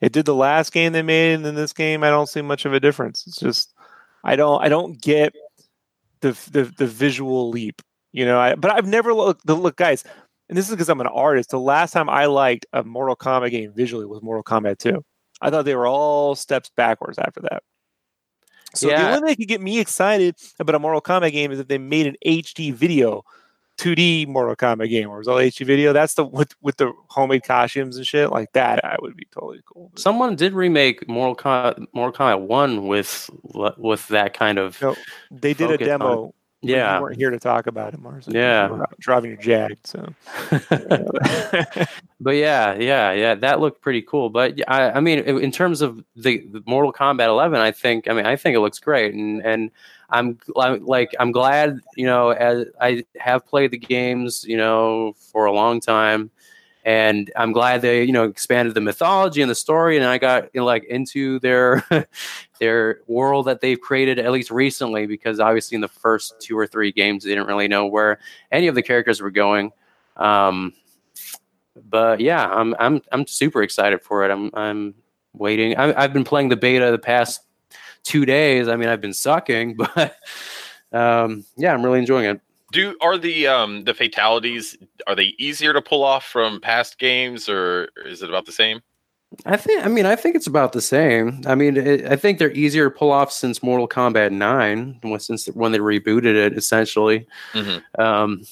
It 0.02 0.12
did 0.12 0.26
the 0.26 0.36
last 0.36 0.72
game 0.72 0.94
they 0.94 1.02
made, 1.02 1.34
and 1.34 1.46
in 1.46 1.56
this 1.56 1.74
game, 1.74 2.04
I 2.04 2.10
don't 2.10 2.30
see 2.30 2.42
much 2.42 2.66
of 2.66 2.74
a 2.74 2.80
difference. 2.80 3.26
It's 3.28 3.40
just 3.40 3.74
I 4.24 4.36
don't 4.36 4.62
I 4.64 4.70
don't 4.70 5.02
get 5.02 5.34
the 6.22 6.32
the 6.52 6.64
the 6.64 6.88
visual 6.88 7.50
leap. 7.50 7.82
You 8.12 8.26
know, 8.26 8.40
I, 8.40 8.56
but 8.56 8.72
I've 8.72 8.88
never 8.88 9.14
looked. 9.14 9.46
The 9.46 9.56
look, 9.56 9.76
guys, 9.76 10.04
and 10.50 10.58
this 10.58 10.66
is 10.66 10.72
because 10.72 10.90
I'm 10.90 11.02
an 11.02 11.08
artist. 11.08 11.50
The 11.50 11.60
last 11.60 11.92
time 11.92 12.10
I 12.10 12.26
liked 12.26 12.66
a 12.74 12.84
Mortal 12.84 13.16
Kombat 13.16 13.52
game 13.52 13.74
visually 13.76 14.06
was 14.06 14.22
Mortal 14.22 14.44
Kombat 14.44 14.80
2. 14.80 15.04
I 15.42 15.50
thought 15.50 15.66
they 15.66 15.76
were 15.76 15.88
all 15.88 16.36
steps 16.36 16.72
backwards 16.76 17.20
after 17.20 17.42
that. 17.42 17.64
So 18.74 18.88
the 18.88 18.96
only 18.96 19.14
thing 19.14 19.26
that 19.26 19.36
could 19.38 19.48
get 19.48 19.62
me 19.62 19.80
excited 19.80 20.36
about 20.60 20.76
a 20.76 20.80
Mortal 20.80 21.02
Kombat 21.02 21.32
game 21.32 21.52
is 21.52 21.60
if 21.60 21.68
they 21.68 21.78
made 21.78 22.08
an 22.08 22.16
HD 22.26 22.74
video, 22.74 23.24
2D 23.78 24.28
Mortal 24.28 24.56
Kombat 24.56 24.90
game, 24.90 25.08
where 25.10 25.18
it 25.18 25.20
was 25.20 25.28
all 25.28 25.38
HD 25.38 25.66
video. 25.66 25.94
That's 25.94 26.16
the 26.16 26.26
with 26.26 26.56
with 26.62 26.78
the 26.78 26.92
homemade 27.10 27.44
costumes 27.44 27.98
and 27.98 28.06
shit 28.08 28.32
like 28.32 28.52
that. 28.54 28.84
I 28.84 28.96
would 29.02 29.16
be 29.16 29.28
totally 29.34 29.62
cool. 29.72 29.92
Someone 29.96 30.36
did 30.36 30.54
remake 30.54 31.08
Mortal 31.08 31.36
Kombat, 31.36 31.86
Mortal 31.94 32.26
Kombat 32.28 32.42
One 32.48 32.88
with 32.88 33.30
with 33.78 34.08
that 34.08 34.34
kind 34.34 34.58
of 34.58 34.82
No, 34.82 34.96
they 35.32 35.54
did 35.54 35.70
a 35.70 35.74
on- 35.74 35.80
demo. 35.80 36.22
when 36.24 36.34
yeah. 36.62 36.98
we 36.98 37.04
weren't 37.04 37.18
here 37.18 37.30
to 37.30 37.40
talk 37.40 37.68
about 37.68 37.94
it, 37.94 38.00
Mars. 38.00 38.28
Yeah. 38.28 38.68
You 38.68 38.74
were 38.74 38.90
driving 39.00 39.32
your 39.32 39.40
Jag. 39.40 39.78
So 39.84 40.14
but 42.20 42.36
yeah, 42.36 42.76
yeah, 42.76 43.12
yeah, 43.12 43.36
that 43.36 43.60
looked 43.60 43.82
pretty 43.82 44.02
cool. 44.02 44.30
But 44.30 44.60
I, 44.68 44.92
I 44.92 45.00
mean, 45.00 45.20
in 45.20 45.40
in 45.40 45.52
terms 45.52 45.82
of 45.82 46.04
the, 46.16 46.46
the 46.52 46.64
Mortal 46.66 46.94
Kombat 46.94 47.28
11, 47.28 47.60
I 47.60 47.72
think, 47.72 48.10
I 48.10 48.14
mean, 48.14 48.26
I 48.26 48.36
think 48.36 48.56
it 48.56 48.60
looks 48.60 48.80
great, 48.80 49.14
and 49.14 49.46
and 49.46 49.72
I'm, 50.10 50.40
like, 50.56 51.14
I'm 51.20 51.32
glad, 51.32 51.80
you 51.96 52.06
know, 52.06 52.30
as 52.30 52.68
I 52.80 53.04
have 53.18 53.46
played 53.46 53.72
the 53.72 53.78
games, 53.78 54.46
you 54.48 54.56
know, 54.56 55.14
for 55.18 55.46
a 55.46 55.52
long 55.52 55.82
time, 55.82 56.32
and 56.88 57.30
I'm 57.36 57.52
glad 57.52 57.82
they, 57.82 58.06
you 58.06 58.14
know, 58.14 58.24
expanded 58.24 58.74
the 58.74 58.80
mythology 58.80 59.42
and 59.42 59.52
the 59.52 59.56
story, 59.56 59.98
and 59.98 60.06
I 60.06 60.18
got 60.18 60.46
you 60.54 60.62
know, 60.62 60.66
like 60.66 60.86
into 60.86 61.38
their 61.40 61.86
their 62.62 63.02
world 63.08 63.48
that 63.48 63.60
they've 63.60 63.80
created 63.80 64.20
at 64.20 64.32
least 64.32 64.50
recently, 64.52 65.06
because 65.06 65.42
obviously 65.42 65.76
in 65.76 65.82
the 65.82 65.90
first 65.90 66.40
two 66.40 66.58
or 66.58 66.66
three 66.66 66.94
games, 66.94 67.26
they 67.26 67.32
didn't 67.32 67.48
really 67.48 67.68
know 67.68 67.86
where 67.86 68.20
any 68.54 68.68
of 68.68 68.76
the 68.76 68.82
characters 68.82 69.20
were 69.20 69.32
going. 69.32 69.74
Um, 70.16 70.72
but 71.90 72.22
yeah, 72.22 72.48
I'm 72.48 72.74
I'm 72.80 73.02
I'm 73.12 73.28
super 73.28 73.64
excited 73.64 74.02
for 74.02 74.24
it. 74.24 74.32
I'm 74.32 74.50
I'm 74.54 74.96
waiting. 75.34 75.76
I, 75.76 76.02
I've 76.02 76.14
been 76.14 76.24
playing 76.24 76.48
the 76.48 76.56
beta 76.56 76.90
the 76.90 76.98
past 76.98 77.42
two 78.04 78.26
days. 78.26 78.70
I 78.70 78.78
mean, 78.78 78.88
I've 78.88 79.02
been 79.02 79.14
sucking, 79.14 79.76
but 79.94 80.16
um, 80.94 81.44
yeah, 81.58 81.74
I'm 81.74 81.84
really 81.84 82.00
enjoying 82.00 82.28
it. 82.28 82.40
Do 82.72 82.96
are 83.02 83.18
the 83.18 83.48
um 83.48 83.84
the 83.84 83.94
fatalities 83.94 84.78
are 85.08 85.16
they 85.16 85.34
easier 85.38 85.74
to 85.74 85.82
pull 85.82 86.04
off 86.04 86.26
from 86.26 86.60
past 86.60 87.00
games 87.00 87.48
or 87.48 87.90
is 88.06 88.22
it 88.22 88.30
about 88.30 88.46
the 88.46 88.52
same? 88.52 88.82
I 89.46 89.58
think. 89.58 89.86
I 89.86 89.90
mean, 89.90 90.06
I 90.06 90.16
think 90.16 90.36
it's 90.36 90.48
about 90.48 90.72
the 90.72 90.82
same. 90.82 91.42
I 91.46 91.56
mean, 91.56 91.76
it, 91.76 92.06
I 92.06 92.16
think 92.16 92.40
they're 92.40 92.52
easier 92.52 92.86
to 92.86 92.92
pull 92.92 93.12
off 93.12 93.32
since 93.32 93.62
Mortal 93.62 93.88
Kombat 93.88 94.32
Nine, 94.32 95.00
since 95.20 95.48
when 95.48 95.74
they 95.74 95.80
rebooted 95.80 96.36
it, 96.36 96.58
essentially. 96.58 97.28
Mhm. 97.54 97.84
Um, 98.00 98.44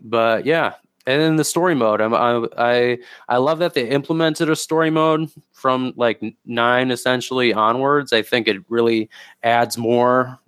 but 0.00 0.46
yeah, 0.46 0.74
and 1.06 1.20
then 1.20 1.36
the 1.36 1.44
story 1.44 1.74
mode. 1.74 2.00
I'm, 2.00 2.14
I 2.14 2.46
I 2.56 2.98
I 3.28 3.36
love 3.36 3.58
that 3.58 3.74
they 3.74 3.88
implemented 3.88 4.48
a 4.48 4.56
story 4.56 4.90
mode 4.90 5.30
from 5.52 5.92
like 5.96 6.22
nine 6.46 6.90
essentially 6.90 7.52
onwards. 7.52 8.12
I 8.14 8.22
think 8.22 8.48
it 8.48 8.62
really 8.70 9.10
adds 9.42 9.76
more 9.76 10.38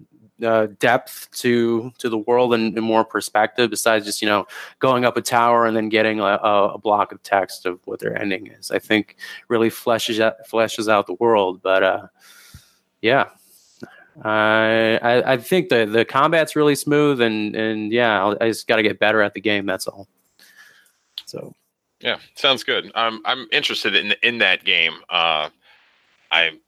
uh, 0.45 0.67
depth 0.79 1.29
to 1.33 1.93
to 1.99 2.09
the 2.09 2.19
world 2.19 2.55
and, 2.55 2.77
and 2.77 2.85
more 2.85 3.05
perspective. 3.05 3.71
Besides 3.71 4.05
just 4.05 4.23
you 4.23 4.29
know 4.29 4.47
going 4.79 5.05
up 5.05 5.17
a 5.17 5.23
tower 5.23 5.67
and 5.67 5.77
then 5.77 5.89
getting 5.89 6.21
a, 6.21 6.25
a, 6.25 6.79
block 6.79 7.13
of 7.13 7.23
text 7.23 7.67
of 7.67 7.81
what 7.87 8.01
their 8.01 8.21
ending 8.21 8.47
is. 8.49 8.71
I 8.71 8.79
think 8.79 9.17
really 9.49 9.71
fleshes 9.71 10.21
out 10.21 10.35
fleshes 10.49 10.89
out 10.89 11.07
the 11.07 11.15
world. 11.15 11.61
But 11.63 11.83
uh, 11.83 12.07
yeah. 13.01 13.29
I, 14.25 14.99
I 15.01 15.33
I 15.35 15.37
think 15.37 15.69
the 15.69 15.87
the 15.87 16.05
combat's 16.05 16.57
really 16.57 16.75
smooth 16.75 17.21
and 17.21 17.55
and 17.55 17.93
yeah 17.93 18.19
I'll, 18.19 18.37
I 18.41 18.49
just 18.49 18.67
got 18.67 18.77
to 18.77 18.83
get 18.83 18.99
better 18.99 19.23
at 19.23 19.33
the 19.33 19.41
game. 19.41 19.65
That's 19.65 19.87
all. 19.87 20.09
So 21.27 21.55
Yeah, 22.01 22.19
sounds 22.35 22.65
good. 22.65 22.91
I'm 22.97 23.21
I'm 23.25 23.47
interested 23.53 23.95
in 23.95 24.15
in 24.25 24.39
that 24.39 24.65
game. 24.65 24.95
Uh, 25.09 25.51
I 26.33 26.59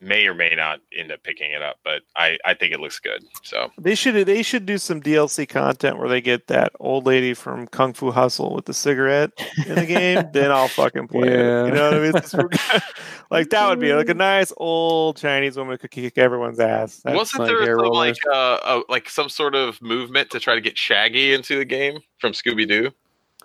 may 0.00 0.26
or 0.26 0.34
may 0.34 0.54
not 0.54 0.80
end 0.96 1.12
up 1.12 1.22
picking 1.22 1.50
it 1.50 1.62
up, 1.62 1.76
but 1.84 2.02
I 2.16 2.38
I 2.44 2.54
think 2.54 2.72
it 2.72 2.80
looks 2.80 2.98
good. 2.98 3.22
So 3.42 3.70
they 3.78 3.94
should 3.94 4.26
they 4.26 4.42
should 4.42 4.64
do 4.66 4.78
some 4.78 5.00
DLC 5.02 5.48
content 5.48 5.98
where 5.98 6.08
they 6.08 6.20
get 6.20 6.46
that 6.46 6.72
old 6.80 7.06
lady 7.06 7.34
from 7.34 7.66
Kung 7.66 7.92
Fu 7.92 8.10
Hustle 8.10 8.54
with 8.54 8.64
the 8.64 8.74
cigarette 8.74 9.30
in 9.66 9.74
the 9.74 9.86
game. 9.86 10.24
then 10.32 10.50
I'll 10.50 10.68
fucking 10.68 11.08
play 11.08 11.28
Yeah. 11.28 11.64
it. 11.64 11.66
You 11.66 11.72
know 11.74 12.12
what 12.12 12.36
I 12.36 12.42
mean? 12.42 12.80
Like 13.30 13.50
that 13.50 13.68
would 13.68 13.78
be 13.78 13.92
like 13.92 14.08
a 14.08 14.14
nice 14.14 14.52
old 14.56 15.16
Chinese 15.16 15.56
woman 15.56 15.74
who 15.74 15.78
could 15.78 15.92
kick 15.92 16.18
everyone's 16.18 16.58
ass. 16.58 17.00
That's 17.04 17.16
wasn't 17.16 17.42
like 17.42 17.48
there 17.50 17.78
some, 17.78 17.88
like 17.90 18.16
uh, 18.26 18.34
uh 18.64 18.82
like 18.88 19.08
some 19.08 19.28
sort 19.28 19.54
of 19.54 19.80
movement 19.80 20.30
to 20.30 20.40
try 20.40 20.56
to 20.56 20.60
get 20.60 20.76
Shaggy 20.76 21.32
into 21.32 21.56
the 21.56 21.64
game 21.64 22.00
from 22.18 22.32
Scooby 22.32 22.66
Doo? 22.66 22.90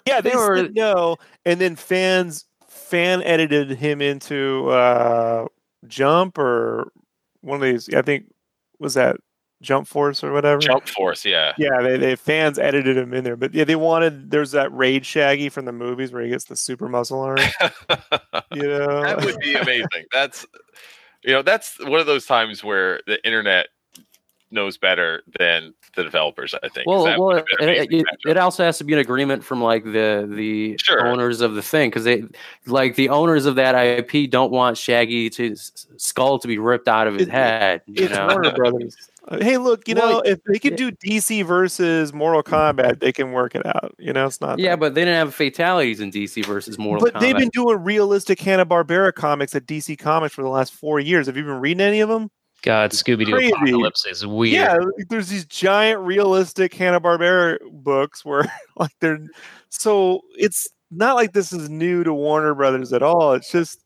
Yeah, 0.08 0.22
they 0.22 0.32
They 0.32 0.36
were- 0.38 0.70
no, 0.70 1.18
and 1.46 1.62
then 1.62 1.76
fans 1.76 2.46
fan 2.68 3.22
edited 3.22 3.70
him 3.78 4.02
into 4.02 4.70
uh, 4.70 5.46
Jump 5.88 6.38
or 6.38 6.92
one 7.42 7.58
of 7.58 7.62
these. 7.62 7.94
I 7.94 8.02
think 8.02 8.26
was 8.80 8.96
that 8.96 9.18
Jump 9.62 9.88
Force 9.88 10.24
or 10.24 10.32
whatever. 10.32 10.60
Jump 10.60 10.88
Force, 10.88 11.26
yeah. 11.26 11.54
Yeah, 11.58 11.82
they, 11.82 11.98
they 11.98 12.16
fans 12.16 12.60
edited 12.60 12.98
him 12.98 13.14
in 13.14 13.24
there, 13.24 13.36
but 13.36 13.54
yeah, 13.54 13.64
they 13.64 13.76
wanted. 13.76 14.32
There's 14.32 14.52
that 14.52 14.74
Raid 14.74 15.06
Shaggy 15.06 15.50
from 15.50 15.66
the 15.66 15.72
movies 15.72 16.12
where 16.12 16.24
he 16.24 16.30
gets 16.30 16.46
the 16.46 16.56
super 16.56 16.88
muscle 16.88 17.22
arm. 17.22 17.38
You 18.52 18.68
know, 18.68 19.02
that 19.02 19.26
would 19.26 19.38
be 19.40 19.56
amazing. 19.56 20.06
That's 20.14 20.46
you 21.24 21.34
know, 21.34 21.42
that's 21.42 21.78
one 21.84 22.00
of 22.00 22.06
those 22.06 22.26
times 22.26 22.64
where 22.64 23.02
the 23.08 23.24
internet 23.26 23.68
knows 24.52 24.78
better 24.78 25.24
than 25.40 25.74
the 25.96 26.04
developers. 26.04 26.54
I 26.64 26.70
think. 26.70 26.88
well, 26.88 27.04
well, 27.04 27.32
it, 27.32 27.46
have 27.50 27.60
been 27.60 27.70
an 27.70 27.76
it, 27.76 27.92
it, 27.94 28.06
it 28.26 28.38
also 28.38 28.64
has 28.64 28.78
to 28.78 28.84
be 28.84 28.94
an 28.94 29.00
agreement 29.00 29.44
from 29.44 29.62
like 29.62 29.84
the 29.84 30.28
the 30.30 30.78
Sure. 30.80 31.06
owners 31.08 31.42
of 31.42 31.56
the 31.56 31.62
thing 31.62 31.90
because 31.90 32.04
they 32.04 32.24
like 32.66 32.96
the 32.96 33.10
owners 33.10 33.46
of 33.46 33.56
that 33.56 33.74
IP 33.76 34.30
don't 34.30 34.52
want 34.52 34.78
Shaggy 34.78 35.30
to 35.32 35.56
skull 35.98 36.40
to 36.40 36.48
be 36.48 36.58
ripped 36.58 36.88
out 36.88 37.08
of 37.08 37.16
his 37.16 37.28
It- 37.28 37.32
head. 37.32 37.82
You 37.88 38.06
it's 38.06 38.14
know, 38.14 38.28
Warner 38.28 38.54
Brothers. 38.54 38.96
Hey, 39.42 39.58
look, 39.58 39.88
you 39.88 39.96
Well, 39.96 40.12
know, 40.12 40.20
if 40.20 40.40
they 40.44 40.60
could 40.60 40.76
do 40.76 40.92
DC 40.92 41.44
versus 41.48 42.14
Mortal 42.14 42.44
Kombat, 42.44 43.00
they 43.00 43.12
can 43.12 43.32
work 43.32 43.56
it 43.56 43.66
out. 43.66 43.96
You 43.98 44.14
know, 44.14 44.28
it's 44.28 44.40
not. 44.40 44.60
yeah, 44.60 44.74
that- 44.74 44.80
but 44.80 44.94
they 44.94 45.02
didn't 45.02 45.16
have 45.16 45.34
fatalities 45.34 46.00
in 46.00 46.12
DC 46.12 46.46
versus 46.46 46.78
Mortal 46.78 47.04
but 47.04 47.16
Kombat. 47.16 47.20
they've 47.22 47.36
been 47.36 47.50
doing 47.50 47.84
realistic 47.84 48.40
Hanna 48.40 48.68
Barbera 48.68 49.12
comics 49.12 49.56
at 49.56 49.66
DC 49.66 49.98
Comics 49.98 50.36
for 50.36 50.44
the 50.44 50.48
last 50.50 50.76
four 50.76 51.00
years. 51.00 51.26
Have 51.26 51.38
you 51.38 51.44
been 51.44 51.60
reading 51.60 51.82
any 51.82 52.02
of 52.02 52.10
them? 52.10 52.30
God, 52.66 52.92
Scooby 52.92 53.28
Doo. 53.28 53.36
Apocalypse 53.36 54.08
is 54.08 54.26
weird. 54.26 54.54
Yeah, 54.54 54.78
there's 55.08 55.30
these 55.30 55.46
giant 55.46 56.02
realistic 56.02 56.74
Hanna 56.74 57.00
Barbera 57.00 57.60
books 57.72 58.26
where 58.26 58.52
like 58.76 58.92
they're 59.00 59.20
so 59.70 60.22
it's 60.36 60.68
not 60.90 61.16
like 61.16 61.34
this 61.34 61.54
is 61.54 61.70
new 61.70 62.04
to 62.04 62.12
Warner 62.12 62.56
Brothers 62.56 62.92
at 62.92 63.04
all. 63.04 63.34
It's 63.34 63.52
just 63.52 63.84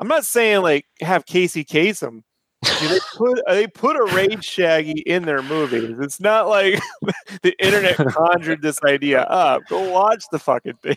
I'm 0.00 0.08
not 0.08 0.24
saying 0.24 0.62
like 0.62 0.86
have 1.02 1.26
Casey 1.26 1.66
Kasem. 1.66 2.22
they 2.62 2.98
put 3.18 3.42
they 3.46 3.66
put 3.66 3.96
a 3.96 4.14
Raid 4.14 4.42
Shaggy 4.42 5.02
in 5.04 5.24
their 5.24 5.42
movies. 5.42 5.98
It's 6.00 6.18
not 6.18 6.48
like 6.48 6.80
the 7.42 7.54
internet 7.62 7.96
conjured 7.96 8.62
this 8.62 8.82
idea 8.84 9.20
up. 9.24 9.60
Go 9.68 9.90
watch 9.90 10.24
the 10.32 10.38
fucking 10.38 10.78
thing. 10.82 10.96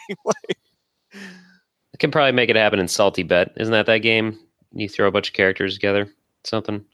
I 1.13 1.97
can 1.99 2.09
probably 2.09 2.31
make 2.31 2.49
it 2.49 2.55
happen 2.55 2.79
in 2.79 2.85
SaltyBet. 2.85 3.51
Isn't 3.57 3.73
that 3.73 3.85
that 3.87 3.97
game? 3.97 4.39
You 4.71 4.87
throw 4.87 5.09
a 5.09 5.11
bunch 5.11 5.27
of 5.27 5.33
characters 5.33 5.73
together, 5.73 6.09
something. 6.45 6.85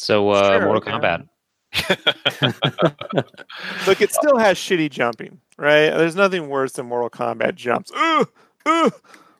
So, 0.00 0.30
uh, 0.30 0.58
Sure, 0.58 0.64
Mortal 0.64 0.82
okay. 0.82 0.92
Kombat. 0.92 1.28
Look, 3.86 4.00
it 4.00 4.12
still 4.14 4.38
has 4.38 4.56
shitty 4.56 4.88
jumping, 4.90 5.38
right? 5.58 5.90
There's 5.90 6.16
nothing 6.16 6.48
worse 6.48 6.72
than 6.72 6.86
Mortal 6.86 7.10
Kombat 7.10 7.54
jumps. 7.54 7.92
Ooh, 7.92 8.26
ooh, 8.66 8.90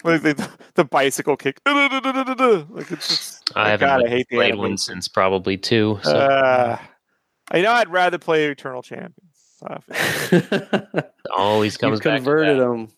like 0.05 0.21
the, 0.21 0.51
the 0.75 0.85
bicycle 0.85 1.37
kick. 1.39 1.61
Like 1.67 2.91
it's 2.93 3.09
just. 3.09 3.51
I 3.57 3.71
haven't 3.71 3.89
God, 3.89 4.05
I 4.05 4.09
hate 4.11 4.27
the 4.29 4.37
played 4.37 4.53
animation. 4.53 4.59
one 4.71 4.77
since 4.79 5.09
probably 5.09 5.57
two. 5.57 5.99
So 6.03 6.19
Uh, 6.19 6.77
I 7.51 7.63
know 7.63 7.73
I'd 7.73 7.89
rather 7.89 8.19
play 8.19 8.45
Eternal 8.51 8.83
Champions. 8.83 9.17
It 10.33 11.05
always 11.37 11.75
you 11.75 11.79
comes 11.79 12.01
back. 12.01 12.05
to 12.05 12.17
converted 12.19 12.59
that. 12.59 12.65
them. 12.65 12.89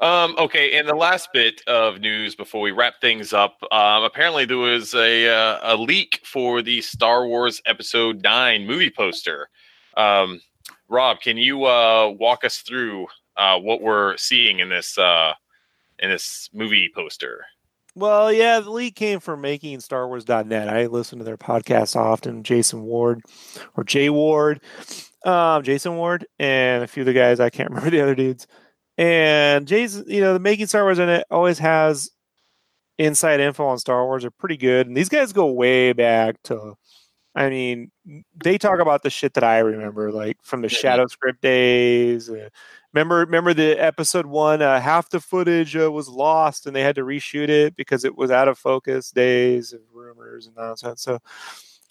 Um, 0.00 0.34
okay, 0.38 0.78
and 0.78 0.88
the 0.88 0.94
last 0.94 1.28
bit 1.34 1.60
of 1.66 2.00
news 2.00 2.34
before 2.34 2.62
we 2.62 2.70
wrap 2.70 2.94
things 3.02 3.34
up. 3.34 3.58
Um, 3.70 4.02
apparently, 4.02 4.46
there 4.46 4.56
was 4.56 4.94
a 4.94 5.28
uh, 5.28 5.58
a 5.62 5.76
leak 5.76 6.20
for 6.24 6.62
the 6.62 6.80
Star 6.80 7.26
Wars 7.26 7.60
Episode 7.66 8.22
Nine 8.22 8.66
movie 8.66 8.90
poster. 8.90 9.50
Um, 9.98 10.40
Rob, 10.88 11.20
can 11.20 11.36
you 11.36 11.66
uh, 11.66 12.08
walk 12.18 12.44
us 12.44 12.58
through 12.58 13.08
uh, 13.36 13.58
what 13.58 13.82
we're 13.82 14.16
seeing 14.16 14.60
in 14.60 14.70
this 14.70 14.96
uh, 14.96 15.34
in 15.98 16.08
this 16.08 16.48
movie 16.54 16.90
poster? 16.94 17.44
Well, 17.94 18.32
yeah, 18.32 18.60
the 18.60 18.70
leak 18.70 18.94
came 18.94 19.20
from 19.20 19.42
MakingStarWars.net. 19.42 20.68
I 20.68 20.86
listen 20.86 21.18
to 21.18 21.24
their 21.24 21.36
podcast 21.36 21.96
often. 21.96 22.42
Jason 22.42 22.82
Ward 22.82 23.20
or 23.76 23.84
Jay 23.84 24.08
Ward, 24.08 24.60
um, 25.26 25.62
Jason 25.62 25.96
Ward, 25.96 26.26
and 26.38 26.84
a 26.84 26.86
few 26.86 27.02
of 27.02 27.06
the 27.06 27.12
guys. 27.12 27.38
I 27.38 27.50
can't 27.50 27.68
remember 27.70 27.90
the 27.90 28.00
other 28.00 28.14
dudes. 28.14 28.46
And 29.00 29.66
Jason, 29.66 30.04
you 30.08 30.20
know, 30.20 30.34
the 30.34 30.38
making 30.38 30.66
Star 30.66 30.82
Wars 30.82 30.98
in 30.98 31.08
it 31.08 31.24
always 31.30 31.58
has 31.58 32.10
inside 32.98 33.40
info 33.40 33.64
on 33.64 33.78
Star 33.78 34.04
Wars 34.04 34.26
are 34.26 34.30
pretty 34.30 34.58
good. 34.58 34.86
And 34.86 34.94
these 34.94 35.08
guys 35.08 35.32
go 35.32 35.46
way 35.46 35.94
back 35.94 36.36
to, 36.44 36.74
I 37.34 37.48
mean, 37.48 37.92
they 38.44 38.58
talk 38.58 38.78
about 38.78 39.02
the 39.02 39.08
shit 39.08 39.32
that 39.34 39.44
I 39.44 39.60
remember, 39.60 40.12
like 40.12 40.36
from 40.42 40.60
the. 40.60 40.68
Shadow 40.68 41.06
Script 41.06 41.40
days. 41.40 42.30
Remember, 42.92 43.20
remember 43.20 43.54
the 43.54 43.72
episode 43.82 44.26
one, 44.26 44.60
uh, 44.60 44.78
half 44.78 45.08
the 45.08 45.20
footage 45.20 45.74
uh, 45.74 45.90
was 45.90 46.10
lost 46.10 46.66
and 46.66 46.76
they 46.76 46.82
had 46.82 46.96
to 46.96 47.02
reshoot 47.02 47.48
it 47.48 47.76
because 47.76 48.04
it 48.04 48.18
was 48.18 48.30
out 48.30 48.48
of 48.48 48.58
focus 48.58 49.10
days 49.12 49.72
of 49.72 49.80
rumors 49.94 50.46
and 50.46 50.56
nonsense. 50.56 51.00
So 51.00 51.20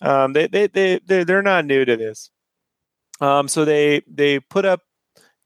um, 0.02 0.34
they, 0.34 0.45
they, 0.45 0.68
they, 0.68 0.99
they, 1.03 1.23
they're 1.23 1.41
not 1.41 1.65
new 1.65 1.86
to 1.86 1.98
this. 1.98 2.30
Um, 3.19 3.48
so 3.48 3.65
they, 3.65 4.03
they 4.06 4.40
put 4.40 4.64
up 4.64 4.81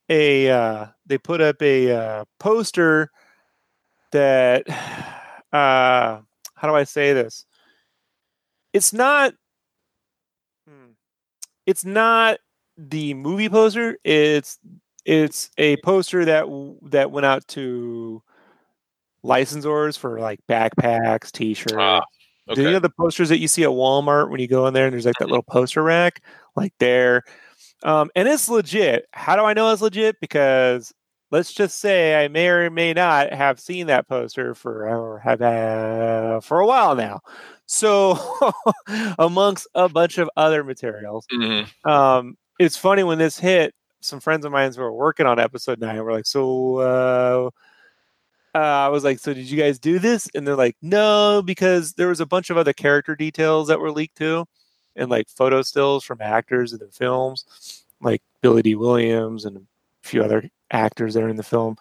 a, 0.10 0.50
uh, 0.50 0.88
they 1.06 1.18
put 1.18 1.42
up 1.42 1.62
a 1.62 1.92
uh, 1.92 2.26
poster 2.40 3.10
that, 4.12 4.68
uh, 5.54 6.20
how 6.56 6.68
do 6.68 6.76
I 6.76 6.84
say 6.84 7.14
this? 7.14 7.46
It's 8.74 8.94
not, 8.94 9.34
hmm, 10.68 10.92
it's 11.66 11.86
not 11.86 12.40
the 12.78 13.14
movie 13.14 13.50
poster. 13.50 13.98
It's 14.04 14.60
it's 15.06 15.52
a 15.58 15.78
poster 15.78 16.26
that 16.26 16.46
that 16.84 17.12
went 17.12 17.26
out 17.26 17.48
to 17.50 18.22
licensors 19.24 19.98
for 19.98 20.20
like 20.20 20.40
backpacks, 20.50 21.32
t-shirts. 21.32 21.74
Ah, 21.78 22.02
Do 22.54 22.62
you 22.62 22.68
okay. 22.68 22.74
know 22.74 22.80
the 22.80 22.90
posters 22.90 23.30
that 23.30 23.40
you 23.40 23.48
see 23.48 23.64
at 23.64 23.70
Walmart 23.70 24.30
when 24.30 24.40
you 24.40 24.48
go 24.48 24.68
in 24.68 24.74
there 24.74 24.86
and 24.86 24.94
there's 24.94 25.06
like 25.06 25.16
that 25.20 25.28
little 25.28 25.44
poster 25.44 25.84
rack, 25.84 26.22
like 26.56 26.74
there, 26.80 27.24
um, 27.84 28.10
and 28.16 28.28
it's 28.28 28.50
legit. 28.50 29.06
How 29.14 29.36
do 29.36 29.44
I 29.44 29.54
know 29.54 29.72
it's 29.72 29.82
legit? 29.82 30.20
Because 30.22 30.94
let's 31.32 31.54
just 31.54 31.80
say 31.80 32.24
I 32.24 32.28
may 32.28 32.48
or 32.50 32.70
may 32.70 32.94
not 32.94 33.34
have 33.34 33.60
seen 33.60 33.88
that 33.88 34.08
poster 34.08 34.54
for 34.56 34.88
or 34.90 35.20
have 35.20 35.42
uh, 35.42 36.40
for 36.42 36.60
a 36.60 36.66
while 36.66 36.96
now. 36.96 37.22
So, 37.66 38.18
amongst 39.20 39.68
a 39.76 39.90
bunch 39.90 40.18
of 40.18 40.30
other 40.36 40.64
materials, 40.64 41.26
Mhm. 41.34 41.68
um, 41.90 42.38
it's 42.60 42.78
funny 42.78 43.04
when 43.04 43.18
this 43.20 43.38
hit. 43.40 43.74
Some 44.02 44.20
friends 44.20 44.46
of 44.46 44.52
mine 44.52 44.72
who 44.74 44.82
were 44.82 44.92
working 44.94 45.26
on 45.26 45.40
episode 45.40 45.80
nine 45.80 46.02
were 46.04 46.12
like, 46.12 46.26
"So, 46.26 46.78
uh, 46.78 47.50
uh, 48.56 48.60
I 48.60 48.90
was 48.90 49.04
like, 49.04 49.20
so 49.20 49.34
did 49.34 49.50
you 49.50 49.58
guys 49.58 49.80
do 49.80 50.00
this?" 50.00 50.30
And 50.36 50.46
they're 50.48 50.56
like, 50.56 50.76
"No, 50.82 51.42
because 51.44 51.94
there 51.94 52.08
was 52.10 52.20
a 52.20 52.26
bunch 52.26 52.50
of 52.50 52.58
other 52.58 52.74
character 52.74 53.16
details 53.16 53.68
that 53.70 53.80
were 53.80 53.92
leaked 53.92 54.18
too, 54.18 54.46
and 54.96 55.10
like 55.10 55.30
photo 55.30 55.62
stills 55.62 56.04
from 56.04 56.22
actors 56.22 56.74
in 56.74 56.80
the 56.80 56.88
films, 56.88 57.84
like 58.02 58.22
Billy 58.42 58.62
Dee 58.62 58.76
Williams 58.76 59.46
and 59.46 59.58
a 59.58 59.62
few 60.02 60.24
other 60.24 60.50
actors 60.72 61.14
that 61.14 61.24
are 61.24 61.30
in 61.30 61.36
the 61.38 61.44
film. 61.44 61.78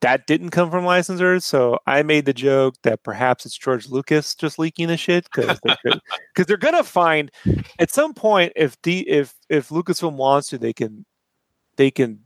That 0.00 0.26
didn't 0.26 0.50
come 0.50 0.70
from 0.70 0.84
licensors, 0.84 1.44
so 1.44 1.78
I 1.86 2.02
made 2.02 2.26
the 2.26 2.34
joke 2.34 2.74
that 2.82 3.02
perhaps 3.02 3.46
it's 3.46 3.56
George 3.56 3.88
Lucas 3.88 4.34
just 4.34 4.58
leaking 4.58 4.88
the 4.88 4.98
shit 4.98 5.24
because 5.24 5.58
because 5.62 6.00
they're 6.46 6.56
gonna 6.58 6.84
find 6.84 7.30
at 7.78 7.90
some 7.90 8.12
point 8.12 8.52
if 8.54 8.80
the 8.82 9.08
if 9.08 9.34
if 9.48 9.70
Lucasfilm 9.70 10.16
wants 10.16 10.48
to, 10.48 10.58
they 10.58 10.74
can 10.74 11.06
they 11.76 11.90
can 11.90 12.20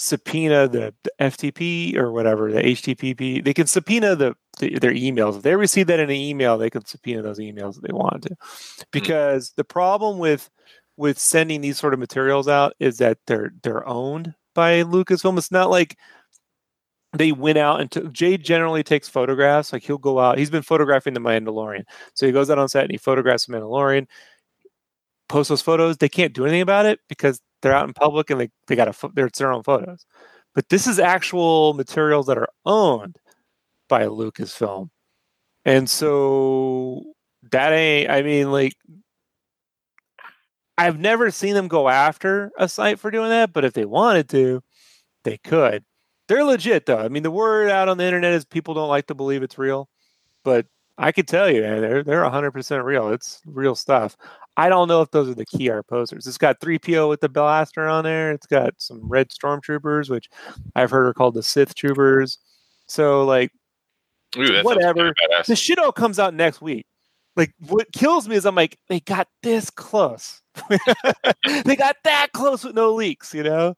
subpoena 0.00 0.66
the, 0.66 0.94
the 1.02 1.12
FTP 1.20 1.96
or 1.96 2.10
whatever 2.10 2.50
the 2.50 2.62
HTTP. 2.62 3.44
They 3.44 3.54
can 3.54 3.66
subpoena 3.66 4.16
the, 4.16 4.34
the 4.60 4.78
their 4.78 4.92
emails. 4.92 5.36
If 5.36 5.42
they 5.42 5.56
receive 5.56 5.88
that 5.88 6.00
in 6.00 6.10
an 6.10 6.16
email, 6.16 6.56
they 6.56 6.70
can 6.70 6.84
subpoena 6.84 7.22
those 7.22 7.38
emails 7.38 7.76
if 7.76 7.82
they 7.82 7.92
want 7.92 8.22
to. 8.24 8.28
Hmm. 8.30 8.82
Because 8.92 9.52
the 9.56 9.64
problem 9.64 10.18
with 10.18 10.48
with 10.96 11.18
sending 11.18 11.62
these 11.62 11.78
sort 11.78 11.94
of 11.94 12.00
materials 12.00 12.46
out 12.46 12.74
is 12.78 12.98
that 12.98 13.18
they're 13.26 13.52
they're 13.62 13.86
owned 13.88 14.34
by 14.54 14.82
Lucasfilm. 14.82 15.38
It's 15.38 15.50
not 15.50 15.70
like 15.70 15.96
they 17.12 17.32
went 17.32 17.58
out 17.58 17.80
and 17.80 17.90
took, 17.90 18.12
Jay 18.12 18.36
generally 18.36 18.82
takes 18.82 19.08
photographs. 19.08 19.72
Like 19.72 19.82
he'll 19.82 19.98
go 19.98 20.20
out. 20.20 20.38
He's 20.38 20.50
been 20.50 20.62
photographing 20.62 21.14
the 21.14 21.20
Mandalorian, 21.20 21.84
so 22.14 22.26
he 22.26 22.32
goes 22.32 22.50
out 22.50 22.58
on 22.58 22.68
set 22.68 22.84
and 22.84 22.92
he 22.92 22.98
photographs 22.98 23.46
the 23.46 23.52
Mandalorian. 23.52 24.06
Posts 25.28 25.48
those 25.48 25.62
photos. 25.62 25.96
They 25.96 26.08
can't 26.08 26.34
do 26.34 26.44
anything 26.44 26.60
about 26.60 26.86
it 26.86 27.00
because 27.08 27.40
they're 27.62 27.74
out 27.74 27.86
in 27.86 27.94
public 27.94 28.30
and 28.30 28.40
they 28.40 28.50
they 28.66 28.76
got 28.76 28.92
to 28.92 29.10
they're 29.14 29.26
it's 29.26 29.38
their 29.38 29.52
own 29.52 29.62
photos. 29.62 30.06
But 30.54 30.68
this 30.68 30.86
is 30.86 30.98
actual 30.98 31.74
materials 31.74 32.26
that 32.26 32.38
are 32.38 32.48
owned 32.66 33.16
by 33.90 34.06
Lucasfilm, 34.06 34.88
and 35.66 35.90
so 35.90 37.04
that 37.52 37.72
ain't. 37.74 38.10
I 38.10 38.22
mean, 38.22 38.50
like 38.50 38.72
I've 40.78 40.98
never 40.98 41.30
seen 41.30 41.52
them 41.54 41.68
go 41.68 41.90
after 41.90 42.50
a 42.58 42.66
site 42.66 42.98
for 42.98 43.10
doing 43.10 43.28
that, 43.28 43.52
but 43.52 43.66
if 43.66 43.74
they 43.74 43.84
wanted 43.84 44.30
to, 44.30 44.62
they 45.24 45.36
could. 45.36 45.84
They're 46.28 46.44
legit 46.44 46.86
though. 46.86 46.98
I 46.98 47.08
mean, 47.08 47.22
the 47.22 47.30
word 47.30 47.70
out 47.70 47.88
on 47.90 47.98
the 47.98 48.04
internet 48.04 48.32
is 48.32 48.46
people 48.46 48.72
don't 48.72 48.88
like 48.88 49.06
to 49.08 49.14
believe 49.14 49.42
it's 49.42 49.58
real, 49.58 49.90
but 50.44 50.66
I 50.96 51.12
could 51.12 51.28
tell 51.28 51.50
you 51.50 51.62
man, 51.62 51.82
they're 51.82 52.02
they're 52.04 52.22
100% 52.22 52.84
real. 52.84 53.10
It's 53.10 53.42
real 53.44 53.74
stuff. 53.74 54.16
I 54.56 54.68
don't 54.68 54.88
know 54.88 55.02
if 55.02 55.10
those 55.10 55.28
are 55.28 55.34
the 55.34 55.46
key 55.46 55.70
art 55.70 55.86
posters. 55.88 56.26
It's 56.26 56.38
got 56.38 56.60
3PO 56.60 57.08
with 57.08 57.20
the 57.20 57.28
blaster 57.28 57.86
on 57.86 58.04
there. 58.04 58.32
It's 58.32 58.46
got 58.46 58.74
some 58.78 59.00
red 59.08 59.30
stormtroopers, 59.30 60.10
which 60.10 60.28
I've 60.76 60.90
heard 60.90 61.06
are 61.06 61.14
called 61.14 61.34
the 61.34 61.42
Sith 61.42 61.74
troopers. 61.74 62.38
So 62.86 63.24
like 63.24 63.52
Ooh, 64.36 64.62
Whatever. 64.62 65.12
the 65.46 65.56
shit 65.56 65.78
all 65.78 65.92
comes 65.92 66.18
out 66.18 66.34
next 66.34 66.60
week. 66.60 66.86
Like 67.36 67.52
what 67.68 67.92
kills 67.92 68.28
me 68.28 68.36
is 68.36 68.44
I'm 68.44 68.54
like, 68.54 68.78
they 68.88 69.00
got 69.00 69.28
this 69.42 69.70
close. 69.70 70.42
they 71.64 71.76
got 71.76 71.96
that 72.04 72.28
close 72.32 72.64
with 72.64 72.74
no 72.74 72.94
leaks, 72.94 73.32
you 73.32 73.42
know? 73.42 73.74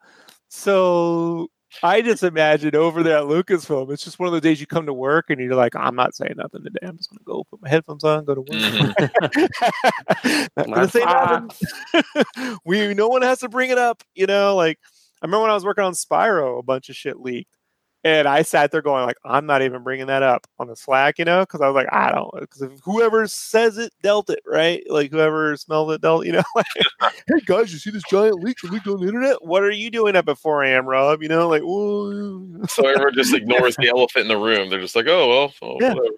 So 0.49 1.49
I 1.83 2.03
just 2.03 2.23
imagine 2.23 2.74
over 2.74 3.03
there 3.03 3.19
at 3.19 3.24
Lucasfilm, 3.24 3.93
it's 3.93 4.05
just 4.05 4.19
one 4.19 4.27
of 4.27 4.33
those 4.33 4.43
days 4.43 4.61
you 4.61 4.66
come 4.66 4.87
to 4.87 4.93
work 4.93 5.31
and 5.31 5.41
you're 5.41 5.55
like, 5.55 5.74
I'm 5.77 5.95
not 5.95 6.15
saying 6.15 6.35
nothing 6.37 6.65
today. 6.65 6.87
I'm 6.87 6.97
just 6.97 7.11
gonna 7.11 7.20
go 7.24 7.45
put 7.45 7.62
my 7.62 7.69
headphones 7.69 8.05
on, 8.05 8.24
go 8.24 8.35
to 8.35 8.41
work. 8.41 8.51
Mhm. 8.51 10.49
not 10.57 10.66
gonna 10.66 10.89
say 10.89 11.05
nothing. 11.05 12.57
we 12.65 12.93
no 12.95 13.09
one 13.09 13.23
has 13.23 13.41
to 13.41 13.49
bring 13.49 13.70
it 13.70 13.79
up, 13.79 14.03
you 14.15 14.27
know. 14.27 14.57
Like 14.57 14.79
I 15.23 15.27
remember 15.27 15.43
when 15.43 15.51
I 15.51 15.55
was 15.55 15.65
working 15.65 15.85
on 15.85 15.93
Spyro, 15.93 16.59
a 16.59 16.62
bunch 16.62 16.89
of 16.89 16.97
shit 16.97 17.20
leaked, 17.20 17.57
and 18.05 18.27
I 18.27 18.43
sat 18.43 18.73
there 18.73 18.83
going 18.83 19.07
like, 19.07 19.16
I'm 19.24 19.47
not 19.47 19.62
even 19.62 19.83
bringing 19.83 20.07
that 20.07 20.23
up 20.23 20.47
on 20.59 20.66
the 20.66 20.77
Slack, 20.77 21.19
you 21.19 21.24
know, 21.24 21.41
because 21.41 21.61
I 21.61 21.69
was 21.69 21.74
like, 21.74 21.93
I 21.93 22.11
don't, 22.11 22.31
because 22.41 22.81
whoever 22.85 23.27
says 23.27 23.79
it 23.79 23.93
dealt 24.03 24.29
it, 24.31 24.41
right? 24.47 24.83
Like 24.89 25.11
whoever 25.11 25.57
smelled 25.57 25.93
it 25.93 26.01
dealt, 26.01 26.27
you 26.27 26.33
know. 26.33 26.43
Like, 26.55 26.66
hey 27.01 27.41
guys, 27.47 27.73
you 27.73 27.79
see 27.79 27.91
this 27.91 28.03
giant 28.11 28.43
leak 28.43 28.62
leaked 28.65 28.87
on 28.87 29.01
the 29.01 29.07
internet? 29.07 29.45
What 29.45 29.62
are 29.62 29.70
you 29.70 29.91
doing 29.91 30.16
up 30.16 30.29
at 30.29 30.39
4 30.39 30.65
a.m., 30.65 30.87
Rob? 30.87 31.23
You 31.23 31.29
know, 31.29 31.49
like, 31.49 31.62
so 31.62 32.87
everyone 32.87 33.15
just 33.15 33.35
ignores 33.35 33.77
the 33.77 33.89
elephant 33.89 34.23
in 34.23 34.29
the 34.29 34.37
room. 34.37 34.69
They're 34.69 34.81
just 34.81 34.97
like, 34.97 35.07
oh 35.07 35.29
well, 35.29 35.53
oh, 35.62 35.79
Yeah. 35.81 35.95
whatever. 35.95 36.15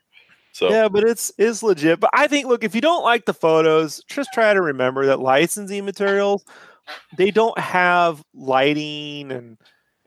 So 0.53 0.71
Yeah, 0.71 0.89
but 0.89 1.05
it's 1.05 1.33
it's 1.39 1.63
legit. 1.63 2.01
But 2.01 2.11
I 2.13 2.27
think, 2.27 2.47
look, 2.47 2.65
if 2.65 2.75
you 2.75 2.81
don't 2.81 3.03
like 3.03 3.27
the 3.27 3.35
photos, 3.35 4.03
just 4.09 4.33
try 4.33 4.55
to 4.55 4.61
remember 4.61 5.07
that 5.07 5.21
licensing 5.21 5.85
materials 5.85 6.45
they 7.17 7.31
don't 7.31 7.59
have 7.59 8.23
lighting 8.35 9.33
and 9.33 9.59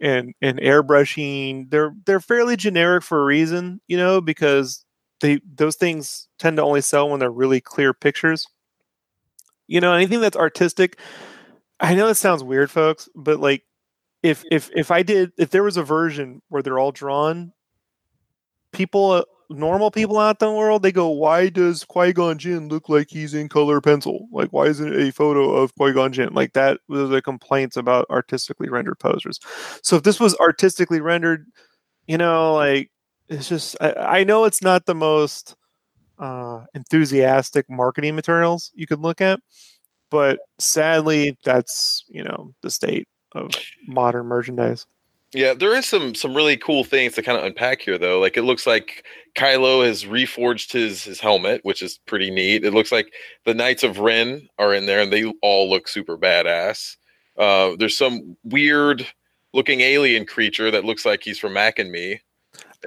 and 0.02 0.34
and 0.41 0.60
airbrushing. 0.60 1.69
They're 1.69 1.94
they're 2.06 2.19
fairly 2.19 2.56
generic 2.56 3.03
for 3.03 3.22
a 3.22 3.26
reason, 3.26 3.82
you 3.88 3.98
know, 3.98 4.22
because 4.22 4.86
they 5.22 5.41
those 5.56 5.76
things 5.76 6.28
tend 6.40 6.57
to 6.57 6.64
only 6.64 6.82
sell 6.82 7.10
when 7.10 7.19
they're 7.19 7.32
really 7.32 7.61
clear 7.61 7.94
pictures. 7.94 8.48
You 9.68 9.82
know, 9.82 9.94
anything 9.94 10.22
that's 10.22 10.38
artistic. 10.38 10.99
I 11.80 11.94
know 11.95 12.07
it 12.07 12.15
sounds 12.15 12.44
weird, 12.44 12.72
folks, 12.72 13.10
but 13.15 13.40
like 13.40 13.64
if 14.24 14.44
if 14.52 14.69
if 14.76 14.91
I 14.91 15.03
did 15.03 15.32
if 15.38 15.49
there 15.52 15.64
was 15.64 15.78
a 15.78 15.84
version 15.84 16.41
where 16.49 16.61
they're 16.61 16.80
all 16.80 16.91
drawn, 16.91 17.53
people 18.72 19.11
uh, 19.11 19.24
normal 19.49 19.91
people 19.91 20.18
out 20.19 20.41
in 20.41 20.49
the 20.49 20.53
world, 20.53 20.84
they 20.84 20.91
go, 20.91 21.10
"Why 21.10 21.49
does 21.49 21.84
Qui 21.86 22.14
Gon 22.14 22.38
Jinn 22.38 22.68
look 22.69 22.90
like 22.90 23.10
he's 23.10 23.34
in 23.34 23.49
color 23.49 23.82
pencil? 23.82 24.28
Like, 24.32 24.49
why 24.52 24.65
isn't 24.68 24.94
it 24.94 25.10
a 25.10 25.11
photo 25.11 25.52
of 25.56 25.74
Qui 25.76 25.94
Gon 25.94 26.11
Jinn?" 26.14 26.34
Like 26.34 26.53
that 26.53 26.80
was 26.88 27.10
the 27.10 27.22
complaints 27.22 27.78
about 27.78 28.06
artistically 28.10 28.69
rendered 28.69 28.99
posters. 28.99 29.40
So 29.84 29.98
if 29.98 30.03
this 30.03 30.19
was 30.19 30.36
artistically 30.38 31.02
rendered, 31.02 31.48
you 32.07 32.18
know, 32.18 32.56
like 32.56 32.91
it's 33.30 33.49
just 33.49 33.76
I, 33.82 33.94
I 33.94 34.24
know 34.24 34.45
it's 34.45 34.61
not 34.61 34.86
the 34.86 34.95
most 34.95 35.56
uh, 36.19 36.65
enthusiastic 36.76 37.69
marketing 37.69 38.15
materials 38.15 38.72
you 38.76 38.88
could 38.88 38.99
look 39.02 39.22
at, 39.22 39.40
but 40.11 40.40
sadly, 40.60 41.38
that's 41.45 42.03
you 42.10 42.24
know 42.24 42.53
the 42.64 42.72
state 42.72 43.07
of 43.34 43.52
modern 43.88 44.26
merchandise. 44.28 44.86
Yeah, 45.38 45.53
there 45.53 45.76
is 45.76 45.85
some 45.85 46.15
some 46.15 46.35
really 46.35 46.57
cool 46.57 46.84
things 46.84 47.14
to 47.14 47.22
kind 47.22 47.38
of 47.38 47.43
unpack 47.43 47.81
here, 47.81 47.99
though. 47.99 48.19
Like 48.19 48.38
it 48.38 48.41
looks 48.41 48.65
like 48.65 49.05
Kylo 49.35 49.85
has 49.85 50.03
reforged 50.03 50.72
his 50.72 51.03
his 51.03 51.19
helmet, 51.19 51.61
which 51.64 51.84
is 51.84 51.99
pretty 52.07 52.31
neat. 52.31 52.65
It 52.65 52.73
looks 52.73 52.91
like 52.91 53.14
the 53.45 53.53
Knights 53.53 53.84
of 53.84 53.99
Ren 53.99 54.49
are 54.57 54.73
in 54.73 54.88
there, 54.88 54.99
and 54.99 55.14
they 55.14 55.31
all 55.43 55.69
look 55.69 55.88
super 55.89 56.18
badass. 56.18 56.97
Uh, 57.38 57.76
there's 57.77 57.95
some 57.95 58.35
weird 58.45 59.05
looking 59.53 59.81
alien 59.81 60.26
creature 60.26 60.72
that 60.72 60.85
looks 60.85 61.05
like 61.05 61.22
he's 61.22 61.38
from 61.38 61.53
Mac 61.53 61.77
and 61.77 61.91
Me. 61.91 62.19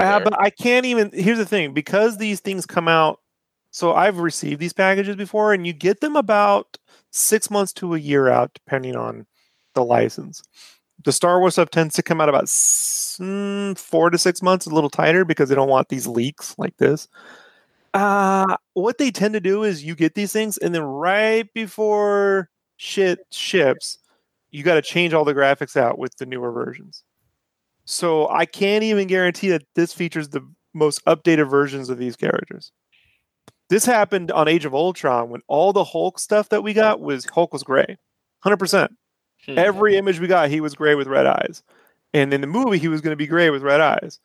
Uh, 0.01 0.19
but 0.19 0.35
I 0.37 0.51
can't 0.51 0.87
even. 0.87 1.13
Here's 1.13 1.39
the 1.39 1.47
thing: 1.47 1.73
because 1.73 2.19
these 2.19 2.41
things 2.41 2.67
come 2.67 2.89
out, 2.89 3.21
so 3.71 3.95
I've 3.95 4.19
received 4.19 4.59
these 4.59 4.73
packages 4.73 5.15
before, 5.15 5.53
and 5.53 5.69
you 5.69 5.73
get 5.73 6.01
them 6.01 6.17
about 6.17 6.79
six 7.13 7.49
months 7.49 7.73
to 7.75 7.95
a 7.95 7.99
year 8.01 8.29
out, 8.29 8.55
depending 8.55 8.97
on 8.97 9.27
the 9.75 9.85
license 9.85 10.43
the 11.05 11.13
Star 11.13 11.41
Wars 11.41 11.55
stuff 11.55 11.71
tends 11.71 11.95
to 11.95 12.03
come 12.03 12.21
out 12.21 12.29
about 12.29 12.45
mm, 12.45 13.79
four 13.79 14.11
to 14.11 14.19
six 14.19 14.43
months, 14.43 14.67
a 14.67 14.75
little 14.75 14.91
tighter 14.91 15.25
because 15.25 15.49
they 15.49 15.55
don't 15.55 15.69
want 15.69 15.89
these 15.89 16.07
leaks 16.07 16.55
like 16.59 16.77
this. 16.77 17.09
Uh, 17.93 18.57
what 18.75 18.99
they 18.99 19.11
tend 19.11 19.35
to 19.35 19.41
do 19.41 19.65
is 19.65 19.85
you 19.85 19.95
get 19.95 20.15
these 20.15 20.33
things, 20.33 20.59
and 20.59 20.75
then 20.75 20.83
right 20.83 21.53
before 21.55 22.49
shit 22.77 23.21
ships, 23.33 23.99
you 24.51 24.63
got 24.63 24.75
to 24.75 24.83
change 24.83 25.13
all 25.13 25.25
the 25.25 25.35
graphics 25.35 25.77
out 25.77 25.99
with 25.99 26.17
the 26.17 26.27
newer 26.27 26.53
versions. 26.53 27.05
So 27.85 28.29
I 28.29 28.47
can't 28.47 28.85
even 28.85 29.09
guarantee 29.09 29.49
that 29.49 29.65
this 29.75 29.93
features 29.93 30.29
the 30.29 30.47
most 30.75 31.05
updated 31.07 31.51
versions 31.51 31.91
of 31.91 31.99
these 31.99 32.17
characters. 32.17 32.73
This 33.69 33.85
happened 33.85 34.31
on 34.33 34.49
Age 34.49 34.65
of 34.65 34.75
Ultron 34.75 35.31
when 35.31 35.43
all 35.49 35.73
the 35.73 35.85
Hulk 35.85 36.19
stuff 36.19 36.49
that 36.51 36.63
we 36.63 36.73
got 36.73 37.01
was 37.01 37.25
Hulk 37.25 37.53
was 37.53 37.63
gray, 37.63 37.97
hundred 38.41 38.59
percent. 38.59 38.93
Every 39.49 39.97
image 39.97 40.21
we 40.21 40.27
got, 40.27 40.51
he 40.51 40.61
was 40.61 40.75
gray 40.75 40.95
with 40.95 41.07
red 41.07 41.27
eyes. 41.27 41.63
And 42.13 42.33
in 42.33 42.41
the 42.41 42.47
movie, 42.47 42.79
he 42.79 42.89
was 42.89 43.01
going 43.01 43.13
to 43.13 43.17
be 43.17 43.27
gray 43.27 43.51
with 43.51 43.63
red 43.63 43.81
eyes. 43.81 44.19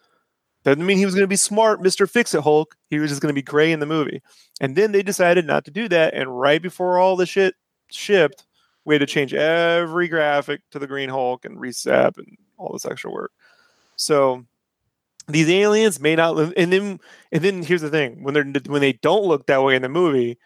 Doesn't 0.64 0.86
mean 0.86 0.98
he 0.98 1.06
was 1.06 1.14
going 1.14 1.24
to 1.24 1.28
be 1.28 1.36
smart, 1.36 1.82
Mr. 1.82 2.10
Fix 2.10 2.34
It 2.34 2.42
Hulk. 2.42 2.76
He 2.90 2.98
was 2.98 3.12
just 3.12 3.22
going 3.22 3.30
to 3.30 3.36
be 3.40 3.44
gray 3.44 3.72
in 3.72 3.80
the 3.80 3.86
movie. 3.86 4.22
And 4.60 4.76
then 4.76 4.92
they 4.92 5.04
decided 5.04 5.46
not 5.46 5.64
to 5.66 5.72
do 5.72 5.88
that. 5.90 6.16
And 6.16 6.40
right 6.40 6.62
before 6.62 6.98
all 6.98 7.16
the 7.16 7.28
shit 7.28 7.54
shipped, 7.92 8.46
we 8.84 8.96
had 8.96 9.00
to 9.00 9.06
change 9.06 9.34
every 9.34 10.08
graphic 10.08 10.62
to 10.72 10.80
the 10.80 10.88
Green 10.88 11.10
Hulk 11.10 11.46
and 11.46 11.60
reset 11.60 12.18
and 12.18 12.38
all 12.58 12.74
this 12.74 12.86
extra 12.86 13.12
work. 13.12 13.32
So 13.96 14.46
these 15.28 15.50
aliens 15.50 16.00
may 16.00 16.16
not 16.16 16.36
live. 16.36 16.54
And 16.58 16.72
then, 16.72 17.00
and 17.32 17.44
then 17.44 17.64
here's 17.64 17.82
the 17.82 17.90
thing: 17.90 18.24
when 18.24 18.34
they're 18.34 18.62
when 18.68 18.82
they 18.82 18.94
don't 18.94 19.26
look 19.26 19.48
that 19.48 19.64
way 19.64 19.76
in 19.76 19.82
the 19.82 19.90
movie, 19.90 20.38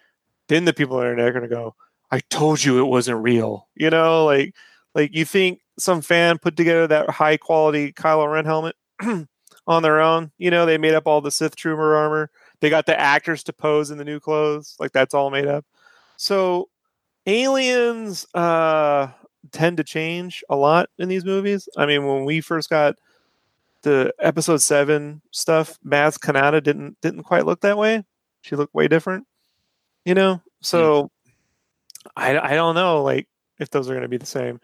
then 0.48 0.66
the 0.66 0.74
people 0.74 0.98
on 0.98 1.04
the 1.04 1.12
internet 1.12 1.30
are 1.30 1.40
going 1.40 1.50
to 1.50 1.56
go, 1.56 1.76
I 2.11 2.19
told 2.30 2.64
you 2.64 2.80
it 2.80 2.90
wasn't 2.90 3.23
real. 3.23 3.68
You 3.76 3.90
know, 3.90 4.26
like 4.26 4.56
like 4.95 5.14
you 5.14 5.26
think 5.26 5.61
some 5.77 6.02
fan 6.02 6.38
put 6.38 6.57
together 6.57 6.88
that 6.88 7.10
high 7.10 7.38
quality 7.38 7.94
Kylo 7.94 8.31
Ren 8.31 8.45
helmet 8.45 8.76
on 9.68 9.84
their 9.84 9.99
own. 9.99 10.31
You 10.38 10.52
know, 10.52 10.65
they 10.65 10.77
made 10.77 10.94
up 10.94 11.07
all 11.07 11.22
the 11.22 11.31
Sith 11.31 11.56
Trooper 11.56 11.95
armor. 11.95 12.31
They 12.60 12.69
got 12.69 12.86
the 12.86 12.99
actors 12.99 13.44
to 13.44 13.53
pose 13.53 13.91
in 13.91 13.98
the 13.98 14.03
new 14.03 14.19
clothes. 14.19 14.76
Like 14.80 14.91
that's 14.91 15.14
all 15.14 15.30
made 15.30 15.48
up. 15.48 15.65
So 16.18 16.69
aliens 17.26 18.26
uh 18.34 19.11
tend 19.52 19.77
to 19.77 19.84
change 19.84 20.44
a 20.49 20.56
lot 20.56 20.90
in 20.98 21.10
these 21.10 21.26
movies. 21.26 21.69
I 21.77 21.86
mean, 21.86 22.06
when 22.06 22.26
we 22.26 22.41
first 22.41 22.69
got 22.69 22.95
the 23.84 24.14
episode 24.19 24.61
seven 24.61 25.22
stuff, 25.31 25.80
Maz 25.86 26.19
Kanata 26.19 26.61
didn't 26.61 26.99
didn't 27.02 27.23
quite 27.23 27.45
look 27.45 27.61
that 27.61 27.77
way. 27.77 28.03
She 28.41 28.56
looked 28.56 28.73
way 28.73 28.88
different. 28.88 29.27
You 30.06 30.15
know? 30.15 30.41
So 30.61 31.11
I, 32.15 32.38
I 32.38 32.56
don't 32.56 32.76
know 32.76 33.03
like 33.03 33.27
if 33.60 33.69
those 33.69 33.90
are 33.90 33.94
going 33.94 34.03
to 34.03 34.10
be 34.10 34.18
the 34.18 34.26
same. 34.26 34.60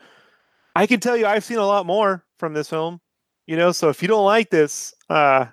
I 0.75 0.87
can 0.87 0.99
tell 0.99 1.15
you 1.15 1.25
I've 1.25 1.43
seen 1.43 1.57
a 1.57 1.65
lot 1.65 1.85
more 1.85 2.25
from 2.37 2.53
this 2.53 2.69
film, 2.69 2.99
you 3.47 3.55
know. 3.55 3.71
So 3.71 3.89
if 3.89 4.01
you 4.01 4.07
don't 4.07 4.25
like 4.25 4.49
this, 4.49 4.93
uh, 5.09 5.45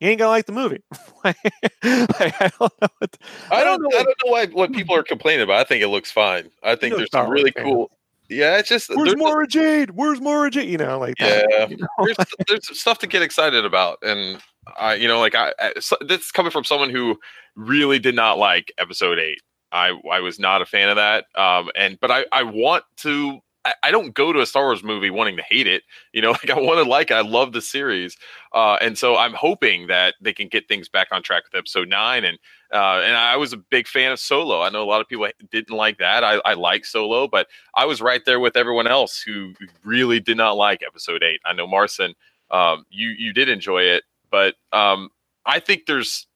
you 0.00 0.08
ain't 0.08 0.18
gonna 0.18 0.30
like 0.30 0.46
the 0.46 0.52
movie. 0.52 0.82
like, 1.24 1.36
I 1.82 2.50
don't 2.58 2.72
know. 2.80 2.88
What, 2.98 3.18
I, 3.50 3.64
don't, 3.64 3.82
know. 3.82 3.98
I 3.98 4.02
don't 4.02 4.16
know 4.24 4.32
why 4.32 4.46
what 4.46 4.72
people 4.72 4.94
are 4.94 5.02
complaining 5.02 5.42
about. 5.42 5.60
I 5.60 5.64
think 5.64 5.82
it 5.82 5.88
looks 5.88 6.10
fine. 6.10 6.50
I 6.62 6.74
think 6.74 6.96
there's 6.96 7.10
some 7.10 7.30
really 7.30 7.52
cool. 7.52 7.90
Yeah, 8.28 8.58
it's 8.58 8.68
just 8.68 8.90
where's 8.94 9.16
Mara 9.16 9.46
Jade? 9.46 9.90
Where's 9.90 10.20
Mara 10.20 10.50
Jade? 10.50 10.68
You 10.68 10.78
know, 10.78 10.98
like 10.98 11.18
yeah, 11.18 11.42
that, 11.50 11.70
you 11.70 11.76
know? 11.78 11.86
there's, 12.04 12.16
there's 12.48 12.78
stuff 12.78 12.98
to 13.00 13.06
get 13.06 13.22
excited 13.22 13.64
about, 13.64 13.98
and 14.02 14.40
I, 14.78 14.94
you 14.94 15.08
know, 15.08 15.18
like 15.18 15.34
I, 15.34 15.52
I, 15.58 15.72
so, 15.80 15.96
this 16.00 16.30
coming 16.30 16.52
from 16.52 16.64
someone 16.64 16.90
who 16.90 17.18
really 17.56 17.98
did 17.98 18.14
not 18.14 18.38
like 18.38 18.72
Episode 18.78 19.18
Eight. 19.18 19.40
I 19.72 19.98
I 20.10 20.20
was 20.20 20.38
not 20.38 20.62
a 20.62 20.66
fan 20.66 20.88
of 20.88 20.96
that. 20.96 21.26
Um, 21.34 21.70
and 21.76 21.98
but 22.00 22.10
I 22.10 22.26
I 22.32 22.42
want 22.42 22.84
to. 22.98 23.40
I, 23.82 23.90
don't 23.90 24.14
go 24.14 24.32
to 24.32 24.40
a 24.40 24.46
Star 24.46 24.64
Wars 24.64 24.82
movie 24.82 25.10
wanting 25.10 25.36
to 25.36 25.42
hate 25.42 25.66
it. 25.66 25.82
You 26.14 26.22
know, 26.22 26.30
like 26.30 26.48
I 26.48 26.58
want 26.58 26.82
to 26.82 26.90
like 26.90 27.10
it. 27.10 27.14
I 27.14 27.20
love 27.20 27.52
the 27.52 27.60
series, 27.60 28.16
uh, 28.52 28.78
and 28.80 28.96
so 28.96 29.16
I'm 29.16 29.34
hoping 29.34 29.86
that 29.86 30.14
they 30.20 30.32
can 30.32 30.48
get 30.48 30.66
things 30.66 30.88
back 30.88 31.08
on 31.12 31.22
track 31.22 31.44
with 31.44 31.54
Episode 31.54 31.88
Nine. 31.88 32.24
And 32.24 32.38
uh, 32.72 33.02
and 33.04 33.16
I 33.16 33.36
was 33.36 33.52
a 33.52 33.56
big 33.56 33.86
fan 33.86 34.12
of 34.12 34.18
Solo. 34.18 34.62
I 34.62 34.70
know 34.70 34.82
a 34.82 34.88
lot 34.88 35.00
of 35.00 35.08
people 35.08 35.28
didn't 35.50 35.76
like 35.76 35.98
that. 35.98 36.24
I, 36.24 36.40
I 36.44 36.54
like 36.54 36.84
Solo, 36.84 37.28
but 37.28 37.48
I 37.74 37.84
was 37.84 38.00
right 38.00 38.24
there 38.24 38.40
with 38.40 38.56
everyone 38.56 38.86
else 38.86 39.20
who 39.20 39.52
really 39.84 40.20
did 40.20 40.36
not 40.36 40.52
like 40.52 40.82
Episode 40.84 41.22
Eight. 41.22 41.40
I 41.44 41.52
know 41.52 41.66
Marson, 41.66 42.14
um, 42.50 42.86
you 42.90 43.10
you 43.10 43.32
did 43.32 43.48
enjoy 43.48 43.82
it, 43.82 44.04
but 44.30 44.54
um, 44.72 45.10
I 45.46 45.60
think 45.60 45.86
there's 45.86 46.26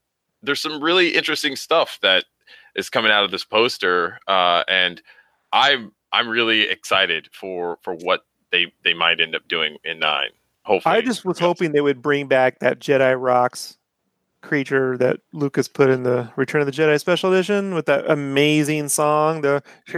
there's 0.42 0.60
some 0.60 0.82
really 0.82 1.14
interesting 1.14 1.56
stuff 1.56 1.98
that 2.02 2.26
is 2.74 2.90
coming 2.90 3.10
out 3.10 3.24
of 3.24 3.30
this 3.30 3.44
poster, 3.44 4.18
uh, 4.28 4.64
and 4.68 5.02
I'm 5.52 5.92
I'm 6.12 6.28
really 6.28 6.62
excited 6.62 7.28
for 7.32 7.78
for 7.82 7.94
what 7.94 8.24
they 8.50 8.72
they 8.82 8.94
might 8.94 9.20
end 9.20 9.34
up 9.34 9.46
doing 9.48 9.78
in 9.84 9.98
nine. 9.98 10.30
Hopefully, 10.62 10.96
I 10.96 11.00
just 11.00 11.24
was 11.24 11.38
hoping 11.38 11.72
they 11.72 11.80
would 11.80 12.02
bring 12.02 12.26
back 12.26 12.60
that 12.60 12.78
Jedi 12.78 13.20
rocks 13.20 13.76
creature 14.44 14.96
that 14.98 15.20
Lucas 15.32 15.66
put 15.66 15.90
in 15.90 16.04
the 16.04 16.30
Return 16.36 16.60
of 16.60 16.66
the 16.66 16.72
Jedi 16.72 17.00
Special 17.00 17.32
Edition 17.32 17.74
with 17.74 17.86
that 17.86 18.08
amazing 18.08 18.88
song, 18.88 19.40
the 19.40 19.62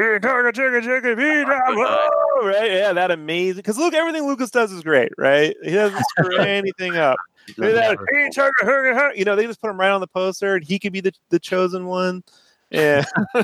right? 2.47 2.73
Yeah, 2.73 2.93
that 2.93 3.11
amazing. 3.11 3.57
Because 3.57 3.77
look, 3.77 3.93
everything 3.93 4.27
Lucas 4.27 4.51
does 4.51 4.73
is 4.73 4.82
great, 4.82 5.12
right? 5.19 5.55
He 5.62 5.73
doesn't 5.73 6.03
screw 6.11 6.36
anything 6.39 6.97
up. 6.97 7.19
That, 7.57 7.98
you 9.16 9.24
know, 9.24 9.36
they 9.36 9.47
just 9.47 9.61
put 9.61 9.70
him 9.70 9.78
right 9.78 9.90
on 9.90 10.01
the 10.01 10.07
poster, 10.07 10.57
and 10.57 10.65
he 10.65 10.78
could 10.78 10.93
be 10.93 11.01
the, 11.01 11.12
the 11.31 11.39
chosen 11.39 11.86
one. 11.86 12.24
Yeah, 12.70 13.05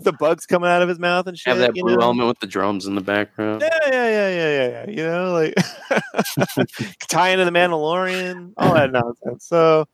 the 0.00 0.14
bugs 0.16 0.46
coming 0.46 0.70
out 0.70 0.80
of 0.80 0.88
his 0.88 1.00
mouth 1.00 1.26
and 1.26 1.36
shit. 1.36 1.50
Have 1.50 1.58
that 1.58 1.74
blue 1.74 1.96
know? 1.96 2.02
element 2.02 2.28
with 2.28 2.38
the 2.38 2.46
drums 2.46 2.86
in 2.86 2.94
the 2.94 3.00
background. 3.00 3.62
Yeah, 3.62 3.78
yeah, 3.90 4.08
yeah, 4.08 4.28
yeah, 4.28 4.48
yeah. 4.48 4.68
yeah. 4.68 4.90
You 4.90 5.02
know, 5.02 5.32
like 5.32 5.54
tie 7.08 7.30
into 7.30 7.44
the 7.44 7.50
Mandalorian, 7.50 8.52
all 8.56 8.74
that 8.74 8.92
nonsense. 8.92 9.46
So, 9.46 9.88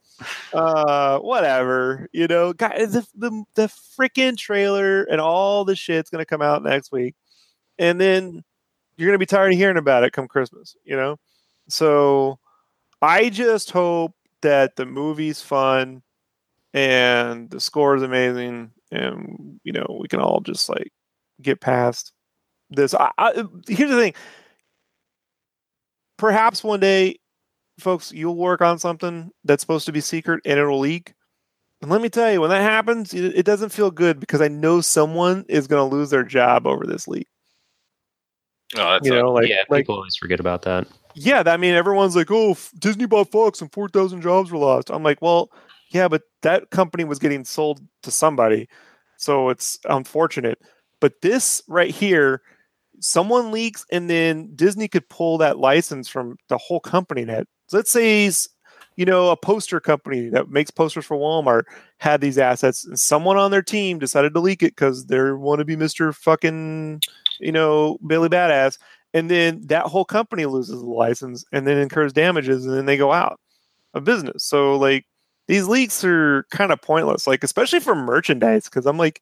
uh, 0.52 1.20
whatever. 1.20 2.06
You 2.12 2.26
know, 2.26 2.52
guys, 2.52 2.92
the 2.92 3.06
the, 3.14 3.44
the 3.54 3.66
freaking 3.98 4.36
trailer 4.36 5.04
and 5.04 5.22
all 5.22 5.64
the 5.64 5.76
shit's 5.76 6.10
gonna 6.10 6.26
come 6.26 6.42
out 6.42 6.62
next 6.62 6.92
week, 6.92 7.14
and 7.78 7.98
then 7.98 8.44
you're 8.98 9.08
gonna 9.08 9.16
be 9.16 9.24
tired 9.24 9.52
of 9.52 9.58
hearing 9.58 9.78
about 9.78 10.04
it 10.04 10.12
come 10.12 10.28
Christmas. 10.28 10.76
You 10.84 10.96
know, 10.96 11.16
so 11.68 12.38
I 13.00 13.30
just 13.30 13.70
hope 13.70 14.12
that 14.42 14.76
the 14.76 14.84
movie's 14.84 15.40
fun 15.40 16.02
and 16.72 17.50
the 17.50 17.60
score 17.60 17.96
is 17.96 18.02
amazing, 18.02 18.70
and 18.90 19.60
you 19.64 19.72
know 19.72 19.98
we 20.00 20.08
can 20.08 20.20
all 20.20 20.40
just 20.40 20.68
like 20.68 20.92
get 21.40 21.60
past 21.60 22.12
this. 22.70 22.94
I, 22.94 23.10
I, 23.18 23.44
here's 23.68 23.90
the 23.90 23.96
thing: 23.96 24.14
perhaps 26.20 26.62
one 26.62 26.80
day, 26.80 27.18
folks, 27.80 28.12
you'll 28.12 28.36
work 28.36 28.60
on 28.60 28.78
something 28.78 29.30
that's 29.44 29.62
supposed 29.62 29.86
to 29.86 29.92
be 29.92 30.00
secret 30.00 30.42
and 30.44 30.58
it'll 30.58 30.78
leak. 30.78 31.14
And 31.82 31.90
let 31.90 32.02
me 32.02 32.10
tell 32.10 32.30
you, 32.30 32.42
when 32.42 32.50
that 32.50 32.60
happens, 32.60 33.14
it, 33.14 33.34
it 33.34 33.46
doesn't 33.46 33.70
feel 33.70 33.90
good 33.90 34.20
because 34.20 34.42
I 34.42 34.48
know 34.48 34.82
someone 34.82 35.46
is 35.48 35.66
going 35.66 35.80
to 35.80 35.96
lose 35.96 36.10
their 36.10 36.22
job 36.22 36.66
over 36.66 36.86
this 36.86 37.08
leak. 37.08 37.26
Oh, 38.76 38.92
that's 38.92 39.06
you 39.06 39.14
know, 39.14 39.32
like, 39.32 39.48
yeah, 39.48 39.62
like, 39.70 39.86
people 39.86 39.96
always 39.96 40.14
forget 40.14 40.38
about 40.38 40.62
that. 40.62 40.86
Yeah, 41.14 41.42
I 41.46 41.56
mean, 41.56 41.74
everyone's 41.74 42.14
like, 42.14 42.30
"Oh, 42.30 42.56
Disney 42.78 43.06
bought 43.06 43.32
Fox 43.32 43.60
and 43.60 43.72
four 43.72 43.88
thousand 43.88 44.20
jobs 44.20 44.52
were 44.52 44.58
lost." 44.58 44.90
I'm 44.90 45.02
like, 45.02 45.20
"Well, 45.20 45.50
yeah, 45.90 46.08
but 46.08 46.22
that 46.42 46.70
company 46.70 47.04
was 47.04 47.18
getting 47.18 47.44
sold 47.44 47.80
to 48.02 48.10
somebody. 48.10 48.68
So 49.16 49.50
it's 49.50 49.78
unfortunate. 49.88 50.60
But 51.00 51.20
this 51.22 51.62
right 51.68 51.90
here, 51.90 52.42
someone 53.00 53.52
leaks 53.52 53.84
and 53.90 54.08
then 54.08 54.54
Disney 54.54 54.88
could 54.88 55.08
pull 55.08 55.38
that 55.38 55.58
license 55.58 56.08
from 56.08 56.36
the 56.48 56.58
whole 56.58 56.80
company 56.80 57.24
that 57.24 57.46
let's 57.72 57.92
say 57.92 58.30
you 58.96 59.06
know, 59.06 59.30
a 59.30 59.36
poster 59.36 59.80
company 59.80 60.28
that 60.28 60.50
makes 60.50 60.70
posters 60.70 61.06
for 61.06 61.16
Walmart 61.16 61.62
had 61.98 62.20
these 62.20 62.36
assets, 62.36 62.84
and 62.84 63.00
someone 63.00 63.38
on 63.38 63.50
their 63.50 63.62
team 63.62 63.98
decided 63.98 64.34
to 64.34 64.40
leak 64.40 64.62
it 64.62 64.76
because 64.76 65.06
they 65.06 65.18
want 65.32 65.60
to 65.60 65.64
be 65.64 65.76
Mister 65.76 66.12
fucking, 66.12 67.00
you 67.38 67.52
know, 67.52 67.98
Billy 68.06 68.28
Badass, 68.28 68.78
and 69.14 69.30
then 69.30 69.62
that 69.68 69.86
whole 69.86 70.04
company 70.04 70.44
loses 70.44 70.80
the 70.80 70.86
license 70.86 71.46
and 71.50 71.66
then 71.66 71.78
incurs 71.78 72.12
damages, 72.12 72.66
and 72.66 72.76
then 72.76 72.84
they 72.84 72.98
go 72.98 73.10
out 73.10 73.40
of 73.94 74.04
business. 74.04 74.44
So 74.44 74.76
like 74.76 75.06
these 75.50 75.66
leaks 75.66 76.04
are 76.04 76.44
kind 76.52 76.70
of 76.70 76.80
pointless, 76.80 77.26
like 77.26 77.42
especially 77.42 77.80
for 77.80 77.96
merchandise, 77.96 78.66
because 78.66 78.86
I'm 78.86 78.96
like 78.96 79.20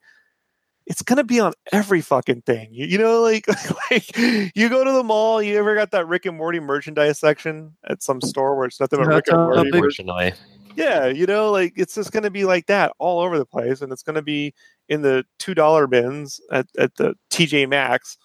it's 0.86 1.00
gonna 1.00 1.24
be 1.24 1.40
on 1.40 1.54
every 1.72 2.02
fucking 2.02 2.42
thing. 2.42 2.68
You, 2.70 2.84
you 2.84 2.98
know, 2.98 3.22
like 3.22 3.46
like 3.90 4.14
you 4.54 4.68
go 4.68 4.84
to 4.84 4.92
the 4.92 5.02
mall. 5.02 5.42
You 5.42 5.58
ever 5.58 5.74
got 5.74 5.90
that 5.92 6.06
Rick 6.06 6.26
and 6.26 6.36
Morty 6.36 6.60
merchandise 6.60 7.18
section 7.18 7.74
at 7.88 8.02
some 8.02 8.20
store 8.20 8.56
where 8.56 8.66
it's 8.66 8.78
nothing 8.78 8.98
but 8.98 9.08
Rick 9.08 9.28
and 9.28 9.38
Morty? 9.38 9.70
Unfortunately, 9.72 10.34
yeah, 10.76 11.06
you 11.06 11.24
know, 11.24 11.50
like 11.50 11.72
it's 11.76 11.94
just 11.94 12.12
gonna 12.12 12.30
be 12.30 12.44
like 12.44 12.66
that 12.66 12.92
all 12.98 13.20
over 13.20 13.38
the 13.38 13.46
place, 13.46 13.80
and 13.80 13.90
it's 13.90 14.02
gonna 14.02 14.20
be 14.20 14.52
in 14.90 15.00
the 15.00 15.24
two 15.38 15.54
dollar 15.54 15.86
bins 15.86 16.42
at, 16.52 16.66
at 16.78 16.94
the 16.96 17.14
TJ 17.30 17.70
Maxx. 17.70 18.18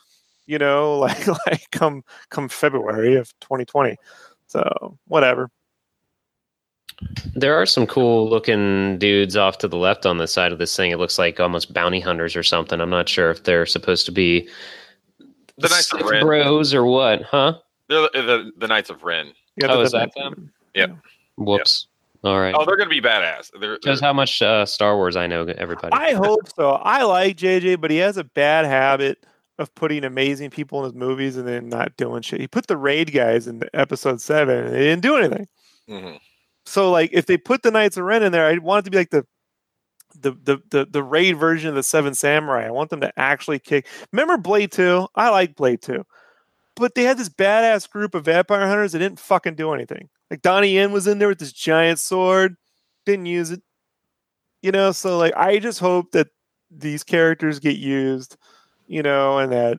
You 0.46 0.58
know, 0.58 0.98
like 1.00 1.26
like 1.48 1.72
come 1.72 2.04
come 2.30 2.50
February 2.50 3.16
of 3.16 3.34
2020. 3.40 3.96
So 4.48 4.98
whatever. 5.08 5.50
There 7.36 7.56
are 7.56 7.66
some 7.66 7.88
cool 7.88 8.30
looking 8.30 8.98
dudes 9.00 9.36
off 9.36 9.58
to 9.60 9.68
the 9.68 9.78
left 9.78 10.06
on 10.06 10.18
the 10.18 10.28
side 10.28 10.52
of 10.52 10.60
this 10.60 10.76
thing. 10.76 10.92
It 10.92 10.98
looks 10.98 11.18
like 11.20 11.40
almost 11.40 11.74
bounty 11.74 12.00
hunters 12.00 12.36
or 12.36 12.44
something. 12.44 12.80
I'm 12.80 12.90
not 12.90 13.10
sure 13.10 13.30
if 13.32 13.44
they're 13.44 13.66
supposed 13.66 14.06
to 14.06 14.12
be 14.12 14.48
The 15.58 15.70
Knights 15.70 15.94
of 15.94 16.02
Ren. 16.02 16.22
bros 16.24 16.74
or 16.74 16.86
what, 16.86 17.24
huh? 17.24 17.56
They're 17.90 18.02
the, 18.14 18.22
the, 18.22 18.52
the 18.58 18.68
Knights 18.68 18.90
of 18.90 19.04
Ren. 19.04 19.34
Yeah, 19.58 19.68
Oh, 19.72 19.78
the- 19.78 19.84
is 19.84 19.92
the- 19.92 20.00
that 20.00 20.12
them? 20.16 20.52
Yep. 20.76 20.98
Whoops. 21.38 21.88
All 22.24 22.40
right. 22.40 22.56
Oh, 22.58 22.64
they're 22.66 22.78
going 22.78 22.90
to 22.90 23.02
be 23.02 23.02
badass. 23.02 23.50
They're, 23.60 23.78
Shows 23.84 24.00
they're- 24.00 24.08
how 24.08 24.14
much 24.14 24.42
uh, 24.42 24.66
Star 24.66 24.96
Wars 24.96 25.16
I 25.16 25.28
know 25.28 25.44
everybody. 25.44 25.92
I 25.94 26.14
hope 26.14 26.48
so. 26.56 26.72
I 26.72 27.04
like 27.04 27.36
JJ, 27.38 27.82
but 27.82 27.92
he 27.92 27.98
has 27.98 28.16
a 28.18 28.24
bad 28.24 28.66
habit 28.66 29.26
of 29.60 29.74
putting 29.76 30.04
amazing 30.06 30.50
people 30.50 30.80
in 30.80 30.86
his 30.86 30.94
movies 30.94 31.38
and 31.38 31.48
then 31.48 31.70
not 31.70 31.96
doing 31.98 32.22
shit. 32.22 32.40
He 32.40 32.48
put 32.48 32.68
the 32.68 32.78
raid 32.78 33.12
guys 33.14 33.48
in 33.48 33.62
episode 33.74 34.20
seven 34.22 34.66
and 34.66 34.74
they 34.74 34.80
didn't 34.80 35.02
do 35.04 35.16
anything. 35.18 35.48
Mhm. 35.90 36.20
So 36.66 36.92
like 36.92 37.10
if 37.14 37.26
they 37.26 37.38
put 37.38 37.64
the 37.64 37.72
Knights 37.72 37.98
of 37.98 38.06
Ren 38.06 38.24
in 38.24 38.32
there, 38.32 38.46
I 38.46 38.58
want 38.58 38.80
it 38.80 38.86
to 38.86 38.92
be 38.92 38.98
like 38.98 39.10
the 39.10 39.26
the 40.20 40.32
the 40.32 40.58
the, 40.70 40.86
the 40.86 41.04
raid 41.04 41.34
version 41.34 41.70
of 41.70 41.76
the 41.76 41.84
Seven 41.84 42.14
Samurai. 42.14 42.66
I 42.66 42.72
want 42.72 42.90
them 42.90 43.02
to 43.02 43.12
actually 43.20 43.60
kick. 43.60 43.88
Remember 44.12 44.38
Blade 44.38 44.72
2? 44.72 45.08
I 45.16 45.30
like 45.30 45.56
Blade 45.56 45.82
2. 45.82 46.04
But 46.76 46.96
they 46.96 47.04
had 47.04 47.18
this 47.18 47.30
badass 47.30 47.90
group 47.90 48.16
of 48.16 48.26
vampire 48.26 48.68
hunters 48.68 48.94
that 48.94 49.00
didn't 49.00 49.20
fucking 49.20 49.56
do 49.56 49.74
anything. 49.74 50.10
Like 50.32 50.42
Donnie 50.42 50.74
Yen 50.74 50.92
was 50.92 51.06
in 51.06 51.20
there 51.20 51.28
with 51.28 51.40
this 51.40 51.52
giant 51.54 52.00
sword, 52.00 52.56
didn't 53.06 53.28
use 53.28 53.52
it. 53.52 53.62
You 54.62 54.72
know, 54.72 54.92
so 54.92 55.18
like 55.18 55.36
I 55.36 55.60
just 55.60 55.80
hope 55.80 56.12
that 56.12 56.28
these 56.72 57.04
characters 57.04 57.60
get 57.60 57.78
used, 57.78 58.38
you 58.88 59.04
know, 59.04 59.38
and 59.38 59.52
that 59.52 59.78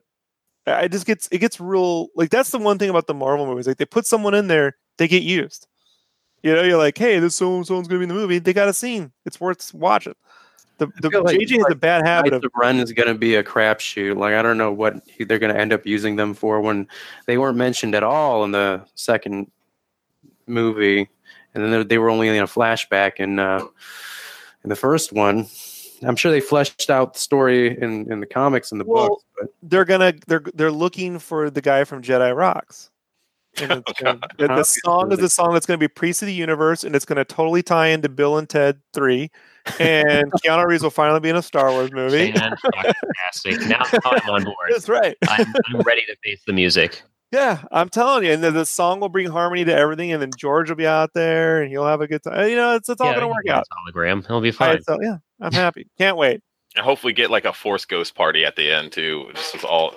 I 0.67 0.87
just 0.87 1.05
gets 1.05 1.27
it 1.31 1.39
gets 1.39 1.59
real 1.59 2.07
like 2.15 2.29
that's 2.29 2.51
the 2.51 2.59
one 2.59 2.77
thing 2.77 2.89
about 2.89 3.07
the 3.07 3.13
Marvel 3.13 3.45
movies. 3.45 3.67
Like 3.67 3.77
they 3.77 3.85
put 3.85 4.05
someone 4.05 4.33
in 4.33 4.47
there, 4.47 4.77
they 4.97 5.07
get 5.07 5.23
used. 5.23 5.67
You 6.45 6.53
know, 6.53 6.61
you're 6.61 6.77
like, 6.77 6.95
hey, 6.95 7.17
this 7.17 7.35
so 7.35 7.63
someone's 7.63 7.87
gonna 7.87 7.97
be 7.97 8.03
in 8.03 8.09
the 8.09 8.13
movie. 8.13 8.37
They 8.37 8.53
got 8.53 8.69
a 8.69 8.73
scene. 8.73 9.11
It's 9.25 9.41
worth 9.41 9.73
watching. 9.73 10.13
The, 10.77 10.85
the 11.01 11.09
like- 11.21 11.39
JJ 11.39 11.57
has 11.57 11.65
a 11.71 11.75
bad 11.75 12.05
habit 12.05 12.33
of 12.33 12.43
Ren 12.55 12.77
is 12.77 12.91
going 12.91 13.07
to 13.07 13.15
be 13.15 13.33
a 13.35 13.43
crapshoot. 13.43 14.15
Like 14.15 14.35
I 14.35 14.43
don't 14.43 14.57
know 14.59 14.71
what 14.71 15.01
they're 15.17 15.39
going 15.39 15.51
to 15.51 15.59
end 15.59 15.73
up 15.73 15.87
using 15.87 16.17
them 16.17 16.35
for 16.35 16.61
when 16.61 16.87
they 17.25 17.39
weren't 17.39 17.57
mentioned 17.57 17.95
at 17.95 18.03
all 18.03 18.43
in 18.43 18.51
the 18.51 18.85
second 18.93 19.49
movie, 20.45 21.09
and 21.55 21.63
then 21.63 21.71
they- 21.71 21.83
they 21.83 21.97
were 21.97 22.11
only 22.11 22.27
in 22.27 22.35
a 22.35 22.45
flashback 22.45 23.15
in 23.15 23.39
uh, 23.39 23.65
in 24.63 24.69
the 24.69 24.75
first 24.75 25.13
one. 25.13 25.47
I'm 26.03 26.15
sure 26.15 26.31
they 26.31 26.41
fleshed 26.41 26.91
out 26.91 27.13
the 27.13 27.19
story 27.19 27.81
in, 27.81 28.11
in 28.11 28.19
the 28.19 28.25
comics 28.27 28.71
and 28.71 28.79
the 28.79 28.85
Well, 28.85 29.07
books, 29.07 29.23
but 29.39 29.47
they're 29.63 29.85
gonna 29.85 30.13
they're 30.27 30.43
they're 30.53 30.71
looking 30.71 31.17
for 31.17 31.49
the 31.49 31.61
guy 31.61 31.85
from 31.85 32.03
Jedi 32.03 32.35
Rocks. 32.35 32.91
And 33.61 33.71
it's 33.87 34.01
gonna- 34.01 34.19
the, 34.37 34.47
the 34.47 34.63
song 34.63 35.11
is 35.11 35.19
a 35.19 35.29
song 35.29 35.53
that's 35.53 35.65
going 35.65 35.79
to 35.79 35.83
be 35.83 35.87
Priest 35.87 36.21
of 36.21 36.25
the 36.27 36.33
Universe, 36.33 36.83
and 36.83 36.95
it's 36.95 37.05
going 37.05 37.17
to 37.17 37.25
totally 37.25 37.63
tie 37.63 37.87
into 37.87 38.09
Bill 38.09 38.37
and 38.37 38.49
Ted 38.49 38.79
Three, 38.93 39.29
and 39.79 40.31
Keanu 40.33 40.65
Reeves 40.65 40.83
will 40.83 40.89
finally 40.89 41.19
be 41.19 41.29
in 41.29 41.35
a 41.35 41.41
Star 41.41 41.69
Wars 41.71 41.91
movie. 41.91 42.31
Fantastic. 42.31 43.61
Now 43.67 43.83
I'm 44.05 44.29
on 44.29 44.43
board. 44.43 44.69
That's 44.69 44.89
right. 44.89 45.15
I'm, 45.27 45.45
I'm 45.67 45.81
ready 45.81 46.01
to 46.07 46.15
face 46.23 46.41
the 46.45 46.53
music. 46.53 47.01
Yeah, 47.31 47.63
I'm 47.71 47.89
telling 47.89 48.23
you, 48.23 48.31
and 48.31 48.43
then 48.43 48.53
the 48.53 48.65
song 48.65 48.99
will 48.99 49.09
bring 49.09 49.27
harmony 49.27 49.65
to 49.65 49.75
everything, 49.75 50.11
and 50.13 50.21
then 50.21 50.29
George 50.37 50.69
will 50.69 50.77
be 50.77 50.87
out 50.87 51.11
there, 51.13 51.61
and 51.61 51.71
you'll 51.71 51.87
have 51.87 51.99
a 52.01 52.07
good 52.07 52.23
time. 52.23 52.49
You 52.49 52.55
know, 52.55 52.75
it's 52.75 52.87
it's 52.87 53.01
all 53.01 53.07
Yeah, 53.07 53.15
going 53.15 53.27
to 53.27 53.33
work 53.33 53.47
out. 53.49 53.63
a 53.69 53.91
Hologram. 53.91 54.25
He'll 54.25 54.41
be 54.41 54.51
fine. 54.51 54.69
right, 54.69 54.85
so 54.85 54.97
yeah, 55.01 55.17
I'm 55.41 55.51
happy. 55.51 55.87
Can't 55.97 56.17
wait. 56.17 56.41
and 56.75 56.85
hopefully 56.85 57.13
get 57.13 57.31
like 57.31 57.45
a 57.45 57.51
Force 57.51 57.83
Ghost 57.85 58.15
party 58.15 58.45
at 58.45 58.55
the 58.55 58.71
end 58.71 58.91
too. 58.91 59.29
Just 59.33 59.53
with 59.53 59.65
all, 59.65 59.95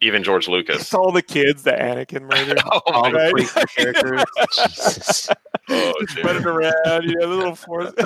even 0.00 0.22
George 0.22 0.44
It's 0.44 0.48
Lucas. 0.48 0.94
all 0.94 1.10
the 1.12 1.20
kids 1.22 1.64
that 1.64 1.78
Anakin 1.80 2.22
murdered. 2.22 2.58
Oh, 2.70 2.80
all 2.86 3.10
my 3.10 3.12
the 3.30 3.32
Right. 3.34 3.48
characters. 3.76 4.22
Jesus. 4.56 5.28
oh, 5.68 5.92
Just 6.00 6.14
dude. 6.16 6.24
running 6.24 6.46
around, 6.46 7.02
you 7.04 7.16
know, 7.16 7.28
the 7.28 7.36
little 7.36 7.54
force. 7.56 7.92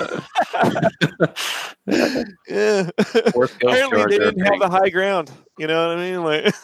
yeah. 2.48 2.88
Fourth 3.32 3.54
Apparently, 3.62 3.98
Jar 3.98 4.08
they 4.08 4.18
didn't 4.18 4.40
have 4.40 4.58
the 4.60 4.68
high 4.70 4.88
ground. 4.90 5.30
You 5.58 5.66
know 5.66 5.88
what 5.88 5.98
I 5.98 6.10
mean? 6.10 6.24
Like, 6.24 6.54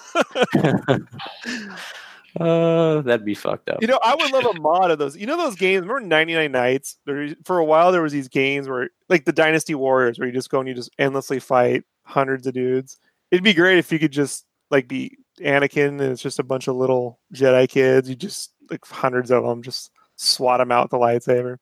uh, 2.41 3.01
that'd 3.03 3.25
be 3.25 3.35
fucked 3.35 3.69
up. 3.69 3.79
you 3.81 3.89
know, 3.89 3.99
I 4.03 4.15
would 4.15 4.31
love 4.33 4.47
a 4.47 4.55
mod 4.61 4.91
of 4.91 4.99
those. 4.99 5.17
You 5.17 5.27
know 5.27 5.37
those 5.37 5.57
games? 5.57 5.83
Remember 5.87 6.07
99 6.07 6.53
Nights? 6.53 6.97
There, 7.05 7.29
for 7.45 7.59
a 7.59 7.65
while, 7.65 7.93
there 7.93 8.03
was 8.03 8.13
these 8.13 8.29
games 8.29 8.69
where, 8.69 8.91
like 9.09 9.25
the 9.25 9.33
Dynasty 9.33 9.75
Warriors, 9.75 10.19
where 10.19 10.29
you 10.29 10.35
just 10.35 10.51
go 10.51 10.61
and 10.61 10.69
you 10.69 10.75
just 10.75 10.91
endlessly 10.99 11.41
fight 11.41 11.85
hundreds 12.05 12.47
of 12.47 12.55
dudes. 12.55 12.99
It'd 13.31 13.45
be 13.45 13.55
great 13.55 13.79
if 13.79 13.93
you 13.93 13.99
could 13.99 14.13
just 14.13 14.45
like 14.71 14.89
be 14.89 15.17
Anakin 15.41 15.89
and 15.89 16.01
it's 16.01 16.23
just 16.23 16.39
a 16.39 16.45
bunch 16.45 16.69
of 16.69 16.77
little 16.77 17.21
Jedi 17.35 17.69
kids. 17.69 18.09
You 18.09 18.17
just 18.17 18.53
like 18.71 18.85
hundreds 18.87 19.31
of 19.31 19.45
them, 19.45 19.63
just 19.63 19.91
swat 20.17 20.59
them 20.61 20.73
out 20.73 20.85
with 20.85 20.91
the 20.91 20.99
lightsaber. 20.99 21.59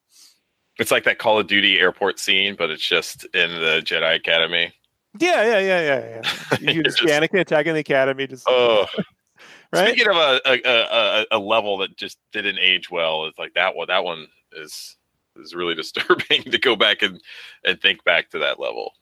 It's 0.79 0.91
like 0.91 1.05
that 1.05 1.19
Call 1.19 1.39
of 1.39 1.47
Duty 1.47 1.79
airport 1.81 2.19
scene, 2.19 2.55
but 2.59 2.71
it's 2.71 2.87
just 2.87 3.25
in 3.35 3.51
the 3.51 3.81
Jedi 3.85 4.15
Academy. 4.17 4.73
Yeah, 5.19 5.43
yeah, 5.45 5.59
yeah, 5.61 5.81
yeah, 5.81 6.21
yeah. 6.61 6.73
You 6.75 6.83
just, 6.83 6.99
Just- 6.99 7.13
Anakin 7.13 7.41
attacking 7.41 7.75
the 7.75 7.81
academy, 7.81 8.27
just 8.27 8.45
Oh, 8.47 8.87
right. 9.73 9.89
speaking 9.89 10.09
of 10.11 10.17
a 10.17 10.41
a, 10.45 10.61
a 10.65 11.21
a 11.23 11.27
a 11.33 11.39
level 11.39 11.79
that 11.79 11.97
just 11.97 12.19
didn't 12.33 12.59
age 12.59 12.91
well, 12.91 13.27
it's 13.27 13.39
like 13.39 13.55
that 13.55 13.75
one. 13.75 13.87
That 13.89 14.05
one 14.05 14.27
is 14.53 14.97
is 15.37 15.55
really 15.55 15.75
disturbing 15.83 16.43
to 16.45 16.59
go 16.59 16.77
back 16.77 17.01
and 17.03 17.21
and 17.65 17.81
think 17.81 18.05
back 18.05 18.29
to 18.31 18.39
that 18.41 18.61
level. 18.61 18.93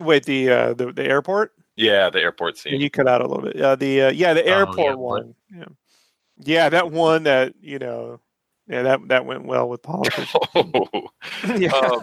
Wait, 0.00 0.24
the 0.24 0.50
uh, 0.50 0.74
the 0.74 0.92
the 0.92 1.04
airport. 1.04 1.52
Yeah, 1.76 2.08
the 2.10 2.20
airport 2.20 2.56
Yeah, 2.56 2.72
scene. 2.72 2.80
you 2.80 2.90
cut 2.90 3.06
out 3.08 3.20
a 3.20 3.26
little 3.26 3.42
bit. 3.44 3.60
Uh, 3.60 3.76
the 3.76 4.02
uh, 4.02 4.10
yeah, 4.10 4.32
the 4.34 4.42
Oh, 4.44 4.58
airport 4.58 4.78
yeah, 4.78 4.94
one. 4.94 5.34
Yeah, 5.54 5.64
yeah, 6.38 6.68
that 6.70 6.90
one 6.90 7.22
that 7.24 7.54
you 7.60 7.78
know, 7.78 8.20
yeah, 8.68 8.82
that 8.82 9.00
that 9.08 9.26
went 9.26 9.44
well 9.46 9.68
with 9.68 9.82
politics. 9.82 10.32
yeah, 11.58 11.70
Um, 11.72 12.00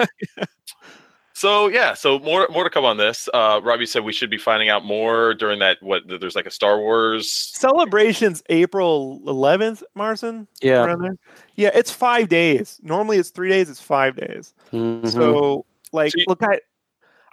so 1.35 1.67
yeah, 1.67 1.93
so 1.95 2.19
more 2.19 2.47
more 2.51 2.63
to 2.63 2.69
come 2.69 2.85
on 2.85 2.97
this. 2.97 3.27
Uh, 3.33 3.59
Robbie 3.63 3.85
said 3.87 4.03
we 4.03 4.13
should 4.13 4.29
be 4.29 4.37
finding 4.37 4.69
out 4.69 4.85
more 4.85 5.33
during 5.33 5.59
that. 5.59 5.77
What 5.81 6.03
there's 6.07 6.35
like 6.35 6.45
a 6.45 6.51
Star 6.51 6.79
Wars. 6.79 7.31
celebrations 7.31 8.43
April 8.49 9.19
11th, 9.25 9.81
Marson. 9.95 10.47
Yeah. 10.61 10.85
there. 10.99 11.15
Yeah, 11.55 11.71
it's 11.73 11.91
five 11.91 12.29
days. 12.29 12.79
Normally 12.83 13.17
it's 13.17 13.29
three 13.31 13.49
days. 13.49 13.69
It's 13.69 13.81
five 13.81 14.15
days. 14.15 14.53
Mhm. 14.71 15.07
So 15.11 15.65
like, 15.91 16.11
So 16.11 16.19
you- 16.19 16.25
look 16.27 16.41
at, 16.43 16.61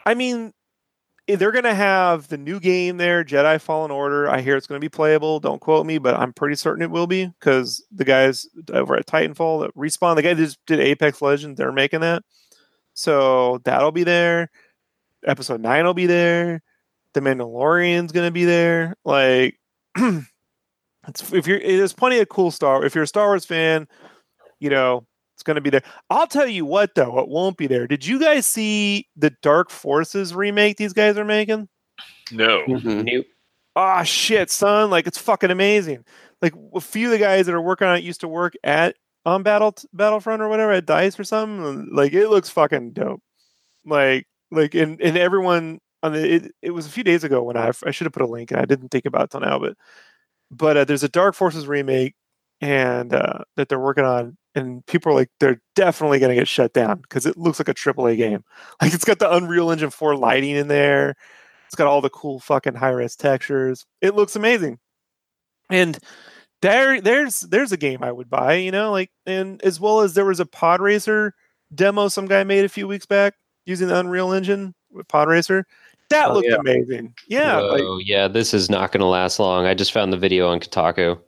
I 0.06 0.14
mean, 0.14 0.52
eh, 1.28 1.36
they're 1.36 1.52
gonna 1.52 1.74
have 1.74 2.28
the 2.28 2.38
new 2.38 2.60
game 2.60 2.96
there, 2.96 3.24
Jedi 3.24 3.60
Fallen 3.60 3.90
Order. 3.90 4.28
I 4.28 4.40
hear 4.40 4.56
it's 4.56 4.66
gonna 4.66 4.80
be 4.80 4.88
playable. 4.88 5.40
Don't 5.40 5.60
quote 5.60 5.86
me, 5.86 5.98
but 5.98 6.16
I'm 6.16 6.32
pretty 6.32 6.56
certain 6.56 6.82
it 6.82 6.90
will 6.90 7.06
be 7.06 7.26
because 7.26 7.84
the 7.90 8.04
guys 8.04 8.46
over 8.72 8.96
at 8.96 9.06
Titanfall 9.06 9.62
that 9.62 9.76
respawn, 9.76 10.16
the 10.16 10.22
guy 10.22 10.34
that 10.34 10.42
just 10.42 10.58
did 10.66 10.80
Apex 10.80 11.22
Legends, 11.22 11.58
they're 11.58 11.72
making 11.72 12.00
that. 12.00 12.22
So 12.94 13.60
that'll 13.64 13.92
be 13.92 14.04
there. 14.04 14.50
Episode 15.26 15.60
nine 15.60 15.84
will 15.84 15.94
be 15.94 16.06
there. 16.06 16.62
The 17.14 17.20
Mandalorian's 17.20 18.12
gonna 18.12 18.30
be 18.30 18.44
there. 18.44 18.96
Like, 19.04 19.58
if 19.96 21.46
you're, 21.46 21.60
there's 21.60 21.92
plenty 21.92 22.18
of 22.18 22.28
cool 22.28 22.50
Star. 22.50 22.84
If 22.84 22.94
you're 22.94 23.04
a 23.04 23.08
Star 23.08 23.28
Wars 23.28 23.44
fan, 23.44 23.88
you 24.60 24.70
know 24.70 25.06
it's 25.40 25.42
going 25.42 25.54
to 25.54 25.62
be 25.62 25.70
there. 25.70 25.82
I'll 26.10 26.26
tell 26.26 26.46
you 26.46 26.66
what, 26.66 26.94
though, 26.94 27.18
it 27.18 27.26
won't 27.28 27.56
be 27.56 27.66
there. 27.66 27.86
Did 27.86 28.04
you 28.06 28.20
guys 28.20 28.46
see 28.46 29.08
the 29.16 29.30
Dark 29.40 29.70
Forces 29.70 30.34
remake 30.34 30.76
these 30.76 30.92
guys 30.92 31.16
are 31.16 31.24
making? 31.24 31.66
No. 32.30 32.62
Mhm. 32.66 33.04
Nope. 33.10 33.26
Ah, 33.74 34.02
shit, 34.02 34.50
son! 34.50 34.90
Like 34.90 35.06
it's 35.06 35.16
fucking 35.16 35.50
amazing. 35.50 36.04
Like 36.42 36.52
a 36.74 36.80
few 36.80 37.06
of 37.06 37.12
the 37.12 37.18
guys 37.18 37.46
that 37.46 37.54
are 37.54 37.60
working 37.62 37.86
on 37.88 37.96
it 37.96 38.04
used 38.04 38.20
to 38.20 38.28
work 38.28 38.52
at 38.62 38.96
on 39.24 39.42
Battle 39.42 39.74
Battlefront 39.94 40.42
or 40.42 40.48
whatever 40.48 40.72
at 40.72 40.84
Dice 40.84 41.18
or 41.18 41.24
something. 41.24 41.88
Like 41.90 42.12
it 42.12 42.28
looks 42.28 42.50
fucking 42.50 42.92
dope. 42.92 43.22
Like 43.86 44.26
like 44.50 44.74
and 44.74 45.00
and 45.00 45.16
everyone 45.16 45.78
on 46.02 46.12
the 46.12 46.34
it, 46.34 46.52
it 46.60 46.70
was 46.72 46.86
a 46.86 46.90
few 46.90 47.04
days 47.04 47.24
ago 47.24 47.42
when 47.42 47.56
I 47.56 47.70
I 47.86 47.92
should 47.92 48.04
have 48.04 48.12
put 48.12 48.22
a 48.22 48.26
link 48.26 48.50
and 48.50 48.60
I 48.60 48.66
didn't 48.66 48.88
think 48.90 49.06
about 49.06 49.24
it 49.24 49.30
till 49.30 49.40
now, 49.40 49.58
but 49.58 49.74
but 50.50 50.76
uh, 50.76 50.84
there's 50.84 51.04
a 51.04 51.08
Dark 51.08 51.34
Forces 51.34 51.66
remake 51.66 52.14
and 52.60 53.14
uh, 53.14 53.38
that 53.56 53.68
they're 53.68 53.78
working 53.80 54.04
on, 54.04 54.36
and 54.54 54.84
people 54.86 55.12
are 55.12 55.14
like, 55.14 55.30
they're 55.40 55.60
definitely 55.76 56.18
going 56.18 56.30
to 56.30 56.40
get 56.40 56.48
shut 56.48 56.72
down 56.72 56.98
because 57.02 57.26
it 57.26 57.36
looks 57.36 57.58
like 57.60 57.68
a 57.68 57.74
AAA 57.74 58.16
game. 58.16 58.44
Like 58.82 58.94
it's 58.94 59.04
got 59.04 59.18
the 59.18 59.32
Unreal 59.32 59.70
Engine 59.70 59.90
4 59.90 60.16
lighting 60.16 60.56
in 60.56 60.68
there. 60.68 61.14
It's 61.66 61.76
got 61.76 61.86
all 61.86 62.00
the 62.00 62.10
cool 62.10 62.40
fucking 62.40 62.74
high 62.74 62.90
res 62.90 63.14
textures. 63.16 63.86
It 64.00 64.14
looks 64.16 64.34
amazing. 64.36 64.78
And 65.70 65.98
there, 66.62 67.00
there's 67.00 67.40
there's 67.40 67.72
a 67.72 67.76
game 67.76 68.02
I 68.02 68.10
would 68.10 68.28
buy, 68.28 68.54
you 68.54 68.70
know, 68.72 68.90
like 68.90 69.10
and 69.26 69.62
as 69.62 69.78
well 69.78 70.00
as 70.00 70.14
there 70.14 70.24
was 70.24 70.40
a 70.40 70.46
Pod 70.46 70.80
Racer 70.80 71.34
demo 71.74 72.08
some 72.08 72.26
guy 72.26 72.42
made 72.42 72.64
a 72.64 72.68
few 72.68 72.88
weeks 72.88 73.06
back 73.06 73.34
using 73.66 73.86
the 73.86 73.98
Unreal 73.98 74.32
Engine 74.32 74.74
with 74.90 75.06
Pod 75.08 75.28
Racer. 75.28 75.64
That 76.08 76.30
Oh, 76.30 76.34
looked 76.34 76.48
yeah. 76.48 76.56
amazing. 76.56 77.14
Yeah, 77.28 77.58
like, 77.60 77.82
oh 77.82 77.98
yeah, 77.98 78.26
this 78.26 78.52
is 78.52 78.68
not 78.68 78.90
going 78.90 79.00
to 79.00 79.06
last 79.06 79.38
long. 79.38 79.64
I 79.66 79.74
just 79.74 79.92
found 79.92 80.12
the 80.12 80.16
video 80.16 80.48
on 80.48 80.58
Kotaku. 80.58 81.20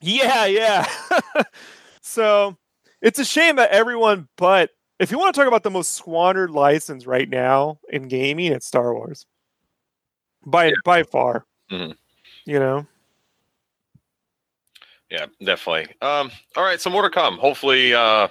Yeah, 0.00 0.46
yeah. 0.46 0.88
so 2.12 2.56
it's 3.00 3.18
a 3.18 3.24
shame 3.24 3.56
that 3.56 3.70
everyone, 3.70 4.28
but 4.36 4.70
if 4.98 5.10
you 5.10 5.18
want 5.18 5.34
to 5.34 5.40
talk 5.40 5.48
about 5.48 5.62
the 5.62 5.70
most 5.70 5.94
squandered 5.94 6.50
license 6.50 7.06
right 7.06 7.28
now 7.28 7.78
in 7.90 8.08
gaming, 8.08 8.52
it's 8.52 8.66
Star 8.66 8.94
Wars. 8.94 9.26
By 10.44 10.72
by 10.84 11.02
far. 11.02 11.46
Mhm. 11.70 11.96
You 12.44 12.58
know? 12.58 12.86
Yeah, 15.10 15.26
definitely. 15.44 15.94
Um, 16.00 16.30
all 16.56 16.64
right, 16.64 16.80
so 16.80 16.88
more 16.88 17.02
to 17.02 17.10
come. 17.10 17.36
Hopefully, 17.38 17.92
uh, 17.92 18.28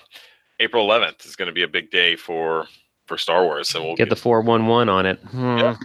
April 0.60 0.84
11th 0.88 1.26
is 1.26 1.36
going 1.36 1.48
to 1.48 1.54
be 1.54 1.64
a 1.64 1.68
big 1.68 1.92
day 1.92 2.16
for 2.16 2.68
for 3.06 3.18
Star 3.18 3.44
Wars, 3.44 3.76
and 3.76 3.84
we'll 3.84 3.96
Get 3.96 4.10
the 4.10 4.16
411 4.16 4.90
on 4.90 5.06
it. 5.06 5.20
Hmm. 5.20 5.58
Yeah. 5.58 5.76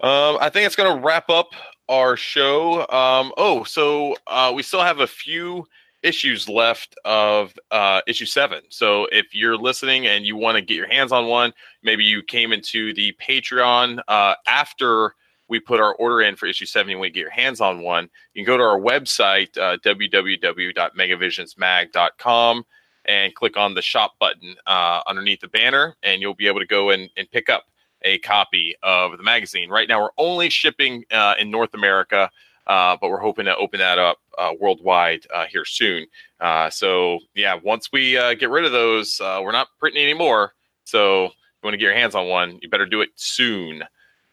Um, 0.00 0.36
I 0.40 0.50
think 0.50 0.66
it's 0.66 0.74
going 0.76 0.96
to 0.96 1.00
wrap 1.02 1.30
up 1.30 1.50
our 1.88 2.16
show. 2.16 2.80
Um, 2.88 3.32
oh, 3.36 3.62
so 3.64 4.16
uh, 4.26 4.52
we 4.54 4.62
still 4.64 4.82
have 4.82 4.98
a 5.00 5.06
few 5.06 5.64
issues 6.02 6.48
left 6.48 6.96
of 7.04 7.52
uh, 7.70 8.00
issue 8.06 8.24
seven. 8.26 8.62
So 8.68 9.06
if 9.12 9.34
you're 9.34 9.56
listening 9.56 10.06
and 10.06 10.24
you 10.24 10.36
want 10.36 10.56
to 10.56 10.62
get 10.62 10.74
your 10.74 10.88
hands 10.88 11.12
on 11.12 11.26
one, 11.26 11.52
maybe 11.82 12.04
you 12.04 12.22
came 12.22 12.52
into 12.52 12.92
the 12.94 13.14
Patreon 13.20 14.00
uh, 14.08 14.34
after 14.46 15.14
we 15.48 15.60
put 15.60 15.80
our 15.80 15.94
order 15.96 16.22
in 16.22 16.36
for 16.36 16.46
issue 16.46 16.64
seven 16.66 16.92
and 16.92 17.00
we 17.00 17.10
get 17.10 17.20
your 17.20 17.30
hands 17.30 17.60
on 17.60 17.82
one, 17.82 18.08
you 18.34 18.42
can 18.42 18.52
go 18.52 18.56
to 18.56 18.62
our 18.62 18.80
website, 18.80 19.56
uh, 19.58 19.76
www.megavisionsmag.com 19.84 22.64
and 23.04 23.34
click 23.34 23.56
on 23.56 23.74
the 23.74 23.82
shop 23.82 24.12
button 24.18 24.54
uh, 24.66 25.00
underneath 25.06 25.40
the 25.40 25.48
banner, 25.48 25.96
and 26.02 26.22
you'll 26.22 26.34
be 26.34 26.46
able 26.46 26.60
to 26.60 26.66
go 26.66 26.90
and, 26.90 27.10
and 27.16 27.30
pick 27.30 27.48
up 27.48 27.64
a 28.02 28.18
copy 28.18 28.74
of 28.82 29.16
the 29.16 29.22
magazine. 29.22 29.68
Right 29.68 29.88
now, 29.88 30.02
we're 30.02 30.10
only 30.18 30.50
shipping 30.50 31.04
uh, 31.10 31.34
in 31.38 31.50
North 31.50 31.74
America, 31.74 32.30
uh, 32.66 32.96
but 33.00 33.10
we're 33.10 33.20
hoping 33.20 33.46
to 33.46 33.56
open 33.56 33.80
that 33.80 33.98
up 33.98 34.18
uh, 34.38 34.52
worldwide 34.58 35.26
uh, 35.34 35.46
here 35.46 35.64
soon. 35.64 36.06
Uh, 36.40 36.70
so, 36.70 37.18
yeah, 37.34 37.58
once 37.62 37.90
we 37.92 38.16
uh, 38.16 38.34
get 38.34 38.50
rid 38.50 38.64
of 38.64 38.72
those, 38.72 39.20
uh, 39.20 39.40
we're 39.42 39.52
not 39.52 39.68
printing 39.78 40.02
anymore. 40.02 40.52
So, 40.84 41.26
if 41.26 41.32
you 41.62 41.66
want 41.66 41.74
to 41.74 41.78
get 41.78 41.84
your 41.84 41.94
hands 41.94 42.14
on 42.14 42.28
one, 42.28 42.58
you 42.62 42.68
better 42.68 42.86
do 42.86 43.00
it 43.00 43.10
soon. 43.16 43.82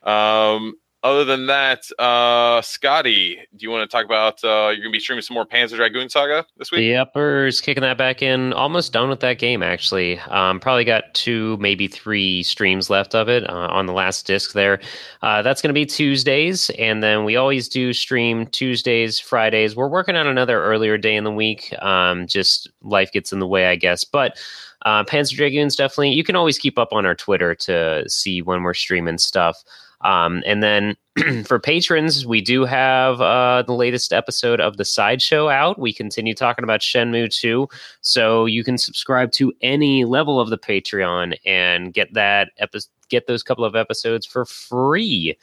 Um, 0.04 0.76
other 1.02 1.24
than 1.24 1.46
that, 1.48 1.90
uh, 1.98 2.62
Scotty, 2.62 3.40
do 3.56 3.64
you 3.64 3.70
want 3.70 3.90
to 3.90 3.96
talk 3.96 4.06
about 4.06 4.44
uh, 4.44 4.68
you're 4.68 4.78
going 4.78 4.84
to 4.84 4.92
be 4.92 5.00
streaming 5.00 5.22
some 5.22 5.34
more 5.34 5.46
Panzer 5.46 5.78
Dragoon 5.78 6.10
Saga 6.10 6.46
this 6.58 6.72
week? 6.72 6.80
The 6.80 6.98
uppers 6.98 7.62
kicking 7.62 7.82
that 7.82 7.98
back 7.98 8.22
in. 8.22 8.52
Almost 8.52 8.92
done 8.92 9.08
with 9.08 9.22
that 9.22 9.40
game, 9.40 9.64
actually. 9.64 10.20
Um, 10.20 10.60
probably 10.60 10.84
got 10.84 11.14
two, 11.14 11.56
maybe 11.58 11.88
three 11.88 12.44
streams 12.44 12.90
left 12.90 13.16
of 13.16 13.30
it 13.30 13.50
uh, 13.50 13.70
on 13.72 13.86
the 13.86 13.94
last 13.94 14.28
disc 14.28 14.52
there. 14.52 14.82
Uh, 15.22 15.42
that's 15.42 15.62
going 15.62 15.70
to 15.70 15.74
be 15.74 15.86
Tuesdays. 15.86 16.70
And 16.72 17.02
then 17.02 17.24
we 17.24 17.38
always 17.38 17.70
do 17.70 17.94
stream 17.94 18.46
Tuesdays, 18.48 19.22
Fridays. 19.22 19.78
We're 19.78 19.88
working 19.88 20.18
on 20.18 20.28
another 20.28 20.62
earlier 20.62 20.98
day 20.98 21.16
in 21.16 21.24
the 21.24 21.32
week. 21.32 21.74
Um, 21.82 22.28
just 22.28 22.70
life 22.82 23.12
gets 23.14 23.32
in 23.32 23.40
the 23.40 23.48
way, 23.48 23.68
I 23.68 23.78
guess. 23.78 24.04
But 24.04 24.38
uh, 24.86 25.06
Panzer 25.06 25.38
Dragoons 25.38 25.78
definitely, 25.78 26.12
you 26.12 26.26
can 26.26 26.36
always 26.36 26.58
keep 26.58 26.78
up 26.78 26.92
on 26.92 27.06
our 27.06 27.16
Twitter 27.16 27.56
to 27.56 28.04
see 28.10 28.42
when 28.42 28.64
we're 28.64 28.74
streaming 28.74 29.18
stuff. 29.18 29.64
Um, 30.02 30.44
and 30.46 30.64
then 30.64 30.96
for 31.46 31.60
patrons, 31.60 32.26
we 32.26 32.42
do 32.42 32.66
have 32.66 33.22
uh, 33.22 33.64
the 33.64 33.74
latest 33.74 34.14
episode 34.14 34.62
of 34.62 34.78
the 34.78 34.86
sideshow 34.86 35.50
out. 35.50 35.80
We 35.80 35.94
continue 35.94 36.34
talking 36.34 36.64
about 36.64 36.82
Shenmue 36.82 37.34
2. 37.34 37.68
So 38.02 38.46
you 38.46 38.64
can 38.64 38.78
subscribe 38.78 39.32
to 39.34 39.54
any 39.62 40.06
level 40.06 40.40
of 40.40 40.50
the 40.50 40.58
Patreon 40.58 41.38
and 41.46 41.94
get 41.94 42.14
that 42.14 42.52
epi- 42.58 42.80
get 43.10 43.28
those 43.28 43.44
couple 43.44 43.66
of 43.66 43.76
episodes 43.76 44.26
for 44.26 44.46
free. 44.46 45.36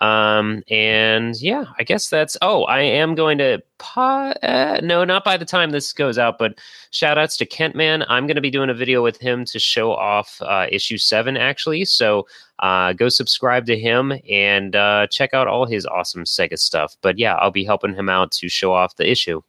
Um, 0.00 0.62
and 0.68 1.40
yeah, 1.40 1.64
I 1.78 1.84
guess 1.84 2.08
that's. 2.08 2.36
Oh, 2.42 2.64
I 2.64 2.80
am 2.80 3.14
going 3.14 3.38
to. 3.38 3.62
Po- 3.78 4.32
uh, 4.42 4.80
no, 4.82 5.04
not 5.04 5.24
by 5.24 5.36
the 5.36 5.44
time 5.44 5.70
this 5.70 5.92
goes 5.92 6.18
out, 6.18 6.38
but 6.38 6.58
shout 6.90 7.16
outs 7.16 7.36
to 7.38 7.46
Kentman. 7.46 8.04
I'm 8.08 8.26
going 8.26 8.34
to 8.34 8.40
be 8.40 8.50
doing 8.50 8.70
a 8.70 8.74
video 8.74 9.02
with 9.02 9.18
him 9.18 9.44
to 9.46 9.58
show 9.58 9.92
off 9.92 10.40
uh, 10.42 10.66
issue 10.70 10.98
seven, 10.98 11.36
actually. 11.36 11.84
So 11.84 12.26
uh, 12.58 12.92
go 12.92 13.08
subscribe 13.08 13.66
to 13.66 13.78
him 13.78 14.12
and 14.28 14.74
uh, 14.74 15.06
check 15.08 15.32
out 15.32 15.48
all 15.48 15.66
his 15.66 15.86
awesome 15.86 16.24
Sega 16.24 16.58
stuff. 16.58 16.96
But 17.00 17.18
yeah, 17.18 17.34
I'll 17.36 17.50
be 17.50 17.64
helping 17.64 17.94
him 17.94 18.08
out 18.08 18.32
to 18.32 18.48
show 18.48 18.72
off 18.72 18.96
the 18.96 19.08
issue. 19.08 19.42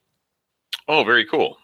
Oh, 0.87 1.03
very 1.03 1.25
cool. 1.25 1.57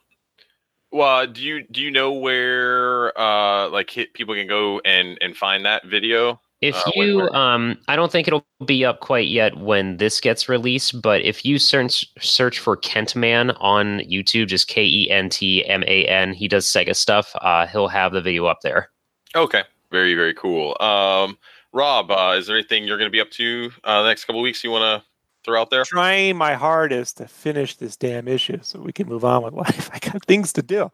Well, 0.91 1.25
do 1.27 1.41
you 1.41 1.63
do 1.71 1.81
you 1.81 1.89
know 1.89 2.11
where 2.11 3.17
uh 3.17 3.69
like 3.69 3.97
people 4.13 4.35
can 4.35 4.47
go 4.47 4.81
and 4.83 5.17
and 5.21 5.37
find 5.37 5.65
that 5.65 5.85
video? 5.85 6.41
If 6.61 6.75
Uh, 6.75 6.91
you, 6.95 7.21
um, 7.29 7.77
I 7.87 7.95
don't 7.95 8.11
think 8.11 8.27
it'll 8.27 8.45
be 8.65 8.85
up 8.85 8.99
quite 8.99 9.27
yet 9.27 9.57
when 9.57 9.97
this 9.97 10.21
gets 10.21 10.47
released, 10.47 11.01
but 11.01 11.21
if 11.21 11.43
you 11.43 11.57
search 11.57 12.05
search 12.19 12.59
for 12.59 12.77
Kentman 12.77 13.55
on 13.59 13.99
YouTube, 14.01 14.47
just 14.47 14.67
K 14.67 14.83
E 14.85 15.09
N 15.09 15.27
T 15.29 15.65
M 15.65 15.83
A 15.87 16.05
N, 16.05 16.33
he 16.33 16.47
does 16.47 16.67
Sega 16.67 16.95
stuff. 16.95 17.31
Uh, 17.41 17.65
he'll 17.65 17.87
have 17.87 18.11
the 18.13 18.21
video 18.21 18.45
up 18.45 18.59
there. 18.61 18.91
Okay, 19.35 19.63
very 19.91 20.13
very 20.13 20.35
cool. 20.35 20.77
Um, 20.79 21.37
Rob, 21.73 22.11
uh, 22.11 22.35
is 22.37 22.45
there 22.47 22.55
anything 22.57 22.83
you're 22.83 22.97
going 22.97 23.09
to 23.09 23.11
be 23.11 23.21
up 23.21 23.31
to 23.31 23.71
uh, 23.83 24.03
the 24.03 24.09
next 24.09 24.25
couple 24.25 24.41
weeks 24.41 24.63
you 24.63 24.69
want 24.69 24.83
to 25.01 25.07
throw 25.43 25.59
out 25.61 25.71
there? 25.71 25.83
Trying 25.85 26.35
my 26.37 26.53
hardest 26.53 27.17
to 27.17 27.27
finish 27.27 27.75
this 27.77 27.95
damn 27.97 28.27
issue 28.27 28.59
so 28.61 28.79
we 28.79 28.91
can 28.93 29.07
move 29.07 29.25
on 29.25 29.41
with 29.41 29.53
life. 29.55 29.89
I 29.91 29.97
got 29.97 30.23
things 30.25 30.53
to 30.53 30.61
do. 30.61 30.91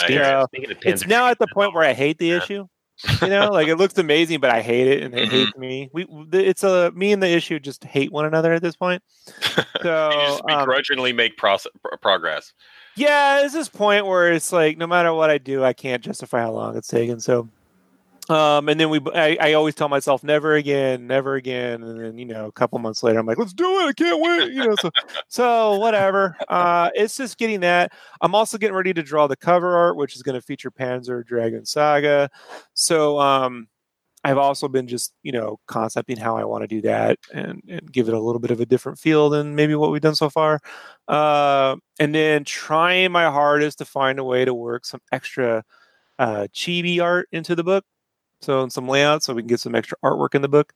I 0.00 0.06
hear 0.06 0.20
Yeah. 0.20 0.44
Speaking 0.44 0.70
of 0.70 0.78
It's 0.84 1.06
now 1.06 1.26
at 1.26 1.40
the 1.40 1.48
point 1.48 1.74
where 1.74 1.82
I 1.82 1.92
hate 1.94 2.18
the 2.18 2.26
Yeah. 2.26 2.36
issue. 2.36 2.68
You 3.22 3.28
know, 3.28 3.50
like 3.50 3.68
it 3.68 3.76
looks 3.76 3.96
amazing, 3.96 4.40
but 4.40 4.50
I 4.50 4.60
hate 4.60 4.88
it, 4.88 5.02
and 5.02 5.14
it 5.14 5.28
hates 5.28 5.56
me. 5.56 5.88
We, 5.92 6.06
it's 6.32 6.64
a 6.64 6.90
me 6.92 7.12
and 7.12 7.22
the 7.22 7.28
issue 7.28 7.60
just 7.60 7.84
hate 7.84 8.10
one 8.10 8.24
another 8.24 8.52
at 8.52 8.62
this 8.62 8.76
point. 8.76 9.02
So 9.82 10.10
you 10.10 10.26
just 10.26 10.42
um, 10.50 11.16
make 11.16 11.36
proce- 11.36 11.66
pro- 11.82 11.96
progress. 11.98 12.52
yeah, 12.96 13.44
it's 13.44 13.54
this 13.54 13.68
point 13.68 14.06
where 14.06 14.32
it's 14.32 14.50
like 14.52 14.76
no 14.76 14.86
matter 14.88 15.12
what 15.14 15.30
I 15.30 15.38
do, 15.38 15.62
I 15.62 15.72
can't 15.72 16.02
justify 16.02 16.40
how 16.40 16.50
long 16.50 16.76
it's 16.76 16.88
taken. 16.88 17.20
So, 17.20 17.48
um, 18.28 18.68
and 18.68 18.78
then 18.78 18.90
we, 18.90 19.00
I, 19.14 19.36
I 19.40 19.52
always 19.54 19.74
tell 19.74 19.88
myself 19.88 20.22
never 20.22 20.54
again, 20.54 21.06
never 21.06 21.36
again, 21.36 21.82
and 21.82 22.00
then 22.00 22.18
you 22.18 22.24
know, 22.24 22.46
a 22.46 22.52
couple 22.52 22.78
months 22.78 23.02
later, 23.02 23.18
I'm 23.18 23.26
like, 23.26 23.38
let's 23.38 23.52
do 23.52 23.64
it. 23.80 23.86
I 23.86 23.92
can't 23.92 24.20
wait. 24.20 24.52
You 24.52 24.68
know, 24.68 24.76
so 24.80 24.90
so 25.28 25.78
whatever. 25.78 26.36
Uh, 26.48 26.90
it's 26.94 27.16
just 27.16 27.38
getting 27.38 27.60
that. 27.60 27.92
I'm 28.20 28.34
also 28.34 28.58
getting 28.58 28.76
ready 28.76 28.94
to 28.94 29.02
draw 29.02 29.26
the 29.26 29.36
cover 29.36 29.76
art, 29.76 29.96
which 29.96 30.16
is 30.16 30.22
going 30.22 30.34
to 30.34 30.42
feature 30.42 30.70
Panzer 30.70 31.24
Dragoon 31.24 31.66
Saga. 31.66 32.30
So, 32.74 33.18
um. 33.18 33.68
I've 34.24 34.36
also 34.36 34.66
been 34.66 34.88
just, 34.88 35.14
you 35.22 35.30
know, 35.30 35.60
concepting 35.68 36.16
how 36.16 36.36
I 36.36 36.44
want 36.44 36.62
to 36.62 36.66
do 36.66 36.80
that 36.82 37.18
and, 37.32 37.62
and 37.68 37.90
give 37.90 38.08
it 38.08 38.14
a 38.14 38.20
little 38.20 38.40
bit 38.40 38.50
of 38.50 38.60
a 38.60 38.66
different 38.66 38.98
feel 38.98 39.30
than 39.30 39.54
maybe 39.54 39.76
what 39.76 39.92
we've 39.92 40.02
done 40.02 40.16
so 40.16 40.28
far 40.28 40.60
uh, 41.06 41.76
and 41.98 42.14
then 42.14 42.44
trying 42.44 43.10
my 43.12 43.24
hardest 43.30 43.78
to 43.78 43.84
find 43.84 44.18
a 44.18 44.24
way 44.24 44.44
to 44.44 44.52
work 44.52 44.84
some 44.84 45.00
extra 45.12 45.64
uh, 46.18 46.46
chibi 46.52 47.00
art 47.00 47.28
into 47.32 47.54
the 47.54 47.64
book. 47.64 47.84
So 48.40 48.62
and 48.62 48.72
some 48.72 48.88
layouts, 48.88 49.26
so 49.26 49.34
we 49.34 49.42
can 49.42 49.48
get 49.48 49.60
some 49.60 49.74
extra 49.74 49.98
artwork 50.04 50.34
in 50.34 50.42
the 50.42 50.48
book. 50.48 50.72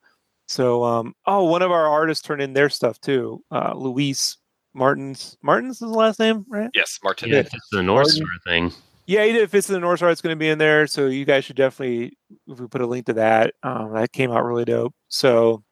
So, 0.48 0.82
um, 0.82 1.14
oh, 1.26 1.44
one 1.44 1.62
of 1.62 1.70
our 1.70 1.86
artists 1.86 2.26
turned 2.26 2.42
in 2.42 2.52
their 2.52 2.68
stuff 2.68 3.00
too. 3.00 3.42
Uh, 3.50 3.74
Luis 3.74 4.36
Martins. 4.74 5.36
Martins 5.42 5.76
is 5.76 5.80
the 5.80 5.86
last 5.88 6.18
name, 6.18 6.44
right? 6.48 6.70
Yes, 6.74 6.98
Martin. 7.04 7.30
Yeah, 7.30 7.38
it's 7.38 7.68
the 7.70 7.82
North 7.82 8.10
Star 8.10 8.26
thing. 8.44 8.72
Yeah, 9.06 9.24
he 9.24 9.32
did. 9.32 9.42
If 9.42 9.54
it's 9.54 9.68
the 9.68 9.78
North 9.78 10.00
Star, 10.00 10.10
it's 10.10 10.20
going 10.20 10.34
to 10.34 10.38
be 10.38 10.48
in 10.48 10.58
there. 10.58 10.86
So 10.86 11.06
you 11.06 11.24
guys 11.24 11.44
should 11.44 11.56
definitely, 11.56 12.18
if 12.48 12.58
we 12.58 12.66
put 12.66 12.80
a 12.80 12.86
link 12.86 13.06
to 13.06 13.12
that, 13.14 13.54
um, 13.62 13.92
that 13.94 14.12
came 14.12 14.32
out 14.32 14.44
really 14.44 14.64
dope. 14.64 14.94
So 15.08 15.62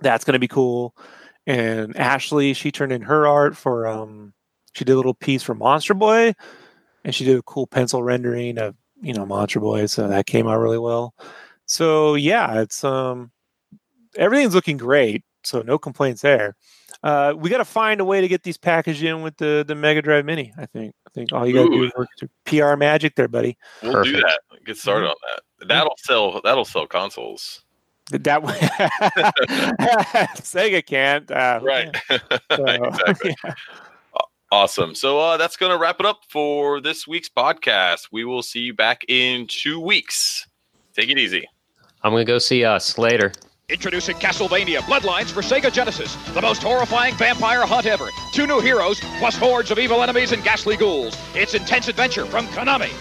that's 0.00 0.24
going 0.24 0.32
to 0.32 0.40
be 0.40 0.48
cool. 0.48 0.96
And 1.46 1.96
Ashley, 1.96 2.52
she 2.54 2.72
turned 2.72 2.92
in 2.92 3.02
her 3.02 3.26
art 3.26 3.56
for, 3.56 3.86
um, 3.86 4.32
she 4.72 4.84
did 4.84 4.92
a 4.92 4.96
little 4.96 5.14
piece 5.14 5.42
for 5.42 5.54
Monster 5.54 5.94
Boy, 5.94 6.34
and 7.04 7.14
she 7.14 7.24
did 7.24 7.38
a 7.38 7.42
cool 7.42 7.66
pencil 7.66 8.02
rendering 8.02 8.58
of, 8.58 8.74
you 9.00 9.12
know, 9.12 9.26
Monster 9.26 9.60
Boy. 9.60 9.86
So 9.86 10.08
that 10.08 10.26
came 10.26 10.46
out 10.46 10.58
really 10.58 10.78
well. 10.78 11.14
So 11.66 12.14
yeah, 12.14 12.60
it's 12.60 12.84
um, 12.84 13.30
everything's 14.16 14.54
looking 14.54 14.76
great. 14.76 15.24
So 15.44 15.62
no 15.62 15.78
complaints 15.78 16.22
there. 16.22 16.56
Uh, 17.02 17.34
we 17.36 17.50
got 17.50 17.58
to 17.58 17.64
find 17.64 18.00
a 18.00 18.04
way 18.04 18.20
to 18.20 18.28
get 18.28 18.42
these 18.42 18.56
packaged 18.56 19.02
in 19.02 19.22
with 19.22 19.36
the 19.36 19.64
the 19.66 19.74
Mega 19.74 20.02
Drive 20.02 20.24
Mini. 20.24 20.52
I 20.58 20.66
think. 20.66 20.94
I 21.06 21.10
think 21.10 21.32
all 21.32 21.46
you 21.46 21.54
got 21.54 21.64
to 21.64 21.70
do 21.70 21.84
is 21.84 21.92
work 21.96 22.08
PR 22.44 22.76
magic 22.76 23.14
there, 23.14 23.28
buddy. 23.28 23.56
We'll 23.82 24.02
do 24.02 24.12
that. 24.12 24.40
Get 24.64 24.76
started 24.76 25.08
on 25.08 25.14
that. 25.28 25.68
That'll 25.68 25.96
sell. 25.98 26.40
That'll 26.42 26.64
sell 26.64 26.86
consoles. 26.86 27.62
That 28.10 28.42
way, 28.42 28.52
Sega 30.38 30.84
can't. 30.84 31.28
Uh, 31.30 31.58
Right. 31.62 31.96
so, 32.54 32.64
exactly. 32.64 33.34
yeah. 33.44 33.54
Awesome. 34.52 34.94
So 34.94 35.18
uh, 35.18 35.36
that's 35.36 35.56
going 35.56 35.72
to 35.72 35.78
wrap 35.78 35.98
it 36.00 36.06
up 36.06 36.20
for 36.28 36.80
this 36.80 37.06
week's 37.06 37.28
podcast. 37.28 38.08
We 38.12 38.24
will 38.24 38.42
see 38.42 38.60
you 38.60 38.74
back 38.74 39.04
in 39.08 39.46
two 39.48 39.80
weeks. 39.80 40.46
Take 40.94 41.10
it 41.10 41.18
easy. 41.18 41.46
I'm 42.02 42.12
gonna 42.12 42.24
go 42.24 42.38
see 42.38 42.64
us 42.64 42.98
later. 42.98 43.32
Introducing 43.68 44.16
Castlevania 44.16 44.78
Bloodlines 44.78 45.30
for 45.30 45.42
Sega 45.42 45.72
Genesis, 45.72 46.14
the 46.34 46.40
most 46.40 46.62
horrifying 46.62 47.16
vampire 47.16 47.66
hunt 47.66 47.84
ever. 47.86 48.08
Two 48.32 48.46
new 48.46 48.60
heroes, 48.60 49.00
plus 49.18 49.36
hordes 49.36 49.72
of 49.72 49.78
evil 49.78 50.02
enemies 50.02 50.30
and 50.30 50.44
ghastly 50.44 50.76
ghouls. 50.76 51.16
It's 51.34 51.54
intense 51.54 51.88
adventure 51.88 52.24
from 52.24 52.46
Konami. 52.48 52.92